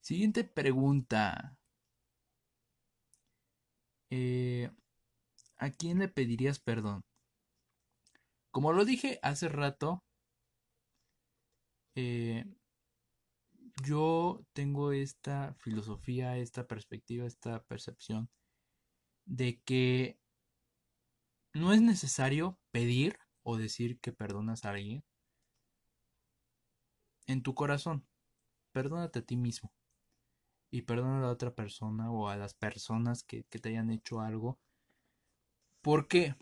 Siguiente 0.00 0.44
pregunta. 0.44 1.56
Eh, 4.10 4.70
¿A 5.56 5.70
quién 5.70 5.98
le 5.98 6.08
pedirías 6.08 6.58
perdón? 6.58 7.02
Como 8.50 8.72
lo 8.72 8.84
dije 8.84 9.18
hace 9.22 9.48
rato, 9.48 10.04
eh, 11.96 12.44
yo 13.82 14.44
tengo 14.52 14.92
esta 14.92 15.54
filosofía, 15.54 16.36
esta 16.38 16.66
perspectiva, 16.66 17.26
esta 17.26 17.62
percepción 17.64 18.28
de 19.26 19.60
que 19.62 20.18
no 21.54 21.72
es 21.72 21.80
necesario 21.80 22.58
pedir 22.72 23.18
o 23.42 23.56
decir 23.56 23.98
que 24.00 24.12
perdonas 24.12 24.64
a 24.64 24.70
alguien 24.70 25.04
en 27.26 27.42
tu 27.42 27.54
corazón. 27.54 28.06
Perdónate 28.72 29.20
a 29.20 29.22
ti 29.22 29.36
mismo. 29.36 29.72
Y 30.70 30.82
perdona 30.82 31.18
a 31.18 31.22
la 31.22 31.30
otra 31.30 31.54
persona 31.54 32.10
o 32.10 32.28
a 32.28 32.36
las 32.36 32.54
personas 32.54 33.22
que, 33.22 33.44
te 33.44 33.68
hayan 33.68 33.90
hecho 33.90 34.20
algo. 34.20 34.58
¿Por 35.82 36.08
qué? 36.08 36.34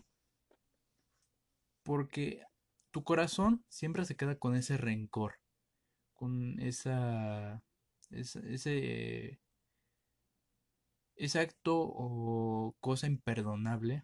Porque 1.83 2.43
tu 2.91 3.03
corazón 3.03 3.63
siempre 3.69 4.05
se 4.05 4.15
queda 4.15 4.37
con 4.37 4.55
ese 4.55 4.77
rencor. 4.77 5.39
Con 6.13 6.59
esa. 6.59 7.61
ese. 8.09 9.39
ese 11.15 11.39
acto 11.39 11.79
o 11.79 12.75
cosa 12.79 13.07
imperdonable. 13.07 14.03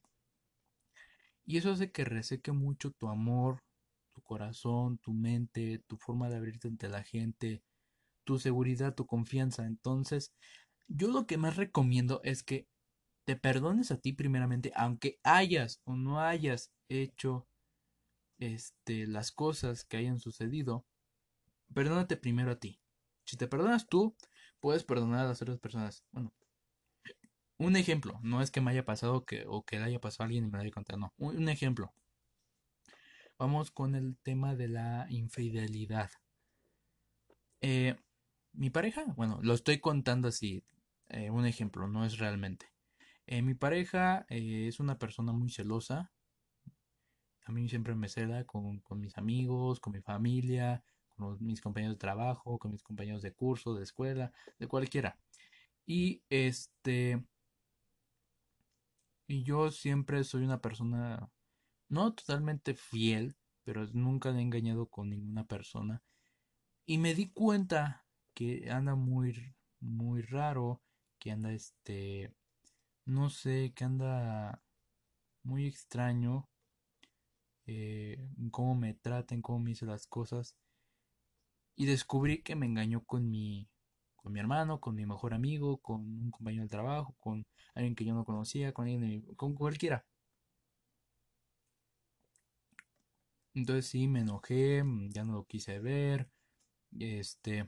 Y 1.45 1.57
eso 1.57 1.72
hace 1.72 1.91
que 1.91 2.06
reseque 2.06 2.51
mucho 2.51 2.91
tu 2.91 3.07
amor, 3.07 3.64
corazón, 4.21 4.97
tu 4.99 5.13
mente, 5.13 5.79
tu 5.87 5.97
forma 5.97 6.29
de 6.29 6.37
abrirte 6.37 6.67
ante 6.67 6.89
la 6.89 7.03
gente, 7.03 7.63
tu 8.23 8.39
seguridad, 8.39 8.95
tu 8.95 9.05
confianza. 9.05 9.65
Entonces, 9.65 10.33
yo 10.87 11.07
lo 11.07 11.27
que 11.27 11.37
más 11.37 11.55
recomiendo 11.57 12.21
es 12.23 12.43
que 12.43 12.67
te 13.25 13.35
perdones 13.35 13.91
a 13.91 13.97
ti 13.97 14.13
primeramente, 14.13 14.71
aunque 14.75 15.19
hayas 15.23 15.81
o 15.85 15.95
no 15.95 16.19
hayas 16.19 16.71
hecho 16.89 17.47
este, 18.39 19.05
las 19.07 19.31
cosas 19.31 19.83
que 19.85 19.97
hayan 19.97 20.19
sucedido, 20.19 20.85
perdónate 21.73 22.17
primero 22.17 22.51
a 22.51 22.59
ti. 22.59 22.79
Si 23.25 23.37
te 23.37 23.47
perdonas 23.47 23.87
tú, 23.87 24.15
puedes 24.59 24.83
perdonar 24.83 25.25
a 25.25 25.29
las 25.29 25.41
otras 25.41 25.59
personas. 25.59 26.03
Bueno, 26.11 26.33
un 27.57 27.75
ejemplo, 27.75 28.19
no 28.23 28.41
es 28.41 28.51
que 28.51 28.61
me 28.61 28.71
haya 28.71 28.85
pasado 28.85 29.25
que, 29.25 29.43
o 29.47 29.63
que 29.63 29.77
le 29.77 29.85
haya 29.85 30.01
pasado 30.01 30.23
a 30.23 30.25
alguien 30.25 30.45
y 30.45 30.47
me 30.47 30.57
lo 30.57 30.63
haya 30.63 30.71
contado, 30.71 30.97
no. 30.99 31.13
un 31.17 31.49
ejemplo. 31.49 31.93
Vamos 33.39 33.71
con 33.71 33.95
el 33.95 34.17
tema 34.17 34.53
de 34.53 34.67
la 34.67 35.07
infidelidad. 35.09 36.11
Eh, 37.61 37.95
mi 38.51 38.69
pareja, 38.69 39.05
bueno, 39.15 39.39
lo 39.41 39.53
estoy 39.53 39.79
contando 39.79 40.27
así, 40.27 40.65
eh, 41.07 41.29
un 41.29 41.45
ejemplo, 41.45 41.87
no 41.87 42.03
es 42.03 42.17
realmente. 42.17 42.65
Eh, 43.27 43.41
mi 43.41 43.53
pareja 43.53 44.25
es 44.27 44.81
una 44.81 44.99
persona 44.99 45.31
muy 45.31 45.49
celosa. 45.49 46.11
A 47.45 47.53
mí 47.53 47.69
siempre 47.69 47.95
me 47.95 48.09
cela 48.09 48.43
con, 48.43 48.81
con 48.81 48.99
mis 48.99 49.17
amigos, 49.17 49.79
con 49.79 49.93
mi 49.93 50.01
familia, 50.01 50.83
con 51.15 51.37
mis 51.39 51.61
compañeros 51.61 51.95
de 51.95 51.99
trabajo, 51.99 52.59
con 52.59 52.71
mis 52.73 52.83
compañeros 52.83 53.21
de 53.21 53.31
curso, 53.31 53.73
de 53.73 53.83
escuela, 53.83 54.33
de 54.57 54.67
cualquiera. 54.67 55.17
Y 55.85 56.23
este. 56.29 57.23
Y 59.27 59.43
yo 59.43 59.71
siempre 59.71 60.25
soy 60.25 60.43
una 60.43 60.59
persona 60.59 61.29
no 61.89 62.13
totalmente 62.13 62.75
fiel, 62.75 63.35
pero 63.63 63.85
nunca 63.93 64.31
le 64.31 64.39
he 64.39 64.41
engañado 64.41 64.87
con 64.87 65.09
ninguna 65.09 65.45
persona. 65.45 66.01
Y 66.85 66.97
me 66.97 67.13
di 67.13 67.29
cuenta 67.31 68.05
que 68.33 68.69
anda 68.71 68.95
muy, 68.95 69.55
muy 69.79 70.21
raro, 70.21 70.81
que 71.19 71.31
anda 71.31 71.51
este, 71.51 72.33
no 73.05 73.29
sé, 73.29 73.73
que 73.75 73.83
anda 73.83 74.63
muy 75.43 75.65
extraño 75.67 76.49
eh, 77.65 78.17
cómo 78.51 78.75
me 78.75 78.95
trata, 78.95 79.35
en 79.35 79.41
cómo 79.41 79.59
me 79.59 79.71
hizo 79.71 79.85
las 79.85 80.07
cosas. 80.07 80.55
Y 81.75 81.85
descubrí 81.85 82.41
que 82.41 82.55
me 82.55 82.65
engañó 82.65 83.03
con 83.05 83.29
mi, 83.29 83.69
con 84.15 84.33
mi 84.33 84.39
hermano, 84.39 84.79
con 84.79 84.95
mi 84.95 85.05
mejor 85.05 85.33
amigo, 85.33 85.77
con 85.77 86.01
un 86.01 86.31
compañero 86.31 86.63
de 86.63 86.69
trabajo, 86.69 87.15
con 87.19 87.45
alguien 87.75 87.95
que 87.95 88.05
yo 88.05 88.13
no 88.13 88.25
conocía, 88.25 88.73
con 88.73 88.87
alguien 88.87 89.21
con 89.35 89.53
cualquiera. 89.55 90.05
Entonces 93.60 93.88
sí, 93.88 94.07
me 94.07 94.22
enojé, 94.22 94.84
mm, 94.84 95.10
ya 95.11 95.26
no 95.26 95.34
lo 95.34 95.45
quise 95.45 95.80
ver. 95.80 96.30
Este, 96.98 97.68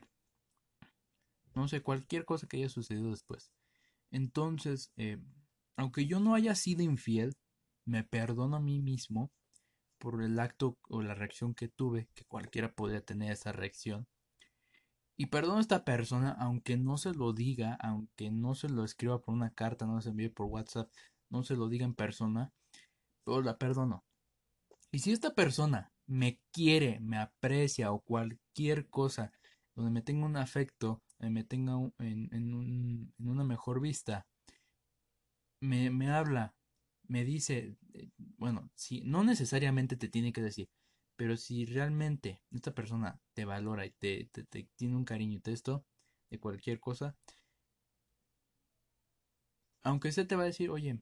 no 1.54 1.68
sé, 1.68 1.82
cualquier 1.82 2.24
cosa 2.24 2.46
que 2.48 2.56
haya 2.56 2.70
sucedido 2.70 3.10
después. 3.10 3.52
Entonces, 4.10 4.90
eh, 4.96 5.18
aunque 5.76 6.06
yo 6.06 6.18
no 6.18 6.34
haya 6.34 6.54
sido 6.54 6.82
infiel, 6.82 7.36
me 7.84 8.04
perdono 8.04 8.56
a 8.56 8.60
mí 8.60 8.80
mismo 8.80 9.30
por 9.98 10.22
el 10.22 10.38
acto 10.40 10.78
o 10.88 11.02
la 11.02 11.14
reacción 11.14 11.54
que 11.54 11.68
tuve, 11.68 12.08
que 12.14 12.24
cualquiera 12.24 12.74
podría 12.74 13.04
tener 13.04 13.30
esa 13.32 13.52
reacción. 13.52 14.08
Y 15.18 15.26
perdono 15.26 15.58
a 15.58 15.60
esta 15.60 15.84
persona, 15.84 16.32
aunque 16.40 16.78
no 16.78 16.96
se 16.96 17.12
lo 17.12 17.34
diga, 17.34 17.74
aunque 17.82 18.30
no 18.30 18.54
se 18.54 18.70
lo 18.70 18.84
escriba 18.84 19.20
por 19.20 19.34
una 19.34 19.52
carta, 19.52 19.84
no 19.84 20.00
se 20.00 20.08
envíe 20.08 20.30
por 20.30 20.46
WhatsApp, 20.46 20.90
no 21.28 21.42
se 21.44 21.54
lo 21.54 21.68
diga 21.68 21.84
en 21.84 21.94
persona, 21.94 22.50
pero 23.24 23.42
la 23.42 23.58
perdono. 23.58 24.06
Y 24.92 25.00
si 25.00 25.12
esta 25.12 25.34
persona 25.34 25.92
me 26.06 26.38
quiere, 26.52 27.00
me 27.00 27.18
aprecia 27.18 27.92
o 27.92 28.00
cualquier 28.00 28.88
cosa 28.88 29.32
donde 29.74 29.90
me 29.90 30.02
tenga 30.02 30.26
un 30.26 30.36
afecto 30.36 31.02
me 31.30 31.44
tenga 31.44 31.74
en, 31.98 33.12
una 33.18 33.44
mejor 33.44 33.80
vista, 33.80 34.26
me, 35.60 36.10
habla, 36.10 36.54
me 37.06 37.24
dice, 37.24 37.76
eh, 37.94 38.10
bueno, 38.16 38.70
si 38.74 39.02
no 39.02 39.22
necesariamente 39.22 39.96
te 39.96 40.08
tiene 40.08 40.32
que 40.32 40.42
decir, 40.42 40.68
pero 41.16 41.36
si 41.36 41.64
realmente 41.64 42.42
esta 42.50 42.74
persona 42.74 43.20
te 43.34 43.44
valora 43.44 43.86
y 43.86 43.90
te, 43.92 44.28
tiene 44.76 44.96
un 44.96 45.04
cariño 45.04 45.36
y 45.36 45.40
te 45.40 45.52
esto, 45.52 45.84
de 46.30 46.40
cualquier 46.40 46.80
cosa, 46.80 47.16
aunque 49.84 50.08
usted 50.08 50.26
te 50.26 50.36
va 50.36 50.42
a 50.42 50.46
decir, 50.46 50.70
oye, 50.70 51.00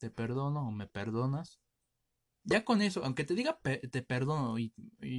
te 0.00 0.10
perdono 0.10 0.66
o 0.66 0.72
me 0.72 0.86
perdonas, 0.88 1.60
ya 2.44 2.64
con 2.64 2.82
eso, 2.82 3.04
aunque 3.04 3.24
te 3.24 3.34
diga 3.34 3.58
te 3.62 4.02
perdono 4.02 4.58
y, 4.58 4.72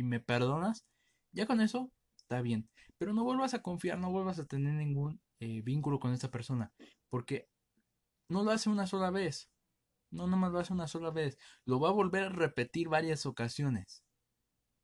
me 0.03 0.19
perdonas, 0.19 0.85
ya 1.31 1.45
con 1.45 1.61
eso 1.61 1.91
está 2.17 2.41
bien. 2.41 2.69
Pero 2.97 3.13
no 3.13 3.23
vuelvas 3.23 3.53
a 3.53 3.61
confiar, 3.61 3.99
no 3.99 4.11
vuelvas 4.11 4.39
a 4.39 4.45
tener 4.45 4.73
ningún 4.73 5.21
eh, 5.39 5.61
vínculo 5.61 5.99
con 5.99 6.13
esta 6.13 6.31
persona, 6.31 6.71
porque 7.09 7.49
no 8.29 8.43
lo 8.43 8.51
hace 8.51 8.69
una 8.69 8.87
sola 8.87 9.11
vez. 9.11 9.49
No 10.11 10.27
nomás 10.27 10.51
lo 10.51 10.59
hace 10.59 10.73
una 10.73 10.87
sola 10.87 11.11
vez. 11.11 11.37
Lo 11.65 11.79
va 11.79 11.89
a 11.89 11.91
volver 11.91 12.23
a 12.23 12.29
repetir 12.29 12.87
varias 12.87 13.25
ocasiones. 13.25 14.03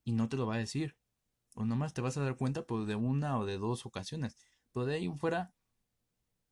Y 0.03 0.11
no 0.11 0.27
te 0.29 0.37
lo 0.37 0.45
va 0.45 0.55
a 0.55 0.59
decir. 0.59 0.97
O 1.55 1.65
nomás 1.65 1.93
te 1.93 2.01
vas 2.01 2.17
a 2.17 2.23
dar 2.23 2.35
cuenta 2.37 2.65
pues, 2.65 2.87
de 2.87 2.95
una 2.95 3.39
o 3.39 3.45
de 3.45 3.57
dos 3.57 3.85
ocasiones. 3.85 4.37
Pero 4.73 4.85
de 4.85 4.95
ahí 4.95 5.09
fuera, 5.17 5.53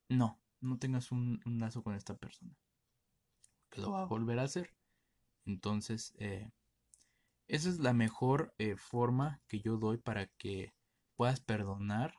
no, 0.10 0.40
no 0.62 0.78
tengas 0.78 1.12
un, 1.12 1.42
lazo 1.46 1.84
con 1.84 1.96
esta 1.96 2.16
persona. 2.18 2.56
Que 3.70 3.82
lo 3.82 3.92
va 3.92 4.04
a 4.04 4.06
volver 4.06 4.40
a 4.40 4.44
hacer. 4.44 4.74
Entonces, 5.50 6.14
eh, 6.20 6.52
esa 7.48 7.70
es 7.70 7.80
la 7.80 7.94
mejor 7.94 8.54
eh, 8.60 8.76
forma 8.78 9.42
que 9.48 9.60
yo 9.62 9.78
doy 9.78 9.98
para 9.98 10.28
que 10.38 10.76
puedas 11.16 11.42
perdonar 11.42 12.14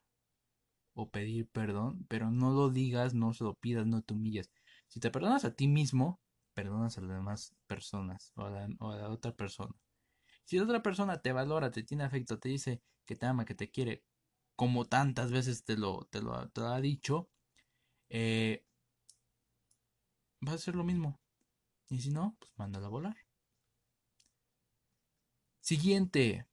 o 0.94 1.11
pedir 1.11 1.48
perdón, 1.48 2.05
pero 2.09 2.31
no 2.32 2.51
lo 2.51 2.70
digas, 2.70 3.15
no 3.15 3.32
se 3.32 3.44
lo 3.44 3.55
pidas, 3.55 3.86
no 3.86 4.02
te 4.02 4.15
humilles. 4.15 4.51
Si 4.89 4.98
te 4.98 5.11
perdonas 5.11 5.44
a 5.44 5.55
ti 5.55 5.69
mismo, 5.69 6.20
perdonas 6.55 6.98
a 6.98 7.02
las 7.02 7.11
demás 7.11 7.55
personas 7.69 8.32
o 8.35 8.47
a 8.47 8.51
la, 8.51 9.09
otra 9.09 9.32
persona. 9.36 9.74
Si 10.44 10.57
la 10.57 10.65
otra 10.65 10.82
persona 10.82 11.23
te 11.23 11.32
valora, 11.32 11.70
te 11.70 11.85
tiene 11.85 12.05
afecto, 12.05 12.40
te 12.40 12.48
dice 12.48 12.82
que 13.07 13.15
te 13.15 13.27
ama, 13.27 13.44
que 13.44 13.55
te 13.55 13.70
quiere, 13.70 14.02
como 14.57 14.86
tantas 14.86 15.31
veces 15.31 15.65
te 15.65 15.77
lo, 15.77 16.09
te 16.11 16.20
lo, 16.20 16.35
ha 16.35 16.81
dicho, 16.81 17.31
eh, 18.09 18.65
vas 20.40 20.55
a 20.55 20.57
hacer 20.57 20.74
lo 20.74 20.85
mismo. 20.85 21.20
Y 21.91 22.01
si 22.01 22.11
no, 22.11 22.37
pues 22.39 22.51
mándala 22.57 22.87
a 22.87 22.91
volar. 22.91 23.17
Siguiente. 25.61 26.47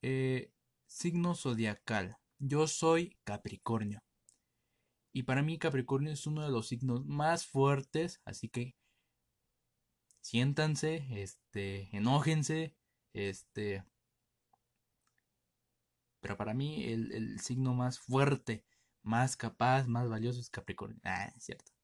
Eh, 0.00 0.52
signo 0.86 1.34
zodiacal. 1.34 2.16
Yo 2.38 2.68
soy 2.68 3.18
Capricornio. 3.24 4.02
Y 5.12 5.24
para 5.24 5.42
mí 5.42 5.58
Capricornio 5.58 6.12
es 6.12 6.26
uno 6.26 6.42
de 6.42 6.50
los 6.50 6.68
signos 6.68 7.04
más 7.06 7.46
fuertes, 7.46 8.20
así 8.24 8.48
que 8.48 8.76
siéntanse, 10.20 11.06
este, 11.10 11.88
enójense, 11.96 12.76
este. 13.14 13.84
Pero 16.20 16.36
para 16.36 16.54
mí 16.54 16.84
el, 16.84 17.40
signo 17.40 17.74
más 17.74 17.98
fuerte, 17.98 18.64
más 19.02 19.36
capaz, 19.36 19.86
más 19.86 20.08
valioso 20.08 20.40
es 20.40 20.50
Capricornio. 20.50 21.00
Ah, 21.04 21.32
es 21.36 21.44
cierto. 21.44 21.75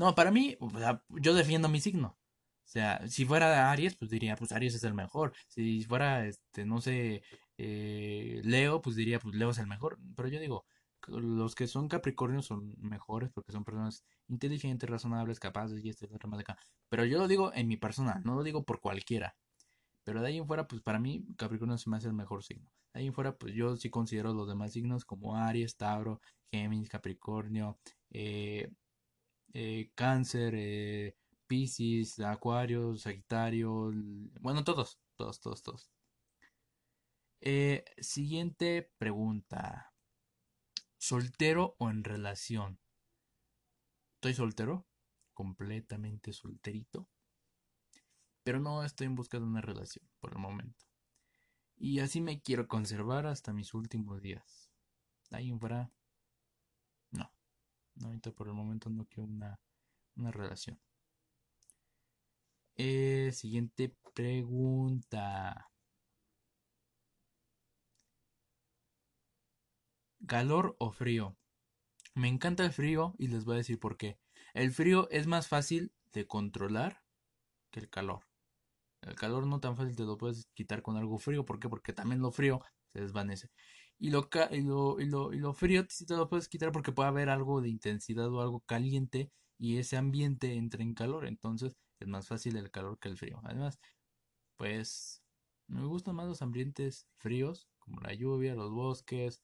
No, 0.00 0.14
para 0.14 0.30
mí, 0.30 0.56
yo 1.10 1.34
defiendo 1.34 1.68
mi 1.68 1.78
signo. 1.78 2.16
O 2.64 2.68
sea, 2.72 3.06
si 3.06 3.26
fuera 3.26 3.70
Aries, 3.70 3.96
pues 3.96 4.10
diría, 4.10 4.34
pues 4.34 4.50
Aries 4.50 4.74
es 4.74 4.84
el 4.84 4.94
mejor. 4.94 5.34
Si 5.46 5.84
fuera, 5.84 6.26
este, 6.26 6.64
no 6.64 6.80
sé, 6.80 7.22
eh, 7.58 8.40
Leo, 8.42 8.80
pues 8.80 8.96
diría, 8.96 9.18
pues 9.18 9.34
Leo 9.34 9.50
es 9.50 9.58
el 9.58 9.66
mejor. 9.66 9.98
Pero 10.16 10.28
yo 10.28 10.40
digo, 10.40 10.64
los 11.06 11.54
que 11.54 11.66
son 11.66 11.86
Capricornios 11.88 12.46
son 12.46 12.74
mejores 12.78 13.30
porque 13.30 13.52
son 13.52 13.62
personas 13.62 14.02
inteligentes, 14.28 14.88
razonables, 14.88 15.38
capaces 15.38 15.84
y 15.84 15.90
este 15.90 16.06
otro 16.14 16.30
más 16.30 16.38
de 16.38 16.44
acá. 16.44 16.58
Pero 16.88 17.04
yo 17.04 17.18
lo 17.18 17.28
digo 17.28 17.52
en 17.52 17.68
mi 17.68 17.76
persona, 17.76 18.22
no 18.24 18.34
lo 18.34 18.42
digo 18.42 18.64
por 18.64 18.80
cualquiera. 18.80 19.36
Pero 20.04 20.22
de 20.22 20.28
ahí 20.28 20.38
en 20.38 20.46
fuera, 20.46 20.66
pues 20.66 20.80
para 20.80 20.98
mí 20.98 21.26
Capricornio 21.36 21.76
se 21.76 21.90
me 21.90 21.98
hace 21.98 22.06
el 22.06 22.14
mejor 22.14 22.42
signo. 22.42 22.70
De 22.94 23.00
ahí 23.00 23.06
en 23.06 23.12
fuera, 23.12 23.36
pues 23.36 23.52
yo 23.52 23.76
sí 23.76 23.90
considero 23.90 24.32
los 24.32 24.48
demás 24.48 24.72
signos 24.72 25.04
como 25.04 25.36
Aries, 25.36 25.76
Tauro, 25.76 26.22
Géminis, 26.50 26.88
Capricornio, 26.88 27.78
eh, 28.10 28.70
eh, 29.52 29.90
Cáncer, 29.94 30.54
eh, 30.56 31.16
Pisces, 31.46 32.20
Acuario, 32.20 32.96
Sagitario, 32.96 33.92
bueno, 34.40 34.64
todos, 34.64 35.00
todos, 35.16 35.40
todos, 35.40 35.62
todos. 35.62 35.90
siguiente 38.00 38.92
pregunta. 38.98 39.92
¿Soltero 40.98 41.76
o 41.78 41.88
en 41.88 42.04
relación? 42.04 42.78
Estoy 44.16 44.34
soltero, 44.34 44.86
completamente 45.32 46.34
solterito, 46.34 47.08
pero 48.42 48.60
no 48.60 48.84
estoy 48.84 49.06
en 49.06 49.14
busca 49.14 49.38
de 49.38 49.44
una 49.44 49.62
relación 49.62 50.06
por 50.20 50.32
el 50.32 50.38
momento. 50.38 50.84
Y 51.78 52.00
así 52.00 52.20
me 52.20 52.42
quiero 52.42 52.68
conservar 52.68 53.26
hasta 53.26 53.54
mis 53.54 53.72
últimos 53.72 54.20
días. 54.20 54.70
Ahí 55.30 55.50
no. 55.50 55.90
No 58.00 58.08
ahorita 58.08 58.32
por 58.32 58.48
el 58.48 58.54
momento 58.54 58.90
no 58.90 59.06
quiero 59.06 59.28
una, 59.28 59.60
una 60.16 60.30
relación. 60.32 60.80
Eh, 62.76 63.30
siguiente 63.32 63.94
pregunta. 64.14 65.70
¿Calor 70.26 70.76
o 70.78 70.90
frío? 70.92 71.36
Me 72.14 72.28
encanta 72.28 72.64
el 72.64 72.72
frío 72.72 73.14
y 73.18 73.28
les 73.28 73.44
voy 73.44 73.54
a 73.54 73.58
decir 73.58 73.78
por 73.78 73.96
qué. 73.96 74.18
El 74.54 74.72
frío 74.72 75.08
es 75.10 75.26
más 75.26 75.48
fácil 75.48 75.92
de 76.12 76.26
controlar 76.26 77.02
que 77.70 77.80
el 77.80 77.90
calor. 77.90 78.26
El 79.02 79.14
calor 79.14 79.46
no 79.46 79.60
tan 79.60 79.76
fácil 79.76 79.96
te 79.96 80.04
lo 80.04 80.18
puedes 80.18 80.46
quitar 80.54 80.82
con 80.82 80.96
algo 80.96 81.18
frío. 81.18 81.44
¿Por 81.44 81.60
qué? 81.60 81.68
Porque 81.68 81.92
también 81.92 82.20
lo 82.20 82.32
frío 82.32 82.60
se 82.92 83.00
desvanece. 83.00 83.50
Y 84.00 84.10
lo, 84.10 84.28
y 84.50 84.62
lo, 84.62 85.32
y 85.32 85.38
lo, 85.38 85.52
frío 85.52 85.84
sí 85.88 86.06
te 86.06 86.16
lo 86.16 86.28
puedes 86.28 86.48
quitar 86.48 86.72
porque 86.72 86.90
puede 86.90 87.10
haber 87.10 87.28
algo 87.28 87.60
de 87.60 87.68
intensidad 87.68 88.32
o 88.32 88.40
algo 88.40 88.60
caliente 88.60 89.30
y 89.58 89.76
ese 89.76 89.98
ambiente 89.98 90.54
entra 90.54 90.82
en 90.82 90.94
calor. 90.94 91.26
Entonces 91.26 91.76
es 92.00 92.08
más 92.08 92.26
fácil 92.26 92.56
el 92.56 92.70
calor 92.70 92.98
que 92.98 93.08
el 93.10 93.18
frío. 93.18 93.40
Además, 93.44 93.78
pues 94.56 95.22
me 95.68 95.84
gustan 95.84 96.16
más 96.16 96.26
los 96.28 96.42
ambientes 96.42 97.08
fríos, 97.18 97.68
como 97.78 98.00
la 98.00 98.14
lluvia, 98.14 98.54
los 98.54 98.70
bosques, 98.72 99.42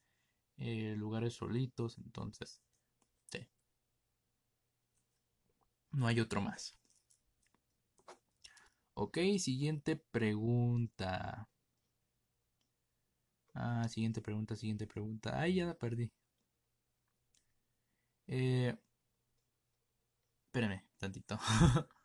eh, 0.58 0.94
lugares 0.96 1.34
solitos, 1.34 1.98
entonces, 1.98 2.62
sí. 3.30 3.46
No 5.90 6.06
hay 6.06 6.20
otro 6.20 6.40
más. 6.40 6.78
Ok, 8.94 9.18
siguiente 9.38 9.96
pregunta. 9.96 11.48
Ah, 13.56 13.88
siguiente 13.88 14.20
pregunta, 14.20 14.54
siguiente 14.54 14.86
pregunta. 14.86 15.40
Ay, 15.40 15.54
ya 15.56 15.66
la 15.66 15.74
perdí. 15.74 16.10
Eh, 18.28 18.76
espérame, 20.48 20.82
tantito. 20.98 21.38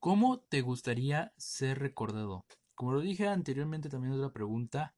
¿Cómo 0.00 0.40
te 0.40 0.60
gustaría 0.60 1.32
ser 1.36 1.78
recordado? 1.78 2.46
Como 2.74 2.92
lo 2.92 3.00
dije 3.00 3.28
anteriormente, 3.28 3.88
también 3.88 4.14
otra 4.14 4.32
pregunta. 4.32 4.94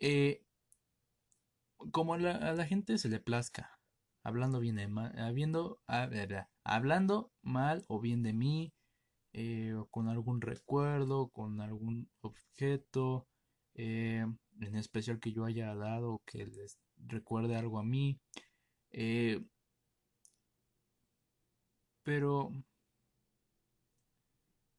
Eh, 0.00 0.44
como 1.90 2.14
a 2.14 2.18
la, 2.18 2.66
gente 2.66 2.98
se 2.98 3.08
le 3.08 3.20
plazca, 3.20 3.78
hablando 4.22 4.60
bien 4.60 4.76
de 4.76 4.88
mal, 4.88 5.18
habiendo, 5.18 5.80
hablando 6.64 7.32
mal 7.42 7.84
o 7.88 8.00
bien 8.00 8.22
de 8.22 8.32
mí, 8.32 8.72
eh, 9.32 9.74
con 9.90 10.08
algún 10.08 10.40
recuerdo, 10.40 11.28
con 11.28 11.60
algún 11.60 12.10
objeto, 12.20 13.26
eh, 13.74 14.26
en 14.60 14.76
especial 14.76 15.20
que 15.20 15.32
yo 15.32 15.44
haya 15.44 15.74
dado, 15.74 16.22
que 16.26 16.46
les 16.46 16.78
recuerde 16.98 17.56
algo 17.56 17.78
a 17.78 17.84
mí. 17.84 18.18
pero 22.04 22.52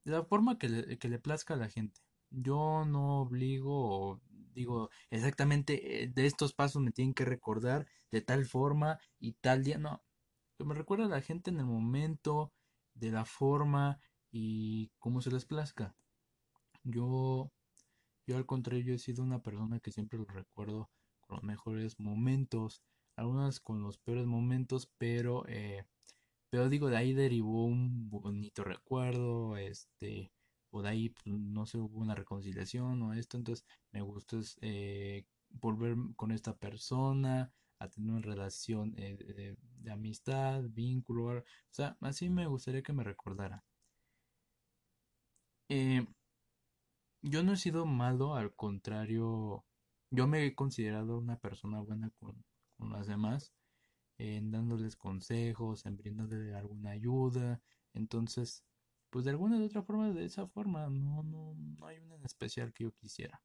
de 0.05 0.11
la 0.11 0.23
forma 0.23 0.57
que 0.57 0.69
le, 0.69 1.19
plazca 1.19 1.53
a 1.53 1.57
la 1.57 1.69
gente. 1.69 2.01
Yo 2.29 2.85
no 2.85 3.21
obligo 3.21 4.21
digo 4.53 4.89
exactamente 5.09 6.03
eh, 6.03 6.07
de 6.07 6.25
estos 6.27 6.53
pasos 6.53 6.81
me 6.81 6.91
tienen 6.91 7.13
que 7.15 7.25
recordar 7.25 7.87
de 8.11 8.21
tal 8.21 8.45
forma 8.45 8.99
y 9.19 9.33
tal 9.33 9.63
día. 9.63 9.77
No, 9.77 10.03
me 10.59 10.75
recuerda 10.75 11.05
a 11.05 11.09
la 11.09 11.21
gente 11.21 11.49
en 11.51 11.59
el 11.59 11.65
momento, 11.65 12.53
de 12.93 13.11
la 13.11 13.25
forma 13.25 13.99
y 14.33 14.91
cómo 14.99 15.21
se 15.21 15.31
les 15.31 15.45
plazca. 15.45 15.95
Yo, 16.83 17.51
yo 18.27 18.37
al 18.37 18.45
contrario, 18.45 18.83
yo 18.83 18.93
he 18.95 18.99
sido 18.99 19.23
una 19.23 19.41
persona 19.41 19.79
que 19.79 19.91
siempre 19.91 20.19
lo 20.19 20.25
recuerdo 20.25 20.89
con 21.21 21.37
los 21.37 21.43
mejores 21.43 21.99
momentos, 21.99 22.83
algunas 23.15 23.59
con 23.59 23.81
los 23.83 23.99
peores 23.99 24.25
momentos, 24.25 24.91
pero, 24.97 25.45
eh, 25.47 25.85
pero 26.49 26.67
digo, 26.69 26.89
de 26.89 26.97
ahí 26.97 27.13
derivó 27.13 27.65
un 27.65 28.09
bonito 28.09 28.63
recuerdo, 28.63 29.55
este, 29.57 30.31
o 30.71 30.81
de 30.81 30.89
ahí 30.89 31.09
pues, 31.09 31.27
no 31.27 31.65
se 31.67 31.77
hubo 31.77 31.99
una 31.99 32.15
reconciliación 32.15 33.01
o 33.03 33.13
esto, 33.13 33.37
entonces 33.37 33.65
me 33.91 34.01
gusta 34.01 34.39
eh, 34.61 35.25
volver 35.49 35.95
con 36.15 36.31
esta 36.31 36.57
persona, 36.57 37.53
a 37.79 37.89
tener 37.89 38.11
una 38.11 38.21
relación 38.21 38.95
eh, 38.97 39.17
de, 39.17 39.91
amistad, 39.91 40.63
vínculo, 40.69 41.37
o 41.37 41.43
sea, 41.69 41.97
así 42.01 42.29
me 42.29 42.47
gustaría 42.47 42.81
que 42.81 42.93
me 42.93 43.03
recordara. 43.03 43.63
Eh, 45.73 46.05
yo 47.21 47.43
no 47.43 47.53
he 47.53 47.57
sido 47.57 47.85
malo, 47.85 48.35
al 48.35 48.53
contrario, 48.55 49.65
yo 50.11 50.27
me 50.27 50.45
he 50.45 50.55
considerado 50.55 51.17
una 51.17 51.37
persona 51.37 51.79
buena 51.81 52.09
con, 52.19 52.43
con 52.77 52.91
las 52.91 53.07
demás, 53.07 53.53
en 54.19 54.51
dándoles 54.51 54.95
consejos, 54.97 55.85
en 55.85 55.97
brindándoles 55.97 56.53
alguna 56.55 56.91
ayuda, 56.91 57.61
entonces, 57.93 58.65
pues 59.09 59.25
de 59.25 59.31
alguna 59.31 59.59
de 59.59 59.65
otra 59.67 59.83
forma, 59.83 60.11
de 60.11 60.25
esa 60.25 60.47
forma, 60.47 60.89
no, 60.89 61.23
no, 61.23 61.55
no 61.55 61.87
hay 61.87 61.99
una 61.99 62.15
en 62.15 62.25
especial 62.25 62.73
que 62.73 62.85
yo 62.85 62.93
quisiera. 62.95 63.41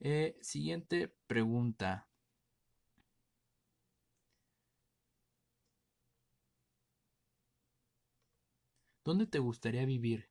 Eh, 0.00 0.36
siguiente 0.42 1.14
pregunta. 1.28 2.08
¿Dónde 9.04 9.26
te 9.26 9.40
gustaría 9.40 9.84
vivir? 9.86 10.27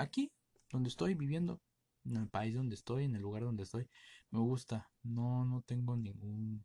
Aquí, 0.00 0.32
donde 0.70 0.88
estoy 0.88 1.14
viviendo, 1.14 1.60
en 2.06 2.16
el 2.16 2.28
país 2.28 2.54
donde 2.54 2.74
estoy, 2.74 3.04
en 3.04 3.14
el 3.16 3.22
lugar 3.22 3.42
donde 3.42 3.64
estoy. 3.64 3.86
Me 4.30 4.40
gusta. 4.40 4.90
No, 5.02 5.44
no 5.44 5.60
tengo 5.60 5.94
ningún, 5.94 6.64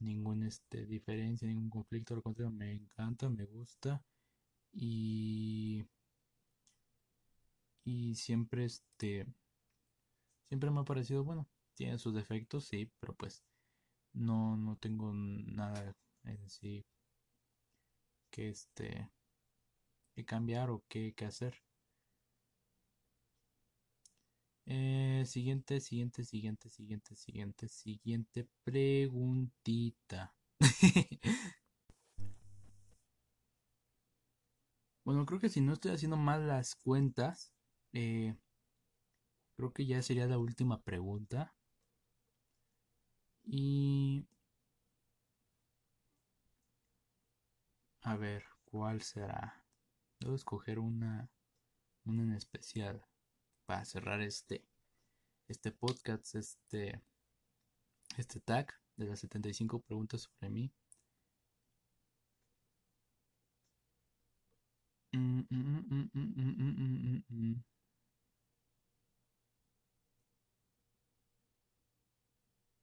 ningún 0.00 0.42
este, 0.42 0.84
diferencia, 0.86 1.46
ningún 1.46 1.70
conflicto. 1.70 2.14
Al 2.14 2.22
contrario, 2.22 2.50
me 2.50 2.72
encanta, 2.72 3.28
me 3.28 3.46
gusta. 3.46 4.02
Y, 4.72 5.84
y 7.84 8.16
siempre, 8.16 8.64
este, 8.64 9.26
siempre 10.48 10.70
me 10.72 10.80
ha 10.80 10.84
parecido 10.84 11.22
bueno. 11.22 11.48
Tiene 11.74 11.98
sus 11.98 12.14
defectos, 12.14 12.64
sí, 12.64 12.90
pero 12.98 13.14
pues 13.14 13.44
no, 14.12 14.56
no 14.56 14.76
tengo 14.76 15.12
nada 15.14 15.96
en 16.24 16.50
sí 16.50 16.84
que 18.30 18.48
este 18.48 19.08
que 20.14 20.24
cambiar 20.24 20.70
o 20.70 20.84
qué, 20.88 21.14
hacer. 21.26 21.54
Eh, 24.72 25.24
siguiente, 25.26 25.80
siguiente, 25.80 26.22
siguiente, 26.24 26.68
siguiente, 26.68 27.16
siguiente, 27.16 27.68
siguiente 27.68 28.46
preguntita. 28.62 30.32
bueno, 35.04 35.26
creo 35.26 35.40
que 35.40 35.48
si 35.48 35.60
no 35.60 35.72
estoy 35.72 35.90
haciendo 35.90 36.16
mal 36.16 36.46
las 36.46 36.76
cuentas, 36.76 37.52
eh, 37.92 38.36
creo 39.56 39.72
que 39.72 39.86
ya 39.86 40.02
sería 40.02 40.26
la 40.26 40.38
última 40.38 40.80
pregunta. 40.82 41.52
Y... 43.44 44.24
A 48.02 48.14
ver, 48.16 48.44
¿cuál 48.66 49.00
será? 49.00 49.64
Debo 50.20 50.34
escoger 50.34 50.78
una, 50.78 51.30
una 52.04 52.22
en 52.22 52.32
especial 52.34 53.06
para 53.70 53.84
cerrar 53.84 54.20
este, 54.20 54.64
este 55.46 55.70
podcast, 55.70 56.34
este, 56.34 57.00
este 58.16 58.40
tag 58.40 58.66
de 58.96 59.06
las 59.06 59.20
75 59.20 59.80
preguntas 59.82 60.22
sobre 60.22 60.50
mí. 60.50 60.72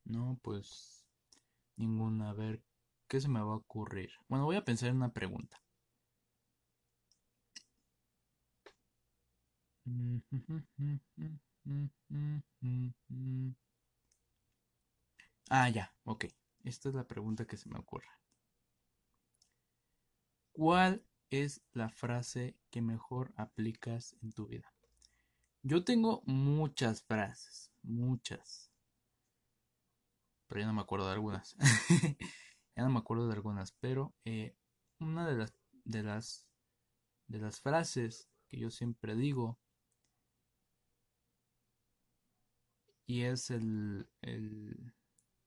no, 0.06 0.40
pues 0.42 1.06
ninguna. 1.76 2.30
A 2.30 2.34
ver, 2.34 2.64
¿qué 3.10 3.20
se 3.20 3.28
me 3.28 3.42
va 3.42 3.52
a 3.52 3.58
ocurrir? 3.58 4.12
Bueno, 4.30 4.46
voy 4.46 4.56
a 4.56 4.64
pensar 4.64 4.88
en 4.88 4.96
una 4.96 5.12
pregunta. 5.12 5.62
Ah, 15.50 15.70
ya, 15.70 15.94
ok. 16.04 16.26
Esta 16.64 16.90
es 16.90 16.96
la 16.96 17.08
pregunta 17.08 17.46
que 17.46 17.58
se 17.58 17.70
me 17.70 17.80
ocurre. 17.80 18.08
¿Cuál 20.52 21.06
es 21.30 21.62
la 21.72 21.90
frase 21.90 22.58
que 22.70 22.82
mejor 22.82 23.34
aplicas 23.38 24.16
en 24.22 24.34
tu 24.34 24.48
vida? 24.48 24.74
Yo 25.64 25.84
tengo 25.84 26.22
muchas 26.26 27.04
frases, 27.04 27.72
muchas. 27.84 28.72
Pero 30.48 30.62
ya 30.62 30.68
no 30.68 30.74
me 30.74 30.82
acuerdo 30.82 31.08
de 31.08 31.14
algunas. 31.14 31.56
ya 32.76 32.84
no 32.84 32.90
me 32.90 33.00
acuerdo 33.00 33.28
de 33.28 33.34
algunas, 33.34 33.72
pero 33.74 34.14
eh, 34.26 34.56
una 35.00 35.28
de 35.28 35.36
las, 35.36 35.54
de 35.86 36.04
las 36.04 36.48
de 37.28 37.40
las 37.40 37.60
frases 37.60 38.30
que 38.48 38.58
yo 38.58 38.72
siempre 38.72 39.16
digo 39.16 39.60
y 43.08 43.24
es 43.24 43.50
el, 43.50 44.06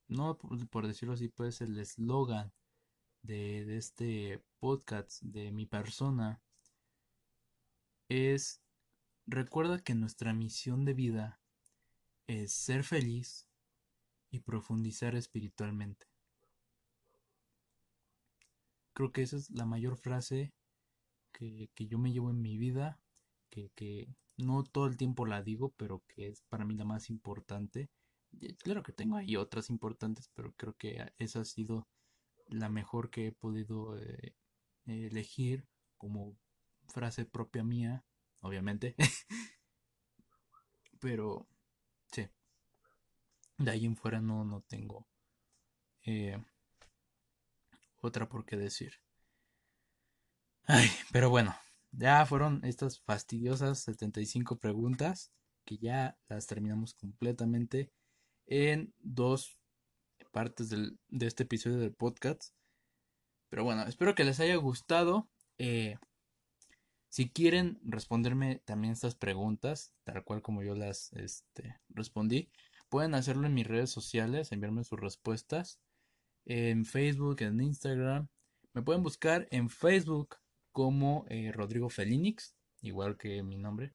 no 0.09 0.39
por, 0.39 0.87
decirlo 0.87 1.15
así, 1.15 1.29
pues 1.29 1.61
el 1.61 1.79
eslogan 1.79 2.53
de, 3.23 3.67
de 3.67 3.77
este 3.77 4.43
podcast, 4.59 5.23
de 5.23 5.53
mi 5.53 5.67
persona, 5.67 6.41
es, 8.09 8.63
recuerda 9.27 9.79
que 9.79 9.95
nuestra 9.95 10.33
misión 10.33 10.87
de 10.87 10.95
vida 10.95 11.41
es 12.27 12.53
ser 12.53 12.83
feliz 12.83 13.47
y 14.31 14.41
profundizar 14.41 15.15
espiritualmente. 15.15 16.07
Creo 18.95 19.13
que 19.13 19.23
esa 19.23 19.37
es 19.37 19.51
la 19.51 19.67
mayor 19.67 19.97
frase 19.97 20.55
que, 21.33 21.71
que 21.75 21.87
yo 21.87 21.99
me 21.99 22.13
llevo 22.13 22.31
en 22.31 22.41
mi 22.41 22.57
vida, 22.57 23.01
que, 23.51 23.71
que, 23.75 24.09
no 24.43 24.65
todo 24.65 24.87
el 24.87 24.97
tiempo 24.97 25.27
la 25.27 25.43
digo, 25.43 25.73
pero 25.77 26.03
que 26.09 26.29
es 26.29 26.43
para 26.49 26.65
mí 26.65 26.75
la 26.75 26.85
más 26.85 27.11
importante. 27.11 27.91
Claro 28.59 28.83
que 28.83 28.93
tengo 28.93 29.17
ahí 29.17 29.37
otras 29.37 29.71
importantes, 29.71 30.31
pero 30.35 30.53
creo 30.55 30.75
que 30.77 31.13
esa 31.19 31.41
ha 31.41 31.45
sido 31.45 31.89
la 32.49 32.69
mejor 32.69 33.11
que 33.11 33.29
he 33.29 33.33
podido 33.33 33.99
eh, 33.99 34.35
elegir 34.87 35.67
como 35.97 36.37
frase 36.89 37.25
propia 37.25 37.65
mía, 37.65 38.05
obviamente. 38.41 38.95
pero 41.01 41.49
sí. 42.13 42.29
De 43.59 43.71
ahí 43.71 43.85
en 43.85 43.97
fuera 43.97 44.21
no, 44.21 44.45
no 44.45 44.63
tengo 44.63 45.07
eh, 46.05 46.43
otra 48.01 48.29
por 48.29 48.45
qué 48.45 48.57
decir. 48.57 48.95
Ay, 50.65 50.89
pero 51.13 51.31
bueno, 51.31 51.55
ya 51.93 52.25
fueron 52.27 52.65
estas 52.65 53.01
fastidiosas 53.01 53.81
75 53.81 54.59
preguntas 54.59 55.33
que 55.65 55.79
ya 55.79 56.19
las 56.29 56.47
terminamos 56.47 56.95
completamente 56.95 57.91
en 58.47 58.93
dos 58.99 59.59
partes 60.33 60.71
de 60.71 61.27
este 61.27 61.45
episodio 61.45 61.79
del 61.79 61.95
podcast. 61.95 62.53
Pero 63.49 63.65
bueno, 63.65 63.83
espero 63.83 64.15
que 64.15 64.25
les 64.25 64.41
haya 64.41 64.57
gustado. 64.57 65.29
Eh, 65.59 65.97
si 67.09 67.29
quieren 67.29 67.81
responderme 67.83 68.63
también 68.65 68.93
estas 68.93 69.17
preguntas, 69.17 69.93
tal 70.05 70.23
cual 70.25 70.43
como 70.43 70.63
yo 70.63 70.75
las 70.77 71.13
este, 71.15 71.81
respondí, 71.89 72.51
pueden 72.89 73.15
hacerlo 73.15 73.47
en 73.47 73.55
mis 73.55 73.67
redes 73.67 73.91
sociales, 73.91 74.53
enviarme 74.53 74.85
sus 74.85 75.01
respuestas 75.01 75.81
en 76.45 76.85
Facebook, 76.85 77.43
en 77.43 77.61
Instagram. 77.61 78.29
Me 78.73 78.83
pueden 78.83 79.03
buscar 79.03 79.49
en 79.51 79.69
Facebook 79.69 80.37
como 80.73 81.25
eh, 81.29 81.53
Rodrigo 81.53 81.89
Felinix, 81.89 82.55
igual 82.83 83.17
que 83.17 83.43
mi 83.43 83.57
nombre 83.59 83.95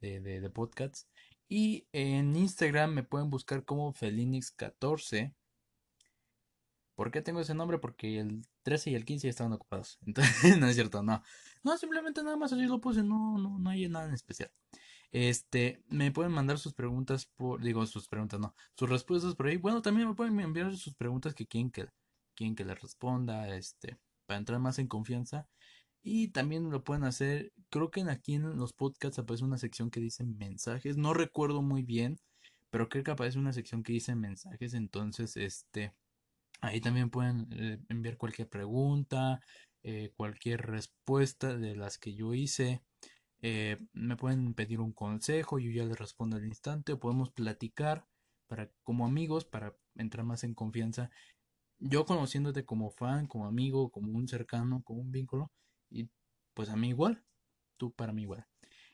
de, 0.00 0.20
de, 0.20 0.50
podcasts. 0.50 1.08
Y 1.48 1.86
en 1.92 2.36
Instagram 2.36 2.92
me 2.92 3.02
pueden 3.02 3.30
buscar 3.30 3.64
como 3.64 3.92
Felinix14. 3.92 5.34
¿Por 6.94 7.10
qué 7.10 7.22
tengo 7.22 7.40
ese 7.40 7.54
nombre? 7.54 7.78
Porque 7.78 8.18
el 8.18 8.46
13 8.62 8.90
y 8.90 8.94
el 8.94 9.04
15 9.04 9.26
ya 9.26 9.30
estaban 9.30 9.52
ocupados. 9.52 9.98
Entonces, 10.06 10.58
no 10.58 10.66
es 10.66 10.74
cierto, 10.74 11.02
no. 11.02 11.22
No, 11.62 11.76
simplemente 11.76 12.22
nada 12.22 12.36
más 12.36 12.52
así 12.52 12.66
lo 12.66 12.80
puse, 12.80 13.02
no, 13.02 13.38
no, 13.38 13.58
no 13.58 13.70
hay 13.70 13.88
nada 13.88 14.06
en 14.06 14.14
especial. 14.14 14.50
Este, 15.12 15.82
me 15.88 16.12
pueden 16.12 16.32
mandar 16.32 16.58
sus 16.58 16.72
preguntas 16.72 17.26
por, 17.26 17.60
digo, 17.60 17.84
sus 17.86 18.08
preguntas, 18.08 18.38
no, 18.38 18.54
sus 18.76 18.88
respuestas 18.88 19.34
por 19.34 19.48
ahí. 19.48 19.56
Bueno, 19.56 19.82
también 19.82 20.08
me 20.08 20.14
pueden 20.14 20.38
enviar 20.40 20.76
sus 20.76 20.94
preguntas 20.94 21.34
que 21.34 21.46
quieren 21.46 21.70
que, 21.70 21.88
quieren 22.34 22.54
que 22.54 22.64
les 22.64 22.80
responda, 22.80 23.48
este, 23.56 23.98
para 24.26 24.38
entrar 24.38 24.60
más 24.60 24.78
en 24.78 24.86
confianza. 24.86 25.48
Y 26.02 26.28
también 26.28 26.70
lo 26.70 26.82
pueden 26.82 27.04
hacer, 27.04 27.52
creo 27.68 27.90
que 27.90 28.02
aquí 28.02 28.34
en 28.34 28.56
los 28.56 28.72
podcasts 28.72 29.18
aparece 29.18 29.44
una 29.44 29.58
sección 29.58 29.90
que 29.90 30.00
dice 30.00 30.24
mensajes, 30.24 30.96
no 30.96 31.12
recuerdo 31.14 31.62
muy 31.62 31.82
bien, 31.82 32.18
pero 32.70 32.88
creo 32.88 33.04
que 33.04 33.10
aparece 33.10 33.38
una 33.38 33.52
sección 33.52 33.82
que 33.82 33.92
dice 33.92 34.14
mensajes, 34.14 34.74
entonces 34.74 35.36
este, 35.36 35.92
ahí 36.60 36.80
también 36.80 37.10
pueden 37.10 37.48
eh, 37.52 37.78
enviar 37.88 38.16
cualquier 38.16 38.48
pregunta, 38.48 39.40
eh, 39.82 40.12
cualquier 40.16 40.62
respuesta 40.66 41.56
de 41.56 41.76
las 41.76 41.98
que 41.98 42.14
yo 42.14 42.34
hice. 42.34 42.82
Eh, 43.42 43.78
me 43.92 44.16
pueden 44.16 44.54
pedir 44.54 44.80
un 44.80 44.92
consejo, 44.92 45.58
yo 45.58 45.70
ya 45.70 45.84
les 45.84 45.98
respondo 45.98 46.36
al 46.36 46.44
instante, 46.44 46.92
o 46.92 47.00
podemos 47.00 47.30
platicar 47.30 48.06
para 48.46 48.70
como 48.82 49.06
amigos, 49.06 49.44
para 49.44 49.74
entrar 49.96 50.24
más 50.26 50.44
en 50.44 50.54
confianza. 50.54 51.10
Yo 51.78 52.04
conociéndote 52.04 52.64
como 52.64 52.90
fan, 52.90 53.26
como 53.26 53.46
amigo, 53.46 53.90
como 53.90 54.12
un 54.12 54.28
cercano, 54.28 54.82
como 54.84 55.00
un 55.00 55.10
vínculo, 55.12 55.50
y 55.90 56.08
pues 56.54 56.68
a 56.70 56.76
mí 56.76 56.88
igual, 56.88 57.24
tú 57.76 57.92
para 57.92 58.12
mí 58.12 58.22
igual. 58.22 58.46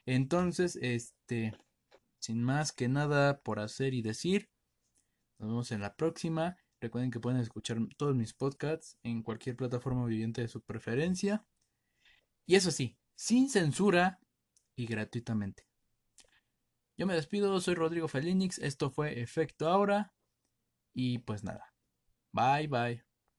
Entonces, 0.04 0.78
este, 0.80 1.52
sin 2.18 2.42
más 2.42 2.72
que 2.72 2.88
nada 2.88 3.40
por 3.40 3.60
hacer 3.60 3.94
y 3.94 4.02
decir, 4.02 4.48
nos 5.38 5.48
vemos 5.50 5.72
en 5.72 5.80
la 5.80 5.94
próxima. 5.94 6.56
Recuerden 6.80 7.10
que 7.10 7.20
pueden 7.20 7.40
escuchar 7.40 7.78
todos 7.96 8.14
mis 8.14 8.34
podcasts 8.34 8.98
en 9.02 9.22
cualquier 9.22 9.56
plataforma 9.56 10.06
viviente 10.06 10.42
de 10.42 10.48
su 10.48 10.62
preferencia. 10.62 11.46
Y 12.46 12.54
eso 12.54 12.70
sí, 12.70 12.96
sin 13.14 13.48
censura 13.48 14.20
y 14.76 14.86
gratuitamente. 14.86 15.66
Yo 16.96 17.06
me 17.06 17.14
despido, 17.14 17.60
soy 17.60 17.74
Rodrigo 17.74 18.08
Felinix, 18.08 18.58
esto 18.58 18.90
fue 18.90 19.20
Efecto 19.20 19.68
Ahora 19.68 20.14
y 20.94 21.18
pues 21.18 21.44
nada. 21.44 21.74
Bye 22.32 22.68
bye. 22.68 23.05